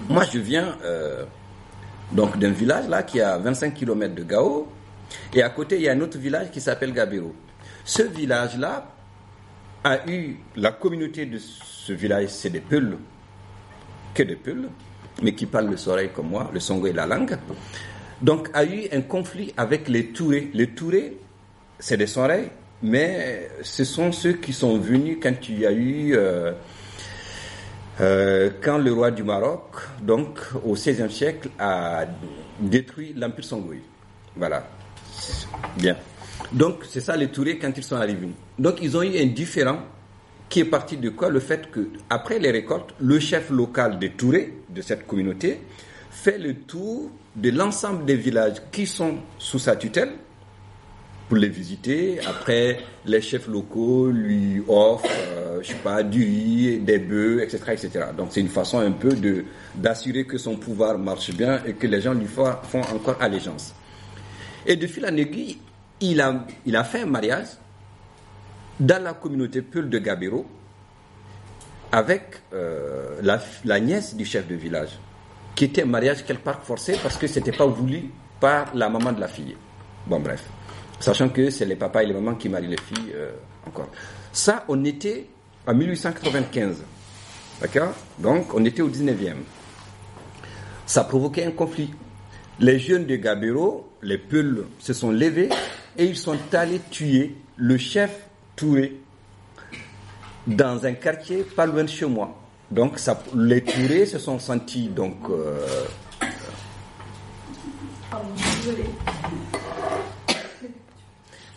moi 0.09 0.25
je 0.33 0.39
viens 0.39 0.79
euh, 0.85 1.25
d'un 2.13 2.51
village 2.53 2.89
là 2.89 3.03
qui 3.03 3.19
est 3.19 3.23
à 3.23 3.37
25 3.37 3.75
km 3.75 4.15
de 4.15 4.23
Gao, 4.23 4.69
et 5.35 5.43
à 5.43 5.51
côté 5.51 5.77
il 5.77 5.83
y 5.83 5.89
a 5.89 5.93
un 5.93 6.01
autre 6.01 6.19
village 6.19 6.53
qui 6.53 6.61
s'appelle 6.61 6.93
Gabiro. 6.93 7.35
Ce 7.85 8.03
village-là 8.03 8.89
a 9.83 10.09
eu 10.09 10.37
la 10.55 10.71
communauté 10.71 11.27
de 11.27 11.39
ce 11.39 11.93
village, 11.93 12.29
c'est 12.29 12.51
des 12.51 12.61
Peuls, 12.61 12.97
que 14.15 14.23
des 14.23 14.37
Peuls, 14.37 14.69
mais 15.21 15.35
qui 15.35 15.47
parlent 15.47 15.69
le 15.69 15.77
soleil 15.77 16.11
comme 16.15 16.29
moi, 16.29 16.49
le 16.53 16.61
songo 16.61 16.87
et 16.87 16.93
la 16.93 17.07
langue. 17.07 17.37
Donc 18.23 18.49
a 18.55 18.65
eu 18.65 18.85
un 18.93 19.03
conflit 19.03 19.53
avec 19.57 19.89
les 19.89 20.07
Tourés. 20.13 20.51
Les 20.55 20.69
Tourés, 20.69 21.19
c'est 21.79 21.97
des 21.97 22.07
Soreilles, 22.07 22.51
mais 22.83 23.49
ce 23.63 23.85
sont 23.85 24.13
ceux 24.13 24.35
qui 24.35 24.53
sont 24.53 24.79
venus 24.79 25.19
quand 25.23 25.49
il 25.49 25.61
y 25.61 25.67
a 25.67 25.73
eu 25.73 26.15
euh, 26.17 26.53
euh, 28.01 28.51
quand 28.63 28.79
le 28.79 28.93
roi 28.93 29.11
du 29.11 29.23
Maroc, 29.23 29.77
donc 30.03 30.39
au 30.65 30.75
XVIe 30.75 31.11
siècle, 31.11 31.49
a 31.59 32.05
détruit 32.61 33.15
l'empire 33.17 33.45
songoï. 33.45 33.81
Voilà. 34.37 34.67
Bien. 35.77 35.97
Donc 36.53 36.85
c'est 36.89 37.01
ça 37.01 37.17
les 37.17 37.29
Tourés 37.29 37.59
quand 37.59 37.73
ils 37.77 37.85
sont 37.85 37.97
arrivés. 37.97 38.29
Donc 38.59 38.79
ils 38.83 38.97
ont 38.97 39.03
eu 39.03 39.19
un 39.19 39.27
différent 39.27 39.79
qui 40.49 40.61
est 40.61 40.65
parti 40.65 40.97
de 40.97 41.11
quoi? 41.11 41.31
Le 41.31 41.41
fait 41.41 41.71
que 41.71 41.89
après 42.11 42.39
les 42.39 42.51
récoltes, 42.51 42.95
le 43.01 43.19
chef 43.19 43.51
local 43.51 43.99
des 43.99 44.11
Tourés 44.11 44.55
de 44.69 44.83
cette 44.83 45.07
communauté 45.07 45.61
fait 46.11 46.39
le 46.39 46.55
tour 46.55 47.11
de 47.37 47.51
l'ensemble 47.51 48.05
des 48.05 48.17
villages 48.17 48.63
qui 48.71 48.87
sont 48.87 49.17
sous 49.39 49.59
sa 49.59 49.77
tutelle 49.77 50.13
pour 51.29 51.37
les 51.37 51.49
visiter. 51.49 52.19
Après, 52.27 52.81
les 53.07 53.21
chefs 53.21 53.49
locaux 53.49 54.11
lui 54.11 54.63
offrent, 54.69 55.05
euh, 55.11 55.63
je 55.63 55.69
sais 55.69 55.75
pas, 55.75 56.03
du 56.03 56.25
riz, 56.25 56.79
des 56.79 56.99
bœufs, 56.99 57.43
etc., 57.43 57.63
etc. 57.69 58.07
Donc 58.17 58.29
c'est 58.31 58.41
une 58.41 58.49
façon 58.49 58.79
un 58.79 58.93
peu 58.93 59.15
de 59.15 59.45
d'assurer 59.75 60.25
que 60.25 60.39
son 60.39 60.57
pouvoir 60.57 60.99
marche 60.99 61.31
bien 61.33 61.61
et 61.67 61.73
que 61.73 61.87
les 61.87 62.01
gens 62.01 62.15
lui 62.15 62.27
font, 62.27 62.53
encore 62.95 63.17
allégeance. 63.21 63.75
Et 64.67 64.77
de 64.77 64.87
fil 64.87 65.05
en 65.07 65.17
il 66.01 66.21
a, 66.21 66.47
il 66.67 66.77
a 66.77 66.85
fait 66.85 67.03
un 67.03 67.07
mariage 67.07 67.47
dans 68.79 69.03
la 69.03 69.15
communauté 69.15 69.63
Peul 69.63 69.89
de 69.89 69.99
Gabero 69.99 70.47
avec 71.93 72.43
euh, 72.53 73.21
la, 73.23 73.41
la 73.65 73.81
nièce 73.81 74.17
du 74.17 74.25
chef 74.25 74.47
de 74.49 74.55
village, 74.55 74.99
qui 75.55 75.65
était 75.65 75.83
un 75.83 75.87
mariage 75.87 76.25
quelque 76.25 76.43
part 76.43 76.63
forcé 76.63 76.99
parce 77.03 77.17
que 77.17 77.27
c'était 77.27 77.53
pas 77.53 77.67
voulu 77.67 78.11
par 78.41 78.75
la 78.75 78.89
maman 78.89 79.13
de 79.13 79.21
la 79.21 79.29
fille. 79.29 79.57
Bon, 80.07 80.19
bref. 80.19 80.43
Sachant 81.05 81.29
que 81.29 81.51
c'est 81.51 81.67
les 81.67 81.77
papas 81.77 82.03
et 82.03 82.07
les 82.07 82.15
mamans 82.15 82.35
qui 82.35 82.49
marient 82.49 82.67
les 82.67 82.79
filles 82.81 83.13
euh, 83.15 83.33
encore. 83.67 83.91
Ça, 84.33 84.65
on 84.69 84.83
était 84.87 85.27
en 85.67 85.75
1895. 85.75 86.77
D'accord? 87.61 87.93
Donc, 88.19 88.55
on 88.55 88.65
était 88.65 88.81
au 88.81 88.89
19e. 88.89 89.35
Ça 90.87 91.03
a 91.03 91.05
provoqué 91.05 91.45
un 91.45 91.51
conflit. 91.51 91.91
Les 92.59 92.79
jeunes 92.79 93.05
de 93.05 93.17
Gabero, 93.17 93.87
les 94.01 94.17
Peuls, 94.17 94.65
se 94.79 94.95
sont 94.95 95.11
levés 95.11 95.51
et 95.99 96.07
ils 96.07 96.17
sont 96.17 96.39
allés 96.55 96.81
tuer 96.91 97.37
le 97.57 97.77
chef 97.77 98.11
Touré 98.57 98.99
dans 100.47 100.87
un 100.87 100.95
quartier 100.95 101.43
pas 101.43 101.67
loin 101.67 101.85
de 101.85 101.91
chez 101.91 102.07
moi. 102.07 102.35
Donc, 102.71 102.99
ça, 102.99 103.23
les 103.37 103.63
Tourés 103.63 104.07
se 104.07 104.19
sont 104.19 104.39
sentis 104.39 104.89
donc 104.89 105.17
euh, 105.29 105.67
Pardon, 108.11 108.29
désolé. 108.63 108.85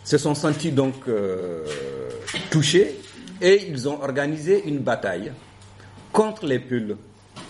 Se 0.08 0.16
sont 0.16 0.34
sentis 0.34 0.72
donc 0.72 0.94
euh, 1.06 1.62
touchés 2.50 2.98
et 3.42 3.66
ils 3.68 3.86
ont 3.86 4.00
organisé 4.00 4.66
une 4.66 4.78
bataille 4.78 5.30
contre 6.10 6.46
les 6.46 6.60
Peuls. 6.60 6.96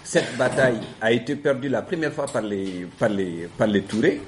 Cette 0.02 0.36
bataille 0.36 0.80
a 1.00 1.12
été 1.12 1.36
perdue 1.36 1.68
la 1.68 1.82
première 1.82 2.12
fois 2.12 2.26
par 2.26 2.42
les, 2.42 2.88
par 2.98 3.68
Tourés, 3.88 4.20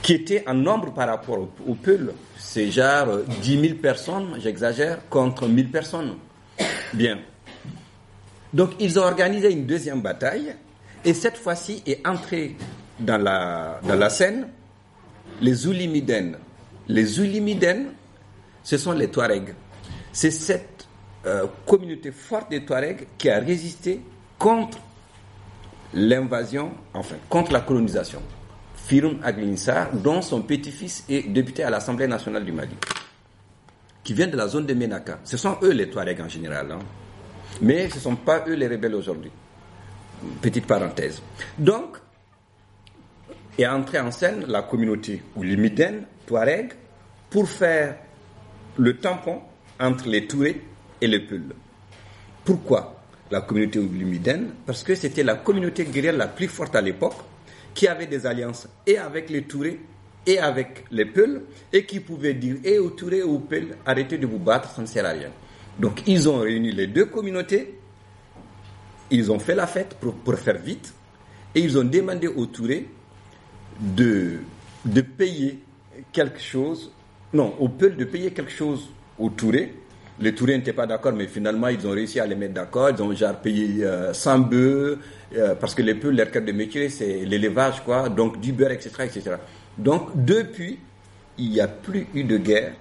qui 0.00 0.14
étaient 0.14 0.42
en 0.48 0.54
nombre 0.54 0.94
par 0.94 1.06
rapport 1.08 1.38
aux, 1.40 1.50
aux 1.66 1.74
Peuls. 1.74 2.14
C'est 2.38 2.70
genre 2.70 3.08
euh, 3.08 3.24
10 3.42 3.60
000 3.60 3.74
personnes, 3.74 4.38
j'exagère, 4.40 5.06
contre 5.10 5.46
1000 5.46 5.70
personnes. 5.70 6.14
Bien. 6.94 7.18
Donc 8.54 8.70
ils 8.80 8.98
ont 8.98 9.02
organisé 9.02 9.52
une 9.52 9.66
deuxième 9.66 10.00
bataille 10.00 10.54
et 11.04 11.12
cette 11.12 11.36
fois-ci 11.36 11.82
est 11.86 12.00
entré 12.08 12.56
dans 12.98 13.18
la, 13.18 13.80
dans 13.86 13.96
la 13.96 14.08
scène 14.08 14.48
les 15.42 15.66
Oulimiden. 15.66 16.38
Les 16.88 17.20
Oulimiden, 17.20 17.92
ce 18.62 18.76
sont 18.78 18.92
les 18.92 19.08
Touaregs. 19.08 19.54
C'est 20.12 20.30
cette 20.30 20.86
euh, 21.26 21.46
communauté 21.66 22.10
forte 22.12 22.50
des 22.50 22.64
Touaregs 22.64 23.06
qui 23.18 23.28
a 23.28 23.38
résisté 23.38 24.00
contre 24.38 24.78
l'invasion, 25.92 26.72
enfin, 26.94 27.16
contre 27.28 27.52
la 27.52 27.60
colonisation. 27.60 28.22
Firoum 28.74 29.18
Aglinissar, 29.22 29.90
dont 29.92 30.22
son 30.22 30.42
petit-fils 30.42 31.04
est 31.10 31.28
député 31.28 31.62
à 31.62 31.70
l'Assemblée 31.70 32.06
nationale 32.06 32.44
du 32.44 32.52
Mali, 32.52 32.74
qui 34.02 34.14
vient 34.14 34.28
de 34.28 34.36
la 34.36 34.48
zone 34.48 34.64
de 34.64 34.72
Ménaka. 34.72 35.18
Ce 35.24 35.36
sont 35.36 35.58
eux 35.62 35.72
les 35.72 35.90
Touaregs 35.90 36.20
en 36.22 36.28
général, 36.28 36.72
hein. 36.72 36.78
mais 37.60 37.90
ce 37.90 37.96
ne 37.96 38.00
sont 38.00 38.16
pas 38.16 38.44
eux 38.48 38.54
les 38.54 38.66
rebelles 38.66 38.94
aujourd'hui. 38.94 39.30
Petite 40.40 40.66
parenthèse. 40.66 41.20
Donc, 41.58 41.98
est 43.58 43.66
entrée 43.66 44.00
en 44.00 44.10
scène 44.10 44.44
la 44.46 44.62
communauté 44.62 45.22
Oulimiden, 45.36 46.04
Touareg, 46.28 46.72
pour 47.30 47.48
faire 47.48 47.96
le 48.76 48.96
tampon 48.98 49.40
entre 49.80 50.08
les 50.08 50.26
Tourés 50.26 50.60
et 51.00 51.06
les 51.06 51.20
Peuls. 51.20 51.54
Pourquoi 52.44 53.00
la 53.30 53.40
communauté 53.40 53.78
Oulimiden 53.78 54.50
Parce 54.66 54.82
que 54.82 54.94
c'était 54.94 55.22
la 55.22 55.36
communauté 55.36 55.84
guerrière 55.86 56.16
la 56.16 56.28
plus 56.28 56.48
forte 56.48 56.76
à 56.76 56.82
l'époque, 56.82 57.16
qui 57.74 57.88
avait 57.88 58.06
des 58.06 58.26
alliances 58.26 58.68
et 58.86 58.98
avec 58.98 59.30
les 59.30 59.42
Tourés 59.42 59.80
et 60.26 60.38
avec 60.38 60.84
les 60.90 61.06
Peuls 61.06 61.42
et 61.72 61.86
qui 61.86 62.00
pouvaient 62.00 62.34
dire 62.34 62.56
et 62.62 62.78
aux 62.78 62.90
Touré 62.90 63.18
et 63.18 63.22
aux 63.22 63.38
Peuls 63.38 63.76
arrêtez 63.86 64.18
de 64.18 64.26
vous 64.26 64.38
battre, 64.38 64.70
ça 64.70 64.82
ne 64.82 64.86
sert 64.86 65.06
à 65.06 65.10
rien. 65.10 65.30
Donc 65.78 66.02
ils 66.06 66.28
ont 66.28 66.40
réuni 66.40 66.72
les 66.72 66.88
deux 66.88 67.06
communautés, 67.06 67.78
ils 69.10 69.32
ont 69.32 69.38
fait 69.38 69.54
la 69.54 69.66
fête 69.66 69.96
pour, 69.98 70.34
faire 70.38 70.58
vite 70.58 70.92
et 71.54 71.60
ils 71.60 71.78
ont 71.78 71.84
demandé 71.84 72.26
aux 72.26 72.46
Touré 72.46 72.86
de 73.80 74.40
payer 75.16 75.60
quelque 76.12 76.40
chose, 76.40 76.92
non, 77.32 77.54
aux 77.58 77.68
Peuls 77.68 77.96
de 77.96 78.04
payer 78.04 78.30
quelque 78.30 78.50
chose 78.52 78.88
aux 79.18 79.30
Touré. 79.30 79.74
Les 80.20 80.34
Touré 80.34 80.56
n'étaient 80.56 80.72
pas 80.72 80.86
d'accord, 80.86 81.12
mais 81.12 81.26
finalement 81.26 81.68
ils 81.68 81.86
ont 81.86 81.90
réussi 81.90 82.18
à 82.18 82.26
les 82.26 82.34
mettre 82.34 82.54
d'accord. 82.54 82.90
Ils 82.90 83.02
ont 83.02 83.14
genre 83.14 83.36
payé 83.36 83.84
euh, 83.84 84.12
100 84.12 84.38
bœufs, 84.40 84.98
euh, 85.36 85.54
parce 85.54 85.74
que 85.74 85.82
les 85.82 85.94
Peuls, 85.94 86.16
leur 86.16 86.30
cœur 86.30 86.42
de 86.42 86.52
métier, 86.52 86.88
c'est 86.88 87.24
l'élevage, 87.24 87.82
quoi, 87.84 88.08
donc 88.08 88.40
du 88.40 88.52
beurre, 88.52 88.72
etc., 88.72 88.90
etc. 89.04 89.36
Donc 89.76 90.10
depuis, 90.14 90.78
il 91.38 91.50
n'y 91.50 91.60
a 91.60 91.68
plus 91.68 92.06
eu 92.14 92.24
de 92.24 92.36
guerre, 92.36 92.72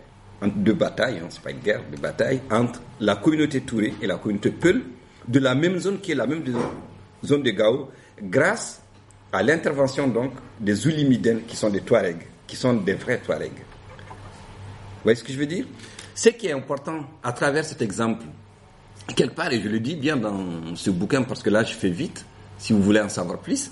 de 0.41 0.73
bataille, 0.73 1.19
hein, 1.23 1.27
c'est 1.30 1.41
pas 1.41 1.52
une 1.52 1.60
guerre, 1.60 1.81
de 1.91 1.98
bataille, 1.98 2.41
entre 2.49 2.81
la 2.99 3.15
communauté 3.15 3.61
Touré 3.61 3.94
et 4.02 4.07
la 4.07 4.18
communauté 4.18 4.49
Peul, 4.49 4.84
de 5.27 5.39
la 5.39 5.53
même 5.56 5.77
zone 5.77 5.99
qui 5.99 6.11
est 6.14 6.15
la 6.15 6.26
même 6.26 6.44
zone 7.23 7.44
de 7.44 7.52
Gao, 7.52 7.89
grâce 8.22 8.81
à 9.31 9.44
l'intervention 9.44 10.07
donc 10.07 10.31
des 10.60 10.88
Oulimidènes 10.88 11.41
qui 11.48 11.56
sont 11.56 11.69
des 11.69 11.81
Touaregs, 11.81 12.26
qui 12.48 12.56
sont 12.56 12.74
des 12.74 12.94
vrais 12.94 13.19
Touaregs. 13.19 13.52
Vous 13.52 15.03
voyez 15.03 15.15
ce 15.15 15.24
que 15.24 15.32
je 15.32 15.38
veux 15.38 15.45
dire? 15.45 15.65
Ce 16.15 16.30
qui 16.30 16.48
est 16.48 16.53
important 16.53 17.06
à 17.24 17.32
travers 17.32 17.64
cet 17.64 17.82
exemple, 17.82 18.26
quelque 19.15 19.36
part, 19.36 19.52
et 19.52 19.61
je 19.61 19.69
le 19.69 19.80
dis 19.80 19.95
bien 19.95 20.18
dans 20.18 20.76
ce 20.76 20.90
bouquin 20.90 21.24
parce 21.24 21.44
que 21.44 21.49
là 21.49 21.64
je 21.64 21.74
fais 21.74 21.90
vite, 21.90 22.26
si 22.57 22.74
vous 22.74 22.82
voulez 22.82 23.02
en 23.02 23.10
savoir 23.10 23.40
plus, 23.40 23.72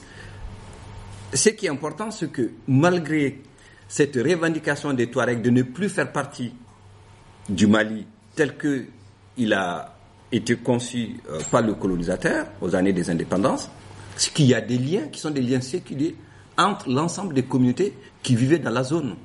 ce 1.34 1.49
qui 1.49 1.65
est 1.65 1.69
important, 1.69 2.11
c'est 2.11 2.31
que 2.31 2.52
malgré 2.68 3.41
cette 3.88 4.15
revendication 4.15 4.93
des 4.93 5.07
Touaregs 5.07 5.41
de 5.41 5.49
ne 5.49 5.64
plus 5.64 5.89
faire 5.89 6.11
partie 6.11 6.53
du 7.49 7.68
Mali 7.68 8.06
tel 8.35 8.57
que 8.57 8.85
il 9.38 9.53
a 9.53 9.95
été 10.31 10.56
conçu 10.56 11.18
euh, 11.30 11.39
par 11.52 11.61
le 11.61 11.73
colonisateur 11.73 12.47
aux 12.61 12.76
années 12.76 12.93
des 12.93 13.10
indépendances, 13.10 13.69
c'est 14.15 14.34
qu'il 14.34 14.45
y 14.45 14.53
a 14.53 14.61
des 14.61 14.77
liens 14.77 15.07
qui 15.07 15.19
sont 15.19 15.30
des 15.30 15.41
liens 15.41 15.61
séculiers 15.61 16.15
entre 16.57 16.89
l'ensemble 16.89 17.34
des 17.34 17.43
communautés 17.43 17.93
qui 18.26 18.35
vivaient 18.35 18.57
dans 18.57 18.72
la 18.72 18.84
zone. 18.84 19.15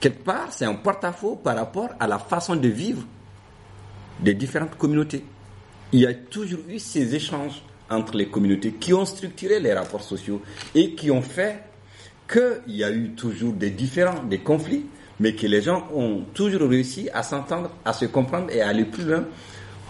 Quelque 0.00 0.24
part, 0.24 0.48
c'est 0.52 0.64
un 0.64 0.74
porte-à-faux 0.74 1.36
par 1.36 1.54
rapport 1.54 1.90
à 2.00 2.08
la 2.08 2.18
façon 2.18 2.56
de 2.56 2.66
vivre 2.66 3.04
des 4.18 4.34
différentes 4.34 4.76
communautés. 4.76 5.24
Il 5.92 6.00
y 6.00 6.06
a 6.06 6.12
toujours 6.12 6.58
eu 6.68 6.80
ces 6.80 7.14
échanges 7.14 7.62
entre 7.88 8.16
les 8.16 8.26
communautés 8.26 8.72
qui 8.72 8.92
ont 8.92 9.04
structuré 9.04 9.60
les 9.60 9.72
rapports 9.72 10.02
sociaux 10.02 10.42
et 10.74 10.96
qui 10.96 11.12
ont 11.12 11.22
fait 11.22 11.62
qu'il 12.28 12.74
y 12.74 12.82
a 12.82 12.90
eu 12.90 13.10
toujours 13.10 13.52
des 13.52 13.70
différends, 13.70 14.24
des 14.24 14.38
conflits, 14.38 14.86
mais 15.20 15.36
que 15.36 15.46
les 15.46 15.62
gens 15.62 15.86
ont 15.94 16.24
toujours 16.34 16.68
réussi 16.68 17.08
à 17.14 17.22
s'entendre, 17.22 17.70
à 17.84 17.92
se 17.92 18.06
comprendre 18.06 18.50
et 18.50 18.60
à 18.60 18.68
aller 18.70 18.86
plus 18.86 19.04
loin 19.04 19.24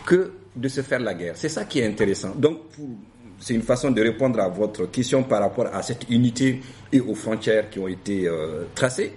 que 0.04 0.32
de 0.54 0.68
se 0.68 0.82
faire 0.82 1.00
la 1.00 1.14
guerre. 1.14 1.36
C'est 1.36 1.48
ça 1.48 1.64
qui 1.64 1.78
est 1.78 1.86
intéressant. 1.86 2.34
Donc, 2.36 2.68
pour- 2.68 2.86
c'est 3.44 3.52
une 3.52 3.60
façon 3.62 3.90
de 3.90 4.00
répondre 4.00 4.40
à 4.40 4.48
votre 4.48 4.86
question 4.86 5.22
par 5.22 5.40
rapport 5.42 5.66
à 5.70 5.82
cette 5.82 6.08
unité 6.08 6.62
et 6.90 6.98
aux 6.98 7.14
frontières 7.14 7.68
qui 7.68 7.78
ont 7.78 7.88
été 7.88 8.26
euh, 8.26 8.64
tracées. 8.74 9.12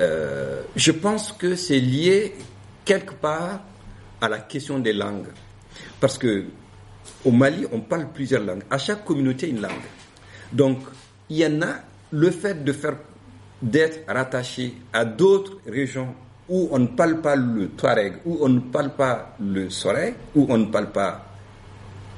Euh, 0.00 0.62
je 0.74 0.90
pense 0.90 1.30
que 1.30 1.54
c'est 1.54 1.78
lié 1.78 2.34
quelque 2.84 3.12
part 3.14 3.60
à 4.20 4.28
la 4.28 4.40
question 4.40 4.80
des 4.80 4.92
langues. 4.92 5.28
Parce 6.00 6.18
que 6.18 6.46
au 7.24 7.30
Mali, 7.30 7.64
on 7.70 7.82
parle 7.82 8.08
plusieurs 8.12 8.42
langues. 8.42 8.64
À 8.68 8.78
chaque 8.78 9.04
communauté, 9.04 9.48
une 9.48 9.60
langue. 9.60 9.70
Donc, 10.52 10.80
il 11.30 11.36
y 11.36 11.46
en 11.46 11.62
a 11.62 11.76
le 12.10 12.30
fait 12.32 12.64
de 12.64 12.72
faire 12.72 12.96
d'être 13.62 14.12
rattaché 14.12 14.74
à 14.92 15.04
d'autres 15.04 15.58
régions 15.68 16.16
où 16.48 16.68
on 16.72 16.80
ne 16.80 16.88
parle 16.88 17.20
pas 17.20 17.36
le 17.36 17.68
Touareg, 17.68 18.14
où 18.26 18.38
on 18.40 18.48
ne 18.48 18.58
parle 18.58 18.90
pas 18.96 19.36
le 19.38 19.70
Soré, 19.70 20.16
où 20.34 20.46
on 20.50 20.58
ne 20.58 20.64
parle 20.66 20.90
pas 20.90 21.33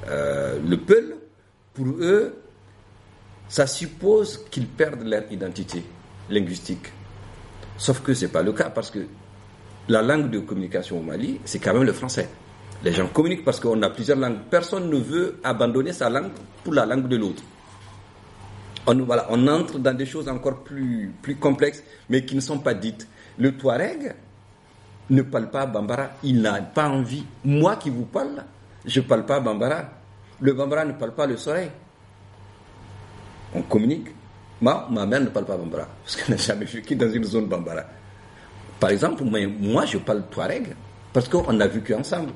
euh, 0.09 0.59
le 0.67 0.77
Peul, 0.77 1.17
pour 1.75 1.87
eux, 2.01 2.35
ça 3.49 3.67
suppose 3.67 4.45
qu'ils 4.51 4.67
perdent 4.67 5.03
leur 5.05 5.31
identité 5.31 5.85
linguistique. 6.31 6.93
Sauf 7.77 8.01
que 8.01 8.15
ce 8.15 8.25
n'est 8.25 8.31
pas 8.33 8.43
le 8.43 8.53
cas 8.53 8.71
parce 8.71 8.91
que 8.91 9.01
la 9.89 10.03
langue 10.03 10.31
de 10.31 10.41
communication 10.41 10.99
au 10.99 11.03
Mali, 11.03 11.41
c'est 11.45 11.59
quand 11.59 11.75
même 11.75 11.85
le 11.85 11.93
français. 11.93 12.29
Les 12.83 12.93
gens 12.93 13.07
communiquent 13.07 13.45
parce 13.45 13.61
qu'on 13.61 13.81
a 13.83 13.91
plusieurs 13.91 14.19
langues. 14.19 14.39
Personne 14.51 14.91
ne 14.91 14.97
veut 14.97 15.39
abandonner 15.45 15.93
sa 15.93 16.11
langue 16.11 16.31
pour 16.65 16.75
la 16.75 16.87
langue 16.87 17.09
de 17.09 17.17
l'autre. 17.17 17.43
On, 18.87 18.95
voilà, 19.05 19.27
on 19.31 19.47
entre 19.49 19.79
dans 19.79 19.95
des 19.97 20.07
choses 20.07 20.29
encore 20.29 20.63
plus, 20.63 21.13
plus 21.23 21.37
complexes, 21.37 21.83
mais 22.09 22.25
qui 22.25 22.35
ne 22.37 22.41
sont 22.41 22.59
pas 22.59 22.75
dites. 22.75 23.09
Le 23.39 23.57
Touareg 23.57 24.15
ne 25.11 25.23
parle 25.23 25.51
pas 25.51 25.67
Bambara, 25.67 26.11
il 26.23 26.41
n'a 26.41 26.61
pas 26.63 26.89
envie. 26.89 27.25
Moi 27.45 27.77
qui 27.77 27.91
vous 27.91 28.05
parle, 28.05 28.45
je 28.87 29.01
ne 29.01 29.05
parle 29.05 29.27
pas 29.27 29.41
Bambara. 29.41 29.91
Le 30.41 30.53
Bambara 30.53 30.85
ne 30.85 30.93
parle 30.93 31.15
pas 31.15 31.27
le 31.27 31.37
soleil. 31.37 31.71
On 33.55 33.63
communique. 33.63 34.09
Moi, 34.61 34.89
ma 34.91 35.05
mère 35.05 35.21
ne 35.21 35.27
parle 35.27 35.45
pas 35.45 35.57
Bambara, 35.57 35.87
parce 36.03 36.17
qu'elle 36.17 36.31
n'a 36.31 36.41
jamais 36.41 36.65
vécu 36.65 36.97
dans 36.97 37.11
une 37.11 37.25
zone 37.25 37.47
Bambara. 37.47 37.83
Par 38.81 38.91
exemple, 38.91 39.25
moi, 39.25 39.85
je 39.85 39.99
parle 39.99 40.23
Touareg, 40.31 40.75
parce 41.13 41.29
qu'on 41.29 41.61
a 41.61 41.67
vécu 41.67 41.95
ensemble. 41.95 42.33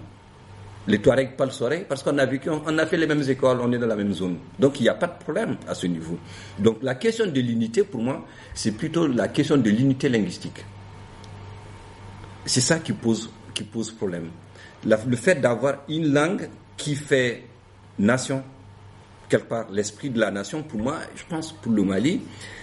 Les 0.86 0.98
Touaregs 0.98 1.36
parlent 1.36 1.52
soleil, 1.52 1.84
parce 1.88 2.02
qu'on 2.02 2.16
a 2.18 2.26
vécu, 2.26 2.48
on 2.50 2.78
a 2.78 2.86
fait 2.86 2.96
les 2.96 3.06
mêmes 3.06 3.22
écoles, 3.28 3.60
on 3.60 3.70
est 3.72 3.78
dans 3.78 3.86
la 3.86 3.96
même 3.96 4.12
zone. 4.12 4.38
Donc 4.58 4.80
il 4.80 4.84
n'y 4.84 4.88
a 4.88 4.94
pas 4.94 5.06
de 5.06 5.18
problème 5.22 5.56
à 5.68 5.74
ce 5.74 5.86
niveau. 5.86 6.18
Donc 6.58 6.78
la 6.82 6.94
question 6.94 7.26
de 7.26 7.40
l'unité, 7.40 7.84
pour 7.84 8.02
moi, 8.02 8.26
c'est 8.54 8.72
plutôt 8.72 9.06
la 9.06 9.28
question 9.28 9.58
de 9.58 9.68
l'unité 9.68 10.08
linguistique. 10.08 10.64
C'est 12.46 12.62
ça 12.62 12.78
qui 12.78 12.92
pose, 12.94 13.30
qui 13.52 13.62
pose 13.62 13.90
problème. 13.92 14.30
Le 14.84 15.16
fait 15.16 15.36
d'avoir 15.36 15.74
une 15.88 16.12
langue 16.12 16.48
qui 16.76 16.94
fait 16.94 17.42
nation, 17.98 18.42
quelque 19.28 19.46
part, 19.46 19.66
l'esprit 19.70 20.10
de 20.10 20.18
la 20.18 20.30
nation, 20.30 20.62
pour 20.62 20.80
moi, 20.80 20.96
je 21.14 21.22
pense 21.28 21.52
pour 21.52 21.72
le 21.72 21.82
Mali, 21.82 22.22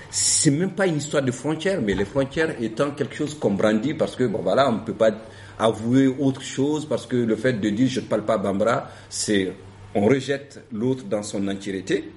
c'est 0.09 0.51
même 0.51 0.71
pas 0.71 0.87
une 0.87 0.97
histoire 0.97 1.23
de 1.23 1.31
frontières, 1.31 1.81
mais 1.81 1.93
les 1.93 2.05
frontières 2.05 2.61
étant 2.61 2.91
quelque 2.91 3.15
chose 3.15 3.37
qu'on 3.37 3.51
brandit 3.51 3.93
parce 3.93 4.15
que, 4.15 4.23
bon 4.23 4.39
voilà, 4.41 4.69
on 4.69 4.73
ne 4.73 4.79
peut 4.79 4.93
pas 4.93 5.11
avouer 5.59 6.07
autre 6.07 6.41
chose 6.41 6.87
parce 6.87 7.05
que 7.05 7.15
le 7.15 7.35
fait 7.35 7.53
de 7.53 7.69
dire 7.69 7.87
je 7.89 7.99
ne 7.99 8.05
parle 8.05 8.23
pas 8.23 8.37
Bambara, 8.37 8.89
c'est, 9.09 9.53
on 9.95 10.05
rejette 10.05 10.63
l'autre 10.71 11.03
dans 11.05 11.23
son 11.23 11.47
entièreté. 11.47 12.11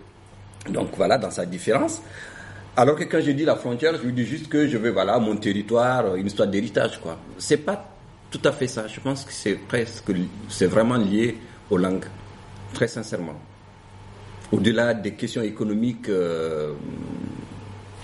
Donc 0.69 0.91
voilà, 0.97 1.19
dans 1.19 1.31
sa 1.31 1.47
différence. 1.47 2.03
Alors 2.77 2.97
que 2.97 3.05
quand 3.05 3.21
je 3.21 3.33
dis 3.33 3.45
la 3.45 3.57
frontière, 3.57 3.95
je 4.03 4.09
dis 4.11 4.25
juste 4.25 4.49
que 4.49 4.69
je 4.69 4.77
veux, 4.77 4.91
voilà, 4.91 5.19
mon 5.19 5.37
territoire, 5.37 6.15
une 6.15 6.27
histoire 6.27 6.49
d'héritage, 6.49 7.01
quoi. 7.01 7.19
C'est 7.39 7.59
pas 7.59 7.97
tout 8.31 8.41
à 8.45 8.53
fait 8.53 8.67
ça. 8.67 8.87
Je 8.87 9.01
pense 9.01 9.25
que 9.25 9.33
c'est 9.33 9.55
presque, 9.55 10.13
c'est 10.49 10.67
vraiment 10.67 10.97
lié 10.97 11.39
aux 11.71 11.79
langues. 11.79 12.07
Très 12.73 12.89
sincèrement. 12.89 13.41
Au-delà 14.53 14.95
des 14.95 15.15
questions 15.15 15.43
économiques, 15.43 16.09
euh, 16.09 16.75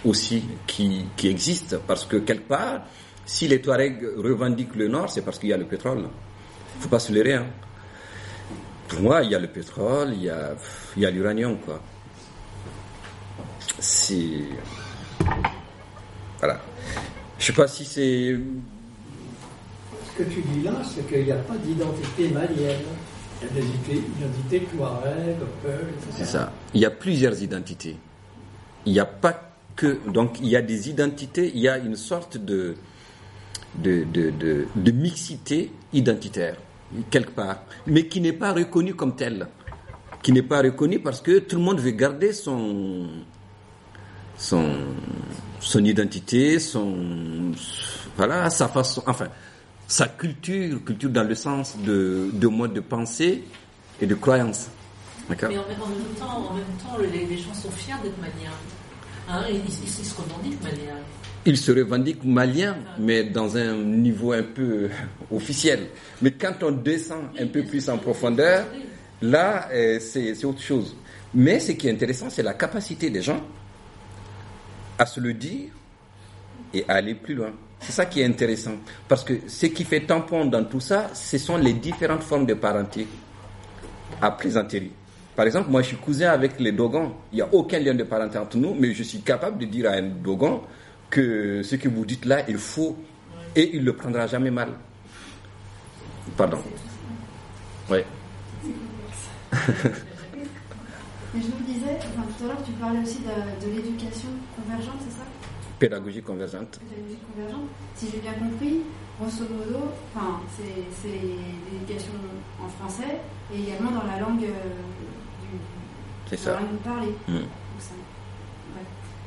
aussi 0.04 0.42
qui, 0.66 1.06
qui 1.16 1.28
existent. 1.28 1.76
Parce 1.86 2.04
que 2.04 2.16
quelque 2.18 2.48
part, 2.48 2.82
si 3.24 3.48
les 3.48 3.60
Touaregs 3.60 4.02
revendiquent 4.16 4.76
le 4.76 4.88
Nord, 4.88 5.10
c'est 5.10 5.22
parce 5.22 5.38
qu'il 5.38 5.48
y 5.48 5.52
a 5.52 5.56
le 5.56 5.66
pétrole. 5.66 6.04
Il 6.76 6.82
faut 6.82 6.88
pas 6.88 6.98
se 6.98 7.12
leurrer. 7.12 7.34
Hein. 7.34 7.46
Pour 8.88 9.00
moi, 9.00 9.22
il 9.22 9.30
y 9.30 9.34
a 9.34 9.38
le 9.38 9.48
pétrole, 9.48 10.12
il 10.12 10.24
y 10.24 10.30
a, 10.30 10.54
il 10.96 11.02
y 11.02 11.06
a 11.06 11.10
l'uranium, 11.10 11.58
quoi. 11.58 11.80
C'est... 13.78 14.44
Voilà. 16.38 16.60
Je 17.38 17.46
sais 17.46 17.52
pas 17.52 17.66
si 17.66 17.84
c'est... 17.84 18.38
Que 20.16 20.22
tu 20.22 20.40
dis 20.40 20.62
là, 20.62 20.72
c'est 20.82 21.06
qu'il 21.06 21.24
n'y 21.24 21.32
a 21.32 21.36
pas 21.36 21.56
d'identité 21.58 22.28
malienne. 22.30 22.80
Il 23.42 23.46
y 23.46 23.50
a 23.50 23.52
des 23.54 23.66
identi- 23.66 24.02
identités 24.18 24.60
Touareg, 24.60 25.36
etc. 25.36 25.78
C'est 26.12 26.24
ça. 26.24 26.52
Il 26.72 26.80
y 26.80 26.86
a 26.86 26.90
plusieurs 26.90 27.42
identités. 27.42 27.96
Il 28.86 28.92
n'y 28.92 29.00
a 29.00 29.04
pas 29.04 29.50
que. 29.76 29.98
Donc, 30.10 30.38
il 30.40 30.46
y 30.48 30.56
a 30.56 30.62
des 30.62 30.88
identités, 30.88 31.52
il 31.54 31.60
y 31.60 31.68
a 31.68 31.76
une 31.76 31.96
sorte 31.96 32.38
de, 32.38 32.76
de, 33.74 34.04
de, 34.04 34.30
de, 34.30 34.66
de 34.74 34.90
mixité 34.90 35.70
identitaire, 35.92 36.56
quelque 37.10 37.32
part, 37.32 37.58
mais 37.86 38.06
qui 38.06 38.22
n'est 38.22 38.32
pas 38.32 38.54
reconnue 38.54 38.94
comme 38.94 39.16
telle. 39.16 39.46
Qui 40.22 40.32
n'est 40.32 40.42
pas 40.42 40.62
reconnue 40.62 41.00
parce 41.00 41.20
que 41.20 41.40
tout 41.40 41.56
le 41.56 41.62
monde 41.62 41.78
veut 41.80 41.90
garder 41.90 42.32
son. 42.32 43.06
son, 44.38 44.66
son 45.60 45.84
identité, 45.84 46.58
son. 46.58 47.52
Voilà, 48.16 48.48
sa 48.48 48.68
façon. 48.68 49.02
Enfin, 49.06 49.28
sa 49.86 50.08
culture, 50.08 50.82
culture 50.84 51.10
dans 51.10 51.22
le 51.24 51.34
sens 51.34 51.76
de, 51.78 52.28
de 52.32 52.46
mode 52.48 52.72
de 52.74 52.80
pensée 52.80 53.44
et 54.00 54.06
de 54.06 54.14
croyance. 54.14 54.68
D'accord 55.28 55.48
Mais 55.50 55.58
en, 55.58 55.66
même- 55.68 55.82
en 55.82 55.86
même 55.88 56.14
temps, 56.18 56.50
en 56.50 56.54
même 56.54 56.64
temps, 56.82 56.98
les, 56.98 57.24
les 57.26 57.38
gens 57.38 57.54
sont 57.54 57.70
fiers 57.70 57.94
d'être 58.02 58.18
maliens. 58.20 58.50
Hein, 59.28 59.44
ils, 59.50 59.56
ils- 59.56 59.62
ils 60.00 60.04
se 60.04 60.14
revendiquent 60.16 60.62
maliens. 60.62 60.98
Il 61.48 61.56
se 61.56 61.70
revendique 61.70 62.24
malien, 62.24 62.76
mais 62.98 63.22
dans 63.24 63.56
un 63.56 63.74
niveau 63.76 64.32
un 64.32 64.42
peu 64.42 64.88
officiel. 65.32 65.86
Mais 66.20 66.32
quand 66.32 66.54
on 66.62 66.72
descend 66.72 67.24
un 67.38 67.46
peu 67.46 67.62
plus 67.62 67.88
en 67.88 67.98
profondeur, 67.98 68.66
là, 69.22 69.68
euh, 69.72 70.00
c'est 70.00 70.34
c'est 70.34 70.44
autre 70.44 70.62
chose. 70.62 70.96
Mais 71.34 71.60
ce 71.60 71.72
qui 71.72 71.86
est 71.86 71.92
intéressant, 71.92 72.30
c'est 72.30 72.42
la 72.42 72.54
capacité 72.54 73.10
des 73.10 73.22
gens 73.22 73.40
à 74.98 75.06
se 75.06 75.20
le 75.20 75.34
dire 75.34 75.68
et 76.74 76.84
à 76.88 76.94
aller 76.94 77.14
plus 77.14 77.34
loin. 77.34 77.52
C'est 77.80 77.92
ça 77.92 78.06
qui 78.06 78.20
est 78.20 78.24
intéressant. 78.24 78.72
Parce 79.08 79.22
que 79.22 79.34
ce 79.48 79.66
qui 79.66 79.84
fait 79.84 80.00
tampon 80.00 80.46
dans 80.46 80.64
tout 80.64 80.80
ça, 80.80 81.10
ce 81.14 81.38
sont 81.38 81.56
les 81.56 81.74
différentes 81.74 82.22
formes 82.22 82.46
de 82.46 82.54
parenté 82.54 83.06
à 84.20 84.30
plaisanterie. 84.30 84.92
Par 85.34 85.44
exemple, 85.46 85.70
moi 85.70 85.82
je 85.82 85.88
suis 85.88 85.96
cousin 85.98 86.30
avec 86.30 86.58
les 86.58 86.72
Dogons. 86.72 87.12
Il 87.32 87.36
n'y 87.36 87.42
a 87.42 87.48
aucun 87.52 87.78
lien 87.78 87.94
de 87.94 88.04
parenté 88.04 88.38
entre 88.38 88.56
nous, 88.56 88.74
mais 88.74 88.94
je 88.94 89.02
suis 89.02 89.20
capable 89.20 89.58
de 89.58 89.66
dire 89.66 89.90
à 89.90 89.94
un 89.94 90.02
Dogon 90.02 90.62
que 91.10 91.62
ce 91.62 91.76
que 91.76 91.88
vous 91.88 92.06
dites 92.06 92.24
là 92.24 92.48
est 92.48 92.54
faux 92.54 92.96
et 93.54 93.74
il 93.74 93.80
ne 93.80 93.86
le 93.86 93.92
prendra 93.94 94.26
jamais 94.26 94.50
mal. 94.50 94.70
Pardon. 96.36 96.58
Oui. 97.90 97.98
Mais 101.34 101.42
je 101.42 101.48
vous 101.48 101.64
disais, 101.64 101.98
enfin, 101.98 102.26
tout 102.36 102.44
à 102.44 102.48
l'heure, 102.48 102.62
tu 102.64 102.72
parlais 102.72 103.00
aussi 103.00 103.18
de, 103.18 103.66
de 103.66 103.70
l'éducation 103.76 104.28
convergente, 104.56 104.96
c'est 105.00 105.12
ça? 105.18 105.24
Pédagogie 105.78 106.22
convergente. 106.22 106.78
Pédagogie 106.80 107.18
convergente. 107.32 107.68
Si 107.94 108.06
j'ai 108.10 108.18
bien 108.18 108.32
compris, 108.32 108.80
grosso 109.20 109.44
modo, 109.44 109.92
enfin, 110.14 110.40
c'est 110.56 111.08
l'éducation 111.72 112.12
en 112.62 112.68
français 112.68 113.20
et 113.52 113.60
également 113.60 113.90
dans 113.90 114.04
la 114.04 114.18
langue 114.18 114.44
euh, 114.44 114.80
du, 115.42 116.36
dans 116.36 116.42
ça. 116.42 116.54
la 116.54 116.60
langue 116.60 116.80
parlée. 116.84 117.14
Mm. 117.28 117.34
Ouais. 117.36 118.86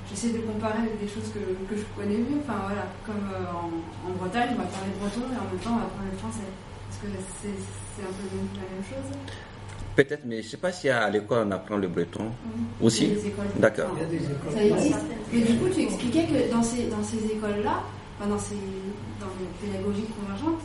J'essaie 0.09 0.33
de 0.33 0.39
comparer 0.39 0.79
avec 0.79 0.99
des 0.99 1.07
choses 1.07 1.29
que, 1.29 1.39
que 1.69 1.77
je 1.79 1.85
connais 1.95 2.17
mieux. 2.17 2.41
Enfin 2.41 2.57
voilà, 2.65 2.85
comme 3.05 3.29
euh, 3.29 3.53
en, 3.53 3.69
en 4.09 4.13
Bretagne, 4.17 4.57
on 4.57 4.61
va 4.61 4.65
parler 4.65 4.91
breton 4.99 5.21
et 5.29 5.37
en 5.37 5.45
même 5.53 5.61
temps 5.61 5.77
on 5.77 5.85
va 5.85 5.91
parler 5.93 6.17
français. 6.17 6.49
Est-ce 6.89 7.05
que 7.05 7.09
c'est 7.13 8.01
un 8.01 8.09
peu 8.09 8.25
la 8.57 8.65
même 8.73 8.85
chose 8.89 9.09
Peut-être, 9.99 10.23
mais 10.23 10.37
je 10.39 10.45
ne 10.47 10.51
sais 10.51 10.57
pas 10.63 10.71
si 10.71 10.87
à 10.87 11.09
l'école 11.09 11.45
on 11.45 11.51
apprend 11.51 11.75
le 11.75 11.89
breton 11.89 12.31
aussi. 12.81 13.07
Les 13.07 13.27
écoles. 13.27 13.51
D'accord. 13.59 13.91
Il 13.97 13.99
y 13.99 14.05
a 14.05 14.07
des 14.07 14.25
écoles. 14.31 14.53
Ça 14.55 14.63
existe. 14.63 14.99
Mais 15.33 15.41
du 15.41 15.57
coup, 15.57 15.67
tu 15.75 15.81
expliquais 15.81 16.23
que 16.23 16.49
dans 16.49 16.63
ces, 16.63 16.83
dans 16.87 17.03
ces 17.03 17.17
écoles-là, 17.25 17.83
enfin, 18.15 18.29
dans, 18.29 18.39
ces, 18.39 18.55
dans 19.19 19.27
les 19.35 19.49
pédagogies 19.59 20.07
convergentes, 20.15 20.63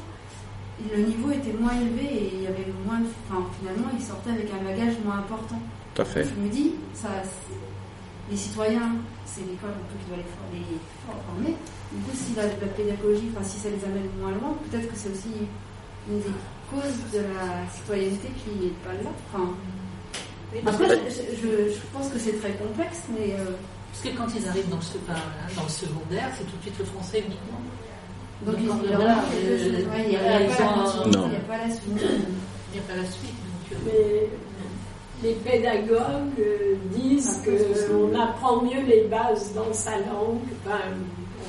le 0.79 1.03
niveau 1.03 1.33
était 1.33 1.53
moins 1.59 1.75
élevé 1.75 2.07
et 2.15 2.31
il 2.33 2.43
y 2.43 2.47
avait 2.47 2.71
moins 2.87 3.01
de, 3.01 3.07
enfin, 3.27 3.43
finalement, 3.59 3.91
ils 3.99 4.05
sortaient 4.05 4.31
avec 4.31 4.47
un 4.55 4.63
bagage 4.63 4.95
moins 5.05 5.19
important. 5.19 5.59
Tout 5.97 6.03
à 6.03 6.05
fait. 6.05 6.23
Je 6.31 6.41
me 6.41 6.49
dis, 6.49 6.75
ça, 6.95 7.09
les 8.31 8.37
citoyens, 8.37 9.03
c'est 9.27 9.43
l'école 9.43 9.75
un 9.75 9.83
peu 9.91 9.99
qui 9.99 10.07
doit 10.15 10.23
les, 10.23 10.59
les 10.63 10.79
former. 11.11 11.59
Du 11.91 11.99
coup, 12.07 12.15
si 12.15 12.37
la, 12.37 12.45
la 12.47 12.71
pédagogie, 12.71 13.35
enfin, 13.35 13.43
si 13.43 13.59
ça 13.59 13.67
les 13.69 13.83
amène 13.83 14.07
moins 14.21 14.31
loin, 14.31 14.55
peut-être 14.71 14.87
que 14.87 14.95
c'est 14.97 15.11
aussi 15.11 15.43
une 16.09 16.21
des 16.21 16.31
causes 16.75 17.13
de 17.13 17.19
la 17.21 17.71
citoyenneté 17.75 18.29
qui 18.43 18.51
n'est 18.65 18.73
pas 18.85 18.93
là. 19.03 19.11
Enfin, 19.33 19.51
après, 20.67 20.89
je, 21.09 21.23
je- 21.41 21.71
je 21.75 21.81
pense 21.93 22.09
que 22.11 22.19
c'est 22.19 22.39
très 22.41 22.53
complexe, 22.53 23.03
mais. 23.11 23.35
euh, 23.39 23.53
Parce 23.93 24.03
que 24.05 24.19
quand 24.19 24.27
ils 24.37 24.49
arrivent 24.49 24.69
dans 24.69 24.77
le, 24.77 24.83
enfin, 25.09 25.21
dans 25.57 25.63
le 25.63 25.69
secondaire, 25.69 26.29
c'est 26.37 26.45
tout 26.45 26.57
de 26.57 26.63
suite 26.63 26.79
le 26.81 26.85
français 26.85 27.19
uniquement. 27.21 27.61
Donc, 28.45 28.57
il, 28.59 28.67
Donc, 28.67 28.79
il 28.83 28.89
n'y 28.89 28.95
a, 28.95 28.99
a 28.99 30.41
ils 30.43 30.49
pas 31.47 31.59
la 31.59 31.71
suite. 31.71 31.85
Il 31.87 32.73
n'y 32.73 32.79
a 32.79 32.83
pas 32.89 32.97
la 32.97 33.05
suite. 33.05 33.39
Donc, 33.71 33.81
Mais 33.87 34.29
les 35.23 35.35
pédagogues 35.35 36.39
euh, 36.41 36.75
disent 36.95 37.39
ce 37.41 37.45
que 37.47 37.57
c'est. 37.75 37.89
qu'on 37.89 38.15
apprend 38.21 38.63
mieux 38.63 38.83
les 38.87 39.05
bases 39.05 39.55
dans 39.55 39.73
sa 39.73 39.93
langue, 39.93 40.41
enfin, 40.67 40.81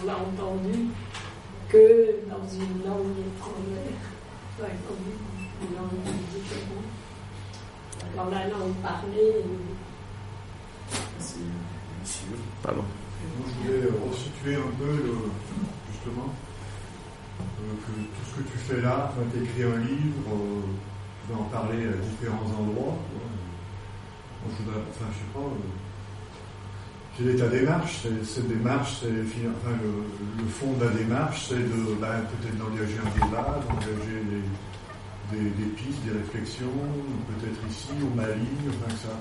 on 0.02 0.06
l'a 0.08 0.14
entendu, 0.14 0.86
que 1.70 2.16
dans 2.30 2.48
une 2.54 2.86
langue 2.88 3.18
étrangère, 3.36 4.05
Ouais, 4.60 4.72
comme 4.88 5.04
une 5.70 5.76
langue 5.76 6.00
différente. 6.34 6.86
Dans 8.16 8.30
la 8.30 8.48
langue 8.48 8.74
parlée, 8.82 9.44
C'est 11.20 11.38
vicieux. 12.04 12.38
Pardon. 12.64 12.84
Moi, 13.40 13.48
je 13.50 13.68
voulais 13.68 13.84
euh, 13.84 14.10
resituer 14.10 14.56
un 14.56 14.72
peu, 14.80 14.86
le- 14.86 15.32
justement, 15.92 16.30
euh, 17.40 17.74
que 17.84 17.92
tout 17.92 18.26
ce 18.32 18.36
que 18.44 18.50
tu 18.52 18.58
fais 18.58 18.82
là, 18.82 19.12
tu 19.14 19.40
as 19.40 19.44
écrit 19.44 19.64
un 19.64 19.78
livre, 19.80 20.30
euh, 20.32 20.62
tu 21.28 21.34
vas 21.34 21.40
en 21.40 21.46
parler 21.46 21.88
à 21.88 21.92
différents 21.98 22.46
endroits. 22.60 22.96
Moi, 22.96 24.48
je 24.52 24.64
voudrais, 24.64 24.82
enfin, 24.90 25.06
je 25.12 25.18
sais 25.18 25.34
pas, 25.34 25.50
quelle 27.18 27.30
est 27.30 27.36
ta 27.36 27.48
démarche 27.48 28.02
Cette 28.24 28.48
démarche, 28.48 28.98
c'est, 29.02 29.08
enfin, 29.08 29.76
le, 29.82 30.44
le 30.44 30.50
fond 30.50 30.74
de 30.74 30.86
la 30.86 30.92
démarche, 30.92 31.48
c'est 31.50 31.56
de 31.56 31.96
ben, 32.00 32.22
peut-être 32.28 32.58
d'engager 32.58 32.98
un 33.00 33.26
débat, 33.26 33.60
d'engager 33.68 34.20
des, 34.30 35.38
des, 35.38 35.50
des 35.50 35.70
pistes, 35.72 36.04
des 36.06 36.12
réflexions, 36.12 36.72
peut-être 37.28 37.62
ici, 37.70 37.90
au 38.04 38.14
Mali, 38.16 38.48
enfin, 38.70 38.94
que 38.94 39.00
ça, 39.00 39.20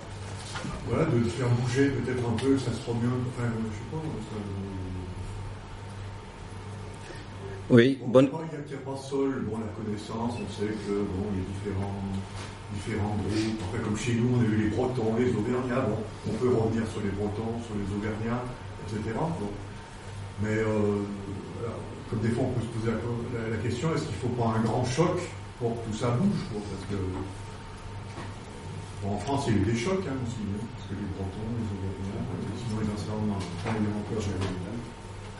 voilà, 0.89 1.05
de 1.07 1.21
faire 1.25 1.49
bouger 1.49 1.89
peut-être 1.91 2.23
un 2.29 2.37
peu, 2.37 2.59
ça 2.59 2.73
se 2.73 2.81
promène, 2.81 3.11
enfin, 3.29 3.49
je 3.49 3.77
sais 3.77 3.91
pas, 3.91 4.03
ça, 4.31 4.37
Oui, 7.71 7.99
Bon, 8.03 8.09
bonne. 8.11 8.29
Il 8.53 8.69
n'y 8.69 8.75
a 8.75 8.85
pas 8.85 8.97
seul, 8.97 9.47
bon, 9.49 9.59
la 9.59 9.73
connaissance, 9.73 10.35
on 10.35 10.53
sait 10.53 10.67
que 10.67 10.93
bon, 10.93 11.27
il 11.33 11.39
y 11.39 11.43
a 11.43 11.47
différents, 11.47 12.03
différents 12.75 13.17
groupes. 13.17 13.63
Enfin, 13.69 13.83
comme 13.83 13.97
chez 13.97 14.15
nous, 14.15 14.37
on 14.37 14.41
a 14.43 14.45
eu 14.45 14.57
les 14.57 14.71
Bretons, 14.75 15.15
les 15.19 15.31
Auvergnats. 15.31 15.87
Bon, 15.87 15.99
on 16.29 16.35
peut 16.35 16.51
revenir 16.51 16.83
sur 16.91 17.01
les 17.01 17.15
Bretons, 17.15 17.57
sur 17.63 17.75
les 17.79 17.89
Auvergnats, 17.95 18.45
etc. 18.85 19.15
Mais 20.43 20.59
euh, 20.59 21.07
comme 22.11 22.21
des 22.21 22.31
fois, 22.31 22.45
on 22.45 22.53
peut 22.53 22.67
se 22.67 22.73
poser 22.75 22.93
la, 22.93 23.57
question 23.59 23.95
est-ce 23.95 24.05
qu'il 24.05 24.19
ne 24.19 24.23
faut 24.29 24.37
pas 24.37 24.59
un 24.59 24.63
grand 24.63 24.85
choc 24.85 25.17
pour 25.59 25.79
que 25.79 25.89
tout 25.89 25.97
ça 25.97 26.11
bouge 26.19 26.43
Parce 26.53 26.85
que 26.91 26.99
en 29.07 29.19
France, 29.19 29.45
il 29.49 29.55
y 29.55 29.59
a 29.59 29.61
eu 29.61 29.65
des 29.69 29.77
chocs 29.77 30.05
hein, 30.09 30.17
aussi, 30.25 30.43
hein, 30.49 30.65
parce 30.77 30.89
que 30.89 30.95
les 30.97 31.09
Bretons, 31.15 31.49
les 31.55 31.69
Auvergnats, 31.71 32.27
sinon 32.57 32.81
les 32.81 32.91
incidents, 32.91 33.21
y 33.21 33.31
a 33.31 33.95
encore. 33.95 34.25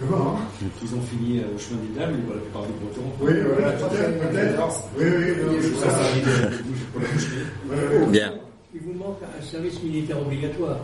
Comment 0.01 0.39
hein 0.39 0.43
Ils 0.83 0.95
ont 0.95 1.01
fini 1.03 1.39
euh, 1.41 1.55
au 1.55 1.59
chemin 1.59 1.81
des 1.83 1.93
dames, 1.99 2.13
mais 2.17 2.23
pour 2.23 2.35
la 2.35 2.41
plupart 2.41 2.63
des 2.63 2.73
Bretons. 2.83 3.11
Oui, 3.21 3.33
voilà, 3.55 3.73
peut-être, 3.73 4.31
peut-être. 4.31 4.83
Oui, 4.99 5.05
oui, 5.05 5.59
je 5.63 5.69
Ça. 5.79 5.89
Bien. 8.11 8.31
Il 8.75 8.81
vous 8.81 8.95
manque 8.95 9.21
un 9.23 9.43
service 9.45 9.81
militaire 9.83 10.19
obligatoire. 10.21 10.79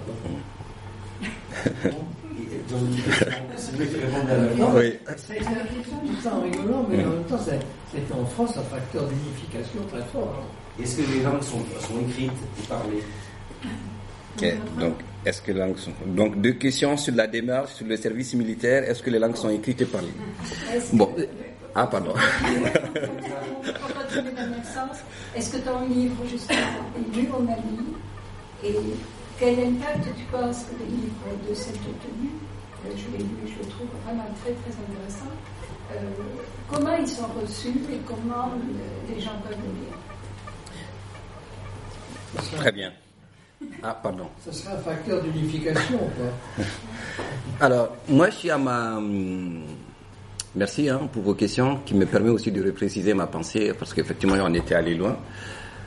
Oui. 4.74 4.92
C'est 5.16 5.38
une 5.38 5.46
réflexion, 5.46 5.96
ça 6.22 6.34
en 6.34 6.40
rigolant, 6.42 6.86
mais 6.88 7.04
en 7.04 7.10
même 7.10 7.24
temps, 7.24 7.38
c'est 7.44 7.58
c'est 7.92 8.12
en 8.14 8.24
France 8.26 8.56
un 8.56 8.62
facteur 8.62 9.04
d'unification 9.08 9.80
très 9.90 10.02
fort. 10.12 10.34
hein. 10.38 10.44
Est-ce 10.82 10.98
que 10.98 11.02
les 11.12 11.22
langues 11.22 11.42
sont, 11.42 11.58
sont 11.80 11.98
écrites 12.08 12.30
et 12.62 12.66
parlées? 12.68 13.02
Ok, 14.38 14.54
Donc, 14.78 14.94
est-ce 15.24 15.42
que 15.42 15.52
les 15.52 15.60
langues 15.60 15.76
sont. 15.76 15.92
Donc, 16.06 16.40
deux 16.40 16.52
questions 16.52 16.96
sur 16.96 17.14
la 17.14 17.26
démarche, 17.26 17.74
sur 17.74 17.86
le 17.86 17.96
service 17.96 18.34
militaire. 18.34 18.84
Est-ce 18.84 19.02
que 19.02 19.10
les 19.10 19.18
langues 19.18 19.36
sont 19.36 19.50
écrites 19.50 19.82
et 19.82 19.86
parlées? 19.86 20.14
Bon. 20.92 21.14
Ah, 21.74 21.86
pardon. 21.86 22.12
Pour 22.12 23.94
continuer 23.94 24.32
dans 24.32 24.44
le 24.44 24.50
même 24.50 24.64
sens, 24.64 24.98
est-ce 25.36 25.50
que 25.52 25.58
ton 25.58 25.86
livre, 25.88 26.16
justement, 26.28 26.58
est 26.96 27.16
lu 27.16 27.28
au 27.36 27.42
Mali 27.42 27.78
Et 28.64 28.74
quel 29.38 29.60
impact 29.60 30.08
tu 30.16 30.24
penses 30.32 30.64
que 30.64 30.82
le 30.82 30.86
livre 30.90 31.48
de 31.48 31.54
cette 31.54 31.80
tenue 31.80 32.34
euh, 32.86 32.90
Je 32.96 33.16
l'ai 33.16 33.22
lu 33.22 33.30
et 33.46 33.48
je 33.48 33.58
le 33.58 33.66
trouve 33.68 33.88
vraiment 34.04 34.26
très 34.42 34.52
très 34.52 34.72
intéressant. 34.72 35.32
Euh, 35.92 35.96
comment 36.68 36.96
ils 36.96 37.08
sont 37.08 37.28
reçus 37.40 37.78
et 37.92 37.98
comment 38.06 38.48
euh, 38.48 39.14
les 39.14 39.20
gens 39.20 39.38
peuvent 39.46 39.58
le 39.58 39.72
lire? 39.80 39.96
Très 42.58 42.72
bien. 42.72 42.92
Ah, 43.82 43.98
pardon. 44.02 44.26
Ça 44.44 44.52
serait 44.52 44.74
un 44.74 44.78
facteur 44.78 45.22
d'unification, 45.22 45.98
quoi. 45.98 46.64
Alors, 47.60 47.96
moi, 48.08 48.30
je 48.30 48.34
suis 48.36 48.50
à 48.50 48.58
ma. 48.58 48.96
hum, 48.96 49.62
Merci 50.56 50.88
hein, 50.88 51.08
pour 51.12 51.22
vos 51.22 51.34
questions 51.34 51.78
qui 51.86 51.94
me 51.94 52.06
permet 52.06 52.30
aussi 52.30 52.50
de 52.50 52.60
repréciser 52.64 53.14
ma 53.14 53.28
pensée 53.28 53.72
parce 53.78 53.94
qu'effectivement, 53.94 54.34
on 54.42 54.52
était 54.52 54.74
allé 54.74 54.96
loin. 54.96 55.16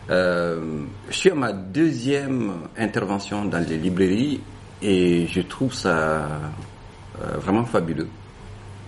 Euh, 0.09 0.83
je 1.09 1.15
suis 1.15 1.31
à 1.31 1.35
ma 1.35 1.51
deuxième 1.51 2.53
intervention 2.77 3.43
dans 3.43 3.59
les 3.59 3.77
librairies 3.77 4.39
et 4.81 5.27
je 5.27 5.41
trouve 5.41 5.73
ça 5.73 6.23
euh, 7.21 7.37
vraiment 7.41 7.65
fabuleux 7.65 8.07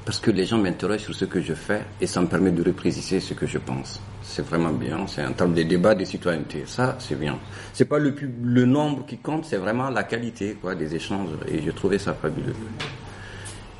parce 0.05 0.19
que 0.19 0.31
les 0.31 0.45
gens 0.45 0.57
m'interrogent 0.59 1.01
sur 1.03 1.15
ce 1.15 1.25
que 1.25 1.41
je 1.41 1.53
fais 1.53 1.81
et 1.99 2.07
ça 2.07 2.21
me 2.21 2.27
permet 2.27 2.51
de 2.51 2.63
repréciser 2.63 3.19
ce 3.19 3.33
que 3.33 3.45
je 3.45 3.57
pense. 3.57 3.99
C'est 4.27 4.45
vraiment 4.45 4.71
bien. 4.71 5.05
C'est 5.07 5.23
en 5.25 5.31
termes 5.33 5.53
de 5.53 5.63
débat 5.63 5.95
de 5.95 6.03
citoyenneté. 6.03 6.63
Ça, 6.65 6.97
c'est 6.99 7.15
bien. 7.17 7.37
C'est 7.73 7.85
pas 7.85 7.99
le, 7.99 8.13
pub- 8.13 8.43
le 8.45 8.65
nombre 8.65 9.05
qui 9.05 9.17
compte, 9.17 9.45
c'est 9.45 9.57
vraiment 9.57 9.89
la 9.89 10.03
qualité 10.03 10.57
quoi 10.61 10.75
des 10.75 10.93
échanges 10.95 11.29
et 11.47 11.61
je 11.61 11.71
trouvais 11.71 11.99
ça 11.99 12.13
fabuleux. 12.13 12.55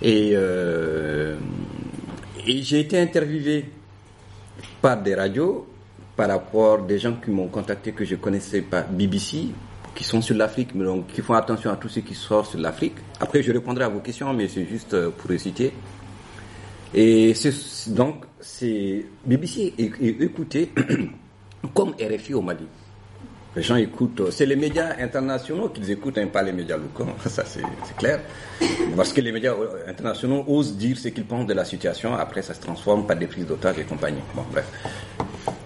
Et, 0.02 0.32
euh, 0.34 1.36
et 2.46 2.62
j'ai 2.62 2.80
été 2.82 3.00
interviewé 3.00 3.66
par 4.82 5.02
des 5.02 5.16
radios, 5.16 5.68
par 6.16 6.30
rapport 6.30 6.84
des 6.84 7.00
gens 7.00 7.14
qui 7.24 7.32
m'ont 7.32 7.48
contacté 7.48 7.92
que 7.92 8.06
je 8.06 8.16
connaissais 8.16 8.62
pas, 8.62 8.82
BBC, 8.82 9.48
qui 9.96 10.04
sont 10.04 10.22
sur 10.22 10.36
l'Afrique, 10.36 10.70
mais 10.76 10.86
donc 10.86 11.08
qui 11.08 11.22
font 11.22 11.34
attention 11.34 11.72
à 11.72 11.76
tout 11.76 11.90
ce 11.90 12.02
qui 12.02 12.14
sort 12.14 12.46
sur 12.46 12.60
l'Afrique. 12.60 12.96
Après, 13.20 13.42
je 13.42 13.52
répondrai 13.52 13.84
à 13.86 13.90
vos 13.90 14.00
questions, 14.00 14.32
mais 14.34 14.48
c'est 14.48 14.66
juste 14.66 14.94
euh, 14.94 15.10
pour 15.10 15.30
réciter. 15.30 15.74
Et 16.94 17.34
donc, 17.88 18.26
c'est 18.40 19.06
BBC 19.26 19.74
est, 19.78 20.22
écouté 20.22 20.72
comme 21.74 21.94
RFI 22.00 22.34
au 22.34 22.42
Mali. 22.42 22.66
Les 23.56 23.64
gens 23.64 23.78
écoutent, 23.78 24.20
euh, 24.20 24.32
c'est 24.32 24.46
les 24.46 24.58
médias 24.58 24.96
internationaux 25.00 25.70
qu'ils 25.70 25.90
écoutent, 25.90 26.18
hein, 26.18 26.28
pas 26.28 26.44
les 26.44 26.52
médias 26.52 26.76
locaux, 26.76 27.06
ça 27.26 27.44
c'est 27.46 27.62
clair. 27.98 28.20
Parce 28.98 29.14
que 29.14 29.22
les 29.22 29.32
médias 29.32 29.54
euh, 29.54 29.90
internationaux 29.90 30.44
osent 30.46 30.76
dire 30.76 30.98
ce 30.98 31.08
qu'ils 31.08 31.24
pensent 31.24 31.48
de 31.48 31.54
la 31.54 31.64
situation, 31.64 32.14
après 32.14 32.42
ça 32.42 32.54
se 32.54 32.60
transforme 32.60 33.08
par 33.08 33.16
des 33.16 33.28
prises 33.28 33.48
d'otages 33.48 33.80
et 33.80 33.84
compagnie. 33.86 34.20
Bon, 34.36 34.44
bref. 34.52 34.66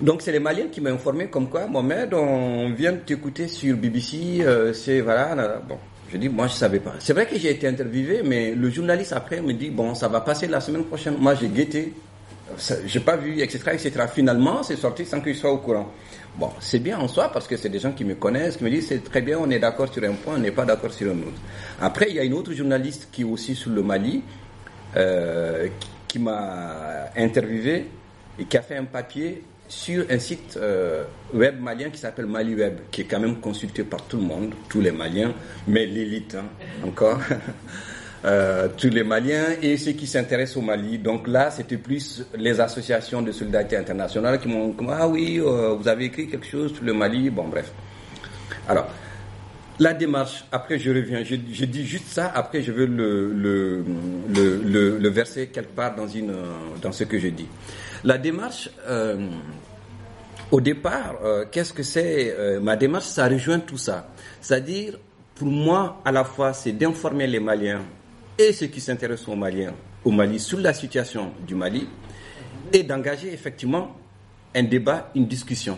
Donc 0.01 0.21
c'est 0.21 0.31
les 0.31 0.39
Maliens 0.39 0.67
qui 0.67 0.81
m'ont 0.81 0.93
informé 0.93 1.29
comme 1.29 1.49
quoi, 1.49 1.65
Mohamed, 1.65 2.13
on 2.13 2.69
vient 2.73 2.91
de 2.91 2.99
t'écouter 2.99 3.47
sur 3.47 3.75
BBC, 3.75 4.41
euh, 4.41 4.71
c'est 4.71 5.01
voilà, 5.01 5.33
là, 5.33 5.47
là. 5.47 5.61
bon. 5.67 5.79
Je 6.11 6.17
dis, 6.17 6.29
moi 6.29 6.47
je 6.47 6.53
savais 6.53 6.79
pas. 6.79 6.95
C'est 6.99 7.13
vrai 7.13 7.27
que 7.27 7.37
j'ai 7.37 7.51
été 7.51 7.67
interviewé, 7.67 8.21
mais 8.23 8.53
le 8.55 8.69
journaliste 8.69 9.13
après 9.13 9.41
me 9.41 9.53
dit, 9.53 9.69
bon, 9.69 9.93
ça 9.93 10.07
va 10.07 10.21
passer 10.21 10.47
la 10.47 10.59
semaine 10.59 10.83
prochaine. 10.85 11.15
Moi 11.19 11.35
j'ai 11.35 11.47
guetté, 11.49 11.93
j'ai 12.85 12.99
pas 12.99 13.15
vu, 13.15 13.41
etc., 13.41 13.59
etc. 13.73 14.05
Finalement, 14.13 14.63
c'est 14.63 14.75
sorti 14.75 15.05
sans 15.05 15.21
que 15.21 15.31
je 15.31 15.37
sois 15.37 15.51
au 15.51 15.57
courant. 15.57 15.91
Bon, 16.37 16.51
c'est 16.59 16.79
bien 16.79 16.97
en 16.99 17.07
soi 17.07 17.31
parce 17.31 17.47
que 17.47 17.57
c'est 17.57 17.69
des 17.69 17.79
gens 17.79 17.91
qui 17.91 18.05
me 18.05 18.15
connaissent, 18.15 18.57
qui 18.57 18.63
me 18.63 18.69
disent 18.69 18.87
c'est 18.87 19.03
très 19.03 19.21
bien, 19.21 19.37
on 19.39 19.49
est 19.49 19.59
d'accord 19.59 19.91
sur 19.91 20.03
un 20.03 20.13
point, 20.13 20.35
on 20.35 20.39
n'est 20.39 20.51
pas 20.51 20.65
d'accord 20.65 20.93
sur 20.93 21.11
un 21.11 21.17
autre. 21.19 21.39
Après, 21.81 22.07
il 22.09 22.15
y 22.15 22.19
a 22.19 22.23
une 22.23 22.33
autre 22.33 22.53
journaliste 22.53 23.09
qui 23.11 23.21
est 23.21 23.25
aussi 23.25 23.55
sur 23.55 23.71
le 23.71 23.83
Mali, 23.83 24.23
euh, 24.95 25.67
qui 26.07 26.19
m'a 26.19 27.09
interviewé 27.15 27.87
et 28.39 28.45
qui 28.45 28.57
a 28.57 28.61
fait 28.61 28.77
un 28.77 28.85
papier 28.85 29.43
sur 29.69 30.03
un 30.09 30.17
site 30.19 30.57
euh, 30.57 31.03
web 31.31 31.61
malien 31.61 31.89
qui 31.91 31.99
s'appelle 31.99 32.25
Mali 32.25 32.55
Web, 32.55 32.79
qui 32.91 33.01
est 33.01 33.03
quand 33.05 33.19
même 33.19 33.39
consulté 33.39 33.83
par 33.83 34.01
tout 34.01 34.17
le 34.17 34.23
monde, 34.23 34.53
tous 34.67 34.81
les 34.81 34.91
Maliens, 34.91 35.31
mais 35.67 35.85
l'élite 35.85 36.35
hein, 36.35 36.45
encore. 36.85 37.19
Euh, 38.25 38.67
tous 38.75 38.89
les 38.89 39.05
Maliens 39.05 39.45
et 39.61 39.77
ceux 39.77 39.93
qui 39.93 40.05
s'intéressent 40.05 40.57
au 40.57 40.61
Mali. 40.61 40.97
Donc 40.97 41.25
là, 41.25 41.49
c'était 41.51 41.77
plus 41.77 42.21
les 42.37 42.59
associations 42.59 43.21
de 43.21 43.31
solidarité 43.31 43.77
internationale 43.77 44.41
qui 44.41 44.49
m'ont 44.49 44.67
dit 44.67 44.85
ah 44.89 45.07
oui, 45.07 45.39
euh, 45.39 45.75
vous 45.79 45.87
avez 45.87 46.03
écrit 46.03 46.27
quelque 46.27 46.45
chose 46.45 46.73
sur 46.73 46.83
le 46.83 46.93
Mali. 46.93 47.29
Bon, 47.29 47.47
bref. 47.47 47.71
Alors, 48.67 48.89
la 49.79 49.93
démarche, 49.93 50.43
après 50.51 50.77
je 50.77 50.89
reviens, 50.91 51.23
je, 51.23 51.35
dis 51.63 51.85
juste 51.85 52.09
ça, 52.09 52.29
après 52.35 52.61
je 52.61 52.73
veux 52.73 52.87
le, 52.87 53.31
le, 53.31 53.85
le, 54.99 55.09
verser 55.09 55.47
quelque 55.47 55.73
part 55.73 55.95
dans, 55.95 56.09
une, 56.09 56.33
dans 56.81 56.91
ce 56.91 57.05
que 57.05 57.17
je 57.17 57.29
dis. 57.29 57.47
La 58.03 58.17
démarche, 58.17 58.69
euh, 58.87 59.27
au 60.51 60.61
départ, 60.61 61.15
euh, 61.23 61.45
qu'est-ce 61.51 61.73
que 61.73 61.83
c'est 61.83 62.33
euh, 62.37 62.59
Ma 62.61 62.77
démarche, 62.77 63.05
ça 63.05 63.27
rejoint 63.27 63.59
tout 63.59 63.77
ça. 63.77 64.09
C'est-à-dire, 64.39 64.97
pour 65.35 65.47
moi, 65.47 66.01
à 66.05 66.11
la 66.11 66.23
fois, 66.23 66.53
c'est 66.53 66.71
d'informer 66.71 67.27
les 67.27 67.39
Maliens 67.41 67.81
et 68.37 68.53
ceux 68.53 68.67
qui 68.67 68.79
s'intéressent 68.79 69.29
aux 69.29 69.35
Maliens, 69.35 69.73
au 70.05 70.11
Mali, 70.11 70.39
sur 70.39 70.59
la 70.59 70.73
situation 70.73 71.33
du 71.45 71.55
Mali, 71.55 71.87
et 72.71 72.83
d'engager 72.83 73.33
effectivement 73.33 73.95
un 74.55 74.63
débat, 74.63 75.11
une 75.15 75.27
discussion. 75.27 75.77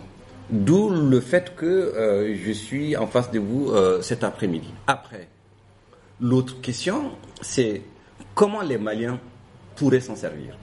D'où 0.50 0.90
le 0.90 1.20
fait 1.22 1.56
que 1.56 2.36
je 2.44 2.52
suis 2.52 2.96
en 2.98 3.08
face 3.08 3.32
de 3.32 3.40
vous 3.40 3.72
cet 4.02 4.24
après-midi. 4.24 4.68
Après, 4.86 5.28
l'autre 6.20 6.60
question, 6.62 7.14
c'est 7.42 7.82
comment 8.36 8.62
les 8.62 8.78
Maliens 8.78 9.20
pourraient 9.76 10.02
s'en 10.02 10.16
servir? 10.16 10.56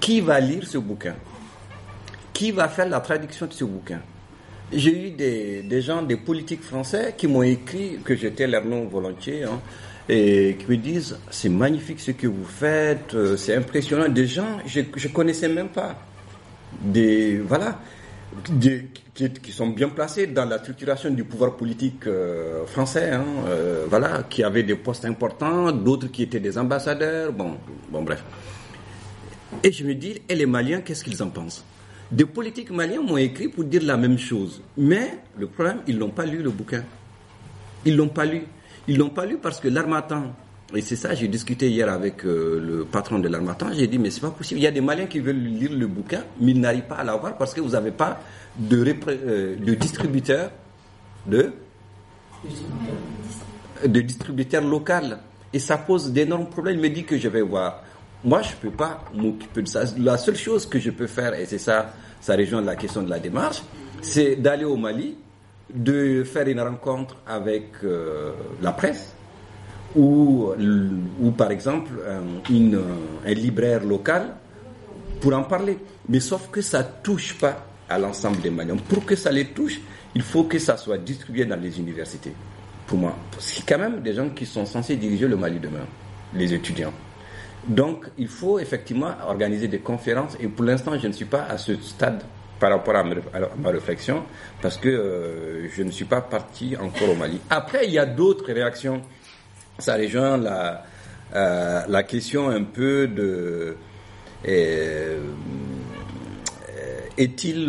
Qui 0.00 0.20
va 0.20 0.40
lire 0.40 0.66
ce 0.66 0.78
bouquin? 0.78 1.14
Qui 2.32 2.52
va 2.52 2.68
faire 2.68 2.88
la 2.88 3.00
traduction 3.00 3.46
de 3.46 3.52
ce 3.52 3.64
bouquin? 3.64 4.00
J'ai 4.72 5.08
eu 5.08 5.10
des, 5.10 5.62
des 5.62 5.82
gens, 5.82 6.02
des 6.02 6.16
politiques 6.16 6.62
français 6.62 7.14
qui 7.16 7.26
m'ont 7.26 7.42
écrit, 7.42 7.98
que 8.04 8.16
j'étais 8.16 8.46
leur 8.46 8.64
nom 8.64 8.84
volontiers, 8.84 9.44
hein, 9.44 9.60
et 10.08 10.56
qui 10.58 10.70
me 10.70 10.76
disent 10.76 11.18
c'est 11.30 11.48
magnifique 11.48 12.00
ce 12.00 12.12
que 12.12 12.26
vous 12.26 12.44
faites, 12.44 13.14
euh, 13.14 13.36
c'est 13.36 13.54
impressionnant. 13.54 14.08
Des 14.08 14.26
gens 14.26 14.58
je 14.66 14.80
je 14.96 15.08
connaissais 15.08 15.48
même 15.48 15.68
pas, 15.68 15.96
des 16.80 17.38
voilà, 17.38 17.80
des, 18.48 18.86
qui, 19.14 19.52
sont 19.52 19.68
bien 19.68 19.88
placés 19.88 20.28
dans 20.28 20.44
la 20.44 20.58
structuration 20.58 21.10
du 21.10 21.24
pouvoir 21.24 21.56
politique 21.56 22.06
euh, 22.06 22.64
français, 22.66 23.10
hein, 23.10 23.24
euh, 23.48 23.84
voilà, 23.88 24.24
qui 24.30 24.42
avaient 24.42 24.62
des 24.62 24.76
postes 24.76 25.04
importants, 25.04 25.72
d'autres 25.72 26.06
qui 26.08 26.22
étaient 26.22 26.40
des 26.40 26.56
ambassadeurs, 26.56 27.32
bon, 27.32 27.56
bon 27.90 28.02
bref. 28.02 28.24
Et 29.62 29.72
je 29.72 29.84
me 29.84 29.94
dis, 29.94 30.20
et 30.28 30.34
les 30.34 30.46
Maliens, 30.46 30.80
qu'est-ce 30.80 31.04
qu'ils 31.04 31.22
en 31.22 31.28
pensent? 31.28 31.64
Des 32.10 32.24
politiques 32.24 32.70
maliens 32.70 33.02
m'ont 33.02 33.16
écrit 33.16 33.48
pour 33.48 33.62
dire 33.62 33.82
la 33.84 33.96
même 33.96 34.18
chose, 34.18 34.60
mais 34.76 35.18
le 35.38 35.46
problème, 35.46 35.78
ils 35.86 35.96
n'ont 35.96 36.10
pas 36.10 36.26
lu 36.26 36.42
le 36.42 36.50
bouquin. 36.50 36.82
Ils 37.84 37.96
l'ont 37.96 38.08
pas 38.08 38.24
lu. 38.24 38.42
Ils 38.88 38.98
l'ont 38.98 39.10
pas 39.10 39.26
lu 39.26 39.38
parce 39.40 39.60
que 39.60 39.68
l'Armatan, 39.68 40.34
et 40.74 40.80
c'est 40.80 40.96
ça, 40.96 41.14
j'ai 41.14 41.28
discuté 41.28 41.70
hier 41.70 41.88
avec 41.88 42.24
euh, 42.24 42.60
le 42.60 42.84
patron 42.84 43.20
de 43.20 43.28
l'Armatan, 43.28 43.68
j'ai 43.72 43.86
dit, 43.86 43.98
mais 43.98 44.10
c'est 44.10 44.20
pas 44.20 44.30
possible. 44.30 44.58
Il 44.58 44.64
y 44.64 44.66
a 44.66 44.72
des 44.72 44.80
Maliens 44.80 45.06
qui 45.06 45.20
veulent 45.20 45.36
lire 45.36 45.72
le 45.72 45.86
bouquin, 45.86 46.24
mais 46.40 46.50
ils 46.50 46.60
n'arrivent 46.60 46.88
pas 46.88 46.96
à 46.96 47.04
l'avoir 47.04 47.38
parce 47.38 47.54
que 47.54 47.60
vous 47.60 47.70
n'avez 47.70 47.92
pas 47.92 48.20
de, 48.58 48.96
euh, 49.06 49.56
de 49.56 49.74
distributeur 49.74 50.50
de, 51.26 51.52
de 53.86 54.00
distributeur 54.00 54.64
local. 54.64 55.20
Et 55.52 55.60
ça 55.60 55.78
pose 55.78 56.12
d'énormes 56.12 56.48
problèmes. 56.48 56.76
Il 56.76 56.82
me 56.82 56.88
dit 56.88 57.04
que 57.04 57.18
je 57.18 57.28
vais 57.28 57.42
voir. 57.42 57.84
Moi, 58.22 58.42
je 58.42 58.54
peux 58.56 58.70
pas 58.70 59.04
m'occuper 59.14 59.62
de 59.62 59.68
ça. 59.68 59.84
La 59.98 60.18
seule 60.18 60.36
chose 60.36 60.66
que 60.66 60.78
je 60.78 60.90
peux 60.90 61.06
faire, 61.06 61.34
et 61.34 61.46
c'est 61.46 61.58
ça, 61.58 61.92
ça 62.20 62.36
rejoint 62.36 62.60
la 62.60 62.76
question 62.76 63.02
de 63.02 63.08
la 63.08 63.18
démarche, 63.18 63.62
c'est 64.02 64.36
d'aller 64.36 64.64
au 64.64 64.76
Mali, 64.76 65.16
de 65.72 66.24
faire 66.24 66.46
une 66.48 66.60
rencontre 66.60 67.16
avec 67.26 67.68
euh, 67.84 68.32
la 68.60 68.72
presse, 68.72 69.14
ou, 69.96 70.50
ou 71.20 71.30
par 71.32 71.50
exemple 71.50 71.90
un, 72.08 72.52
une, 72.52 72.80
un 73.26 73.32
libraire 73.32 73.84
local 73.84 74.34
pour 75.20 75.34
en 75.34 75.42
parler. 75.42 75.78
Mais 76.08 76.20
sauf 76.20 76.48
que 76.50 76.60
ça 76.60 76.82
touche 76.84 77.34
pas 77.38 77.66
à 77.88 77.98
l'ensemble 77.98 78.40
des 78.40 78.50
Maliens. 78.50 78.76
Pour 78.76 79.04
que 79.04 79.16
ça 79.16 79.32
les 79.32 79.46
touche, 79.46 79.80
il 80.14 80.22
faut 80.22 80.44
que 80.44 80.58
ça 80.58 80.76
soit 80.76 80.98
distribué 80.98 81.44
dans 81.44 81.60
les 81.60 81.78
universités. 81.78 82.32
Pour 82.86 82.98
moi, 82.98 83.14
a 83.32 83.62
quand 83.66 83.78
même 83.78 84.00
des 84.00 84.14
gens 84.14 84.28
qui 84.30 84.46
sont 84.46 84.66
censés 84.66 84.96
diriger 84.96 85.26
le 85.28 85.36
Mali 85.36 85.58
demain, 85.58 85.86
les 86.34 86.52
étudiants. 86.52 86.92
Donc, 87.66 88.06
il 88.18 88.28
faut 88.28 88.58
effectivement 88.58 89.12
organiser 89.26 89.68
des 89.68 89.80
conférences. 89.80 90.36
Et 90.40 90.48
pour 90.48 90.64
l'instant, 90.64 90.92
je 90.98 91.06
ne 91.06 91.12
suis 91.12 91.26
pas 91.26 91.44
à 91.44 91.58
ce 91.58 91.76
stade 91.76 92.22
par 92.58 92.70
rapport 92.70 92.94
à 92.96 93.02
ma, 93.02 93.70
réflexion, 93.70 94.22
parce 94.60 94.76
que 94.76 94.88
euh, 94.88 95.68
je 95.74 95.82
ne 95.82 95.90
suis 95.90 96.04
pas 96.04 96.20
parti 96.20 96.76
encore 96.76 97.10
au 97.10 97.14
Mali. 97.14 97.40
Après, 97.48 97.86
il 97.86 97.92
y 97.92 97.98
a 97.98 98.04
d'autres 98.06 98.52
réactions. 98.52 99.00
Ça 99.78 99.96
rejoint 99.96 100.36
la, 100.36 100.84
euh, 101.34 102.02
question 102.02 102.50
un 102.50 102.64
peu 102.64 103.08
de... 103.08 103.76
euh, 104.46 105.18
est-il 107.16 107.66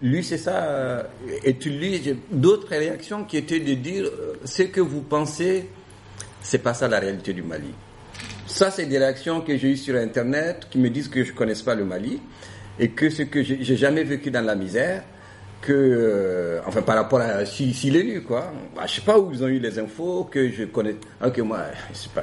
lui 0.00 0.24
c'est 0.24 0.38
ça 0.38 1.06
est-il 1.44 1.78
lui 1.78 2.18
d'autres 2.30 2.68
réactions 2.68 3.24
qui 3.24 3.36
étaient 3.36 3.60
de 3.60 3.74
dire 3.74 4.06
ce 4.44 4.62
que 4.62 4.80
vous 4.80 5.02
pensez 5.02 5.68
c'est 6.40 6.62
pas 6.62 6.72
ça 6.72 6.88
la 6.88 6.98
réalité 6.98 7.34
du 7.34 7.42
Mali 7.42 7.74
ça 8.50 8.70
c'est 8.70 8.86
des 8.86 8.98
réactions 8.98 9.40
que 9.40 9.56
j'ai 9.56 9.70
eues 9.70 9.76
sur 9.76 9.94
internet 9.96 10.66
qui 10.70 10.78
me 10.78 10.90
disent 10.90 11.08
que 11.08 11.22
je 11.24 11.32
connaisse 11.32 11.62
pas 11.62 11.74
le 11.74 11.84
Mali 11.84 12.20
et 12.78 12.90
que 12.90 13.08
ce 13.08 13.22
que 13.22 13.42
j'ai 13.42 13.76
jamais 13.76 14.04
vécu 14.04 14.30
dans 14.30 14.44
la 14.44 14.54
misère 14.54 15.02
que 15.60 15.72
euh, 15.72 16.60
enfin 16.66 16.80
par 16.82 16.96
rapport 16.96 17.20
à 17.20 17.44
si 17.44 17.74
s'il 17.74 17.94
est 17.96 18.02
nu 18.02 18.22
quoi. 18.22 18.50
Bah, 18.74 18.82
je 18.86 18.94
sais 18.94 19.00
pas 19.02 19.18
où 19.18 19.30
ils 19.32 19.44
ont 19.44 19.48
eu 19.48 19.58
les 19.58 19.78
infos 19.78 20.24
que 20.24 20.50
je 20.50 20.64
connais 20.64 20.96
ok 21.24 21.38
moi 21.40 21.60
c'est 21.92 22.10
pas 22.12 22.22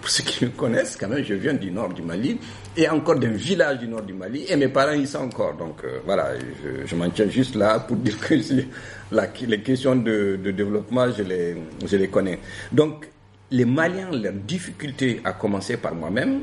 pour 0.00 0.10
ceux 0.10 0.24
qui 0.24 0.44
me 0.46 0.50
connaissent 0.50 0.96
quand 0.96 1.08
même 1.08 1.22
je 1.22 1.34
viens 1.34 1.54
du 1.54 1.70
nord 1.70 1.90
du 1.90 2.02
Mali 2.02 2.38
et 2.76 2.88
encore 2.88 3.16
d'un 3.18 3.28
village 3.32 3.78
du 3.78 3.88
nord 3.88 4.02
du 4.02 4.14
Mali 4.14 4.44
et 4.48 4.56
mes 4.56 4.68
parents 4.68 4.92
y 4.92 5.06
sont 5.06 5.18
encore. 5.18 5.54
Donc 5.56 5.84
euh, 5.84 5.98
voilà 6.04 6.30
je, 6.38 6.86
je 6.86 6.96
m'en 6.96 7.08
tiens 7.10 7.28
juste 7.28 7.54
là 7.54 7.78
pour 7.78 7.96
dire 7.98 8.18
que 8.18 8.40
si 8.40 8.66
la, 9.12 9.28
les 9.46 9.60
questions 9.60 9.94
de, 9.94 10.38
de 10.42 10.50
développement 10.50 11.10
je 11.12 11.22
les 11.22 11.56
je 11.86 11.96
les 11.96 12.08
connais. 12.08 12.38
Donc 12.72 13.11
les 13.52 13.64
Maliens 13.64 14.10
leur 14.10 14.32
difficulté 14.32 15.20
à 15.22 15.32
commencer 15.32 15.76
par 15.76 15.94
moi-même 15.94 16.42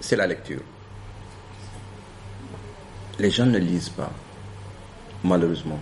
c'est 0.00 0.16
la 0.16 0.26
lecture 0.26 0.60
les 3.18 3.30
gens 3.30 3.46
ne 3.46 3.58
lisent 3.58 3.88
pas 3.88 4.12
malheureusement. 5.24 5.78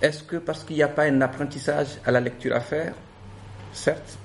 Est-ce 0.00 0.22
que 0.22 0.36
parce 0.36 0.64
qu'il 0.64 0.76
n'y 0.76 0.82
a 0.82 0.88
pas 0.88 1.04
un 1.04 1.20
apprentissage 1.20 1.98
à 2.04 2.10
la 2.10 2.20
lecture 2.20 2.54
à 2.54 2.60
faire? 2.60 2.94
Certes. 3.72 4.18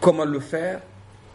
Comment 0.00 0.24
le 0.24 0.40
faire? 0.40 0.80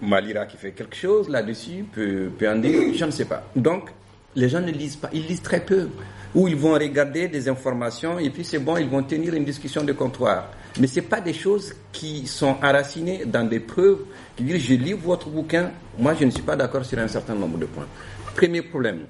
Malira 0.01 0.45
qui 0.45 0.57
fait 0.57 0.71
quelque 0.71 0.95
chose 0.95 1.29
là-dessus 1.29 1.85
peut, 1.91 2.29
peut 2.37 2.49
en 2.49 2.57
dire, 2.57 2.93
je 2.93 3.05
ne 3.05 3.11
sais 3.11 3.25
pas. 3.25 3.43
Donc, 3.55 3.89
les 4.35 4.49
gens 4.49 4.59
ne 4.59 4.71
lisent 4.71 4.97
pas, 4.97 5.09
ils 5.13 5.25
lisent 5.25 5.41
très 5.41 5.61
peu. 5.61 5.89
Ou 6.33 6.47
ils 6.49 6.55
vont 6.55 6.73
regarder 6.73 7.29
des 7.29 7.47
informations 7.47 8.19
et 8.19 8.29
puis 8.29 8.43
c'est 8.43 8.59
bon, 8.59 8.75
ils 8.77 8.89
vont 8.89 9.03
tenir 9.03 9.33
une 9.33 9.45
discussion 9.45 9.83
de 9.83 9.93
comptoir. 9.93 10.49
Mais 10.77 10.87
ce 10.87 10.99
pas 10.99 11.21
des 11.21 11.33
choses 11.33 11.73
qui 11.91 12.27
sont 12.27 12.57
enracinées 12.61 13.23
dans 13.25 13.47
des 13.47 13.61
preuves 13.61 13.99
qui 14.35 14.43
disent 14.43 14.61
je 14.61 14.73
lis 14.73 14.93
votre 14.93 15.29
bouquin, 15.29 15.71
moi 15.97 16.13
je 16.19 16.25
ne 16.25 16.31
suis 16.31 16.41
pas 16.41 16.55
d'accord 16.55 16.83
sur 16.83 16.99
un 16.99 17.07
certain 17.07 17.35
nombre 17.35 17.57
de 17.57 17.65
points. 17.65 17.87
Premier 18.35 18.61
problème, 18.61 19.05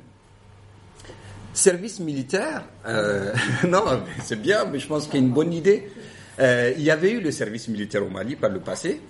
service 1.54 2.00
militaire, 2.00 2.64
euh, 2.86 3.34
non, 3.68 3.84
c'est 4.24 4.40
bien, 4.40 4.66
mais 4.66 4.78
je 4.78 4.88
pense 4.88 5.06
qu'il 5.06 5.16
y 5.16 5.24
a 5.24 5.26
une 5.26 5.34
bonne 5.34 5.54
idée. 5.54 5.90
Euh, 6.40 6.74
il 6.78 6.84
y 6.84 6.92
avait 6.92 7.12
eu 7.12 7.22
le 7.22 7.32
service 7.32 7.68
militaire 7.68 8.06
au 8.06 8.10
Mali 8.10 8.36
par 8.36 8.50
le 8.50 8.60
passé, 8.60 9.02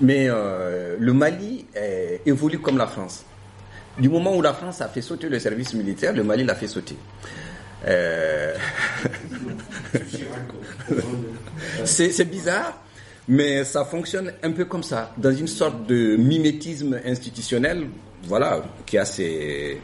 mais 0.00 0.26
euh, 0.28 0.96
le 0.98 1.12
Mali 1.12 1.66
euh, 1.76 2.16
évolue 2.26 2.58
comme 2.58 2.78
la 2.78 2.86
France. 2.86 3.24
Du 3.98 4.08
moment 4.08 4.34
où 4.34 4.40
la 4.40 4.54
France 4.54 4.80
a 4.80 4.88
fait 4.88 5.02
sauter 5.02 5.28
le 5.28 5.38
service 5.38 5.74
militaire, 5.74 6.14
le 6.14 6.24
Mali 6.24 6.44
l'a 6.44 6.54
fait 6.54 6.66
sauter. 6.66 6.96
Euh, 7.86 8.54
c'est 11.84 12.24
bizarre, 12.30 12.78
mais 13.28 13.64
ça 13.64 13.84
fonctionne 13.84 14.32
un 14.42 14.52
peu 14.52 14.64
comme 14.64 14.82
ça, 14.82 15.12
dans 15.16 15.34
une 15.34 15.46
sorte 15.48 15.86
de 15.86 16.16
mimétisme 16.16 16.98
institutionnel, 17.04 17.86
voilà, 18.24 18.62
qui 18.84 18.98
a 18.98 19.04
ses, 19.04 19.80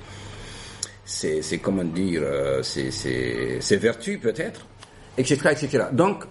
ses, 1.04 1.58
comment 1.62 1.84
dire, 1.84 2.22
euh, 2.24 2.62
ses, 2.62 2.90
ses- 2.90 3.76
vertus 3.76 4.20
peut-être, 4.20 4.66
etc., 5.16 5.40
etc. 5.52 5.84
Donc, 5.92 6.24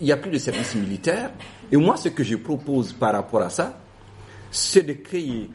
il 0.00 0.04
n'y 0.06 0.12
a 0.12 0.16
plus 0.16 0.30
de 0.30 0.38
service 0.38 0.74
militaire. 0.76 1.30
Et 1.72 1.76
moi, 1.76 1.96
ce 1.96 2.08
que 2.10 2.22
je 2.22 2.36
propose 2.36 2.92
par 2.92 3.12
rapport 3.12 3.42
à 3.42 3.50
ça, 3.50 3.80
c'est 4.50 4.82
de 4.82 4.92
créer 4.92 5.50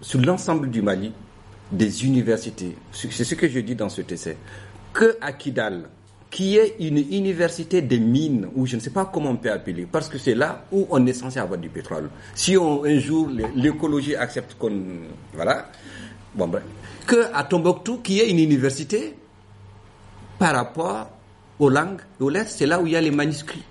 sur 0.00 0.20
l'ensemble 0.20 0.70
du 0.70 0.82
Mali 0.82 1.12
des 1.72 2.04
universités. 2.04 2.76
C'est 2.92 3.24
ce 3.24 3.34
que 3.34 3.48
je 3.48 3.60
dis 3.60 3.74
dans 3.74 3.88
ce 3.88 4.02
essai. 4.08 4.36
Que 4.92 5.16
à 5.20 5.32
Kidal, 5.32 5.84
qui 6.30 6.56
est 6.56 6.76
une 6.80 6.98
université 6.98 7.82
des 7.82 7.98
mines, 7.98 8.48
ou 8.54 8.66
je 8.66 8.76
ne 8.76 8.80
sais 8.80 8.90
pas 8.90 9.04
comment 9.12 9.30
on 9.30 9.36
peut 9.36 9.50
appeler, 9.50 9.86
parce 9.90 10.08
que 10.08 10.18
c'est 10.18 10.34
là 10.34 10.64
où 10.72 10.86
on 10.90 11.04
est 11.06 11.12
censé 11.12 11.38
avoir 11.38 11.58
du 11.58 11.68
pétrole. 11.68 12.10
Si 12.34 12.56
on, 12.56 12.84
un 12.84 12.98
jour 12.98 13.28
l'é- 13.28 13.46
l'écologie 13.54 14.14
accepte 14.16 14.54
qu'on... 14.58 14.72
Voilà. 15.34 15.70
Bon, 16.34 16.46
bref. 16.48 16.62
Que 17.06 17.26
à 17.34 17.44
Tombouctou, 17.44 17.98
qui 17.98 18.20
est 18.20 18.30
une 18.30 18.38
université 18.38 19.14
par 20.38 20.54
rapport 20.54 21.10
aux 21.58 21.68
langues 21.68 22.00
aux 22.20 22.30
lettres, 22.30 22.50
c'est 22.50 22.66
là 22.66 22.80
où 22.80 22.86
il 22.86 22.92
y 22.92 22.96
a 22.96 23.00
les 23.00 23.10
manuscrits 23.10 23.64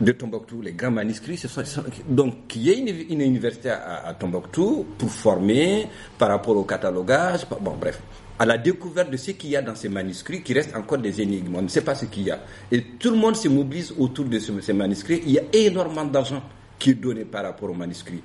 de 0.00 0.12
Tombouctou, 0.12 0.62
les 0.62 0.72
grands 0.72 0.90
manuscrits. 0.90 1.36
Sont, 1.38 1.62
donc, 2.08 2.46
qu'il 2.48 2.62
y 2.62 2.70
ait 2.70 2.78
une, 3.10 3.20
université 3.20 3.70
à, 3.70 4.06
à 4.06 4.14
Tombouctou 4.14 4.86
pour 4.98 5.10
former 5.10 5.88
par 6.18 6.28
rapport 6.28 6.56
au 6.56 6.64
catalogage, 6.64 7.46
bon, 7.60 7.74
bref, 7.80 8.00
à 8.38 8.44
la 8.46 8.58
découverte 8.58 9.10
de 9.10 9.16
ce 9.16 9.30
qu'il 9.32 9.50
y 9.50 9.56
a 9.56 9.62
dans 9.62 9.74
ces 9.74 9.88
manuscrits 9.88 10.42
qui 10.42 10.52
restent 10.52 10.76
encore 10.76 10.98
des 10.98 11.20
énigmes. 11.20 11.54
On 11.56 11.62
ne 11.62 11.68
sait 11.68 11.80
pas 11.82 11.94
ce 11.94 12.04
qu'il 12.06 12.24
y 12.24 12.30
a. 12.30 12.40
Et 12.70 12.82
tout 12.98 13.10
le 13.10 13.16
monde 13.16 13.34
se 13.36 13.48
mobilise 13.48 13.92
autour 13.98 14.26
de 14.26 14.38
ce- 14.38 14.60
ces 14.60 14.72
manuscrits. 14.74 15.22
Il 15.24 15.32
y 15.32 15.38
a 15.38 15.42
énormément 15.52 16.04
d'argent 16.04 16.42
qui 16.78 16.90
est 16.90 16.94
donné 16.94 17.24
par 17.24 17.44
rapport 17.44 17.70
aux 17.70 17.74
manuscrits. 17.74 18.22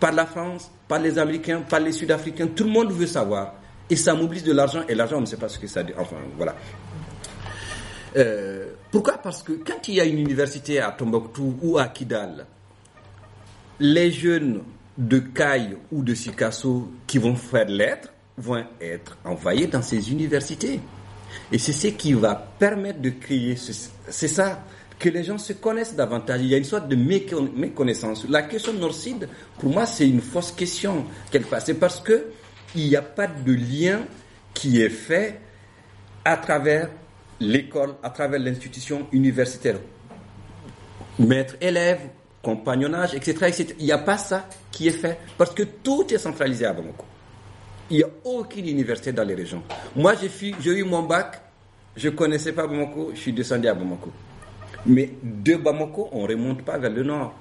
Par 0.00 0.12
la 0.12 0.26
France, 0.26 0.70
par 0.88 0.98
les 0.98 1.18
Américains, 1.18 1.60
par 1.60 1.80
les 1.80 1.92
Sud-Africains, 1.92 2.48
tout 2.48 2.64
le 2.64 2.70
monde 2.70 2.90
veut 2.92 3.06
savoir. 3.06 3.54
Et 3.90 3.96
ça 3.96 4.14
mobilise 4.14 4.42
de 4.44 4.52
l'argent, 4.52 4.80
et 4.88 4.94
l'argent, 4.94 5.18
on 5.18 5.20
ne 5.20 5.26
sait 5.26 5.36
pas 5.36 5.48
ce 5.50 5.58
que 5.58 5.66
ça 5.66 5.82
dit. 5.82 5.92
Enfin, 5.98 6.16
voilà. 6.36 6.56
Euh, 8.16 8.66
pourquoi? 8.90 9.18
Parce 9.18 9.42
que 9.42 9.52
quand 9.52 9.88
il 9.88 9.94
y 9.94 10.00
a 10.00 10.04
une 10.04 10.18
université 10.18 10.80
à 10.80 10.90
Tombouctou 10.92 11.56
ou 11.62 11.78
à 11.78 11.86
Kidal, 11.88 12.46
les 13.80 14.10
jeunes 14.10 14.62
de 14.98 15.18
Caille 15.18 15.76
ou 15.90 16.02
de 16.02 16.14
Sikasso 16.14 16.90
qui 17.06 17.18
vont 17.18 17.34
faire 17.34 17.66
lettres 17.68 18.12
vont 18.36 18.64
être 18.80 19.16
envoyés 19.24 19.66
dans 19.66 19.82
ces 19.82 20.10
universités. 20.12 20.80
Et 21.50 21.58
c'est 21.58 21.72
ce 21.72 21.88
qui 21.88 22.12
va 22.12 22.34
permettre 22.34 23.00
de 23.00 23.10
créer, 23.10 23.56
ce- 23.56 23.88
c'est 24.08 24.28
ça, 24.28 24.62
que 24.98 25.08
les 25.08 25.24
gens 25.24 25.38
se 25.38 25.54
connaissent 25.54 25.96
davantage. 25.96 26.42
Il 26.42 26.48
y 26.48 26.54
a 26.54 26.58
une 26.58 26.64
sorte 26.64 26.88
de 26.88 26.94
mécon- 26.96 27.50
méconnaissance. 27.56 28.26
La 28.28 28.42
question 28.42 28.72
nord-sud, 28.74 29.28
pour 29.58 29.70
moi, 29.70 29.86
c'est 29.86 30.08
une 30.08 30.20
fausse 30.20 30.52
question. 30.52 31.06
quelque 31.30 31.48
part. 31.48 31.62
C'est 31.62 31.74
parce 31.74 32.00
que 32.00 32.26
il 32.74 32.88
n'y 32.88 32.96
a 32.96 33.02
pas 33.02 33.26
de 33.26 33.52
lien 33.52 34.00
qui 34.54 34.80
est 34.82 34.90
fait 34.90 35.40
à 36.24 36.36
travers 36.36 36.90
l'école, 37.42 37.94
à 38.02 38.10
travers 38.10 38.40
l'institution 38.40 39.06
universitaire. 39.12 39.76
Maître-élève, 41.18 42.00
compagnonnage, 42.42 43.14
etc., 43.14 43.36
etc. 43.48 43.74
Il 43.78 43.84
n'y 43.84 43.92
a 43.92 43.98
pas 43.98 44.18
ça 44.18 44.48
qui 44.70 44.88
est 44.88 44.92
fait 44.92 45.18
parce 45.38 45.52
que 45.52 45.62
tout 45.62 46.06
est 46.12 46.18
centralisé 46.18 46.64
à 46.66 46.72
Bamako. 46.72 47.04
Il 47.90 47.98
n'y 47.98 48.02
a 48.02 48.08
aucune 48.24 48.66
université 48.66 49.12
dans 49.12 49.24
les 49.24 49.34
régions. 49.34 49.62
Moi, 49.94 50.14
j'ai 50.16 50.70
eu 50.70 50.84
mon 50.84 51.02
bac, 51.02 51.42
je 51.96 52.08
ne 52.08 52.14
connaissais 52.14 52.52
pas 52.52 52.66
Bamako, 52.66 53.10
je 53.14 53.20
suis 53.20 53.32
descendu 53.32 53.68
à 53.68 53.74
Bamako. 53.74 54.10
Mais 54.86 55.10
de 55.22 55.56
Bamako, 55.56 56.08
on 56.12 56.22
ne 56.22 56.28
remonte 56.28 56.62
pas 56.62 56.78
vers 56.78 56.90
le 56.90 57.02
nord. 57.02 57.34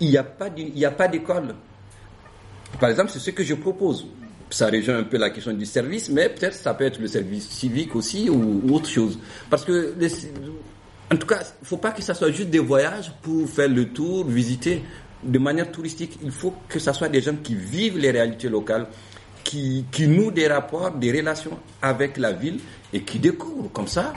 Il 0.00 0.10
n'y 0.10 0.16
a 0.16 0.22
pas 0.90 1.08
d'école. 1.08 1.54
Par 2.78 2.90
exemple, 2.90 3.10
c'est 3.10 3.18
ce 3.18 3.30
que 3.30 3.42
je 3.42 3.54
propose. 3.54 4.06
Ça 4.50 4.68
rejoint 4.70 4.98
un 4.98 5.02
peu 5.04 5.16
la 5.18 5.30
question 5.30 5.52
du 5.52 5.66
service, 5.66 6.08
mais 6.08 6.28
peut-être 6.28 6.54
ça 6.54 6.72
peut 6.74 6.84
être 6.84 7.00
le 7.00 7.08
service 7.08 7.48
civique 7.48 7.96
aussi 7.96 8.30
ou, 8.30 8.60
ou 8.64 8.74
autre 8.76 8.88
chose. 8.88 9.18
Parce 9.50 9.64
que, 9.64 9.94
les- 9.98 10.10
en 11.12 11.16
tout 11.16 11.26
cas, 11.26 11.40
il 11.42 11.62
ne 11.62 11.66
faut 11.66 11.76
pas 11.78 11.90
que 11.92 12.00
ça 12.02 12.14
soit 12.14 12.30
juste 12.30 12.50
des 12.50 12.58
voyages 12.60 13.12
pour 13.22 13.48
faire 13.48 13.68
le 13.68 13.88
tour, 13.88 14.24
visiter 14.26 14.82
de 15.22 15.38
manière 15.38 15.70
touristique. 15.72 16.18
Il 16.22 16.30
faut 16.30 16.54
que 16.68 16.78
ça 16.78 16.92
soit 16.92 17.08
des 17.08 17.20
gens 17.20 17.34
qui 17.42 17.54
vivent 17.56 17.98
les 17.98 18.10
réalités 18.12 18.48
locales, 18.48 18.86
qui, 19.42 19.84
qui 19.90 20.06
nouent 20.06 20.30
des 20.30 20.46
rapports, 20.48 20.92
des 20.92 21.10
relations 21.12 21.58
avec 21.82 22.16
la 22.16 22.32
ville 22.32 22.58
et 22.92 23.02
qui 23.02 23.18
découvrent. 23.18 23.70
Comme 23.72 23.88
ça, 23.88 24.12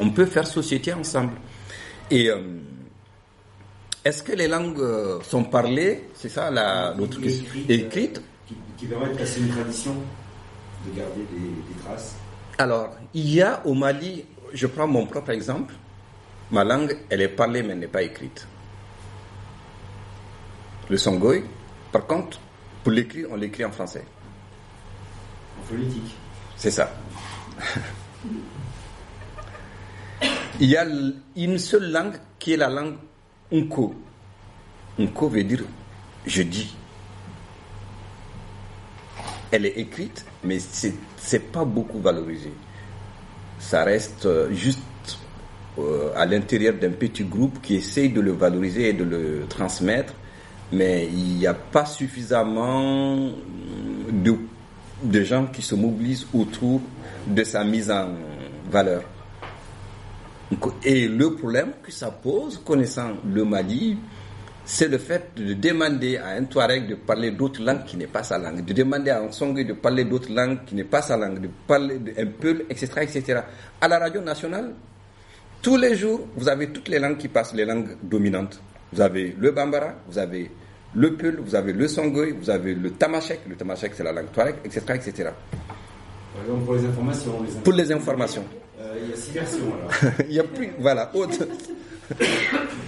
on 0.00 0.10
peut 0.10 0.26
faire 0.26 0.46
société 0.46 0.92
ensemble. 0.94 1.32
Et 2.10 2.30
euh, 2.30 2.38
est-ce 4.04 4.22
que 4.22 4.32
les 4.32 4.48
langues 4.48 4.80
euh, 4.80 5.18
sont 5.22 5.44
parlées? 5.44 6.04
C'est 6.14 6.28
ça 6.28 6.50
la- 6.50 6.94
l'autre 6.96 7.20
question. 7.20 7.44
écrites, 7.68 7.70
Écrites? 7.70 8.22
Qui, 8.84 8.90
permet 8.90 9.12
de 9.12 9.18
passer 9.18 9.40
une 9.40 9.48
tradition, 9.48 9.94
de 10.86 10.98
garder 10.98 11.24
des, 11.32 11.38
des 11.38 11.80
traces. 11.82 12.16
Alors, 12.58 12.90
il 13.14 13.28
y 13.34 13.40
a 13.42 13.64
au 13.64 13.74
Mali, 13.74 14.24
je 14.52 14.66
prends 14.66 14.86
mon 14.86 15.06
propre 15.06 15.30
exemple, 15.30 15.74
ma 16.50 16.64
langue, 16.64 16.96
elle 17.08 17.22
est 17.22 17.28
parlée 17.28 17.62
mais 17.62 17.72
elle 17.72 17.78
n'est 17.78 17.88
pas 17.88 18.02
écrite. 18.02 18.46
Le 20.90 20.96
songoï, 20.98 21.44
par 21.90 22.06
contre, 22.06 22.38
pour 22.82 22.92
l'écrire, 22.92 23.28
on 23.30 23.36
l'écrit 23.36 23.64
en 23.64 23.72
français. 23.72 24.04
En 25.58 25.62
phonétique. 25.64 26.14
C'est 26.56 26.70
ça. 26.70 26.92
Il 30.60 30.68
y 30.68 30.76
a 30.76 30.86
une 31.36 31.58
seule 31.58 31.90
langue 31.90 32.16
qui 32.38 32.52
est 32.52 32.56
la 32.56 32.68
langue 32.68 32.96
Unko. 33.52 33.94
Unko 34.98 35.28
veut 35.28 35.42
dire 35.42 35.64
je 36.26 36.42
dis. 36.42 36.74
Elle 39.54 39.66
est 39.66 39.78
écrite, 39.78 40.24
mais 40.42 40.58
c'est 40.58 41.52
pas 41.52 41.64
beaucoup 41.64 42.00
valorisé. 42.00 42.50
Ça 43.60 43.84
reste 43.84 44.26
euh, 44.26 44.52
juste 44.52 44.80
euh, 45.78 46.10
à 46.16 46.26
l'intérieur 46.26 46.74
d'un 46.74 46.90
petit 46.90 47.22
groupe 47.22 47.62
qui 47.62 47.76
essaye 47.76 48.08
de 48.08 48.20
le 48.20 48.32
valoriser 48.32 48.88
et 48.88 48.92
de 48.94 49.04
le 49.04 49.46
transmettre, 49.48 50.12
mais 50.72 51.06
il 51.06 51.36
n'y 51.36 51.46
a 51.46 51.54
pas 51.54 51.86
suffisamment 51.86 53.30
de, 54.10 55.22
gens 55.22 55.46
qui 55.46 55.62
se 55.62 55.76
mobilisent 55.76 56.26
autour 56.34 56.80
de 57.24 57.44
sa 57.44 57.62
mise 57.62 57.92
en 57.92 58.08
valeur. 58.72 59.04
Et 60.82 61.06
le 61.06 61.36
problème 61.36 61.74
que 61.80 61.92
ça 61.92 62.10
pose, 62.10 62.60
connaissant 62.64 63.12
le 63.32 63.44
Mali, 63.44 63.98
c'est 64.64 64.88
le 64.88 64.98
fait 64.98 65.30
de 65.36 65.52
demander 65.54 66.16
à 66.16 66.28
un 66.30 66.44
Touareg 66.44 66.86
de 66.88 66.94
parler 66.94 67.30
d'autres 67.32 67.62
langues 67.62 67.84
qui 67.84 67.96
n'est 67.96 68.06
pas 68.06 68.22
sa 68.22 68.38
langue, 68.38 68.64
de 68.64 68.72
demander 68.72 69.10
à 69.10 69.20
un 69.20 69.30
Songé 69.30 69.64
de 69.64 69.74
parler 69.74 70.04
d'autres 70.04 70.32
langues 70.32 70.64
qui 70.64 70.74
n'est 70.74 70.84
pas 70.84 71.02
sa 71.02 71.16
langue, 71.16 71.40
de 71.40 71.48
parler 71.66 72.00
un 72.16 72.26
peu, 72.26 72.64
etc., 72.70 72.88
etc. 73.02 73.40
À 73.80 73.88
la 73.88 73.98
radio 73.98 74.20
nationale, 74.22 74.72
tous 75.60 75.76
les 75.76 75.94
jours, 75.96 76.26
vous 76.36 76.48
avez 76.48 76.70
toutes 76.70 76.88
les 76.88 76.98
langues 76.98 77.18
qui 77.18 77.28
passent, 77.28 77.54
les 77.54 77.64
langues 77.64 77.96
dominantes. 78.02 78.60
Vous 78.92 79.00
avez 79.00 79.34
le 79.38 79.50
Bambara, 79.50 79.94
vous 80.08 80.18
avez 80.18 80.50
le 80.94 81.14
Peul, 81.14 81.40
vous 81.44 81.54
avez 81.54 81.72
le 81.72 81.86
Songoï, 81.88 82.32
vous 82.32 82.48
avez 82.48 82.74
le 82.74 82.90
Tamashek, 82.92 83.40
le 83.48 83.56
Tamashek 83.56 83.92
c'est 83.94 84.04
la 84.04 84.12
langue 84.12 84.30
Touareg, 84.32 84.56
etc., 84.64 84.80
etc. 84.94 85.30
Pour 86.64 86.74
les 86.74 86.84
informations. 86.86 87.42
Les 87.42 87.60
Pour 87.62 87.72
les 87.74 87.92
informations. 87.92 88.44
Euh, 88.80 88.94
il 89.02 89.10
y 89.10 89.12
a 89.12 89.16
six 89.16 89.30
versions 89.32 89.72
alors. 89.74 90.12
Il 90.28 90.32
n'y 90.32 90.40
a 90.40 90.44
plus, 90.44 90.70
voilà, 90.78 91.10
autre. 91.14 91.46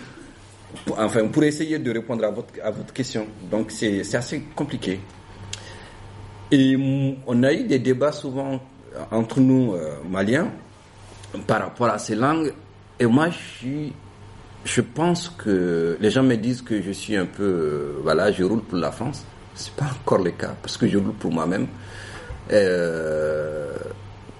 Pour- 0.85 0.99
Enfin, 0.99 1.27
pour 1.29 1.43
essayer 1.45 1.79
de 1.79 1.91
répondre 1.91 2.25
à 2.25 2.31
votre, 2.31 2.53
à 2.63 2.71
votre 2.71 2.93
question. 2.93 3.27
Donc, 3.51 3.71
c'est 3.71 4.01
assez 4.15 4.43
compliqué. 4.55 5.01
Et 6.51 6.77
on 7.27 7.43
a 7.43 7.53
eu 7.53 7.65
des 7.65 7.79
débats 7.79 8.13
souvent 8.13 8.61
entre 9.11 9.41
nous, 9.41 9.75
euh, 9.75 9.97
Maliens, 10.09 10.49
par 11.47 11.61
rapport 11.61 11.89
à 11.89 11.99
ces 11.99 12.15
langues. 12.15 12.53
Et 12.99 13.07
moi, 13.07 13.29
je 13.31 13.89
je 14.65 14.81
pense 14.81 15.29
que 15.29 15.97
les 16.01 16.11
gens 16.11 16.25
me 16.25 16.35
disent 16.37 16.61
que 16.63 16.83
je 16.83 16.91
suis 16.91 17.15
un 17.17 17.27
peu, 17.27 17.43
euh, 17.45 18.01
voilà, 18.03 18.33
je 18.33 18.43
roule 18.43 18.63
pour 18.63 18.79
la 18.79 18.91
France. 18.91 19.25
C'est 19.55 19.73
pas 19.75 19.87
encore 20.03 20.19
le 20.19 20.33
cas, 20.33 20.55
parce 20.61 20.77
que 20.77 20.89
je 20.89 20.99
roule 20.99 21.13
pour 21.15 21.31
moi-même. 21.33 21.69
Euh, 22.53 23.73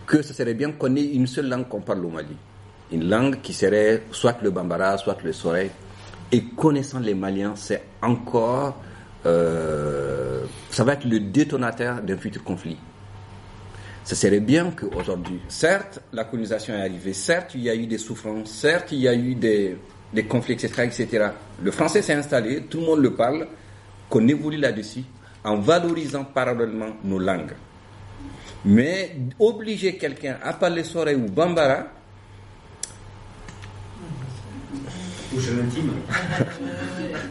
que 0.07 0.23
ce 0.23 0.33
serait 0.33 0.55
bien 0.55 0.73
qu'on 0.73 0.95
ait 0.97 1.05
une 1.05 1.27
seule 1.27 1.49
langue 1.49 1.69
qu'on 1.69 1.81
parle 1.81 2.05
au 2.05 2.09
Mali. 2.11 2.37
Une 2.93 3.09
langue 3.09 3.41
qui 3.41 3.53
serait 3.53 4.03
soit 4.13 4.37
le 4.43 4.51
Bambara, 4.51 4.97
soit 4.99 5.17
le 5.25 5.33
Soleil. 5.33 5.71
Et 6.33 6.43
connaissant 6.43 6.99
les 6.99 7.15
Maliens, 7.15 7.55
c'est 7.57 7.83
encore, 8.03 8.77
euh, 9.27 10.45
ça 10.71 10.85
va 10.85 10.95
être 10.95 11.05
le 11.05 11.21
détonateur 11.21 12.03
d'un 12.03 12.17
futur 12.17 12.43
conflit. 12.43 12.77
Ce 14.05 14.15
serait 14.15 14.41
bien 14.41 14.71
qu'aujourd'hui, 14.71 15.41
certes, 15.49 16.01
la 16.13 16.25
colonisation 16.25 16.75
est 16.75 16.81
arrivée, 16.81 17.13
certes, 17.13 17.53
il 17.55 17.63
y 17.63 17.71
a 17.71 17.75
eu 17.75 17.87
des 17.87 17.99
souffrances, 17.99 18.51
certes, 18.51 18.93
il 18.93 18.99
y 19.01 19.09
a 19.09 19.15
eu 19.15 19.35
des, 19.35 19.77
des 20.13 20.25
conflits, 20.25 20.55
etc., 20.55 20.85
etc. 20.85 21.29
Le 21.63 21.71
français 21.71 22.03
s'est 22.03 22.15
installé, 22.15 22.63
tout 22.63 22.79
le 22.81 22.87
monde 22.87 23.01
le 23.01 23.15
parle, 23.15 23.47
qu'on 24.09 24.27
évolue 24.29 24.59
là-dessus, 24.59 25.05
en 25.45 25.57
valorisant 25.59 26.25
parallèlement 26.25 26.97
nos 27.05 27.19
langues. 27.19 27.55
Mais 28.65 29.17
obliger 29.39 29.97
quelqu'un 29.97 30.39
à 30.43 30.53
parler 30.53 30.83
Soré 30.83 31.15
ou 31.15 31.27
Bambara, 31.29 31.87
On 35.26 35.26
touche 35.37 35.49
à 35.49 35.55
l'intime. 35.55 35.93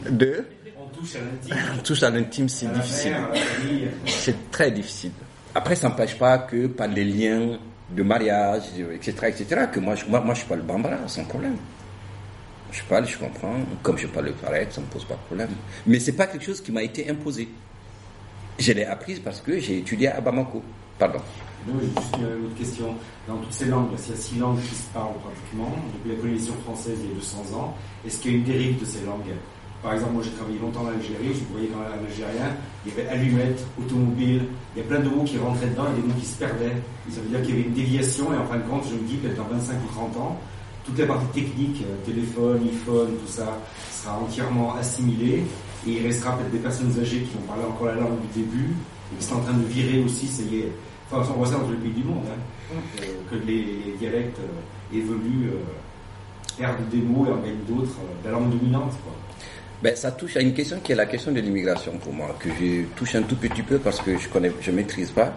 de, 0.18 0.46
On 0.78 0.86
touche 0.88 1.16
à 1.16 1.20
l'intime. 1.20 1.82
touche 1.84 2.04
à 2.04 2.10
l'intime, 2.10 2.50
c'est 2.50 2.72
difficile. 2.72 3.16
C'est 4.06 4.52
très 4.52 4.72
difficile. 4.72 5.12
Après, 5.54 5.76
ça 5.76 5.90
n'empêche 5.90 6.18
pas 6.18 6.38
que 6.40 6.68
par 6.68 6.88
les 6.88 7.06
liens 7.06 7.58
de 7.90 8.04
mariage, 8.04 8.64
etc., 8.94 9.14
etc., 9.28 9.62
que 9.72 9.80
moi, 9.80 9.96
je, 9.96 10.06
moi, 10.06 10.20
moi, 10.22 10.34
je 10.34 10.46
parle 10.46 10.62
bambara 10.62 11.08
sans 11.08 11.24
problème. 11.24 11.56
Je 12.72 12.82
parle, 12.84 13.08
je 13.08 13.18
comprends. 13.18 13.56
Comme 13.82 13.98
je 13.98 14.08
parle 14.08 14.28
le 14.28 14.34
farek, 14.34 14.72
ça 14.72 14.82
ne 14.82 14.86
me 14.86 14.92
pose 14.92 15.06
pas 15.06 15.14
de 15.16 15.20
problème. 15.22 15.50
Mais 15.88 16.00
c'est 16.00 16.12
pas 16.12 16.28
quelque 16.28 16.46
chose 16.46 16.62
qui 16.62 16.72
m'a 16.72 16.84
été 16.84 17.10
imposé. 17.10 17.48
Je 18.60 18.72
l'ai 18.74 18.86
apprise 18.86 19.20
parce 19.20 19.40
que 19.42 19.60
j'ai 19.60 19.80
étudié 19.80 20.10
à 20.10 20.20
Bamako. 20.20 20.62
Pardon. 21.00 21.20
Non, 21.68 21.74
j'ai 21.82 21.88
juste 21.88 22.16
une 22.18 22.46
autre 22.46 22.56
question. 22.58 22.96
Dans 23.28 23.38
toutes 23.38 23.54
ces 23.54 23.66
langues, 23.66 23.88
il 23.92 24.12
y 24.12 24.14
a 24.14 24.16
six 24.16 24.38
langues 24.38 24.62
qui 24.62 24.76
se 24.76 24.88
parlent 24.94 25.18
pratiquement. 25.24 25.74
Depuis 25.94 26.16
la 26.16 26.22
colonisation 26.22 26.54
française, 26.64 27.00
il 27.02 27.10
y 27.10 27.12
a 27.12 27.16
200 27.16 27.58
ans. 27.58 27.76
Est-ce 28.06 28.20
qu'il 28.20 28.32
y 28.32 28.36
a 28.36 28.38
une 28.38 28.44
dérive 28.44 28.80
de 28.80 28.86
ces 28.86 29.04
langues? 29.04 29.34
Par 29.82 29.94
exemple, 29.94 30.14
moi 30.14 30.24
j'ai 30.24 30.32
travaillé 30.32 30.60
longtemps 30.60 30.82
en 30.82 30.88
Algérie, 30.88 31.34
je 31.34 31.52
voyais 31.52 31.68
quand 31.68 31.78
même 31.78 32.00
en 32.00 32.04
algérien, 32.06 32.58
il 32.86 32.90
y 32.90 32.94
avait 32.96 33.08
allumette, 33.08 33.64
automobile, 33.80 34.42
il 34.76 34.82
y 34.82 34.86
a 34.86 34.88
plein 34.88 35.00
de 35.00 35.10
mots 35.10 35.24
qui 35.24 35.38
rentraient 35.38 35.68
dedans 35.68 35.86
et 35.92 36.02
des 36.02 36.08
mots 36.08 36.16
qui 36.20 36.26
se 36.26 36.38
perdaient. 36.38 36.74
Ça 37.10 37.22
veut 37.22 37.30
dire 37.30 37.42
qu'il 37.44 37.52
y 37.52 37.60
avait 37.60 37.68
une 37.68 37.74
déviation 37.74 38.34
et 38.34 38.38
en 38.38 38.46
fin 38.46 38.58
de 38.58 38.64
compte, 38.64 38.84
je 38.90 38.96
me 38.96 39.08
dis 39.08 39.18
que 39.18 39.28
dans 39.38 39.44
25 39.44 39.76
ou 39.76 39.94
30 39.94 40.18
ans, 40.18 40.40
toute 40.86 40.98
la 40.98 41.06
partie 41.06 41.28
technique, 41.28 41.84
euh, 41.84 42.06
téléphone, 42.06 42.62
iPhone, 42.66 43.10
tout 43.14 43.32
ça, 43.32 43.60
sera 43.92 44.18
entièrement 44.18 44.76
assimilée 44.76 45.44
et 45.86 45.92
il 45.92 46.02
restera 46.02 46.36
peut-être 46.38 46.52
des 46.52 46.60
personnes 46.60 46.94
âgées 47.00 47.22
qui 47.22 47.34
vont 47.38 47.46
parler 47.46 47.66
encore 47.66 47.88
la 47.88 47.96
langue 47.96 48.22
du 48.22 48.42
début 48.42 48.74
et 49.14 49.18
qui 49.20 49.24
sont 49.24 49.36
en 49.36 49.42
train 49.42 49.54
de 49.54 49.66
virer 49.66 50.04
aussi, 50.04 50.28
ça 50.28 50.42
y 50.44 50.62
est. 50.62 50.72
Enfin, 51.12 51.32
on 51.32 51.38
voit 51.38 51.48
ça 51.48 51.54
dans 51.54 51.66
tous 51.68 51.76
du 51.76 52.04
monde, 52.04 52.24
hein, 52.28 52.76
euh, 53.02 53.06
que 53.30 53.36
les, 53.46 53.96
dialectes 54.00 54.40
euh, 54.40 54.98
évoluent, 54.98 55.50
euh, 55.50 56.58
perdent 56.58 56.90
des 56.90 56.98
mots 56.98 57.26
et 57.28 57.32
en 57.32 57.38
gagnent 57.38 57.64
d'autres, 57.68 57.98
euh, 58.00 58.26
la 58.26 58.32
langue 58.32 58.50
dominante. 58.50 58.94
Ben, 59.84 59.96
ça 59.96 60.12
touche 60.12 60.38
à 60.38 60.42
une 60.42 60.54
question 60.54 60.80
qui 60.84 60.94
est 60.94 60.96
la 60.96 61.06
question 61.06 61.32
de 61.32 61.40
l'immigration 61.40 61.94
pour 61.98 62.14
moi, 62.14 62.36
que 62.40 62.50
je 62.50 62.86
touche 62.96 63.16
un 63.16 63.24
tout 63.24 63.36
petit 63.36 63.62
peu 63.62 63.78
parce 63.78 64.02
que 64.02 64.18
je 64.18 64.28
connais, 64.30 64.52
je 64.62 64.72
maîtrise 64.72 65.12
pas. 65.12 65.34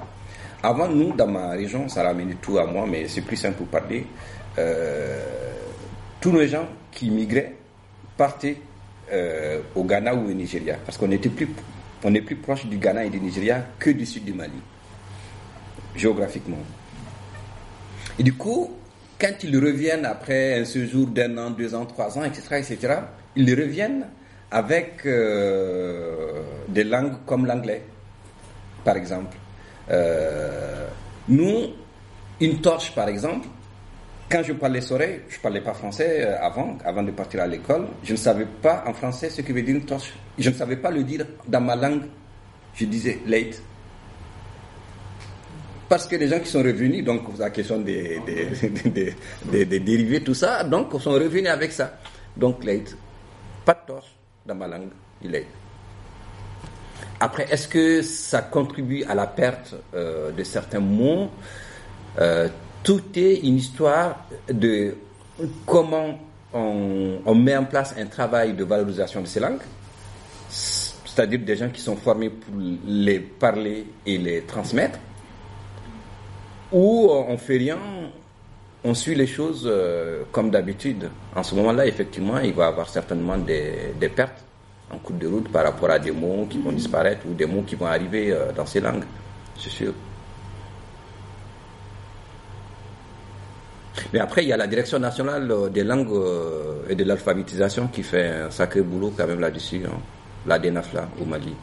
Avant, 0.63 0.89
nous, 0.89 1.13
dans 1.13 1.27
ma 1.27 1.51
région, 1.51 1.89
ça 1.89 2.03
ramène 2.03 2.35
tout 2.41 2.59
à 2.59 2.65
moi, 2.65 2.87
mais 2.89 3.07
c'est 3.09 3.21
plus 3.21 3.37
simple 3.37 3.59
pour 3.59 3.67
parler. 3.67 4.07
Euh, 4.59 5.21
tous 6.21 6.33
les 6.33 6.49
gens 6.49 6.67
qui 6.91 7.11
migraient 7.11 7.55
partaient 8.17 8.57
euh, 9.13 9.61
au 9.75 9.85
Ghana 9.85 10.15
ou 10.15 10.29
au 10.29 10.33
Nigeria, 10.33 10.77
parce 10.85 10.99
qu'on 10.99 11.11
était 11.11 11.29
plus, 11.29 11.49
on 12.03 12.15
est 12.15 12.23
plus 12.23 12.37
proche 12.37 12.67
du 12.67 12.79
Ghana 12.79 13.05
et 13.05 13.11
du 13.11 13.21
Nigeria 13.21 13.65
que 13.79 13.91
du 13.91 14.05
sud 14.07 14.25
du 14.25 14.33
Mali, 14.33 14.61
géographiquement. 15.99 16.59
Et 18.19 18.23
du 18.23 18.35
coup, 18.35 18.71
quand 19.21 19.33
ils 19.43 19.57
reviennent 19.57 20.07
après 20.07 20.61
un 20.61 20.65
séjour 20.65 21.07
d'un 21.09 21.37
an, 21.39 21.51
deux 21.51 21.75
ans, 21.75 21.85
trois 21.87 22.17
ans, 22.19 22.25
etc., 22.25 22.43
etc., 22.59 22.95
ils 23.37 23.55
reviennent 23.55 24.07
avec 24.51 25.05
euh, 25.05 26.43
des 26.69 26.85
langues 26.85 27.17
comme 27.27 27.47
l'anglais, 27.47 27.83
par 28.85 28.97
exemple. 28.97 29.37
Euh, 29.91 30.87
nous, 31.29 31.69
une 32.41 32.61
torche, 32.61 32.95
par 32.95 33.09
exemple, 33.09 33.49
quand 34.31 34.43
je 34.43 34.53
parlais 34.53 34.81
soleil, 34.81 35.23
je 35.29 35.39
parlais 35.39 35.61
pas 35.61 35.73
français 35.75 36.23
euh, 36.25 36.39
avant, 36.41 36.77
avant 36.85 37.03
de 37.03 37.11
partir 37.11 37.41
à 37.41 37.47
l'école. 37.47 37.87
Je 38.05 38.13
ne 38.13 38.17
savais 38.19 38.47
pas 38.47 38.85
en 38.87 38.93
français 38.93 39.31
ce 39.31 39.43
que 39.43 39.53
veut 39.53 39.63
dire 39.63 39.75
une 39.77 39.85
torche. 39.85 40.13
Je 40.39 40.51
ne 40.51 40.55
savais 40.55 40.77
pas 40.77 40.91
le 40.91 41.03
dire 41.03 41.27
dans 41.47 41.61
ma 41.61 41.77
langue. 41.77 42.03
Je 42.75 42.85
disais 42.85 43.19
late. 43.27 43.61
Parce 45.89 46.07
que 46.07 46.17
les 46.17 46.29
gens 46.29 46.41
qui 46.41 46.49
sont 46.51 46.63
revenus, 46.63 47.05
donc 47.05 47.23
la 47.39 47.51
question 47.51 47.79
des, 47.79 48.21
des, 48.27 49.65
des, 49.65 49.81
dérivés, 49.81 50.23
tout 50.23 50.35
ça, 50.35 50.63
donc 50.65 50.93
sont 51.01 51.13
revenus 51.13 51.49
avec 51.49 51.73
ça. 51.73 51.99
Donc 52.37 52.63
late. 52.65 52.97
Pas 53.65 53.75
de 53.75 53.93
torche 53.93 54.15
dans 54.45 54.55
ma 54.55 54.67
langue, 54.69 54.91
il 55.23 55.35
est. 55.35 55.47
Après, 57.21 57.47
est-ce 57.51 57.67
que 57.69 58.03
ça 58.03 58.43
contribue 58.43 59.03
à 59.05 59.15
la 59.15 59.27
perte 59.27 59.75
euh, 59.95 60.31
de 60.31 60.45
certains 60.45 60.81
mots? 60.81 61.31
Euh, 62.19 62.49
Tout 62.83 63.03
est 63.17 63.41
une 63.41 63.57
histoire 63.57 64.25
de 64.49 64.95
comment 65.67 66.19
on 66.53 67.35
met 67.35 67.57
en 67.57 67.65
place 67.65 67.95
un 67.99 68.07
travail 68.07 68.55
de 68.55 68.65
valorisation 68.65 69.21
de 69.21 69.27
ces 69.27 69.41
langues, 69.41 69.61
c'est-à-dire 70.49 71.41
des 71.41 71.57
gens 71.57 71.69
qui 71.69 71.81
sont 71.81 71.97
formés 71.97 72.31
pour 72.31 72.55
les 72.87 73.21
parler 73.21 73.85
et 74.07 74.17
les 74.17 74.43
transmettre, 74.43 74.99
ou 76.73 77.11
on 77.11 77.37
fait 77.39 77.57
rien, 77.59 77.79
on 78.85 78.95
suit 78.95 79.15
les 79.15 79.27
choses 79.27 79.65
euh, 79.67 80.23
comme 80.33 80.51
d'habitude. 80.51 81.11
En 81.35 81.43
ce 81.43 81.55
moment-là, 81.57 81.87
effectivement, 81.87 82.39
il 82.39 82.53
va 82.55 82.65
y 82.65 82.69
avoir 82.69 82.89
certainement 82.89 83.37
des, 83.39 83.95
pertes 84.15 84.45
en 84.91 84.99
cours 84.99 85.17
de 85.17 85.27
route 85.27 85.49
par 85.51 85.65
rapport 85.65 85.91
à 85.91 85.99
des 85.99 86.11
mots 86.13 86.47
qui 86.49 86.59
vont 86.59 86.73
disparaître 86.73 87.27
ou 87.27 87.35
des 87.35 87.47
mots 87.47 87.63
qui 87.63 87.75
vont 87.75 87.87
arriver 87.87 88.33
euh, 88.33 88.53
dans 88.53 88.67
ces 88.67 88.81
langues, 88.81 89.05
c'est 89.59 89.71
sûr. 89.71 89.93
Mais 94.13 94.21
après, 94.21 94.43
il 94.43 94.49
y 94.49 94.53
a 94.53 94.57
la 94.57 94.67
Direction 94.67 94.99
nationale 94.99 95.51
euh, 95.51 95.69
des 95.69 95.85
langues 95.85 96.13
euh, 96.13 96.83
et 96.89 96.95
de 96.95 97.05
l'alphabétisation 97.05 97.89
qui 97.89 98.03
fait 98.03 98.29
un 98.29 98.51
sacré 98.51 98.81
boulot 98.83 99.13
quand 99.17 99.27
même 99.27 99.41
là-dessus, 99.41 99.83
hein. 99.87 99.99
la 100.47 100.59
DENAF 100.59 100.93
là, 100.95 101.09
au 101.21 101.25
Mali. 101.25 101.55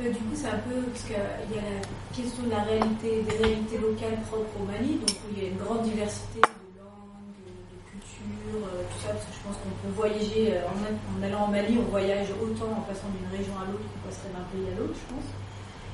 Euh, 0.00 0.10
du 0.10 0.18
coup, 0.18 0.27
c'est 0.38 0.46
un 0.46 0.62
peu 0.62 0.86
parce 0.86 1.02
qu'il 1.02 1.18
y 1.18 1.58
a 1.58 1.66
la 1.66 1.82
question 2.14 2.42
de 2.46 2.50
la 2.50 2.62
réalité, 2.62 3.26
des 3.26 3.36
réalités 3.42 3.78
locales 3.78 4.22
propres 4.30 4.54
au 4.62 4.64
Mali, 4.64 4.94
donc 5.02 5.10
où 5.10 5.34
il 5.34 5.42
y 5.42 5.46
a 5.46 5.48
une 5.50 5.58
grande 5.58 5.82
diversité 5.82 6.38
de 6.38 6.78
langues, 6.78 7.42
de, 7.42 7.78
cultures, 7.90 8.62
euh, 8.70 8.86
tout 8.86 9.00
ça, 9.02 9.18
parce 9.18 9.26
que 9.26 9.34
je 9.34 9.42
pense 9.42 9.56
qu'on 9.58 9.74
peut 9.82 9.94
voyager 9.98 10.54
euh, 10.54 10.70
en, 10.70 11.22
allant 11.26 11.48
au 11.48 11.50
Mali, 11.50 11.74
on 11.82 11.90
voyage 11.90 12.30
autant 12.38 12.70
en 12.70 12.82
passant 12.86 13.10
d'une 13.18 13.26
région 13.34 13.54
à 13.58 13.66
l'autre 13.66 13.82
qu'on 13.82 14.06
passerait 14.06 14.30
d'un 14.30 14.46
pays 14.54 14.70
à 14.70 14.78
l'autre, 14.78 14.94
je 14.94 15.06
pense. 15.10 15.26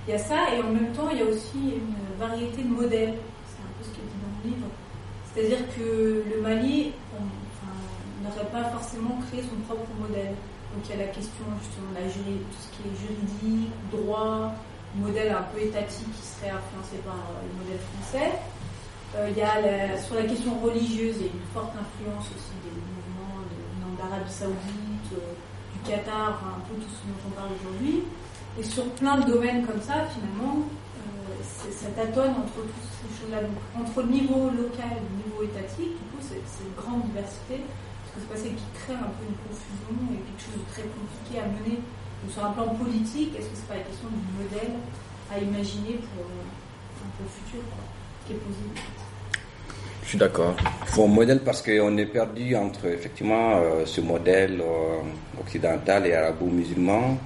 Il 0.04 0.12
y 0.12 0.14
a 0.14 0.20
ça, 0.20 0.52
et 0.52 0.60
en 0.60 0.68
même 0.68 0.92
temps, 0.92 1.08
il 1.08 1.18
y 1.18 1.22
a 1.24 1.28
aussi 1.32 1.80
une 1.80 1.96
variété 2.20 2.60
de 2.60 2.68
modèles. 2.68 3.16
C'est 3.48 3.64
un 3.64 3.72
peu 3.80 3.80
ce 3.80 3.90
qui 3.96 4.04
est 4.04 4.10
dit 4.12 4.20
dans 4.20 4.34
le 4.36 4.44
livre. 4.52 4.68
C'est-à-dire 5.32 5.64
que 5.72 6.20
le 6.28 6.42
Mali, 6.42 6.92
n'aurait 8.24 8.48
pas 8.52 8.64
forcément 8.70 9.20
créé 9.28 9.42
son 9.42 9.56
propre 9.68 9.88
modèle. 10.00 10.34
Donc 10.74 10.82
il 10.90 10.98
y 10.98 11.02
a 11.02 11.06
la 11.06 11.12
question 11.12 11.46
justement 11.62 11.94
de 11.94 12.02
tout 12.02 12.58
ce 12.58 12.68
qui 12.74 12.82
est 12.82 12.96
juridique, 12.98 13.70
droit, 13.94 14.50
modèle 14.96 15.30
un 15.30 15.46
peu 15.54 15.62
étatique 15.62 16.10
qui 16.10 16.26
serait 16.26 16.50
influencé 16.50 16.98
par 17.06 17.14
euh, 17.14 17.46
le 17.46 17.54
modèle 17.62 17.78
français. 17.94 18.34
Euh, 19.14 19.30
il 19.30 19.38
y 19.38 19.42
a 19.42 19.94
sur 20.02 20.16
la 20.16 20.26
question 20.26 20.58
religieuse, 20.58 21.14
il 21.22 21.26
y 21.26 21.30
a 21.30 21.32
une 21.32 21.50
forte 21.54 21.70
influence 21.78 22.26
aussi 22.34 22.58
des 22.66 22.74
mouvements 22.74 23.38
de, 23.46 24.02
d'Arabie 24.02 24.34
Saoudite, 24.34 25.14
euh, 25.14 25.38
du 25.78 25.78
Qatar, 25.86 26.42
un 26.42 26.58
peu 26.66 26.74
tout 26.74 26.90
ce 26.90 27.06
dont 27.06 27.22
on 27.22 27.30
parle 27.38 27.54
aujourd'hui. 27.54 28.02
Et 28.58 28.64
sur 28.64 28.84
plein 28.98 29.18
de 29.18 29.30
domaines 29.30 29.64
comme 29.66 29.80
ça, 29.80 30.06
finalement, 30.10 30.66
ça 31.70 31.90
tâtonne 31.90 32.30
entre 32.30 32.66
toutes 32.66 32.90
ces 32.98 33.22
choses-là. 33.22 33.46
Entre 33.78 34.02
le 34.02 34.08
niveau 34.08 34.50
local 34.50 34.90
et 34.90 35.02
le 35.02 35.14
niveau 35.22 35.42
étatique, 35.42 35.90
du 35.90 36.06
coup, 36.10 36.22
c'est 36.22 36.38
une 36.38 36.74
grande 36.74 37.02
diversité. 37.06 37.62
Ce 38.14 38.20
qui 38.20 38.26
se 38.26 38.30
passait 38.30 38.54
qui 38.54 38.64
crée 38.78 38.94
un 38.94 39.10
peu 39.10 39.26
une 39.26 39.34
confusion 39.42 39.98
et 40.14 40.22
quelque 40.22 40.38
chose 40.38 40.62
de 40.62 40.70
très 40.70 40.86
compliqué 40.86 41.42
à 41.42 41.46
mener. 41.50 41.82
Donc 42.22 42.30
sur 42.30 42.44
un 42.44 42.52
plan 42.52 42.68
politique, 42.74 43.34
est-ce 43.34 43.50
que 43.50 43.56
c'est 43.56 43.66
pas 43.68 43.74
la 43.74 43.82
question 43.82 44.06
du 44.06 44.22
modèle 44.38 44.78
à 45.34 45.38
imaginer 45.38 45.98
pour, 45.98 46.22
euh, 46.22 47.02
un 47.02 47.10
peu 47.18 47.24
le 47.24 47.30
futur, 47.30 47.62
quoi, 47.74 47.82
qui 48.26 48.32
est 48.34 48.36
possible 48.36 48.78
Je 50.04 50.08
suis 50.08 50.18
d'accord. 50.18 50.54
Il 50.82 50.88
faut 50.94 51.04
un 51.04 51.08
modèle 51.08 51.40
parce 51.40 51.60
qu'on 51.60 51.96
est 51.98 52.06
perdu 52.06 52.54
entre 52.54 52.86
effectivement 52.86 53.56
euh, 53.56 53.84
ce 53.84 54.00
modèle 54.00 54.60
euh, 54.60 55.40
occidental 55.40 56.06
et 56.06 56.14
arabo-musulman 56.14 57.18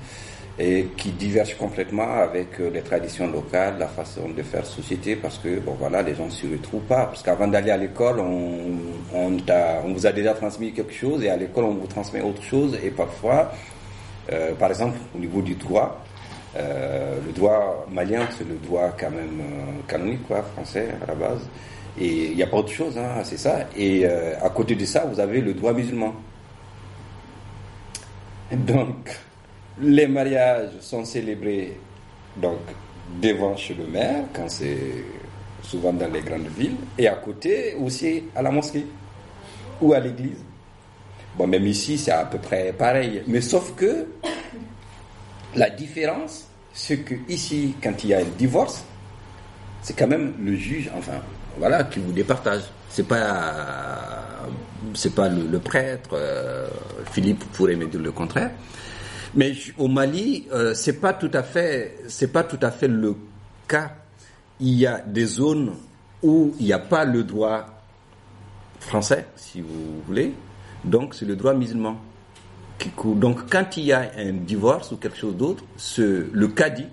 et 0.59 0.89
qui 0.97 1.10
diverge 1.10 1.56
complètement 1.56 2.14
avec 2.20 2.60
euh, 2.60 2.70
les 2.70 2.82
traditions 2.82 3.30
locales, 3.30 3.76
la 3.78 3.86
façon 3.86 4.28
de 4.28 4.43
faire 4.43 4.66
société 4.66 5.14
parce 5.16 5.39
que 5.39 5.60
bon 5.60 5.76
voilà 5.78 6.02
les 6.02 6.14
gens 6.14 6.26
ne 6.26 6.30
s'y 6.30 6.48
retrouvent 6.48 6.82
pas 6.82 7.06
parce 7.06 7.22
qu'avant 7.22 7.47
d'aller 7.47 7.70
à 7.70 7.76
l'école 7.76 8.18
on, 8.20 8.78
on, 9.14 9.36
on 9.85 9.93
vous 9.93 10.06
a 10.06 10.12
déjà 10.12 10.35
transmis 10.35 10.72
quelque 10.72 10.94
chose 10.94 11.22
et 11.22 11.30
à 11.30 11.36
l'école 11.36 11.64
on 11.64 11.74
vous 11.74 11.86
transmet 11.86 12.20
autre 12.22 12.43
chose 12.43 12.76
et 12.82 12.90
parfois 12.90 13.52
euh, 14.32 14.55
par 14.55 14.70
exemple 14.70 14.98
au 15.14 15.18
niveau 15.18 15.43
du 15.43 15.55
droit 15.55 16.05
euh, 16.56 17.18
le 17.24 17.32
droit 17.32 17.86
malien 17.93 18.26
c'est 18.36 18.48
le 18.48 18.56
droit 18.56 18.90
quand 18.98 19.10
même 19.10 19.40
euh, 19.40 19.86
canonique 19.86 20.26
quoi 20.26 20.43
français 20.43 20.89
à 21.02 21.06
la 21.06 21.14
base 21.14 21.47
et 22.01 22.30
il 22.30 22.36
n'y 22.36 22.43
a 22.43 22.47
pas 22.47 22.59
autre 22.59 22.70
chose, 22.72 22.97
hein, 22.97 23.22
c'est 23.24 23.36
ça. 23.36 23.66
Et 23.76 24.05
euh, 24.05 24.35
à 24.40 24.51
côté 24.51 24.74
de 24.74 24.85
ça, 24.85 25.05
vous 25.05 25.18
avez 25.18 25.40
le 25.40 25.55
droit 25.55 25.72
musulman. 25.72 26.14
Donc, 28.52 29.10
les 29.80 30.06
mariages 30.06 30.70
sont 30.80 31.05
célébrés 31.05 31.78
donc 32.36 32.59
devant 33.22 33.56
chez 33.56 33.74
le 33.74 33.86
maire, 33.86 34.24
quand 34.34 34.48
c'est 34.48 35.05
souvent 35.62 35.92
dans 35.92 36.09
les 36.12 36.20
grandes 36.20 36.48
villes, 36.56 36.76
et 36.96 37.09
à 37.09 37.14
côté 37.14 37.74
aussi 37.80 38.24
à 38.34 38.42
la 38.42 38.50
mosquée 38.50 38.86
ou 39.80 39.92
à 39.92 40.00
l'église. 40.00 40.38
Bon, 41.36 41.46
même 41.46 41.66
ici, 41.66 41.98
c'est 41.98 42.10
à 42.12 42.24
peu 42.24 42.38
près 42.38 42.72
pareil. 42.72 43.22
Mais 43.26 43.40
sauf 43.40 43.74
que 43.76 44.06
La 45.55 45.70
différence, 45.70 46.46
c'est 46.74 46.98
que 46.98 47.14
ici, 47.28 47.74
quand 47.82 48.05
il 48.05 48.10
y 48.10 48.14
a 48.14 48.18
un 48.18 48.24
divorce, 48.38 48.84
c'est 49.82 49.96
quand 49.96 50.06
même 50.06 50.34
le 50.40 50.55
juge, 50.56 50.90
enfin, 50.96 51.20
voilà, 51.59 51.84
qui 51.84 52.00
vous 52.00 52.12
départage. 52.12 52.62
C'est 52.90 53.06
pas, 53.06 53.55
c'est 54.94 55.14
pas 55.14 55.28
le, 55.28 55.59
prêtre. 55.59 56.10
euh, 56.12 56.68
Philippe 57.12 57.44
pourrait 57.52 57.76
me 57.76 57.86
dire 57.86 58.00
le 58.00 58.12
contraire. 58.12 58.50
Mais 59.34 59.52
au 59.76 59.88
Mali, 59.88 60.46
euh, 60.52 60.74
c'est 60.74 61.00
pas 61.00 61.12
tout 61.12 61.30
à 61.32 61.42
fait, 61.42 61.98
c'est 62.09 62.32
pas 62.32 62.44
tout 62.44 62.59
à 62.62 62.70
fait 62.70 62.88
le 62.88 63.14
cas. 63.66 63.92
Il 64.60 64.74
y 64.74 64.86
a 64.86 65.00
des 65.00 65.26
zones 65.26 65.74
où 66.22 66.55
il 66.59 66.66
n'y 66.66 66.72
a 66.72 66.78
pas 66.78 67.05
le 67.05 67.22
droit 67.24 67.66
français, 68.80 69.26
si 69.36 69.60
vous 69.60 70.02
voulez. 70.06 70.34
Donc, 70.84 71.14
c'est 71.14 71.26
le 71.26 71.36
droit 71.36 71.55
musulman 71.55 72.00
qui. 72.78 72.90
Donc, 73.16 73.50
quand 73.50 73.76
il 73.76 73.84
y 73.84 73.92
a 73.92 74.10
un 74.16 74.32
divorce 74.32 74.92
ou 74.92 74.96
quelque 74.96 75.18
chose 75.18 75.36
d'autre, 75.36 75.64
le 75.98 76.48
cadi, 76.48 76.86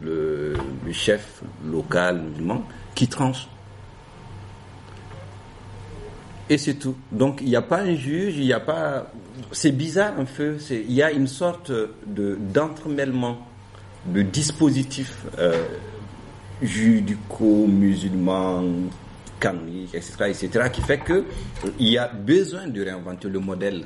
le, 0.00 0.54
le 0.84 0.92
chef 0.92 1.42
local 1.64 2.20
musulman, 2.20 2.64
qui 2.94 3.08
tranche. 3.08 3.48
Et 6.50 6.58
c'est 6.58 6.74
tout. 6.74 6.94
Donc, 7.10 7.40
il 7.40 7.48
n'y 7.48 7.56
a 7.56 7.62
pas 7.62 7.80
un 7.82 7.94
juge, 7.94 8.36
il 8.36 8.44
n'y 8.44 8.52
a 8.52 8.60
pas. 8.60 9.10
C'est 9.52 9.72
bizarre 9.72 10.14
un 10.18 10.24
peu. 10.24 10.56
Il 10.70 10.92
y 10.92 11.02
a 11.02 11.10
une 11.12 11.26
sorte 11.28 11.70
de 12.06 12.36
d'entremêlement 12.52 13.38
de 14.06 14.22
dispositifs 14.22 15.24
euh, 15.38 15.64
judico-musulmans, 16.60 18.64
canoniques, 19.40 19.94
etc., 19.94 20.14
etc., 20.28 20.68
qui 20.72 20.80
fait 20.82 20.98
que 20.98 21.24
il 21.78 21.90
y 21.92 21.98
a 21.98 22.08
besoin 22.08 22.66
de 22.66 22.82
réinventer 22.82 23.28
le 23.28 23.38
modèle. 23.38 23.84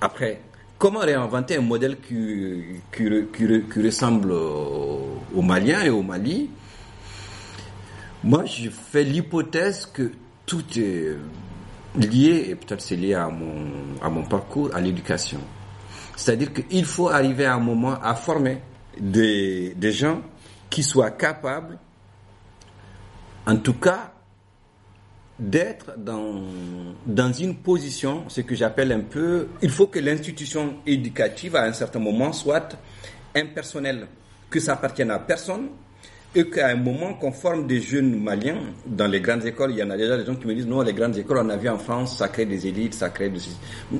Après, 0.00 0.40
comment 0.78 1.00
réinventer 1.00 1.56
un 1.56 1.62
modèle 1.62 1.96
qui, 2.00 2.62
qui, 2.94 3.08
qui 3.36 3.46
qui 3.72 3.82
ressemble 3.82 4.30
au- 4.32 5.18
aux 5.34 5.42
Maliens 5.42 5.82
et 5.82 5.90
au 5.90 6.02
Mali? 6.02 6.48
Moi, 8.22 8.44
je 8.44 8.68
fais 8.70 9.02
l'hypothèse 9.04 9.86
que 9.86 10.12
tout 10.46 10.62
est 10.76 11.16
lié, 11.96 12.46
et 12.48 12.54
peut-être 12.54 12.80
c'est 12.80 12.96
lié 12.96 13.14
à 13.14 13.28
mon, 13.28 13.66
à 14.02 14.08
mon 14.08 14.24
parcours, 14.24 14.70
à 14.74 14.80
l'éducation. 14.80 15.40
C'est-à-dire 16.16 16.52
qu'il 16.52 16.84
faut 16.84 17.08
arriver 17.08 17.46
à 17.46 17.54
un 17.54 17.60
moment 17.60 17.98
à 18.02 18.14
former 18.14 18.58
des, 18.98 19.74
des 19.74 19.92
gens 19.92 20.20
qui 20.68 20.82
soient 20.82 21.10
capables, 21.10 21.78
en 23.46 23.56
tout 23.56 23.74
cas, 23.74 24.12
d'être 25.38 25.94
dans, 25.96 26.42
dans 27.06 27.32
une 27.32 27.56
position, 27.56 28.28
ce 28.28 28.42
que 28.42 28.54
j'appelle 28.54 28.92
un 28.92 29.00
peu, 29.00 29.48
il 29.62 29.70
faut 29.70 29.86
que 29.86 29.98
l'institution 29.98 30.76
éducative 30.86 31.56
à 31.56 31.62
un 31.62 31.72
certain 31.72 31.98
moment 31.98 32.32
soit 32.32 32.76
impersonnelle, 33.34 34.06
que 34.50 34.60
ça 34.60 34.74
appartienne 34.74 35.10
à 35.10 35.18
personne, 35.18 35.68
et 36.34 36.48
qu'à 36.48 36.68
un 36.68 36.76
moment 36.76 37.14
qu'on 37.14 37.32
forme 37.32 37.66
des 37.66 37.80
jeunes 37.80 38.22
maliens 38.22 38.58
dans 38.86 39.08
les 39.08 39.20
grandes 39.20 39.44
écoles, 39.44 39.72
il 39.72 39.78
y 39.78 39.82
en 39.82 39.90
a 39.90 39.96
déjà 39.96 40.16
des 40.16 40.24
gens 40.24 40.36
qui 40.36 40.46
me 40.46 40.54
disent 40.54 40.66
non, 40.66 40.80
les 40.82 40.92
grandes 40.92 41.16
écoles, 41.18 41.38
on 41.38 41.48
a 41.48 41.56
vu 41.56 41.68
en 41.68 41.78
France, 41.78 42.18
ça 42.18 42.28
crée 42.28 42.46
des 42.46 42.68
élites, 42.68 42.94
ça 42.94 43.08
crée 43.10 43.30
des... 43.30 43.40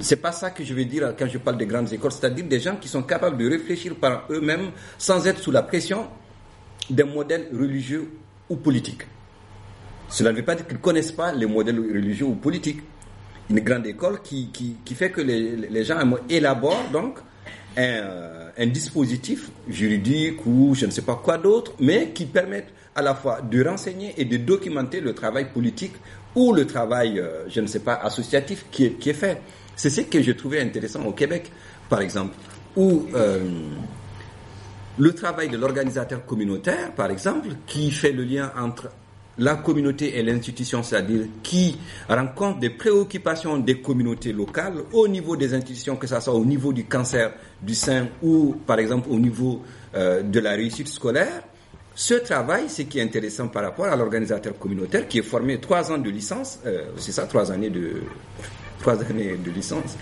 C'est 0.01 0.17
pas 0.17 0.31
ça 0.31 0.51
que 0.51 0.63
je 0.63 0.73
veux 0.73 0.85
dire 0.85 1.15
quand 1.19 1.27
je 1.27 1.39
parle 1.39 1.57
des 1.59 1.67
grandes 1.67 1.93
écoles, 1.93 2.13
c'est-à-dire 2.13 2.45
des 2.45 2.61
gens 2.61 2.77
qui 2.77 2.89
sont 2.89 3.03
capables 3.03 3.37
de 3.37 3.49
réfléchir 3.49 3.97
par 3.97 4.27
eux-mêmes 4.31 4.71
sans 4.97 5.27
être 5.27 5.41
sous 5.41 5.51
la 5.51 5.63
pression 5.63 6.07
d'un 6.89 7.07
modèle 7.07 7.49
religieux 7.53 8.09
ou 8.49 8.57
politique. 8.57 9.03
Cela 10.09 10.31
ne 10.31 10.37
veut 10.37 10.45
pas 10.45 10.55
dire 10.55 10.67
qu'ils 10.67 10.77
ne 10.77 10.83
connaissent 10.83 11.13
pas 11.13 11.33
les 11.33 11.47
modèles 11.47 11.79
religieux 11.79 12.27
ou 12.27 12.35
politiques. 12.35 12.81
Une 13.49 13.61
grande 13.61 13.87
école 13.87 14.23
qui, 14.23 14.51
qui, 14.53 14.77
qui 14.85 14.95
fait 14.95 15.11
que 15.11 15.21
les, 15.21 15.57
les 15.57 15.85
gens 15.85 15.99
élaborent 16.29 16.89
donc 16.93 17.19
un, 17.77 17.83
euh, 17.83 18.51
un 18.59 18.67
dispositif 18.67 19.51
juridique 19.69 20.45
ou 20.47 20.75
je 20.75 20.87
ne 20.87 20.91
sais 20.91 21.03
pas 21.03 21.21
quoi 21.23 21.39
d'autre, 21.39 21.73
mais 21.81 22.11
qui 22.11 22.27
permettent 22.27 22.73
à 22.95 23.03
la 23.03 23.15
fois 23.15 23.41
de 23.41 23.65
renseigner 23.65 24.15
et 24.17 24.25
de 24.25 24.37
documenter 24.37 25.01
le 25.01 25.15
travail 25.15 25.53
politique 25.53 25.95
ou 26.35 26.53
le 26.53 26.67
travail, 26.67 27.19
euh, 27.19 27.49
je 27.49 27.61
ne 27.61 27.67
sais 27.67 27.81
pas, 27.81 27.95
associatif 27.95 28.67
qui 28.71 28.87
est, 28.87 28.93
qui 28.93 29.11
est 29.11 29.15
fait. 29.15 29.41
C'est 29.77 29.91
ce 29.91 30.03
que 30.03 30.21
j'ai 30.23 30.37
trouvé 30.37 30.61
intéressant 30.61 31.05
au 31.05 31.13
Québec, 31.13 31.51
par 31.89 32.01
exemple, 32.01 32.35
où 32.77 33.07
euh, 33.15 33.41
le 34.99 35.13
travail 35.15 35.49
de 35.49 35.57
l'organisateur 35.57 36.25
communautaire, 36.27 36.93
par 36.95 37.11
exemple, 37.11 37.49
qui 37.67 37.91
fait 37.91 38.13
le 38.13 38.25
lien 38.25 38.53
entre 38.57 38.91
la 39.41 39.57
communauté 39.57 40.19
et 40.19 40.23
l'institution, 40.23 40.83
c'est-à-dire 40.83 41.23
qui 41.43 41.79
rend 42.09 42.29
compte 42.29 42.61
des 42.61 42.71
préoccupations 42.71 43.57
des 43.59 43.81
communautés 43.81 44.33
locales 44.33 44.75
au 44.93 45.09
niveau 45.09 45.35
des 45.37 45.55
institutions, 45.55 45.97
que 45.97 46.07
ce 46.07 46.21
soit 46.21 46.35
au 46.35 46.45
niveau 46.45 46.73
du 46.73 46.85
cancer 46.85 47.33
du 47.63 47.75
sein 47.75 48.09
ou, 48.23 48.55
par 48.67 48.79
exemple, 48.79 49.09
au 49.11 49.19
niveau 49.19 49.63
euh, 49.95 50.23
de 50.23 50.41
la 50.41 50.51
réussite 50.51 50.89
scolaire. 50.89 51.43
Ce 51.95 52.15
travail, 52.15 52.69
ce 52.69 52.83
qui 52.83 52.99
est 52.99 53.03
intéressant 53.03 53.49
par 53.49 53.63
rapport 53.63 53.87
à 53.87 53.97
l'organisateur 53.97 54.59
communautaire, 54.59 55.09
qui 55.09 55.19
est 55.19 55.23
formé 55.23 55.59
trois 55.59 55.91
ans 55.91 55.99
de 55.99 56.11
licence, 56.11 56.61
euh, 56.67 56.85
c'est 56.97 57.13
ça, 57.13 57.25
trois 57.27 57.51
années 57.51 57.71
de 57.71 58.03
trois 58.81 59.01
années 59.03 59.37
de 59.37 59.51
licence. 59.51 59.97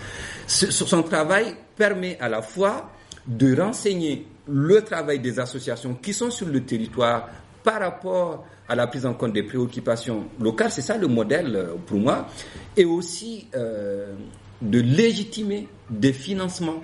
Ce, 0.47 0.71
son 0.71 1.03
travail 1.03 1.55
permet 1.77 2.17
à 2.21 2.29
la 2.29 2.43
fois 2.43 2.91
de 3.27 3.55
renseigner 3.61 4.27
le 4.49 4.81
travail 4.83 5.19
des 5.21 5.39
associations 5.39 5.95
qui 5.95 6.13
sont 6.13 6.31
sur 6.31 6.47
le 6.49 6.63
territoire 6.65 7.29
par 7.63 7.81
rapport 7.81 8.45
à 8.69 8.75
la 8.75 8.87
prise 8.87 9.07
en 9.07 9.15
compte 9.15 9.33
des 9.33 9.43
préoccupations 9.43 10.27
locales, 10.41 10.71
c'est 10.71 10.83
ça 10.83 10.97
le 10.99 11.07
modèle 11.07 11.69
pour 11.87 11.99
moi, 11.99 12.29
et 12.77 12.85
aussi 12.85 13.49
euh, 13.55 14.13
de 14.61 14.81
légitimer 14.81 15.69
des 15.89 16.13
financements 16.13 16.83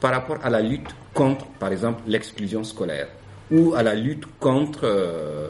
par 0.00 0.12
rapport 0.12 0.38
à 0.42 0.50
la 0.50 0.60
lutte 0.60 0.88
contre, 1.14 1.46
par 1.58 1.72
exemple, 1.72 2.02
l'exclusion 2.06 2.62
scolaire 2.62 3.08
ou 3.50 3.74
à 3.74 3.82
la 3.82 3.94
lutte 3.94 4.24
contre 4.38 4.80
euh, 4.84 5.48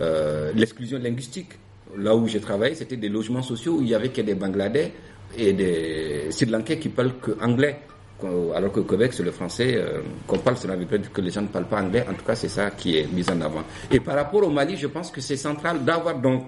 euh, 0.00 0.52
l'exclusion 0.54 0.98
linguistique. 0.98 1.52
Là 1.96 2.14
où 2.14 2.26
j'ai 2.28 2.40
travaillé, 2.40 2.74
c'était 2.74 2.96
des 2.96 3.08
logements 3.08 3.42
sociaux 3.42 3.78
où 3.78 3.82
il 3.82 3.88
y 3.88 3.94
avait 3.94 4.10
que 4.10 4.20
des 4.20 4.34
Bangladais 4.34 4.92
et 5.36 5.52
des 5.52 6.26
Sri 6.30 6.46
Lankais 6.46 6.78
qui 6.78 6.90
parlent 6.90 7.18
que 7.20 7.32
anglais 7.42 7.80
alors 8.24 8.72
que 8.72 8.80
au 8.80 8.84
Québec, 8.84 9.12
c'est 9.12 9.22
le 9.22 9.30
français 9.30 9.74
euh, 9.76 10.00
qu'on 10.26 10.38
parle, 10.38 10.56
cela 10.56 10.74
veut 10.76 10.86
pas 10.86 10.98
dire 10.98 11.12
que 11.12 11.20
les 11.20 11.30
gens 11.30 11.42
ne 11.42 11.46
parlent 11.48 11.68
pas 11.68 11.80
anglais, 11.80 12.04
en 12.08 12.14
tout 12.14 12.24
cas 12.24 12.34
c'est 12.34 12.48
ça 12.48 12.70
qui 12.70 12.98
est 12.98 13.06
mis 13.12 13.28
en 13.30 13.40
avant. 13.40 13.62
Et 13.90 14.00
par 14.00 14.16
rapport 14.16 14.42
au 14.42 14.50
Mali, 14.50 14.76
je 14.76 14.88
pense 14.88 15.10
que 15.10 15.20
c'est 15.20 15.36
central 15.36 15.84
d'avoir 15.84 16.18
donc 16.18 16.46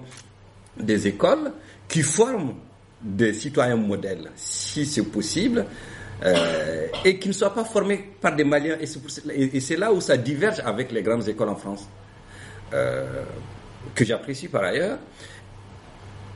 des 0.77 1.07
écoles 1.07 1.51
qui 1.87 2.01
forment 2.01 2.55
des 3.01 3.33
citoyens 3.33 3.77
modèles, 3.77 4.31
si 4.35 4.85
c'est 4.85 5.03
possible, 5.03 5.65
euh, 6.23 6.87
et 7.03 7.17
qui 7.17 7.29
ne 7.29 7.33
soient 7.33 7.53
pas 7.53 7.63
formés 7.63 8.11
par 8.19 8.35
des 8.35 8.43
Maliens. 8.43 8.77
Et 8.79 9.59
c'est 9.59 9.77
là 9.77 9.91
où 9.91 10.01
ça 10.01 10.17
diverge 10.17 10.61
avec 10.63 10.91
les 10.91 11.01
grandes 11.01 11.27
écoles 11.27 11.49
en 11.49 11.55
France, 11.55 11.87
euh, 12.73 13.23
que 13.95 14.05
j'apprécie 14.05 14.47
par 14.47 14.63
ailleurs. 14.63 14.99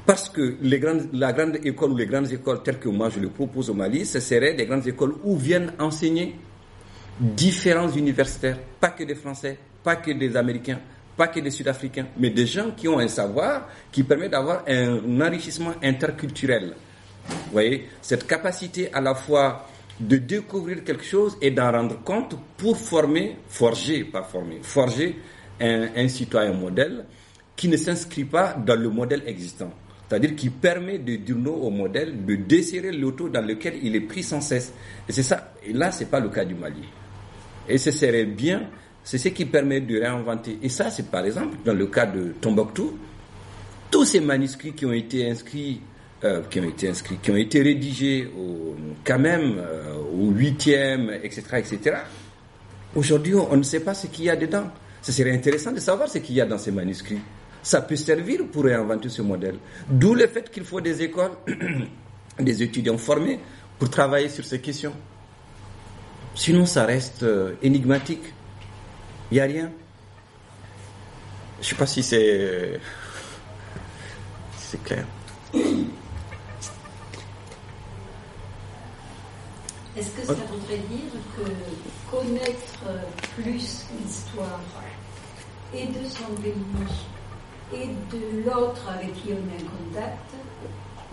Parce 0.05 0.29
que 0.29 0.57
les 0.61 0.79
grandes, 0.79 1.09
la 1.13 1.33
grande 1.33 1.57
école 1.63 1.91
ou 1.91 1.97
les 1.97 2.05
grandes 2.05 2.31
écoles 2.31 2.61
telles 2.61 2.79
que 2.79 2.89
moi 2.89 3.09
je 3.09 3.19
le 3.19 3.29
propose 3.29 3.71
au 3.71 3.73
Mali, 3.73 4.05
ce 4.05 4.19
seraient 4.19 4.53
des 4.53 4.65
grandes 4.65 4.87
écoles 4.87 5.15
où 5.23 5.35
viennent 5.35 5.73
enseigner 5.79 6.35
différents 7.19 7.89
universitaires, 7.89 8.59
pas 8.79 8.89
que 8.89 9.03
des 9.03 9.15
Français, 9.15 9.57
pas 9.83 9.95
que 9.95 10.11
des 10.11 10.37
Américains, 10.37 10.79
pas 11.17 11.27
que 11.27 11.39
des 11.39 11.49
Sud-Africains, 11.49 12.07
mais 12.19 12.29
des 12.29 12.45
gens 12.45 12.71
qui 12.77 12.87
ont 12.87 12.99
un 12.99 13.07
savoir 13.07 13.67
qui 13.91 14.03
permet 14.03 14.29
d'avoir 14.29 14.63
un 14.67 15.21
enrichissement 15.21 15.73
interculturel. 15.81 16.75
Vous 17.27 17.51
voyez, 17.51 17.87
cette 18.01 18.27
capacité 18.27 18.93
à 18.93 19.01
la 19.01 19.15
fois 19.15 19.65
de 19.99 20.17
découvrir 20.17 20.83
quelque 20.83 21.05
chose 21.05 21.35
et 21.41 21.49
d'en 21.49 21.71
rendre 21.71 22.03
compte 22.03 22.35
pour 22.57 22.77
former, 22.77 23.37
forger, 23.47 24.03
pas 24.03 24.21
former, 24.21 24.59
forger 24.61 25.15
un, 25.59 25.87
un 25.95 26.07
citoyen 26.09 26.53
modèle 26.53 27.05
qui 27.55 27.69
ne 27.69 27.77
s'inscrit 27.77 28.25
pas 28.25 28.53
dans 28.53 28.79
le 28.79 28.89
modèle 28.89 29.23
existant. 29.25 29.71
C'est-à-dire 30.07 30.35
qui 30.35 30.49
permet 30.49 30.99
de 30.99 31.15
dire 31.15 31.35
au 31.51 31.69
modèle, 31.71 32.25
de 32.25 32.35
desserrer 32.35 32.91
l'auto 32.91 33.27
dans 33.29 33.41
lequel 33.41 33.75
il 33.81 33.95
est 33.95 34.01
pris 34.01 34.21
sans 34.23 34.41
cesse. 34.41 34.71
Et 35.09 35.11
c'est 35.11 35.23
ça. 35.23 35.53
Et 35.65 35.73
là, 35.73 35.91
c'est 35.91 36.05
pas 36.05 36.19
le 36.19 36.29
cas 36.29 36.45
du 36.45 36.53
Mali. 36.53 36.83
Et 37.67 37.77
ce 37.79 37.89
serait 37.91 38.25
bien, 38.25 38.69
c'est 39.03 39.17
ce 39.17 39.29
qui 39.29 39.45
permet 39.45 39.81
de 39.81 39.99
réinventer. 39.99 40.59
Et 40.61 40.69
ça, 40.69 40.91
c'est 40.91 41.09
par 41.09 41.25
exemple, 41.25 41.57
dans 41.65 41.73
le 41.73 41.87
cas 41.87 42.05
de 42.05 42.33
Tombouctou, 42.39 42.97
tous 43.89 44.05
ces 44.05 44.19
manuscrits 44.19 44.73
qui 44.73 44.85
ont 44.85 44.91
été 44.93 45.27
inscrits, 45.27 45.81
euh, 46.23 46.41
qui 46.49 46.59
ont 46.59 46.69
été 46.69 46.89
inscrits, 46.89 47.17
qui 47.21 47.31
ont 47.31 47.35
été 47.35 47.63
rédigés 47.63 48.27
au, 48.37 48.75
quand 49.03 49.23
euh, 49.23 49.95
au 50.13 50.29
huitième, 50.29 51.09
etc., 51.23 51.43
etc. 51.57 51.97
Aujourd'hui, 52.95 53.33
on 53.33 53.57
ne 53.57 53.63
sait 53.63 53.79
pas 53.79 53.95
ce 53.95 54.07
qu'il 54.07 54.25
y 54.25 54.29
a 54.29 54.35
dedans. 54.35 54.65
Ce 55.01 55.11
serait 55.11 55.31
intéressant 55.33 55.71
de 55.71 55.79
savoir 55.79 56.07
ce 56.09 56.19
qu'il 56.19 56.35
y 56.35 56.41
a 56.41 56.45
dans 56.45 56.57
ces 56.57 56.71
manuscrits 56.71 57.19
ça 57.65 57.81
peut 57.81 57.95
servir 57.95 58.41
pour 58.51 58.63
réinventer 58.65 59.09
ce 59.09 59.23
modèle. 59.23 59.57
D'où 59.89 60.13
le 60.13 60.27
fait 60.27 60.51
qu'il 60.51 60.63
faut 60.63 60.81
des 60.81 61.01
écoles, 61.01 61.31
des 62.39 62.61
étudiants 62.61 62.99
formés 62.99 63.39
pour 63.79 63.89
travailler 63.89 64.29
sur 64.29 64.45
ces 64.45 64.61
questions. 64.61 64.93
Sinon, 66.35 66.67
ça 66.67 66.85
reste 66.85 67.23
euh, 67.23 67.55
énigmatique. 67.63 68.21
Il 69.31 69.35
n'y 69.35 69.39
a 69.39 69.45
rien. 69.45 69.71
Je 71.55 71.61
ne 71.61 71.69
sais 71.69 71.75
pas 71.75 71.87
si 71.87 72.03
c'est 72.03 72.79
c'est 74.59 74.83
clair. 74.83 75.05
Est-ce 79.97 80.11
que 80.11 80.23
ça 80.27 80.33
voudrait 80.33 80.77
dire 80.77 81.13
que 81.35 82.15
connaître 82.15 82.83
plus 83.35 83.87
l'histoire 84.03 84.59
et 85.73 85.87
de 85.87 86.07
son 86.07 86.35
pays 86.43 86.53
et 87.73 87.87
de 87.87 88.45
l'autre 88.45 88.87
avec 88.89 89.13
qui 89.13 89.29
on 89.29 89.31
est 89.31 89.63
en 89.63 89.93
contact 89.93 90.31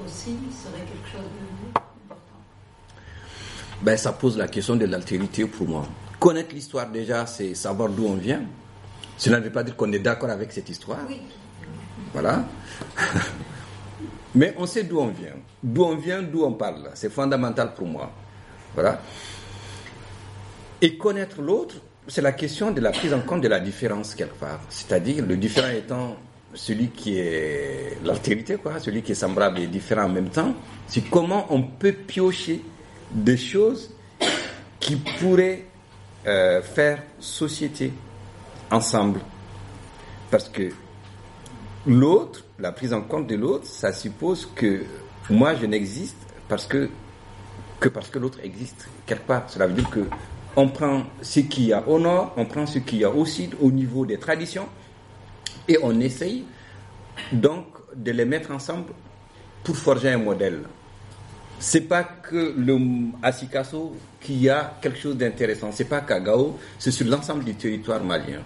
aussi 0.04 0.36
serait 0.50 0.80
quelque 0.84 1.08
chose 1.10 1.28
d'important 1.30 2.20
ben, 3.80 3.96
Ça 3.96 4.12
pose 4.12 4.36
la 4.36 4.48
question 4.48 4.76
de 4.76 4.84
l'altérité 4.84 5.46
pour 5.46 5.68
moi. 5.68 5.86
Connaître 6.18 6.54
l'histoire 6.54 6.88
déjà, 6.88 7.26
c'est 7.26 7.54
savoir 7.54 7.88
d'où 7.88 8.06
on 8.06 8.14
vient. 8.14 8.42
Cela 9.16 9.38
ne 9.38 9.44
veut 9.44 9.52
pas 9.52 9.62
dire 9.62 9.76
qu'on 9.76 9.92
est 9.92 9.98
d'accord 9.98 10.30
avec 10.30 10.52
cette 10.52 10.68
histoire. 10.68 10.98
Oui. 11.08 11.20
Voilà. 12.12 12.44
Mais 14.34 14.54
on 14.58 14.66
sait 14.66 14.84
d'où 14.84 14.98
on 14.98 15.08
vient. 15.08 15.34
D'où 15.62 15.84
on 15.84 15.96
vient, 15.96 16.22
d'où 16.22 16.44
on 16.44 16.52
parle. 16.52 16.90
C'est 16.94 17.10
fondamental 17.10 17.74
pour 17.74 17.86
moi. 17.86 18.10
Voilà. 18.74 19.00
Et 20.80 20.96
connaître 20.96 21.40
l'autre, 21.40 21.76
c'est 22.08 22.22
la 22.22 22.32
question 22.32 22.70
de 22.72 22.80
la 22.80 22.90
prise 22.90 23.14
en 23.14 23.20
compte 23.20 23.42
de 23.42 23.48
la 23.48 23.60
différence 23.60 24.14
quelque 24.14 24.34
part. 24.34 24.60
C'est-à-dire 24.68 25.24
le 25.24 25.36
différent 25.36 25.68
étant 25.68 26.16
celui 26.54 26.88
qui 26.88 27.18
est 27.18 27.98
l'altérité, 28.04 28.56
quoi, 28.56 28.78
celui 28.78 29.02
qui 29.02 29.12
est 29.12 29.16
semblable 29.16 29.60
et 29.60 29.66
différent 29.66 30.04
en 30.04 30.08
même 30.08 30.28
temps. 30.28 30.54
C'est 30.86 31.08
comment 31.08 31.46
on 31.50 31.62
peut 31.62 31.92
piocher 31.92 32.62
des 33.10 33.36
choses 33.36 33.90
qui 34.80 34.96
pourraient 34.96 35.66
euh, 36.26 36.62
faire 36.62 37.02
société 37.18 37.92
ensemble. 38.70 39.20
Parce 40.30 40.48
que 40.48 40.70
l'autre, 41.86 42.44
la 42.58 42.72
prise 42.72 42.92
en 42.92 43.02
compte 43.02 43.26
de 43.26 43.36
l'autre, 43.36 43.66
ça 43.66 43.92
suppose 43.92 44.48
que 44.54 44.82
moi 45.30 45.54
je 45.54 45.66
n'existe 45.66 46.16
parce 46.48 46.66
que 46.66 46.90
que 47.80 47.88
parce 47.88 48.08
que 48.08 48.18
l'autre 48.18 48.38
existe 48.42 48.88
quelque 49.06 49.26
part. 49.26 49.44
Cela 49.48 49.66
veut 49.66 49.74
dire 49.74 49.90
que 49.90 50.06
on 50.54 50.68
prend 50.68 51.04
ce 51.22 51.40
qu'il 51.40 51.64
y 51.64 51.72
a 51.72 51.86
au 51.88 51.98
nord, 51.98 52.32
on 52.36 52.44
prend 52.44 52.66
ce 52.66 52.78
qu'il 52.78 52.98
y 52.98 53.04
a 53.04 53.10
au 53.10 53.24
sud 53.24 53.54
au 53.60 53.70
niveau 53.70 54.06
des 54.06 54.18
traditions 54.18 54.68
et 55.68 55.78
on 55.82 55.98
essaye 56.00 56.44
donc 57.32 57.66
de 57.94 58.10
les 58.12 58.24
mettre 58.24 58.50
ensemble 58.50 58.92
pour 59.64 59.76
forger 59.76 60.10
un 60.10 60.18
modèle. 60.18 60.60
C'est 61.58 61.82
pas 61.82 62.02
que 62.02 62.54
le 62.56 62.76
Asikaso 63.22 63.94
qui 64.20 64.48
a 64.48 64.76
quelque 64.80 64.98
chose 64.98 65.16
d'intéressant, 65.16 65.70
c'est 65.72 65.84
pas 65.84 66.00
qu'à 66.00 66.18
Gao, 66.18 66.58
c'est 66.78 66.90
sur 66.90 67.06
l'ensemble 67.06 67.44
du 67.44 67.54
territoire 67.54 68.02
malien. 68.02 68.40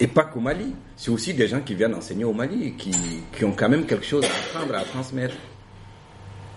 Et 0.00 0.06
pas 0.06 0.24
qu'au 0.24 0.40
Mali, 0.40 0.74
c'est 0.96 1.10
aussi 1.10 1.34
des 1.34 1.46
gens 1.46 1.60
qui 1.60 1.74
viennent 1.74 1.94
enseigner 1.94 2.24
au 2.24 2.32
Mali, 2.32 2.74
qui, 2.76 2.92
qui 3.36 3.44
ont 3.44 3.52
quand 3.52 3.68
même 3.68 3.84
quelque 3.84 4.06
chose 4.06 4.24
à 4.24 4.56
apprendre, 4.56 4.74
à 4.74 4.84
transmettre. 4.84 5.34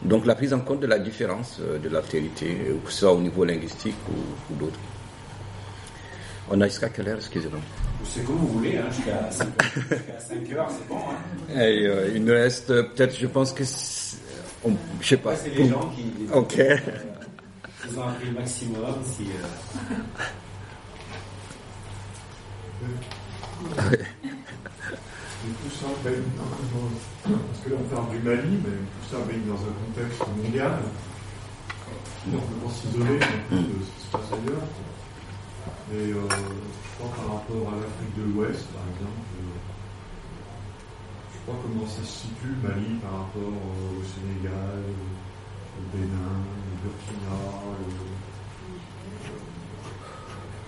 Donc 0.04 0.26
la 0.26 0.36
prise 0.36 0.54
en 0.54 0.60
compte 0.60 0.80
de 0.80 0.88
la 0.88 1.00
différence 1.00 1.58
euh, 1.62 1.78
de 1.80 1.90
l'altérité, 1.90 2.56
que 2.84 2.92
ce 2.92 3.00
soit 3.00 3.14
au 3.14 3.20
niveau 3.20 3.44
linguistique 3.44 3.96
ou 4.52 4.56
d'autres. 4.56 4.80
On 6.50 6.62
a 6.62 6.68
jusqu'à 6.68 6.90
quelle 6.90 7.08
heure, 7.10 7.18
excusez-moi 7.18 7.60
C'est 8.04 8.24
comme 8.26 8.38
vous 8.38 8.48
voulez, 8.60 8.78
hein, 8.78 8.86
jusqu'à 8.92 9.30
5 9.32 9.48
heures, 10.56 10.70
c'est 10.70 10.88
bon. 10.88 10.98
Hein. 10.98 11.60
Et, 11.60 11.88
euh, 11.88 12.12
Il 12.16 12.24
nous 12.24 12.34
reste 12.34 12.70
euh, 12.70 12.84
peut-être, 12.84 13.18
je 13.18 13.28
pense 13.28 13.52
que... 13.52 13.64
c'est- 13.64 14.18
on- 14.64 14.76
Je 15.02 15.08
sais 15.08 15.18
pas. 15.18 15.32
Ouais, 15.32 15.38
c'est 15.42 15.50
les 15.50 15.68
gens 15.70 15.90
qui. 15.96 16.12
Ok. 16.34 16.60
Euh, 17.88 17.92
Ils 17.92 18.00
ont 18.00 18.08
appris 18.08 18.26
le 18.30 18.32
maximum. 18.34 18.82
Si, 19.16 19.24
euh, 19.24 19.46
Et 23.94 25.50
tout 25.62 25.76
ça 25.80 25.86
baigne 26.04 26.16
dans- 26.38 27.30
parce 27.30 27.60
que 27.64 27.70
là 27.70 27.76
on 27.80 27.96
parle 27.96 28.10
du 28.12 28.20
Mali, 28.28 28.58
mais 28.64 28.72
tout 28.72 29.12
ça 29.12 29.18
baigne 29.28 29.44
dans 29.48 29.54
un 29.62 29.74
contexte 29.86 30.22
mondial. 30.44 30.72
On 32.28 32.32
peut 32.32 32.38
pas 32.66 32.74
s'isoler 32.74 33.20
de 33.20 33.22
ce 33.22 33.60
qui 33.62 34.08
se 34.08 34.12
passe 34.12 34.22
ailleurs. 34.34 34.64
Et 35.94 35.98
euh, 35.98 36.18
je 36.18 36.98
crois 36.98 37.14
par 37.16 37.36
rapport 37.36 37.74
à 37.74 37.76
l'Afrique 37.78 38.18
de 38.18 38.24
l'Ouest, 38.34 38.66
par 38.74 38.82
exemple, 38.90 39.30
euh, 39.38 39.54
je 41.32 41.38
crois 41.46 41.62
comment 41.62 41.86
ça 41.86 42.02
se 42.02 42.26
situe 42.26 42.58
Mali 42.64 42.98
par 43.06 43.30
rapport 43.30 43.54
euh, 43.54 44.00
au 44.00 44.04
Sénégal, 44.04 44.82
au 45.78 45.84
Bénin, 45.96 46.42
au 46.42 46.74
Burkina. 46.82 47.38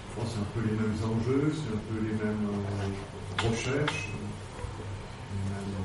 je 0.05 0.13
crois 0.13 0.23
que 0.23 0.29
c'est 0.29 0.37
un 0.37 0.51
peu 0.53 0.61
les 0.69 0.77
mêmes 0.77 0.99
enjeux, 1.01 1.49
c'est 1.49 1.73
un 1.73 1.81
peu 1.89 1.97
les 1.97 2.13
mêmes 2.13 2.53
recherches. 3.41 4.09
les 5.33 5.49
mêmes, 5.49 5.77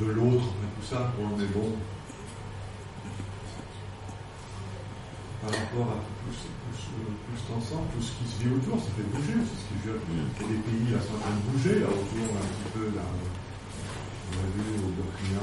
de 0.00 0.10
l'autre, 0.12 0.44
tout 0.80 0.86
ça, 0.88 1.12
quoi, 1.16 1.26
mais 1.38 1.44
bon. 1.46 1.72
Par 5.42 5.50
rapport 5.50 5.88
à 5.92 5.98
tout, 6.00 6.32
ce- 6.32 6.48
tout, 6.48 6.76
ce- 6.76 7.00
tout 7.00 7.36
cet 7.36 7.56
ensemble, 7.56 7.88
tout 7.96 8.02
ce 8.02 8.12
qui 8.12 8.24
se 8.30 8.42
vit 8.44 8.52
autour, 8.54 8.78
ça 8.78 8.90
fait 8.96 9.08
bouger, 9.08 9.38
c'est 9.44 9.56
ce 9.60 9.66
qui 9.68 9.76
je 9.84 9.90
Il 9.90 10.16
y 10.16 10.44
a 10.44 10.48
des 10.48 10.62
pays 10.68 10.92
là, 10.92 10.98
sont 11.00 11.14
en 11.16 11.20
train 11.20 11.30
de 11.36 11.44
bouger, 11.52 11.80
là, 11.80 11.86
autour, 11.88 12.26
un 12.36 12.46
petit 12.48 12.70
peu, 12.74 12.84
là. 12.96 13.02
On 14.32 14.36
l'a 14.36 14.48
vu 14.54 14.62
au 14.84 14.90
Burkina. 14.96 15.40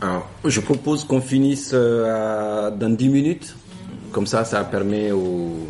Alors, 0.00 0.28
je 0.44 0.60
propose 0.60 1.04
qu'on 1.04 1.20
finisse 1.20 1.70
euh, 1.72 2.70
dans 2.70 2.90
10 2.94 3.08
minutes. 3.08 3.56
Comme 4.12 4.26
ça, 4.26 4.44
ça 4.44 4.64
permet 4.64 5.12
aux... 5.12 5.66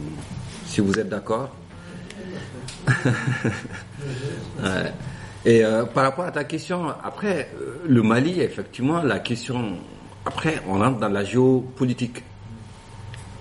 Si 0.67 0.81
vous 0.81 0.99
êtes 0.99 1.09
d'accord. 1.09 1.51
Et 5.47 5.63
euh, 5.65 5.85
par 5.85 6.05
rapport 6.05 6.25
à 6.25 6.31
ta 6.31 6.45
question, 6.45 6.87
après, 7.03 7.51
euh, 7.61 7.77
le 7.87 8.03
Mali, 8.03 8.41
effectivement, 8.41 9.03
la 9.03 9.19
question... 9.19 9.77
Après, 10.27 10.63
on 10.67 10.79
rentre 10.79 10.99
dans 11.01 11.11
la 11.11 11.23
géopolitique 11.23 12.23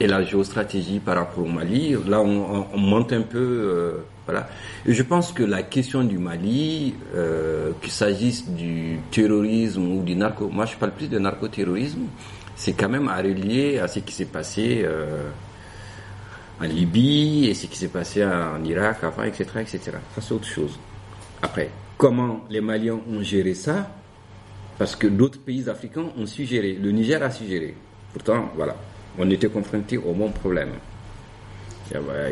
et 0.01 0.07
la 0.07 0.21
géostratégie 0.23 0.99
par 0.99 1.15
rapport 1.15 1.45
au 1.45 1.47
Mali. 1.47 1.95
Là, 2.07 2.19
on, 2.19 2.57
on- 2.59 2.67
on 2.73 2.77
monte 2.77 3.13
un 3.13 3.21
peu, 3.21 3.37
euh, 3.39 3.91
voilà. 4.25 4.49
Et 4.85 4.93
je 4.93 5.01
pense 5.03 5.31
que 5.31 5.43
la 5.43 5.63
question 5.63 6.03
du 6.03 6.17
Mali, 6.17 6.93
qu'il 7.81 7.91
s'agisse 7.91 8.49
du 8.49 8.99
terrorisme 9.11 9.93
ou 9.93 10.01
du 10.03 10.15
narco, 10.15 10.49
moi 10.49 10.65
je 10.65 10.75
parle 10.75 10.91
plus 10.91 11.07
de 11.09 11.19
narcoterrorisme, 11.19 12.01
c'est 12.57 12.73
quand 12.73 12.89
même 12.89 13.07
à 13.07 13.17
relier 13.17 13.79
à 13.79 13.87
ce 13.87 13.99
qui 13.99 14.13
s'est 14.13 14.25
passé 14.25 14.85
Libye 16.67 17.47
et 17.49 17.53
ce 17.53 17.67
qui 17.67 17.77
s'est 17.77 17.87
passé 17.87 18.23
en 18.25 18.63
Irak 18.63 18.97
etc., 19.25 19.45
etc. 19.61 19.79
Ça 20.15 20.21
c'est 20.21 20.33
autre 20.33 20.47
chose. 20.47 20.79
Après, 21.41 21.69
comment 21.97 22.45
les 22.49 22.61
Maliens 22.61 22.99
ont 23.09 23.21
géré 23.21 23.53
ça? 23.53 23.89
Parce 24.77 24.95
que 24.95 25.07
d'autres 25.07 25.39
pays 25.39 25.69
africains 25.69 26.05
ont 26.17 26.25
su 26.25 26.45
gérer. 26.45 26.73
Le 26.73 26.91
Niger 26.91 27.21
a 27.21 27.29
su 27.29 27.45
gérer. 27.45 27.75
Pourtant, 28.11 28.51
voilà, 28.55 28.75
on 29.17 29.29
était 29.29 29.49
confronté 29.49 29.97
au 29.97 30.13
même 30.13 30.31
problème. 30.31 30.71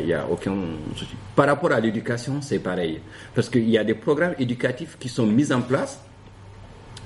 Il 0.00 0.06
y 0.06 0.12
a 0.14 0.26
aucun 0.28 0.54
souci. 0.96 1.14
Par 1.36 1.46
rapport 1.46 1.70
à 1.72 1.78
l'éducation, 1.78 2.40
c'est 2.40 2.58
pareil. 2.58 3.00
Parce 3.34 3.48
qu'il 3.48 3.68
y 3.68 3.78
a 3.78 3.84
des 3.84 3.94
programmes 3.94 4.34
éducatifs 4.38 4.96
qui 4.98 5.08
sont 5.08 5.26
mis 5.26 5.52
en 5.52 5.60
place, 5.60 6.00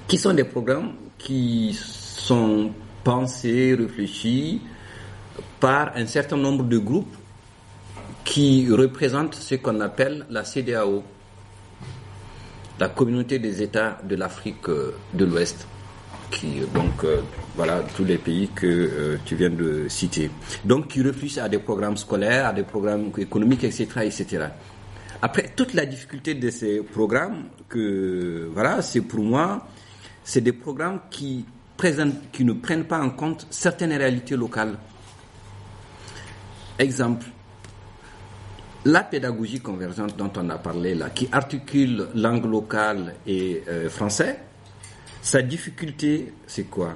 qui 0.09 0.17
sont 0.17 0.33
des 0.33 0.45
programmes 0.45 0.93
qui 1.19 1.77
sont 1.79 2.71
pensés, 3.05 3.75
réfléchis 3.75 4.63
par 5.61 5.93
un 5.97 6.07
certain 6.07 6.37
nombre 6.37 6.65
de 6.65 6.79
groupes 6.79 7.17
qui 8.25 8.69
représentent 8.71 9.35
ce 9.35 9.55
qu'on 9.57 9.81
appelle 9.81 10.27
la 10.31 10.45
CDAO, 10.45 11.03
la 12.79 12.89
communauté 12.89 13.39
des 13.39 13.63
États 13.63 13.99
de 14.03 14.17
l'Afrique 14.17 14.69
euh, 14.69 14.95
de 15.15 15.25
l'Ouest 15.25 15.67
qui 16.31 16.61
donc 16.75 17.05
euh, 17.05 17.21
voilà 17.55 17.83
tous 17.97 18.05
les 18.05 18.19
pays 18.19 18.49
que 18.49 18.67
euh, 18.67 19.17
tu 19.25 19.37
viens 19.37 19.51
de 19.51 19.89
citer. 19.89 20.31
Donc 20.65 20.89
qui 20.89 21.03
réfléchissent 21.03 21.39
à 21.39 21.49
des 21.49 21.59
programmes 21.59 21.97
scolaires, 21.97 22.47
à 22.47 22.53
des 22.53 22.63
programmes 22.63 23.11
économiques, 23.17 23.65
etc., 23.65 23.87
etc. 24.03 24.47
Après 25.23 25.53
toute 25.55 25.75
la 25.75 25.87
difficulté 25.87 26.35
de 26.35 26.51
ces 26.51 26.81
programmes, 26.83 27.45
que 27.69 28.51
voilà, 28.53 28.83
c'est 28.83 29.01
pour 29.01 29.21
moi, 29.21 29.67
c'est 30.25 30.43
des 30.43 30.53
programmes 30.53 31.01
qui 31.11 31.45
présentent, 31.77 32.31
qui 32.33 32.45
ne 32.45 32.53
prennent 32.53 32.85
pas 32.85 33.01
en 33.01 33.11
compte 33.11 33.47
certaines 33.51 33.93
réalités 33.93 34.37
locales. 34.37 34.77
Exemple. 36.79 37.27
La 38.85 39.03
pédagogie 39.03 39.61
convergente 39.61 40.17
dont 40.17 40.31
on 40.37 40.49
a 40.51 40.59
parlé 40.59 40.95
là, 40.95 41.11
qui 41.11 41.29
articule 41.33 42.07
langue 42.15 42.45
locale 42.45 43.15
et 43.27 43.63
euh, 43.69 43.91
français, 43.91 44.39
sa 45.23 45.43
difficulté, 45.43 46.33
c'est 46.47 46.65
quoi? 46.71 46.95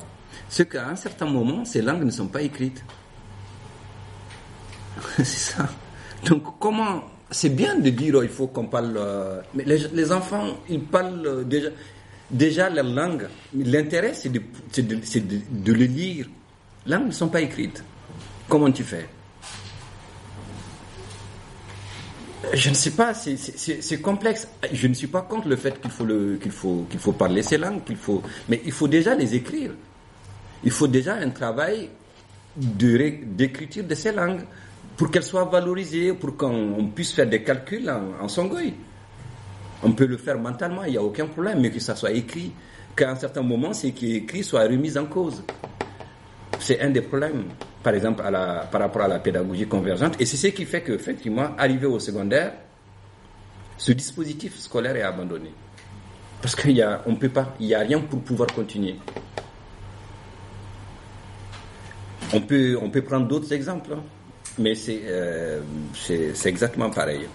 C'est 0.49 0.69
qu'à 0.69 0.89
un 0.89 0.95
certain 0.97 1.27
moment, 1.27 1.65
ces 1.65 1.83
langues 1.83 2.05
ne 2.05 2.11
sont 2.11 2.29
pas 2.29 2.43
écrites. 2.43 2.85
c'est 5.17 5.25
ça. 5.25 5.69
Donc, 6.27 6.59
comment. 6.61 7.03
C'est 7.33 7.49
bien 7.49 7.77
de 7.79 7.91
dire 7.91 8.15
oh, 8.19 8.23
il 8.23 8.29
faut 8.29 8.49
qu'on 8.49 8.67
parle. 8.67 8.97
euh, 8.97 9.41
mais 9.55 9.65
les, 9.65 9.79
les 9.93 10.13
enfants, 10.13 10.59
ils 10.69 10.83
parlent 10.83 11.27
euh, 11.27 11.45
déjà, 11.45 11.69
déjà 12.31 12.69
leur 12.71 12.85
langue. 12.87 13.29
L'intérêt, 13.55 14.15
c'est 14.15 14.29
de, 14.31 14.41
de 15.51 15.73
le 15.73 15.85
lire. 15.85 16.27
Les 16.87 16.93
langues 16.95 17.07
ne 17.07 17.13
sont 17.13 17.29
pas 17.29 17.41
écrites. 17.41 17.83
Comment 18.49 18.71
tu 18.71 18.83
fais? 18.85 19.09
Je 22.55 22.71
ne 22.71 22.75
sais 22.75 22.93
pas, 22.93 23.13
c'est- 23.15 24.01
complexe. 24.03 24.49
Je 24.73 24.87
ne 24.89 24.95
suis 24.95 25.07
pas 25.07 25.23
contre 25.23 25.49
le 25.49 25.57
fait 25.57 25.81
qu'il 25.81 25.91
faut, 25.91 26.07
faut, 26.51 26.87
faut 26.99 27.13
parler 27.13 27.43
ces 27.43 27.59
langues, 27.59 27.85
qu'il 27.85 27.97
faut, 27.97 28.23
mais 28.49 28.61
il 28.65 28.73
faut 28.73 28.89
déjà 28.89 29.15
les 29.15 29.35
écrire. 29.35 29.73
Il 30.65 30.71
faut 30.71 30.87
déjà 30.89 31.15
un 31.15 31.31
travail 31.31 31.91
d'écriture 32.57 33.85
de 33.85 33.95
ces 33.95 34.13
langues 34.13 34.41
pour 34.97 35.11
qu'elles 35.11 35.23
soient 35.23 35.45
valorisées, 35.45 36.13
pour 36.13 36.37
qu'on 36.37 36.75
on 36.79 36.87
puisse 36.89 37.13
faire 37.13 37.29
des 37.29 37.43
calculs 37.43 37.89
en, 37.89 38.25
en 38.25 38.29
songoï. 38.29 38.75
On 39.83 39.93
peut 39.93 40.07
le 40.07 40.17
faire 40.19 40.39
mentalement, 40.39 40.85
il 40.85 40.93
n'y 40.93 40.99
a 40.99 41.03
aucun 41.03 41.27
problème, 41.27 41.61
mais 41.61 41.71
que 41.71 41.81
ça 41.81 41.97
soit 41.97 42.11
écrit, 42.13 42.53
qu'à 42.97 43.11
un 43.11 43.17
certain 43.17 43.43
moment, 43.43 43.73
ce 43.73 43.87
qui 43.89 44.13
est 44.13 44.17
écrit 44.17 44.43
soit 44.45 44.63
remis 44.65 44.97
en 44.99 45.07
cause. 45.07 45.43
C'est 46.61 46.81
un 46.81 46.91
des 46.91 47.01
problèmes, 47.01 47.47
par 47.83 47.95
exemple, 47.95 48.23
par 48.23 48.81
rapport 48.81 49.03
à 49.03 49.09
la 49.09 49.19
pédagogie 49.19 49.67
convergente. 49.67 50.21
Et 50.21 50.27
c'est 50.27 50.37
ce 50.37 50.47
qui 50.49 50.65
fait 50.65 50.83
qu'effectivement, 50.83 51.51
arrivé 51.59 51.87
au 51.87 51.99
secondaire, 51.99 52.53
ce 53.77 53.93
dispositif 53.93 54.59
scolaire 54.59 54.95
est 54.95 55.03
abandonné. 55.03 55.51
Parce 56.43 56.55
qu'il 56.55 56.73
y 56.73 56.83
a, 56.83 56.99
peut 57.19 57.29
pas, 57.29 57.55
il 57.61 57.67
n'y 57.67 57.75
a 57.75 57.81
rien 57.81 58.01
pour 58.01 58.21
pouvoir 58.21 58.49
continuer. 58.55 58.97
On 62.33 62.41
peut, 62.41 62.79
on 62.81 62.91
peut 62.91 63.03
prendre 63.03 63.27
d'autres 63.27 63.53
exemples, 63.53 63.95
hein, 63.95 64.03
mais 64.59 64.75
c'est, 64.75 65.01
euh, 65.05 65.61
c'est, 65.95 66.47
exactement 66.47 66.91
pareil. 66.91 67.27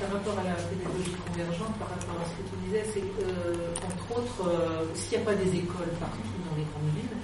Par 0.00 0.10
rapport 0.12 0.38
à 0.38 0.44
la 0.44 0.54
pédagogie 0.54 1.16
convergente, 1.26 1.78
par 1.78 1.88
rapport 1.88 2.20
à 2.20 2.24
ce 2.24 2.30
que 2.42 2.48
tu 2.50 2.56
disais, 2.66 2.84
c'est 2.92 3.24
euh, 3.24 3.74
entre 3.76 4.18
autres, 4.18 4.48
euh, 4.48 4.84
s'il 4.94 5.18
n'y 5.18 5.24
a 5.24 5.26
pas 5.26 5.34
des 5.34 5.56
écoles 5.56 5.92
partout 6.00 6.20
dans 6.50 6.56
les 6.56 6.64
grandes 6.64 6.92
villes, 6.94 7.16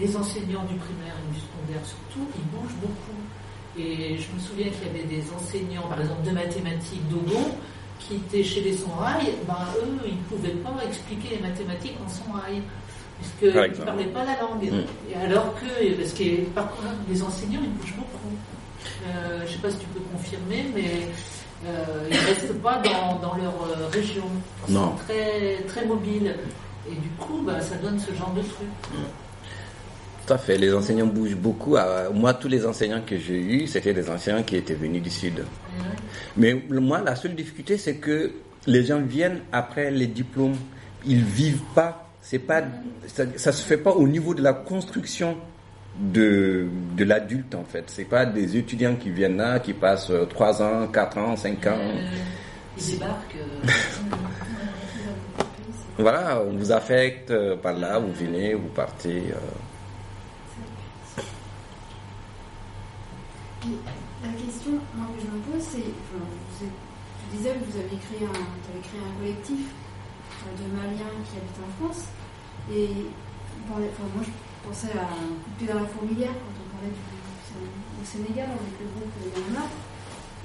les 0.00 0.16
enseignants 0.16 0.64
du 0.64 0.74
primaire 0.76 1.14
et 1.14 1.34
du 1.34 1.40
secondaire 1.40 1.84
surtout, 1.84 2.26
ils 2.36 2.46
bougent 2.50 2.78
beaucoup. 2.80 3.20
Et 3.78 4.18
je 4.18 4.26
me 4.34 4.40
souviens 4.40 4.66
qu'il 4.70 4.86
y 4.86 4.90
avait 4.90 5.06
des 5.08 5.22
enseignants, 5.36 5.86
par 5.88 6.00
exemple 6.00 6.22
de 6.26 6.30
mathématiques 6.32 7.06
d'Ogon, 7.08 7.50
qui 8.00 8.14
étaient 8.16 8.42
chez 8.42 8.62
les 8.62 8.76
Sonrail, 8.76 9.34
ben, 9.46 9.54
eux, 9.78 10.00
ils 10.06 10.14
ne 10.16 10.22
pouvaient 10.28 10.58
pas 10.62 10.74
expliquer 10.86 11.36
les 11.36 11.42
mathématiques 11.48 11.96
en 12.04 12.08
Sonrail, 12.08 12.62
Par 12.62 13.20
puisqu'ils 13.20 13.80
ne 13.80 13.84
parlaient 13.84 14.04
pas 14.06 14.24
la 14.24 14.40
langue. 14.40 14.64
Mm. 14.72 15.10
Et 15.10 15.14
alors 15.14 15.54
que, 15.54 15.94
parce 16.00 16.12
que 16.14 16.40
par 16.50 16.70
contre, 16.70 16.88
les 17.08 17.22
enseignants, 17.22 17.60
ils 17.62 17.70
bougent 17.70 17.96
beaucoup. 17.96 18.34
Euh, 19.06 19.40
je 19.40 19.44
ne 19.44 19.48
sais 19.48 19.58
pas 19.58 19.70
si 19.70 19.78
tu 19.78 19.86
peux 19.86 20.00
confirmer, 20.12 20.66
mais 20.74 21.06
euh, 21.66 22.08
ils 22.10 22.16
ne 22.16 22.26
restent 22.26 22.62
pas 22.62 22.78
dans, 22.82 23.18
dans 23.20 23.36
leur 23.36 23.52
euh, 23.62 23.86
région. 23.92 24.24
Ils 24.68 24.74
Non. 24.74 24.90
sont 24.96 25.04
très, 25.06 25.58
très 25.68 25.84
mobiles. 25.84 26.34
Et 26.90 26.94
du 26.94 27.08
coup, 27.10 27.42
bah, 27.44 27.60
ça 27.60 27.76
donne 27.76 27.98
ce 28.00 28.12
genre 28.14 28.32
de 28.32 28.40
truc. 28.40 28.68
Tout 30.26 30.34
à 30.34 30.38
fait, 30.38 30.58
les 30.58 30.72
enseignants 30.72 31.06
bougent 31.06 31.36
beaucoup. 31.36 31.76
Euh, 31.76 32.10
Moi, 32.12 32.34
tous 32.34 32.48
les 32.48 32.64
enseignants 32.66 33.02
que 33.04 33.18
j'ai 33.18 33.40
eus, 33.40 33.66
c'était 33.66 33.94
des 33.94 34.08
enseignants 34.10 34.42
qui 34.42 34.56
étaient 34.56 34.74
venus 34.74 35.02
du 35.02 35.10
Sud. 35.10 35.44
Mais 36.36 36.54
moi, 36.70 37.00
la 37.04 37.16
seule 37.16 37.34
difficulté, 37.34 37.78
c'est 37.78 37.96
que 37.96 38.30
les 38.66 38.84
gens 38.84 39.00
viennent 39.00 39.40
après 39.50 39.90
les 39.90 40.06
diplômes. 40.06 40.56
Ils 41.06 41.24
vivent 41.24 41.62
pas. 41.74 42.06
C'est 42.22 42.38
pas, 42.38 42.62
ça, 43.06 43.24
ça 43.36 43.50
se 43.50 43.62
fait 43.62 43.78
pas 43.78 43.92
au 43.92 44.06
niveau 44.06 44.34
de 44.34 44.42
la 44.42 44.52
construction 44.52 45.38
de, 45.98 46.68
de 46.96 47.04
l'adulte, 47.04 47.54
en 47.54 47.64
fait. 47.64 47.84
C'est 47.88 48.04
pas 48.04 48.26
des 48.26 48.56
étudiants 48.56 48.94
qui 48.96 49.10
viennent 49.10 49.38
là, 49.38 49.58
qui 49.58 49.72
passent 49.72 50.10
euh, 50.10 50.26
3 50.26 50.62
ans, 50.62 50.86
4 50.86 51.18
ans, 51.18 51.36
5 51.36 51.66
ans. 51.66 51.70
Euh, 51.78 52.06
ils 52.78 52.92
débarquent. 52.92 53.36
euh, 53.36 53.68
Voilà, 55.98 56.42
on 56.46 56.52
vous 56.56 56.72
affecte 56.72 57.30
euh, 57.30 57.56
par 57.56 57.74
là, 57.74 57.98
vous 57.98 58.12
venez, 58.12 58.54
vous 58.54 58.68
partez. 58.68 59.24
euh. 59.32 59.36
Et 61.18 61.22
la 63.68 64.32
question 64.32 64.72
moi, 64.96 65.06
que 65.12 65.20
je 65.20 65.28
me 65.28 65.38
pose, 65.44 65.60
c'est, 65.62 65.84
enfin, 65.84 66.24
disais 67.32 67.50
que 67.54 67.64
vous 67.70 67.76
avez 67.78 67.96
créé 68.08 68.24
un, 68.26 68.32
créé 68.82 69.00
un 69.00 69.14
collectif 69.20 69.60
euh, 69.68 70.52
de 70.56 70.64
Maliens 70.74 71.14
qui 71.28 71.36
habitent 71.36 71.62
en 71.64 71.72
France. 71.78 72.04
Et 72.72 72.88
moi, 73.68 73.78
je 73.84 74.30
pensais 74.66 74.92
à 74.96 75.04
un 75.12 75.28
coup 75.44 75.50
de 75.52 75.56
pied 75.58 75.68
dans 75.68 75.80
la 75.80 75.86
fourmilière 75.88 76.32
quand 76.32 76.56
on 76.56 76.68
parlait 76.76 76.92
du, 76.94 77.04
Sénégal 78.04 78.48
avec 78.48 78.74
le 78.80 78.86
groupe 78.96 79.12
Yanma. 79.36 79.66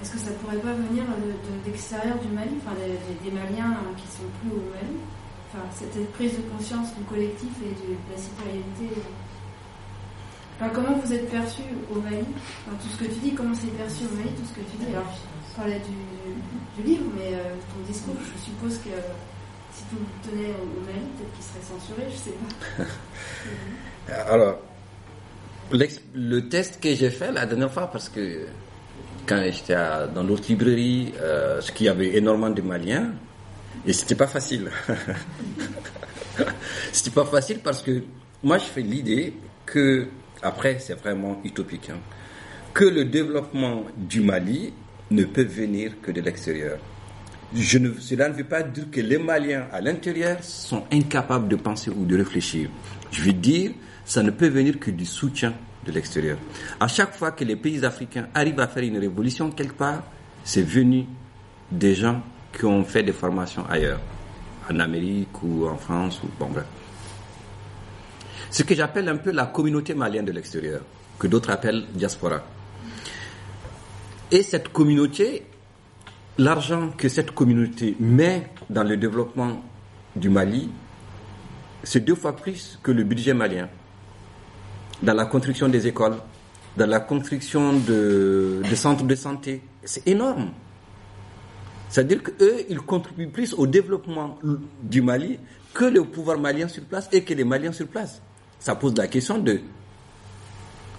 Est-ce 0.01 0.11
que 0.11 0.19
ça 0.19 0.31
pourrait 0.43 0.59
pas 0.59 0.73
venir 0.73 1.03
de, 1.07 1.31
de- 1.39 1.59
d'extérieur 1.63 2.19
du 2.19 2.27
Mali, 2.35 2.51
enfin 2.59 2.75
des, 2.75 2.99
des- 3.23 3.31
Maliens 3.31 3.79
euh, 3.79 3.95
qui 3.95 4.05
sont 4.11 4.27
plus 4.43 4.51
au 4.51 4.59
Mali? 4.75 4.99
Enfin, 5.47 5.63
cette 5.71 5.95
prise 6.13 6.35
de 6.35 6.43
conscience 6.51 6.91
du 6.99 7.03
collectif 7.05 7.49
et 7.63 7.71
de, 7.71 7.95
de 7.95 8.09
la 8.11 8.19
citoyenneté. 8.19 8.91
Comment 10.73 10.97
vous 10.97 11.13
êtes 11.13 11.29
perçu 11.29 11.61
au 11.91 11.99
Mali 11.99 12.25
Tout 12.65 12.87
ce 12.91 12.97
que 13.03 13.05
tu 13.05 13.19
dis, 13.19 13.33
comment 13.33 13.53
c'est 13.53 13.67
perçu 13.77 14.05
au 14.11 14.15
Mali, 14.15 14.29
tout 14.29 14.45
ce 14.45 14.53
que 14.59 14.65
tu 14.71 14.77
dis. 14.77 14.87
Alors, 14.93 15.11
je 15.49 15.55
parlais 15.55 15.79
du, 15.79 15.93
livre, 16.83 17.05
mais 17.15 17.33
euh, 17.33 17.55
ton 17.73 17.81
discours, 17.91 18.15
je 18.21 18.37
suppose 18.43 18.77
que 18.79 18.89
si 19.73 19.83
tout 19.89 19.97
tenait 20.29 20.51
au 20.51 20.63
au 20.63 20.81
Mali, 20.85 21.05
peut-être 21.17 21.33
qu'il 21.33 21.43
serait 21.43 21.63
censuré, 21.63 22.03
je 22.09 22.17
sais 22.17 22.35
pas. 24.07 24.13
Alors, 24.31 24.59
le 25.71 26.39
test 26.49 26.79
que 26.81 26.93
j'ai 26.93 27.09
fait 27.09 27.31
la 27.31 27.45
dernière 27.45 27.71
fois, 27.71 27.89
parce 27.91 28.09
que 28.09 28.47
quand 29.25 29.41
j'étais 29.51 29.75
dans 30.13 30.23
l'autre 30.23 30.43
librairie, 30.49 31.13
euh, 31.19 31.61
ce 31.61 31.71
qu'il 31.71 31.87
y 31.87 31.89
avait 31.89 32.15
énormément 32.15 32.49
de 32.49 32.61
Maliens, 32.61 33.13
et 33.85 33.93
c'était 33.93 34.15
pas 34.15 34.27
facile. 34.27 34.69
c'était 36.91 37.11
pas 37.11 37.25
facile 37.25 37.59
parce 37.59 37.81
que 37.81 38.03
moi 38.43 38.57
je 38.57 38.65
fais 38.65 38.81
l'idée 38.81 39.33
que, 39.65 40.07
après 40.41 40.79
c'est 40.79 40.95
vraiment 40.95 41.39
utopique, 41.43 41.89
hein, 41.89 41.99
que 42.73 42.85
le 42.85 43.05
développement 43.05 43.83
du 43.95 44.21
Mali 44.21 44.73
ne 45.11 45.23
peut 45.23 45.43
venir 45.43 45.93
que 46.01 46.11
de 46.11 46.21
l'extérieur. 46.21 46.77
Je 47.53 47.77
ne, 47.77 47.93
cela 47.99 48.27
ne 48.27 48.33
veut 48.33 48.43
pas 48.43 48.63
dire 48.63 48.85
que 48.91 48.99
les 49.01 49.17
Maliens 49.17 49.67
à 49.71 49.79
l'intérieur 49.79 50.43
sont 50.43 50.83
incapables 50.91 51.47
de 51.47 51.55
penser 51.55 51.91
ou 51.91 52.05
de 52.05 52.17
réfléchir. 52.17 52.69
Je 53.11 53.21
veux 53.21 53.33
dire, 53.33 53.71
ça 54.03 54.23
ne 54.23 54.31
peut 54.31 54.47
venir 54.47 54.79
que 54.79 54.91
du 54.91 55.05
soutien 55.05 55.53
de 55.85 55.91
l'extérieur. 55.91 56.37
À 56.79 56.87
chaque 56.87 57.13
fois 57.13 57.31
que 57.31 57.43
les 57.43 57.55
pays 57.55 57.85
africains 57.85 58.27
arrivent 58.33 58.59
à 58.59 58.67
faire 58.67 58.83
une 58.83 58.97
révolution 58.97 59.51
quelque 59.51 59.75
part, 59.75 60.03
c'est 60.43 60.63
venu 60.63 61.05
des 61.71 61.93
gens 61.93 62.21
qui 62.51 62.65
ont 62.65 62.83
fait 62.83 63.03
des 63.03 63.13
formations 63.13 63.65
ailleurs, 63.69 63.99
en 64.69 64.79
Amérique 64.79 65.41
ou 65.43 65.67
en 65.67 65.77
France 65.77 66.21
ou 66.23 66.27
bon 66.39 66.49
bref. 66.49 66.65
Ce 68.55 68.63
que 68.63 68.73
j'appelle 68.73 69.09
un 69.09 69.17
peu 69.17 69.31
la 69.31 69.47
communauté 69.47 69.93
malienne 69.93 70.23
de 70.23 70.31
l'extérieur, 70.31 70.79
que 71.19 71.27
d'autres 71.27 71.49
appellent 71.49 71.83
diaspora. 71.93 72.41
Et 74.31 74.43
cette 74.43 74.69
communauté, 74.69 75.43
l'argent 76.37 76.91
que 76.97 77.09
cette 77.09 77.31
communauté 77.31 77.97
met 77.99 78.47
dans 78.69 78.83
le 78.85 78.95
développement 78.95 79.61
du 80.15 80.29
Mali, 80.29 80.69
c'est 81.83 81.99
deux 81.99 82.15
fois 82.15 82.33
plus 82.33 82.79
que 82.81 82.91
le 82.91 83.03
budget 83.03 83.33
malien. 83.33 83.67
Dans 85.03 85.13
la 85.15 85.25
construction 85.25 85.67
des 85.67 85.87
écoles, 85.87 86.15
dans 86.77 86.87
la 86.87 87.01
construction 87.01 87.73
de, 87.73 88.61
de 88.69 88.75
centres 88.75 89.03
de 89.03 89.15
santé. 89.15 89.63
C'est 89.83 90.07
énorme. 90.07 90.51
C'est-à-dire 91.89 92.23
qu'eux, 92.23 92.63
ils 92.69 92.79
contribuent 92.79 93.27
plus 93.27 93.53
au 93.53 93.67
développement 93.67 94.39
du 94.81 95.01
Mali 95.01 95.39
que 95.73 95.83
le 95.83 96.05
pouvoir 96.05 96.39
malien 96.39 96.69
sur 96.69 96.83
place 96.85 97.09
et 97.11 97.21
que 97.25 97.33
les 97.33 97.43
Maliens 97.43 97.73
sur 97.73 97.87
place. 97.89 98.21
Ça 98.59 98.75
pose 98.75 98.95
la 98.97 99.07
question 99.07 99.37
de 99.37 99.59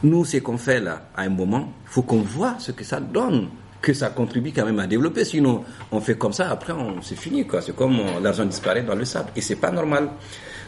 nous, 0.03 0.25
ce 0.25 0.37
qu'on 0.39 0.59
fait 0.59 0.81
là, 0.81 1.09
à 1.17 1.23
un 1.23 1.29
moment, 1.29 1.73
il 1.85 1.89
faut 1.89 2.03
qu'on 2.03 2.21
voit 2.23 2.57
ce 2.59 2.73
que 2.73 2.85
ça 2.85 3.01
donne, 3.01 3.49
que 3.81 3.93
ça 3.95 4.11
contribue 4.11 4.53
quand 4.53 4.65
même 4.65 4.79
à 4.79 4.87
développer. 4.87 5.25
Sinon, 5.25 5.65
on 5.91 6.01
fait 6.01 6.17
comme 6.17 6.33
ça, 6.33 6.51
après, 6.51 6.73
c'est 7.03 7.17
fini. 7.17 7.47
C'est 7.61 7.75
comme 7.75 8.01
euh, 8.01 8.21
l'argent 8.21 8.45
disparaît 8.45 8.83
dans 8.83 8.95
le 8.95 9.05
sable. 9.05 9.31
Et 9.37 9.41
c'est 9.41 9.57
pas 9.57 9.71
normal. 9.71 10.11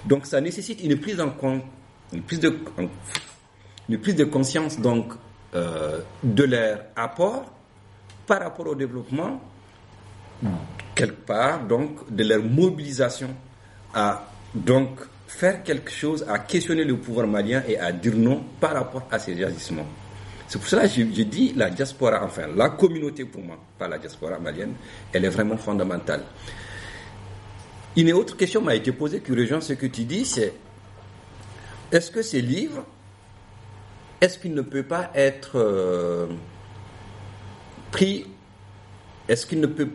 Donc, 0.06 0.26
ça 0.26 0.40
nécessite 0.40 0.82
une 0.82 0.98
prise 0.98 1.20
en 1.20 1.30
compte, 1.30 1.62
une 2.12 2.22
prise 2.22 2.40
de, 2.40 2.58
une 3.88 3.98
prise 3.98 4.16
de 4.16 4.24
conscience, 4.24 4.78
donc, 4.80 5.12
euh, 5.54 6.00
de 6.22 6.44
leur 6.44 6.80
apport 6.96 7.52
par 8.26 8.40
rapport 8.40 8.66
au 8.68 8.74
développement, 8.74 9.40
quelque 10.94 11.24
part, 11.26 11.64
donc, 11.66 12.14
de 12.14 12.24
leur 12.24 12.42
mobilisation 12.42 13.28
à, 13.94 14.24
donc, 14.54 14.90
faire 15.28 15.62
quelque 15.62 15.92
chose, 15.92 16.24
à 16.26 16.38
questionner 16.38 16.84
le 16.84 16.96
pouvoir 16.96 17.26
malien 17.26 17.62
et 17.68 17.78
à 17.78 17.92
dire 17.92 18.16
non 18.16 18.42
par 18.58 18.72
rapport 18.72 19.06
à 19.10 19.18
ces 19.18 19.44
agissements. 19.44 19.86
C'est 20.48 20.58
pour 20.58 20.66
cela 20.66 20.88
que 20.88 20.94
je, 20.94 21.02
je 21.02 21.22
dis 21.22 21.52
la 21.54 21.68
diaspora, 21.68 22.24
enfin 22.24 22.46
la 22.56 22.70
communauté 22.70 23.26
pour 23.26 23.42
moi, 23.42 23.58
pas 23.78 23.86
la 23.86 23.98
diaspora 23.98 24.38
malienne, 24.38 24.72
elle 25.12 25.26
est 25.26 25.28
vraiment 25.28 25.58
fondamentale. 25.58 26.24
Une 27.94 28.10
autre 28.14 28.36
question 28.36 28.62
m'a 28.62 28.74
été 28.74 28.90
posée 28.90 29.20
qui 29.20 29.32
rejoint 29.32 29.60
ce 29.60 29.74
que 29.74 29.86
tu 29.86 30.04
dis, 30.04 30.24
c'est 30.24 30.54
est-ce 31.92 32.10
que 32.10 32.22
ces 32.22 32.40
livres, 32.40 32.84
est-ce 34.22 34.38
qu'il 34.38 34.54
ne 34.54 34.62
peut 34.62 34.82
pas 34.82 35.10
être 35.14 35.56
euh, 35.56 36.26
pris, 37.90 38.26
est-ce 39.28 39.44
qu'il 39.44 39.60
ne 39.60 39.66
peut, 39.66 39.90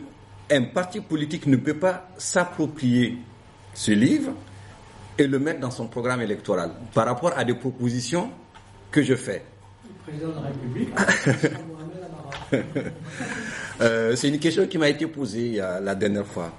un 0.50 0.62
parti 0.62 1.00
politique 1.00 1.46
ne 1.46 1.56
peut 1.56 1.74
pas 1.76 2.08
s'approprier 2.18 3.18
ce 3.74 3.90
livre 3.90 4.32
et 5.18 5.26
le 5.26 5.38
mettre 5.38 5.60
dans 5.60 5.70
son 5.70 5.86
programme 5.86 6.20
électoral 6.22 6.70
par 6.92 7.06
rapport 7.06 7.32
à 7.36 7.44
des 7.44 7.54
propositions 7.54 8.30
que 8.90 9.02
je 9.02 9.14
fais. 9.14 9.42
Le 9.86 10.12
président 10.12 10.28
de 10.28 10.34
la 10.34 10.40
République. 10.48 10.88
Euh, 13.80 14.14
c'est 14.14 14.28
une 14.28 14.38
question 14.38 14.68
qui 14.68 14.78
m'a 14.78 14.88
été 14.88 15.08
posée 15.08 15.60
euh, 15.60 15.80
la 15.80 15.96
dernière 15.96 16.26
fois. 16.26 16.52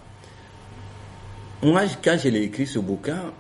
Moi, 1.64 1.84
quand 2.04 2.18
je 2.22 2.28
l'ai 2.28 2.42
écrit 2.42 2.68
ce 2.68 2.80
bouquin, 2.80 3.32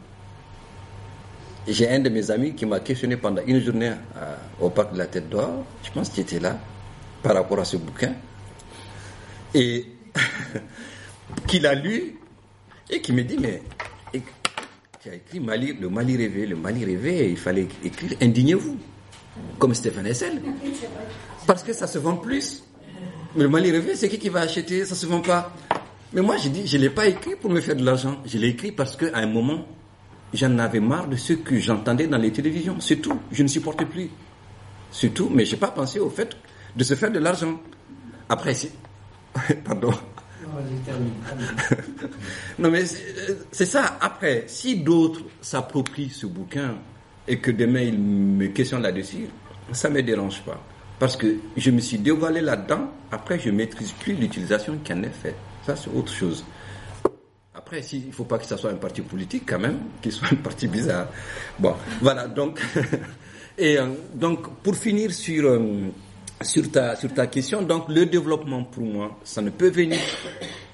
j'ai 1.68 1.90
un 1.90 2.00
de 2.00 2.08
mes 2.08 2.32
amis 2.32 2.56
qui 2.56 2.66
m'a 2.66 2.80
questionné 2.80 3.18
pendant 3.18 3.42
une 3.46 3.60
journée 3.60 3.92
euh, 4.16 4.36
au 4.62 4.70
parc 4.70 4.94
de 4.94 4.98
la 4.98 5.08
Tête 5.08 5.28
d'Or. 5.28 5.66
Je 5.84 5.92
pense 5.92 6.08
qu'il 6.10 6.22
était 6.22 6.40
là 6.40 6.58
par 7.22 7.34
rapport 7.36 7.60
à 7.60 7.66
ce 7.66 7.76
bouquin. 7.76 8.14
Et 9.54 9.86
qu'il 11.48 11.68
a 11.68 11.76
lu 11.76 12.16
et 12.90 13.02
qui 13.02 13.12
me 13.12 13.24
dit 13.24 13.38
Mais 13.38 13.62
tu 15.06 15.12
as 15.12 15.16
écrit 15.18 15.40
Mali, 15.40 15.74
le 15.80 15.88
Mali 15.88 16.18
rêvé, 16.18 16.48
le 16.48 16.56
Mali 16.56 16.84
rêvé, 16.84 17.30
il 17.30 17.38
fallait 17.38 17.68
écrire 17.84 18.18
Indignez-vous, 18.20 18.76
comme 19.60 19.76
Stéphane 19.76 20.08
Hessel. 20.08 20.42
Parce 21.46 21.62
que 21.62 21.74
ça 21.74 21.86
se 21.86 22.00
vend 22.00 22.16
plus. 22.16 22.64
Mais 23.36 23.44
le 23.44 23.50
Mali 23.50 23.70
rêvé, 23.72 23.96
c'est 23.96 24.10
qui 24.10 24.18
qui 24.18 24.30
va 24.30 24.40
acheter? 24.40 24.84
Ça 24.84 24.96
se 24.96 25.06
vend 25.06 25.22
pas. 25.22 25.54
Mais 26.12 26.22
moi, 26.22 26.38
j'ai 26.38 26.50
dit, 26.50 26.66
je 26.66 26.78
l'ai 26.78 26.90
pas 26.90 27.06
écrit 27.06 27.36
pour 27.36 27.52
me 27.52 27.62
faire 27.62 27.76
de 27.76 27.86
l'argent. 27.86 28.18
Je 28.26 28.40
l'ai 28.40 28.48
écrit 28.48 28.72
parce 28.72 28.98
qu'à 28.98 29.16
un 29.16 29.28
moment, 29.28 29.68
j'en 30.34 30.58
avais 30.58 30.80
marre 30.80 31.08
de 31.08 31.18
ce 31.18 31.34
que 31.34 31.60
j'entendais 31.60 32.08
dans 32.08 32.18
les 32.18 32.32
télévisions. 32.32 32.78
C'est 32.80 32.98
tout. 32.98 33.20
Je 33.32 33.44
ne 33.44 33.48
supportais 33.48 33.86
plus. 33.86 34.10
C'est 34.90 35.14
tout. 35.14 35.30
Mais 35.32 35.46
j'ai 35.46 35.58
pas 35.58 35.70
pensé 35.70 36.00
au 36.00 36.10
fait 36.10 36.36
de 36.76 36.84
se 36.84 36.96
faire 36.96 37.12
de 37.12 37.20
l'argent. 37.20 37.62
Après, 38.28 38.56
c'est... 38.56 38.72
Pardon. 39.64 39.94
Non, 42.60 42.72
mais 42.72 42.86
c'est 42.86 43.38
c'est 43.52 43.66
ça. 43.66 43.98
Après, 44.00 44.44
si 44.48 44.78
d'autres 44.78 45.22
s'approprient 45.42 46.10
ce 46.10 46.26
bouquin 46.26 46.76
et 47.28 47.40
que 47.40 47.52
demain 47.52 47.82
ils 47.82 48.00
me 48.00 48.48
questionnent 48.48 48.82
là-dessus, 48.84 49.28
ça 49.72 49.90
me 49.90 50.02
dérange 50.02 50.42
pas. 50.42 50.62
Parce 51.00 51.18
que 51.18 51.36
je 51.58 51.72
me 51.72 51.80
suis 51.80 51.98
dévoilé 51.98 52.42
là-dedans. 52.42 52.92
Après, 53.12 53.40
je 53.40 53.50
maîtrise 53.50 53.92
plus 53.92 54.14
l'utilisation 54.14 54.78
qui 54.84 54.94
en 54.94 55.04
est 55.04 55.10
faite. 55.10 55.36
Ça, 55.66 55.76
c'est 55.76 55.90
autre 55.90 56.12
chose. 56.12 56.46
Après, 57.54 57.82
il 57.94 58.14
faut 58.14 58.26
pas 58.26 58.38
que 58.38 58.46
ça 58.46 58.58
soit 58.58 58.72
un 58.72 58.76
parti 58.76 59.02
politique 59.02 59.44
quand 59.48 59.60
même, 59.60 59.80
qu'il 60.02 60.12
soit 60.12 60.28
un 60.32 60.36
parti 60.36 60.68
bizarre. 60.68 61.08
Bon, 61.60 61.74
voilà. 62.02 62.28
Donc, 62.28 62.62
et 63.58 63.78
euh, 63.78 63.88
donc 64.14 64.50
pour 64.62 64.76
finir 64.76 65.12
sur 65.12 65.46
euh, 65.46 65.90
sur 66.42 66.72
ta 66.72 66.96
sur 66.96 67.14
ta 67.14 67.28
question, 67.28 67.62
donc 67.62 67.88
le 67.90 68.06
développement 68.06 68.64
pour 68.64 68.84
moi, 68.84 69.18
ça 69.24 69.42
ne 69.42 69.50
peut 69.50 69.70
venir 69.70 70.00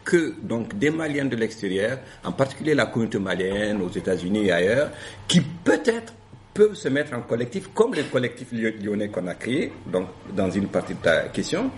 que 0.03 0.33
donc 0.41 0.77
des 0.77 0.89
Maliens 0.89 1.25
de 1.25 1.35
l'extérieur, 1.35 1.99
en 2.23 2.31
particulier 2.31 2.73
la 2.73 2.87
communauté 2.87 3.19
malienne 3.19 3.81
aux 3.81 3.89
États-Unis 3.89 4.47
et 4.47 4.51
ailleurs, 4.51 4.89
qui 5.27 5.41
peut-être 5.41 6.13
peuvent 6.53 6.73
se 6.75 6.89
mettre 6.89 7.13
en 7.13 7.21
collectif, 7.21 7.69
comme 7.73 7.93
les 7.93 8.03
collectifs 8.03 8.51
lyo- 8.51 8.73
lyonnais 8.83 9.09
qu'on 9.09 9.27
a 9.27 9.35
créés, 9.35 9.71
donc 9.85 10.07
dans 10.35 10.49
une 10.49 10.67
partie 10.67 10.95
de 10.95 10.99
ta 10.99 11.29
question. 11.29 11.69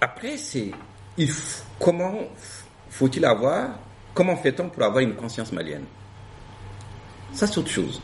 Après, 0.00 0.36
c'est 0.36 0.70
comment 1.78 2.14
faut-il 2.88 3.24
avoir, 3.24 3.78
comment 4.14 4.36
fait-on 4.36 4.68
pour 4.70 4.82
avoir 4.82 5.00
une 5.04 5.14
conscience 5.14 5.52
malienne? 5.52 5.84
Ça, 7.32 7.46
c'est 7.46 7.58
autre 7.58 7.70
chose. 7.70 8.00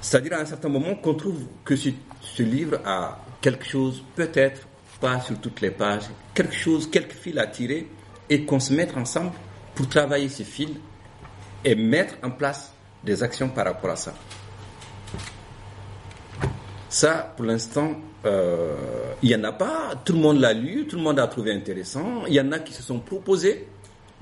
C'est-à-dire 0.00 0.32
à 0.34 0.40
un 0.40 0.44
certain 0.46 0.68
moment 0.68 0.94
qu'on 0.96 1.14
trouve 1.14 1.44
que 1.64 1.76
ce 1.76 2.42
livre 2.42 2.80
a 2.84 3.18
quelque 3.42 3.66
chose, 3.66 4.02
peut-être 4.16 4.62
pas 5.00 5.20
sur 5.20 5.38
toutes 5.38 5.60
les 5.60 5.70
pages, 5.70 6.04
quelque 6.32 6.54
chose, 6.54 6.88
quelques 6.88 7.12
fils 7.12 7.36
à 7.36 7.46
tirer, 7.46 7.88
et 8.30 8.44
qu'on 8.46 8.60
se 8.60 8.72
mette 8.72 8.96
ensemble 8.96 9.32
pour 9.74 9.88
travailler 9.88 10.28
ces 10.28 10.44
fils 10.44 10.70
et 11.64 11.74
mettre 11.74 12.14
en 12.22 12.30
place 12.30 12.72
des 13.04 13.22
actions 13.22 13.48
par 13.48 13.66
rapport 13.66 13.90
à 13.90 13.96
ça. 13.96 14.14
Ça, 16.88 17.32
pour 17.36 17.44
l'instant, 17.46 17.92
euh, 18.24 18.74
il 19.22 19.28
n'y 19.30 19.34
en 19.34 19.44
a 19.44 19.52
pas. 19.52 19.94
Tout 20.04 20.12
le 20.12 20.20
monde 20.20 20.40
l'a 20.40 20.52
lu, 20.52 20.86
tout 20.86 20.96
le 20.96 21.02
monde 21.02 21.18
a 21.18 21.26
trouvé 21.26 21.52
intéressant. 21.52 22.24
Il 22.26 22.34
y 22.34 22.40
en 22.40 22.52
a 22.52 22.58
qui 22.60 22.72
se 22.72 22.82
sont 22.82 23.00
proposés 23.00 23.66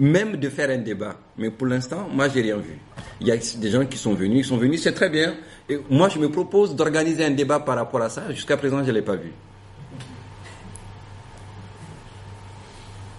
même 0.01 0.37
de 0.37 0.49
faire 0.49 0.71
un 0.71 0.79
débat. 0.79 1.17
Mais 1.37 1.51
pour 1.51 1.67
l'instant, 1.67 2.09
moi, 2.11 2.29
j'ai 2.29 2.41
rien 2.41 2.57
vu. 2.57 2.79
Il 3.21 3.29
y 3.29 3.31
a 3.31 3.37
des 3.37 3.71
gens 3.71 3.85
qui 3.85 3.99
sont 3.99 4.15
venus, 4.15 4.47
ils 4.47 4.49
sont 4.49 4.57
venus, 4.57 4.83
c'est 4.83 4.95
très 4.95 5.11
bien. 5.11 5.35
Et 5.69 5.79
moi, 5.91 6.09
je 6.09 6.19
me 6.19 6.31
propose 6.31 6.75
d'organiser 6.75 7.25
un 7.25 7.31
débat 7.31 7.61
par 7.61 7.77
rapport 7.77 8.01
à 8.03 8.09
ça. 8.09 8.33
Jusqu'à 8.33 8.57
présent, 8.57 8.83
je 8.83 8.89
ne 8.89 8.93
l'ai 8.93 9.03
pas 9.03 9.17
vu. 9.17 9.31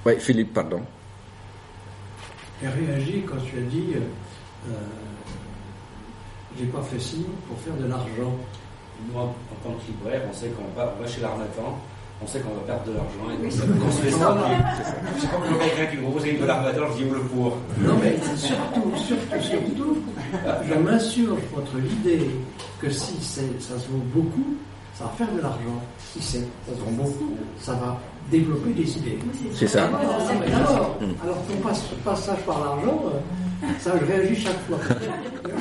Oui, 0.06 0.14
Philippe, 0.20 0.54
pardon. 0.54 0.82
J'ai 2.62 2.68
réagi 2.68 3.24
quand 3.28 3.38
tu 3.46 3.58
as 3.60 3.62
dit 3.62 3.94
euh, 3.96 4.70
euh, 4.70 4.74
j'ai 6.58 6.66
pas 6.66 6.82
fait 6.82 7.00
ci 7.00 7.26
pour 7.48 7.60
faire 7.60 7.76
de 7.76 7.88
l'argent. 7.88 8.36
Nous, 9.08 9.18
en, 9.18 9.24
en 9.24 9.56
tant 9.64 9.74
que 9.74 9.88
libraire, 9.88 10.22
on 10.30 10.34
sait 10.34 10.50
qu'on 10.50 10.68
va, 10.76 10.96
on 10.98 11.02
va 11.02 11.08
chez 11.08 11.22
l'arnaquant, 11.22 11.80
on 12.24 12.28
sait 12.28 12.40
qu'on 12.40 12.54
va 12.54 12.62
perdre 12.62 12.84
de 12.86 12.92
l'argent 12.94 13.28
et 13.34 13.80
qu'on 13.80 13.92
se 13.92 14.02
fait 14.02 14.12
ça. 14.12 14.38
Je 15.16 15.22
sais 15.22 15.28
pas 15.28 15.38
que 15.38 15.64
quelqu'un 15.66 15.92
qui 15.92 15.98
me 15.98 16.02
propose 16.04 16.24
un 16.24 16.28
livre 16.28 16.42
de 16.42 16.48
l'arnaqueur, 16.48 16.92
je 16.92 16.98
dis 17.04 17.10
où 17.10 17.14
le 17.14 17.20
pour. 17.22 17.58
Non 17.80 17.96
mais 18.02 18.16
surtout, 18.38 18.92
surtout, 18.96 19.42
surtout, 19.42 19.98
je 20.68 20.74
m'insurge 20.76 21.40
contre 21.54 21.78
l'idée 21.78 22.30
que 22.80 22.90
si 22.90 23.14
ça 23.24 23.74
se 23.80 23.88
vaut 23.90 24.04
beaucoup, 24.14 24.56
ça 24.94 25.06
va 25.06 25.12
faire 25.18 25.34
de 25.36 25.42
l'argent. 25.42 25.82
Si 26.14 26.22
c'est, 26.22 26.40
ça 26.68 26.76
se 26.76 26.80
vend 26.84 26.92
beaucoup, 26.92 27.32
ça 27.60 27.74
va 27.74 27.98
développer 28.30 28.72
des 28.72 28.98
idées. 28.98 29.18
C'est 29.56 29.68
ça. 29.68 29.86
Alors, 29.86 29.96
alors, 30.56 30.98
alors 31.24 31.38
ton 31.48 31.56
passe- 31.68 31.84
passage 32.06 32.40
par 32.46 32.60
l'argent, 32.60 33.02
euh, 33.08 33.68
ça 33.80 33.94
je 34.00 34.06
réagis 34.06 34.36
chaque 34.42 34.60
fois. 34.68 34.78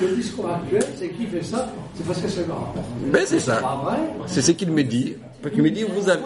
Le 0.01 0.09
discours 0.17 0.49
actuel, 0.51 0.85
c'est 0.99 1.09
qui 1.11 1.27
fait 1.27 1.43
ça, 1.43 1.69
c'est 1.95 2.07
parce 2.07 2.21
que 2.21 2.29
c'est 2.29 2.47
marrant. 2.47 2.75
Ben, 3.07 3.23
c'est 3.27 3.41
ça. 3.41 3.61
C'est 4.27 4.43
ce 4.43 4.53
qu'il 4.53 4.71
me 4.73 4.83
dit. 4.85 5.15
Qu'il 5.49 5.63
me 5.63 5.71
dit, 5.71 5.85
vous 5.85 6.09
avez... 6.09 6.23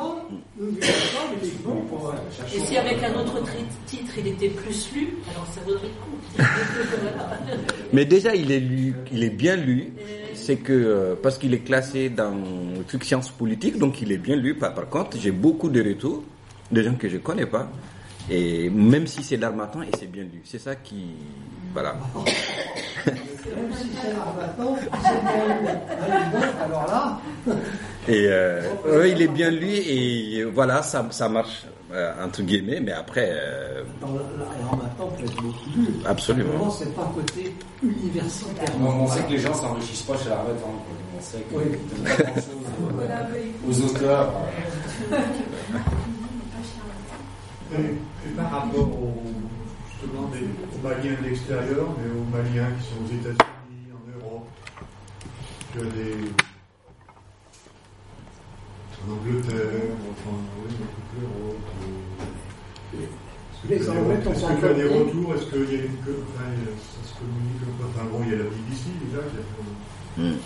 Et 2.54 2.60
si 2.60 2.76
avec 2.76 3.02
un 3.02 3.14
autre 3.14 3.38
titre 3.86 4.12
il 4.18 4.28
était 4.28 4.48
plus 4.48 4.90
lu, 4.94 5.08
alors 5.30 5.46
ça 5.46 5.60
vaudrait 5.64 5.88
le 5.88 6.42
coup. 6.42 6.42
Mais 7.92 8.04
déjà, 8.04 8.34
il 8.34 8.50
est 8.50 8.60
lu, 8.60 8.94
il 9.12 9.22
est 9.22 9.30
bien 9.30 9.56
lu. 9.56 9.92
C'est 10.34 10.56
que 10.56 10.72
euh, 10.72 11.14
parce 11.20 11.38
qu'il 11.38 11.54
est 11.54 11.60
classé 11.60 12.08
dans 12.10 12.30
le 12.32 12.82
truc 12.84 13.04
sciences 13.04 13.30
politiques, 13.30 13.78
donc 13.78 14.02
il 14.02 14.12
est 14.12 14.18
bien 14.18 14.36
lu. 14.36 14.56
Par, 14.56 14.74
par 14.74 14.88
contre, 14.88 15.16
j'ai 15.18 15.30
beaucoup 15.30 15.68
de 15.68 15.82
retours 15.82 16.24
de 16.70 16.82
gens 16.82 16.94
que 16.94 17.08
je 17.08 17.18
connais 17.18 17.46
pas. 17.46 17.70
Et 18.30 18.70
même 18.70 19.06
si 19.06 19.22
c'est 19.22 19.36
d'Armatan, 19.36 19.82
et 19.82 19.90
c'est 19.98 20.10
bien 20.10 20.22
lu. 20.24 20.40
C'est 20.44 20.60
ça 20.60 20.74
qui, 20.76 21.04
voilà. 21.74 21.94
Et 28.08 28.26
euh, 28.28 28.60
ouais, 28.86 29.10
il 29.12 29.22
est 29.22 29.28
bien 29.28 29.50
lu 29.50 29.66
et 29.68 30.40
euh, 30.40 30.50
voilà, 30.54 30.82
ça, 30.82 31.06
ça 31.10 31.28
marche 31.28 31.64
euh, 31.92 32.12
entre 32.24 32.42
guillemets. 32.42 32.80
Mais 32.80 32.92
après, 32.92 33.30
euh, 33.32 33.82
dans 34.00 34.08
la, 34.08 34.14
la, 34.14 34.50
alors 34.58 34.76
maintenant, 34.76 35.08
peut 35.16 35.24
être 35.24 35.36
beaucoup. 35.42 36.06
Absolument. 36.06 36.70
C'est 36.70 36.94
pas 36.94 37.10
côté 37.14 37.54
universitaire. 37.82 38.68
On, 38.80 38.86
on 38.86 39.06
sait 39.08 39.22
que 39.24 39.30
les 39.32 39.38
gens 39.38 39.54
s'enrichissent 39.54 40.02
pas 40.02 40.16
chez 40.18 40.28
l'arnaquant. 40.28 40.54
quoi. 40.60 40.96
On 41.16 41.20
sait 41.22 41.38
qu'ils 41.48 41.58
Oui. 41.58 41.64
pas 42.04 42.22
grand-chose 42.24 42.44
aux 43.68 43.96
auteurs. 43.96 44.32
Par 48.36 48.50
rapport 48.50 48.80
aux, 48.88 49.14
justement 50.04 50.28
des, 50.28 50.44
aux 50.44 50.82
Maliens 50.82 51.16
de 51.20 51.28
l'extérieur, 51.28 51.88
mais 51.98 52.10
aux 52.12 52.24
Maliens 52.30 52.70
qui 52.78 52.84
sont 52.88 53.00
aux 53.04 53.08
États-Unis, 53.08 53.88
en 53.92 54.04
Europe, 54.18 54.48
tu 55.72 55.78
as 55.80 55.84
des. 55.84 56.14
en 59.06 59.12
Angleterre, 59.12 59.90
enfin, 60.12 60.36
oui, 60.64 60.74
l'Europe. 61.20 61.56
euh, 62.94 63.02
est-ce 63.02 63.62
que 63.62 64.60
tu 64.60 64.66
as- 64.66 64.74
des 64.74 64.84
retours? 64.88 65.34
Est-ce 65.34 65.46
qu'il 65.46 65.72
y 65.72 65.80
a 65.80 65.84
une. 65.84 65.92
Enfin, 65.94 66.48
ça 66.78 67.08
se 67.08 67.14
communique 67.18 67.62
un 67.62 67.72
peu? 67.78 67.84
Enfin, 67.88 68.04
bon, 68.10 68.20
il 68.24 68.30
y 68.30 68.34
a 68.34 68.38
la 68.38 68.44
BBC 68.44 68.90
déjà 69.04 69.22
qui 69.22 69.36
a 69.38 69.44
fait. 69.44 70.22
hmm. 70.22 70.36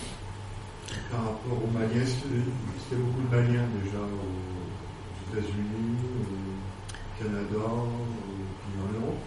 Par 1.11 1.21
rapport 1.21 1.59
aux 1.63 1.71
Maliens, 1.73 2.05
a 2.05 2.97
beaucoup 2.97 3.23
de 3.23 3.31
Maliens 3.37 3.69
déjà 3.83 3.99
aux 4.03 5.37
États-Unis, 5.37 5.99
au 6.03 7.23
Canada, 7.23 7.65
au- 7.67 8.07
puis 8.63 8.81
en 8.81 9.01
Europe 9.01 9.19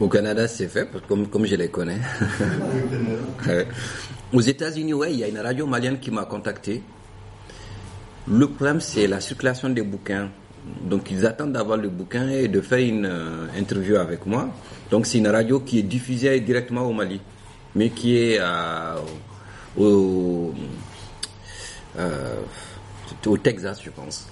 au 0.00 0.08
Canada, 0.08 0.48
c'est 0.48 0.68
fait, 0.68 0.88
comme, 1.06 1.28
comme 1.28 1.46
je 1.46 1.54
les 1.56 1.68
connais. 1.68 1.98
Ouais. 3.46 3.66
Aux 4.32 4.40
États-Unis, 4.40 4.92
ouais, 4.94 5.12
il 5.12 5.18
y 5.18 5.24
a 5.24 5.28
une 5.28 5.38
radio 5.38 5.66
malienne 5.66 5.98
qui 5.98 6.10
m'a 6.10 6.24
contacté. 6.24 6.82
Le 8.28 8.46
problème, 8.48 8.80
c'est 8.80 9.06
la 9.06 9.20
circulation 9.20 9.70
des 9.70 9.82
bouquins. 9.82 10.28
Donc, 10.82 11.10
ils 11.10 11.24
attendent 11.26 11.52
d'avoir 11.52 11.78
le 11.78 11.88
bouquin 11.88 12.28
et 12.28 12.46
de 12.48 12.60
faire 12.60 12.78
une 12.78 13.06
euh, 13.06 13.46
interview 13.58 13.96
avec 13.96 14.26
moi. 14.26 14.50
Donc, 14.90 15.06
c'est 15.06 15.18
une 15.18 15.28
radio 15.28 15.60
qui 15.60 15.78
est 15.78 15.82
diffusée 15.82 16.38
directement 16.40 16.82
au 16.82 16.92
Mali, 16.92 17.20
mais 17.74 17.88
qui 17.90 18.16
est 18.18 18.38
euh, 18.40 18.96
au, 19.76 20.52
euh, 21.98 22.34
au 23.26 23.38
Texas, 23.38 23.80
je 23.82 23.90
pense. 23.90 24.28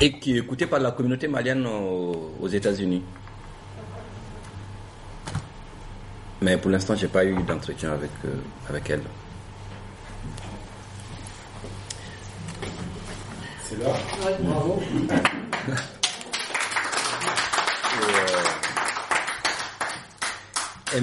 Et 0.00 0.18
qui 0.18 0.34
est 0.36 0.38
écoutée 0.38 0.66
par 0.66 0.80
la 0.80 0.90
communauté 0.92 1.28
malienne 1.28 1.66
aux, 1.66 2.48
États-Unis. 2.48 3.02
Mais 6.42 6.56
pour 6.56 6.70
l'instant, 6.70 6.94
j'ai 6.94 7.08
pas 7.08 7.24
eu 7.24 7.34
d'entretien 7.42 7.92
avec, 7.92 8.10
euh, 8.24 8.34
avec 8.68 8.90
elle. 8.90 9.02
C'est. 13.62 13.76
Ouais, 13.76 14.36
bravo. 14.40 14.82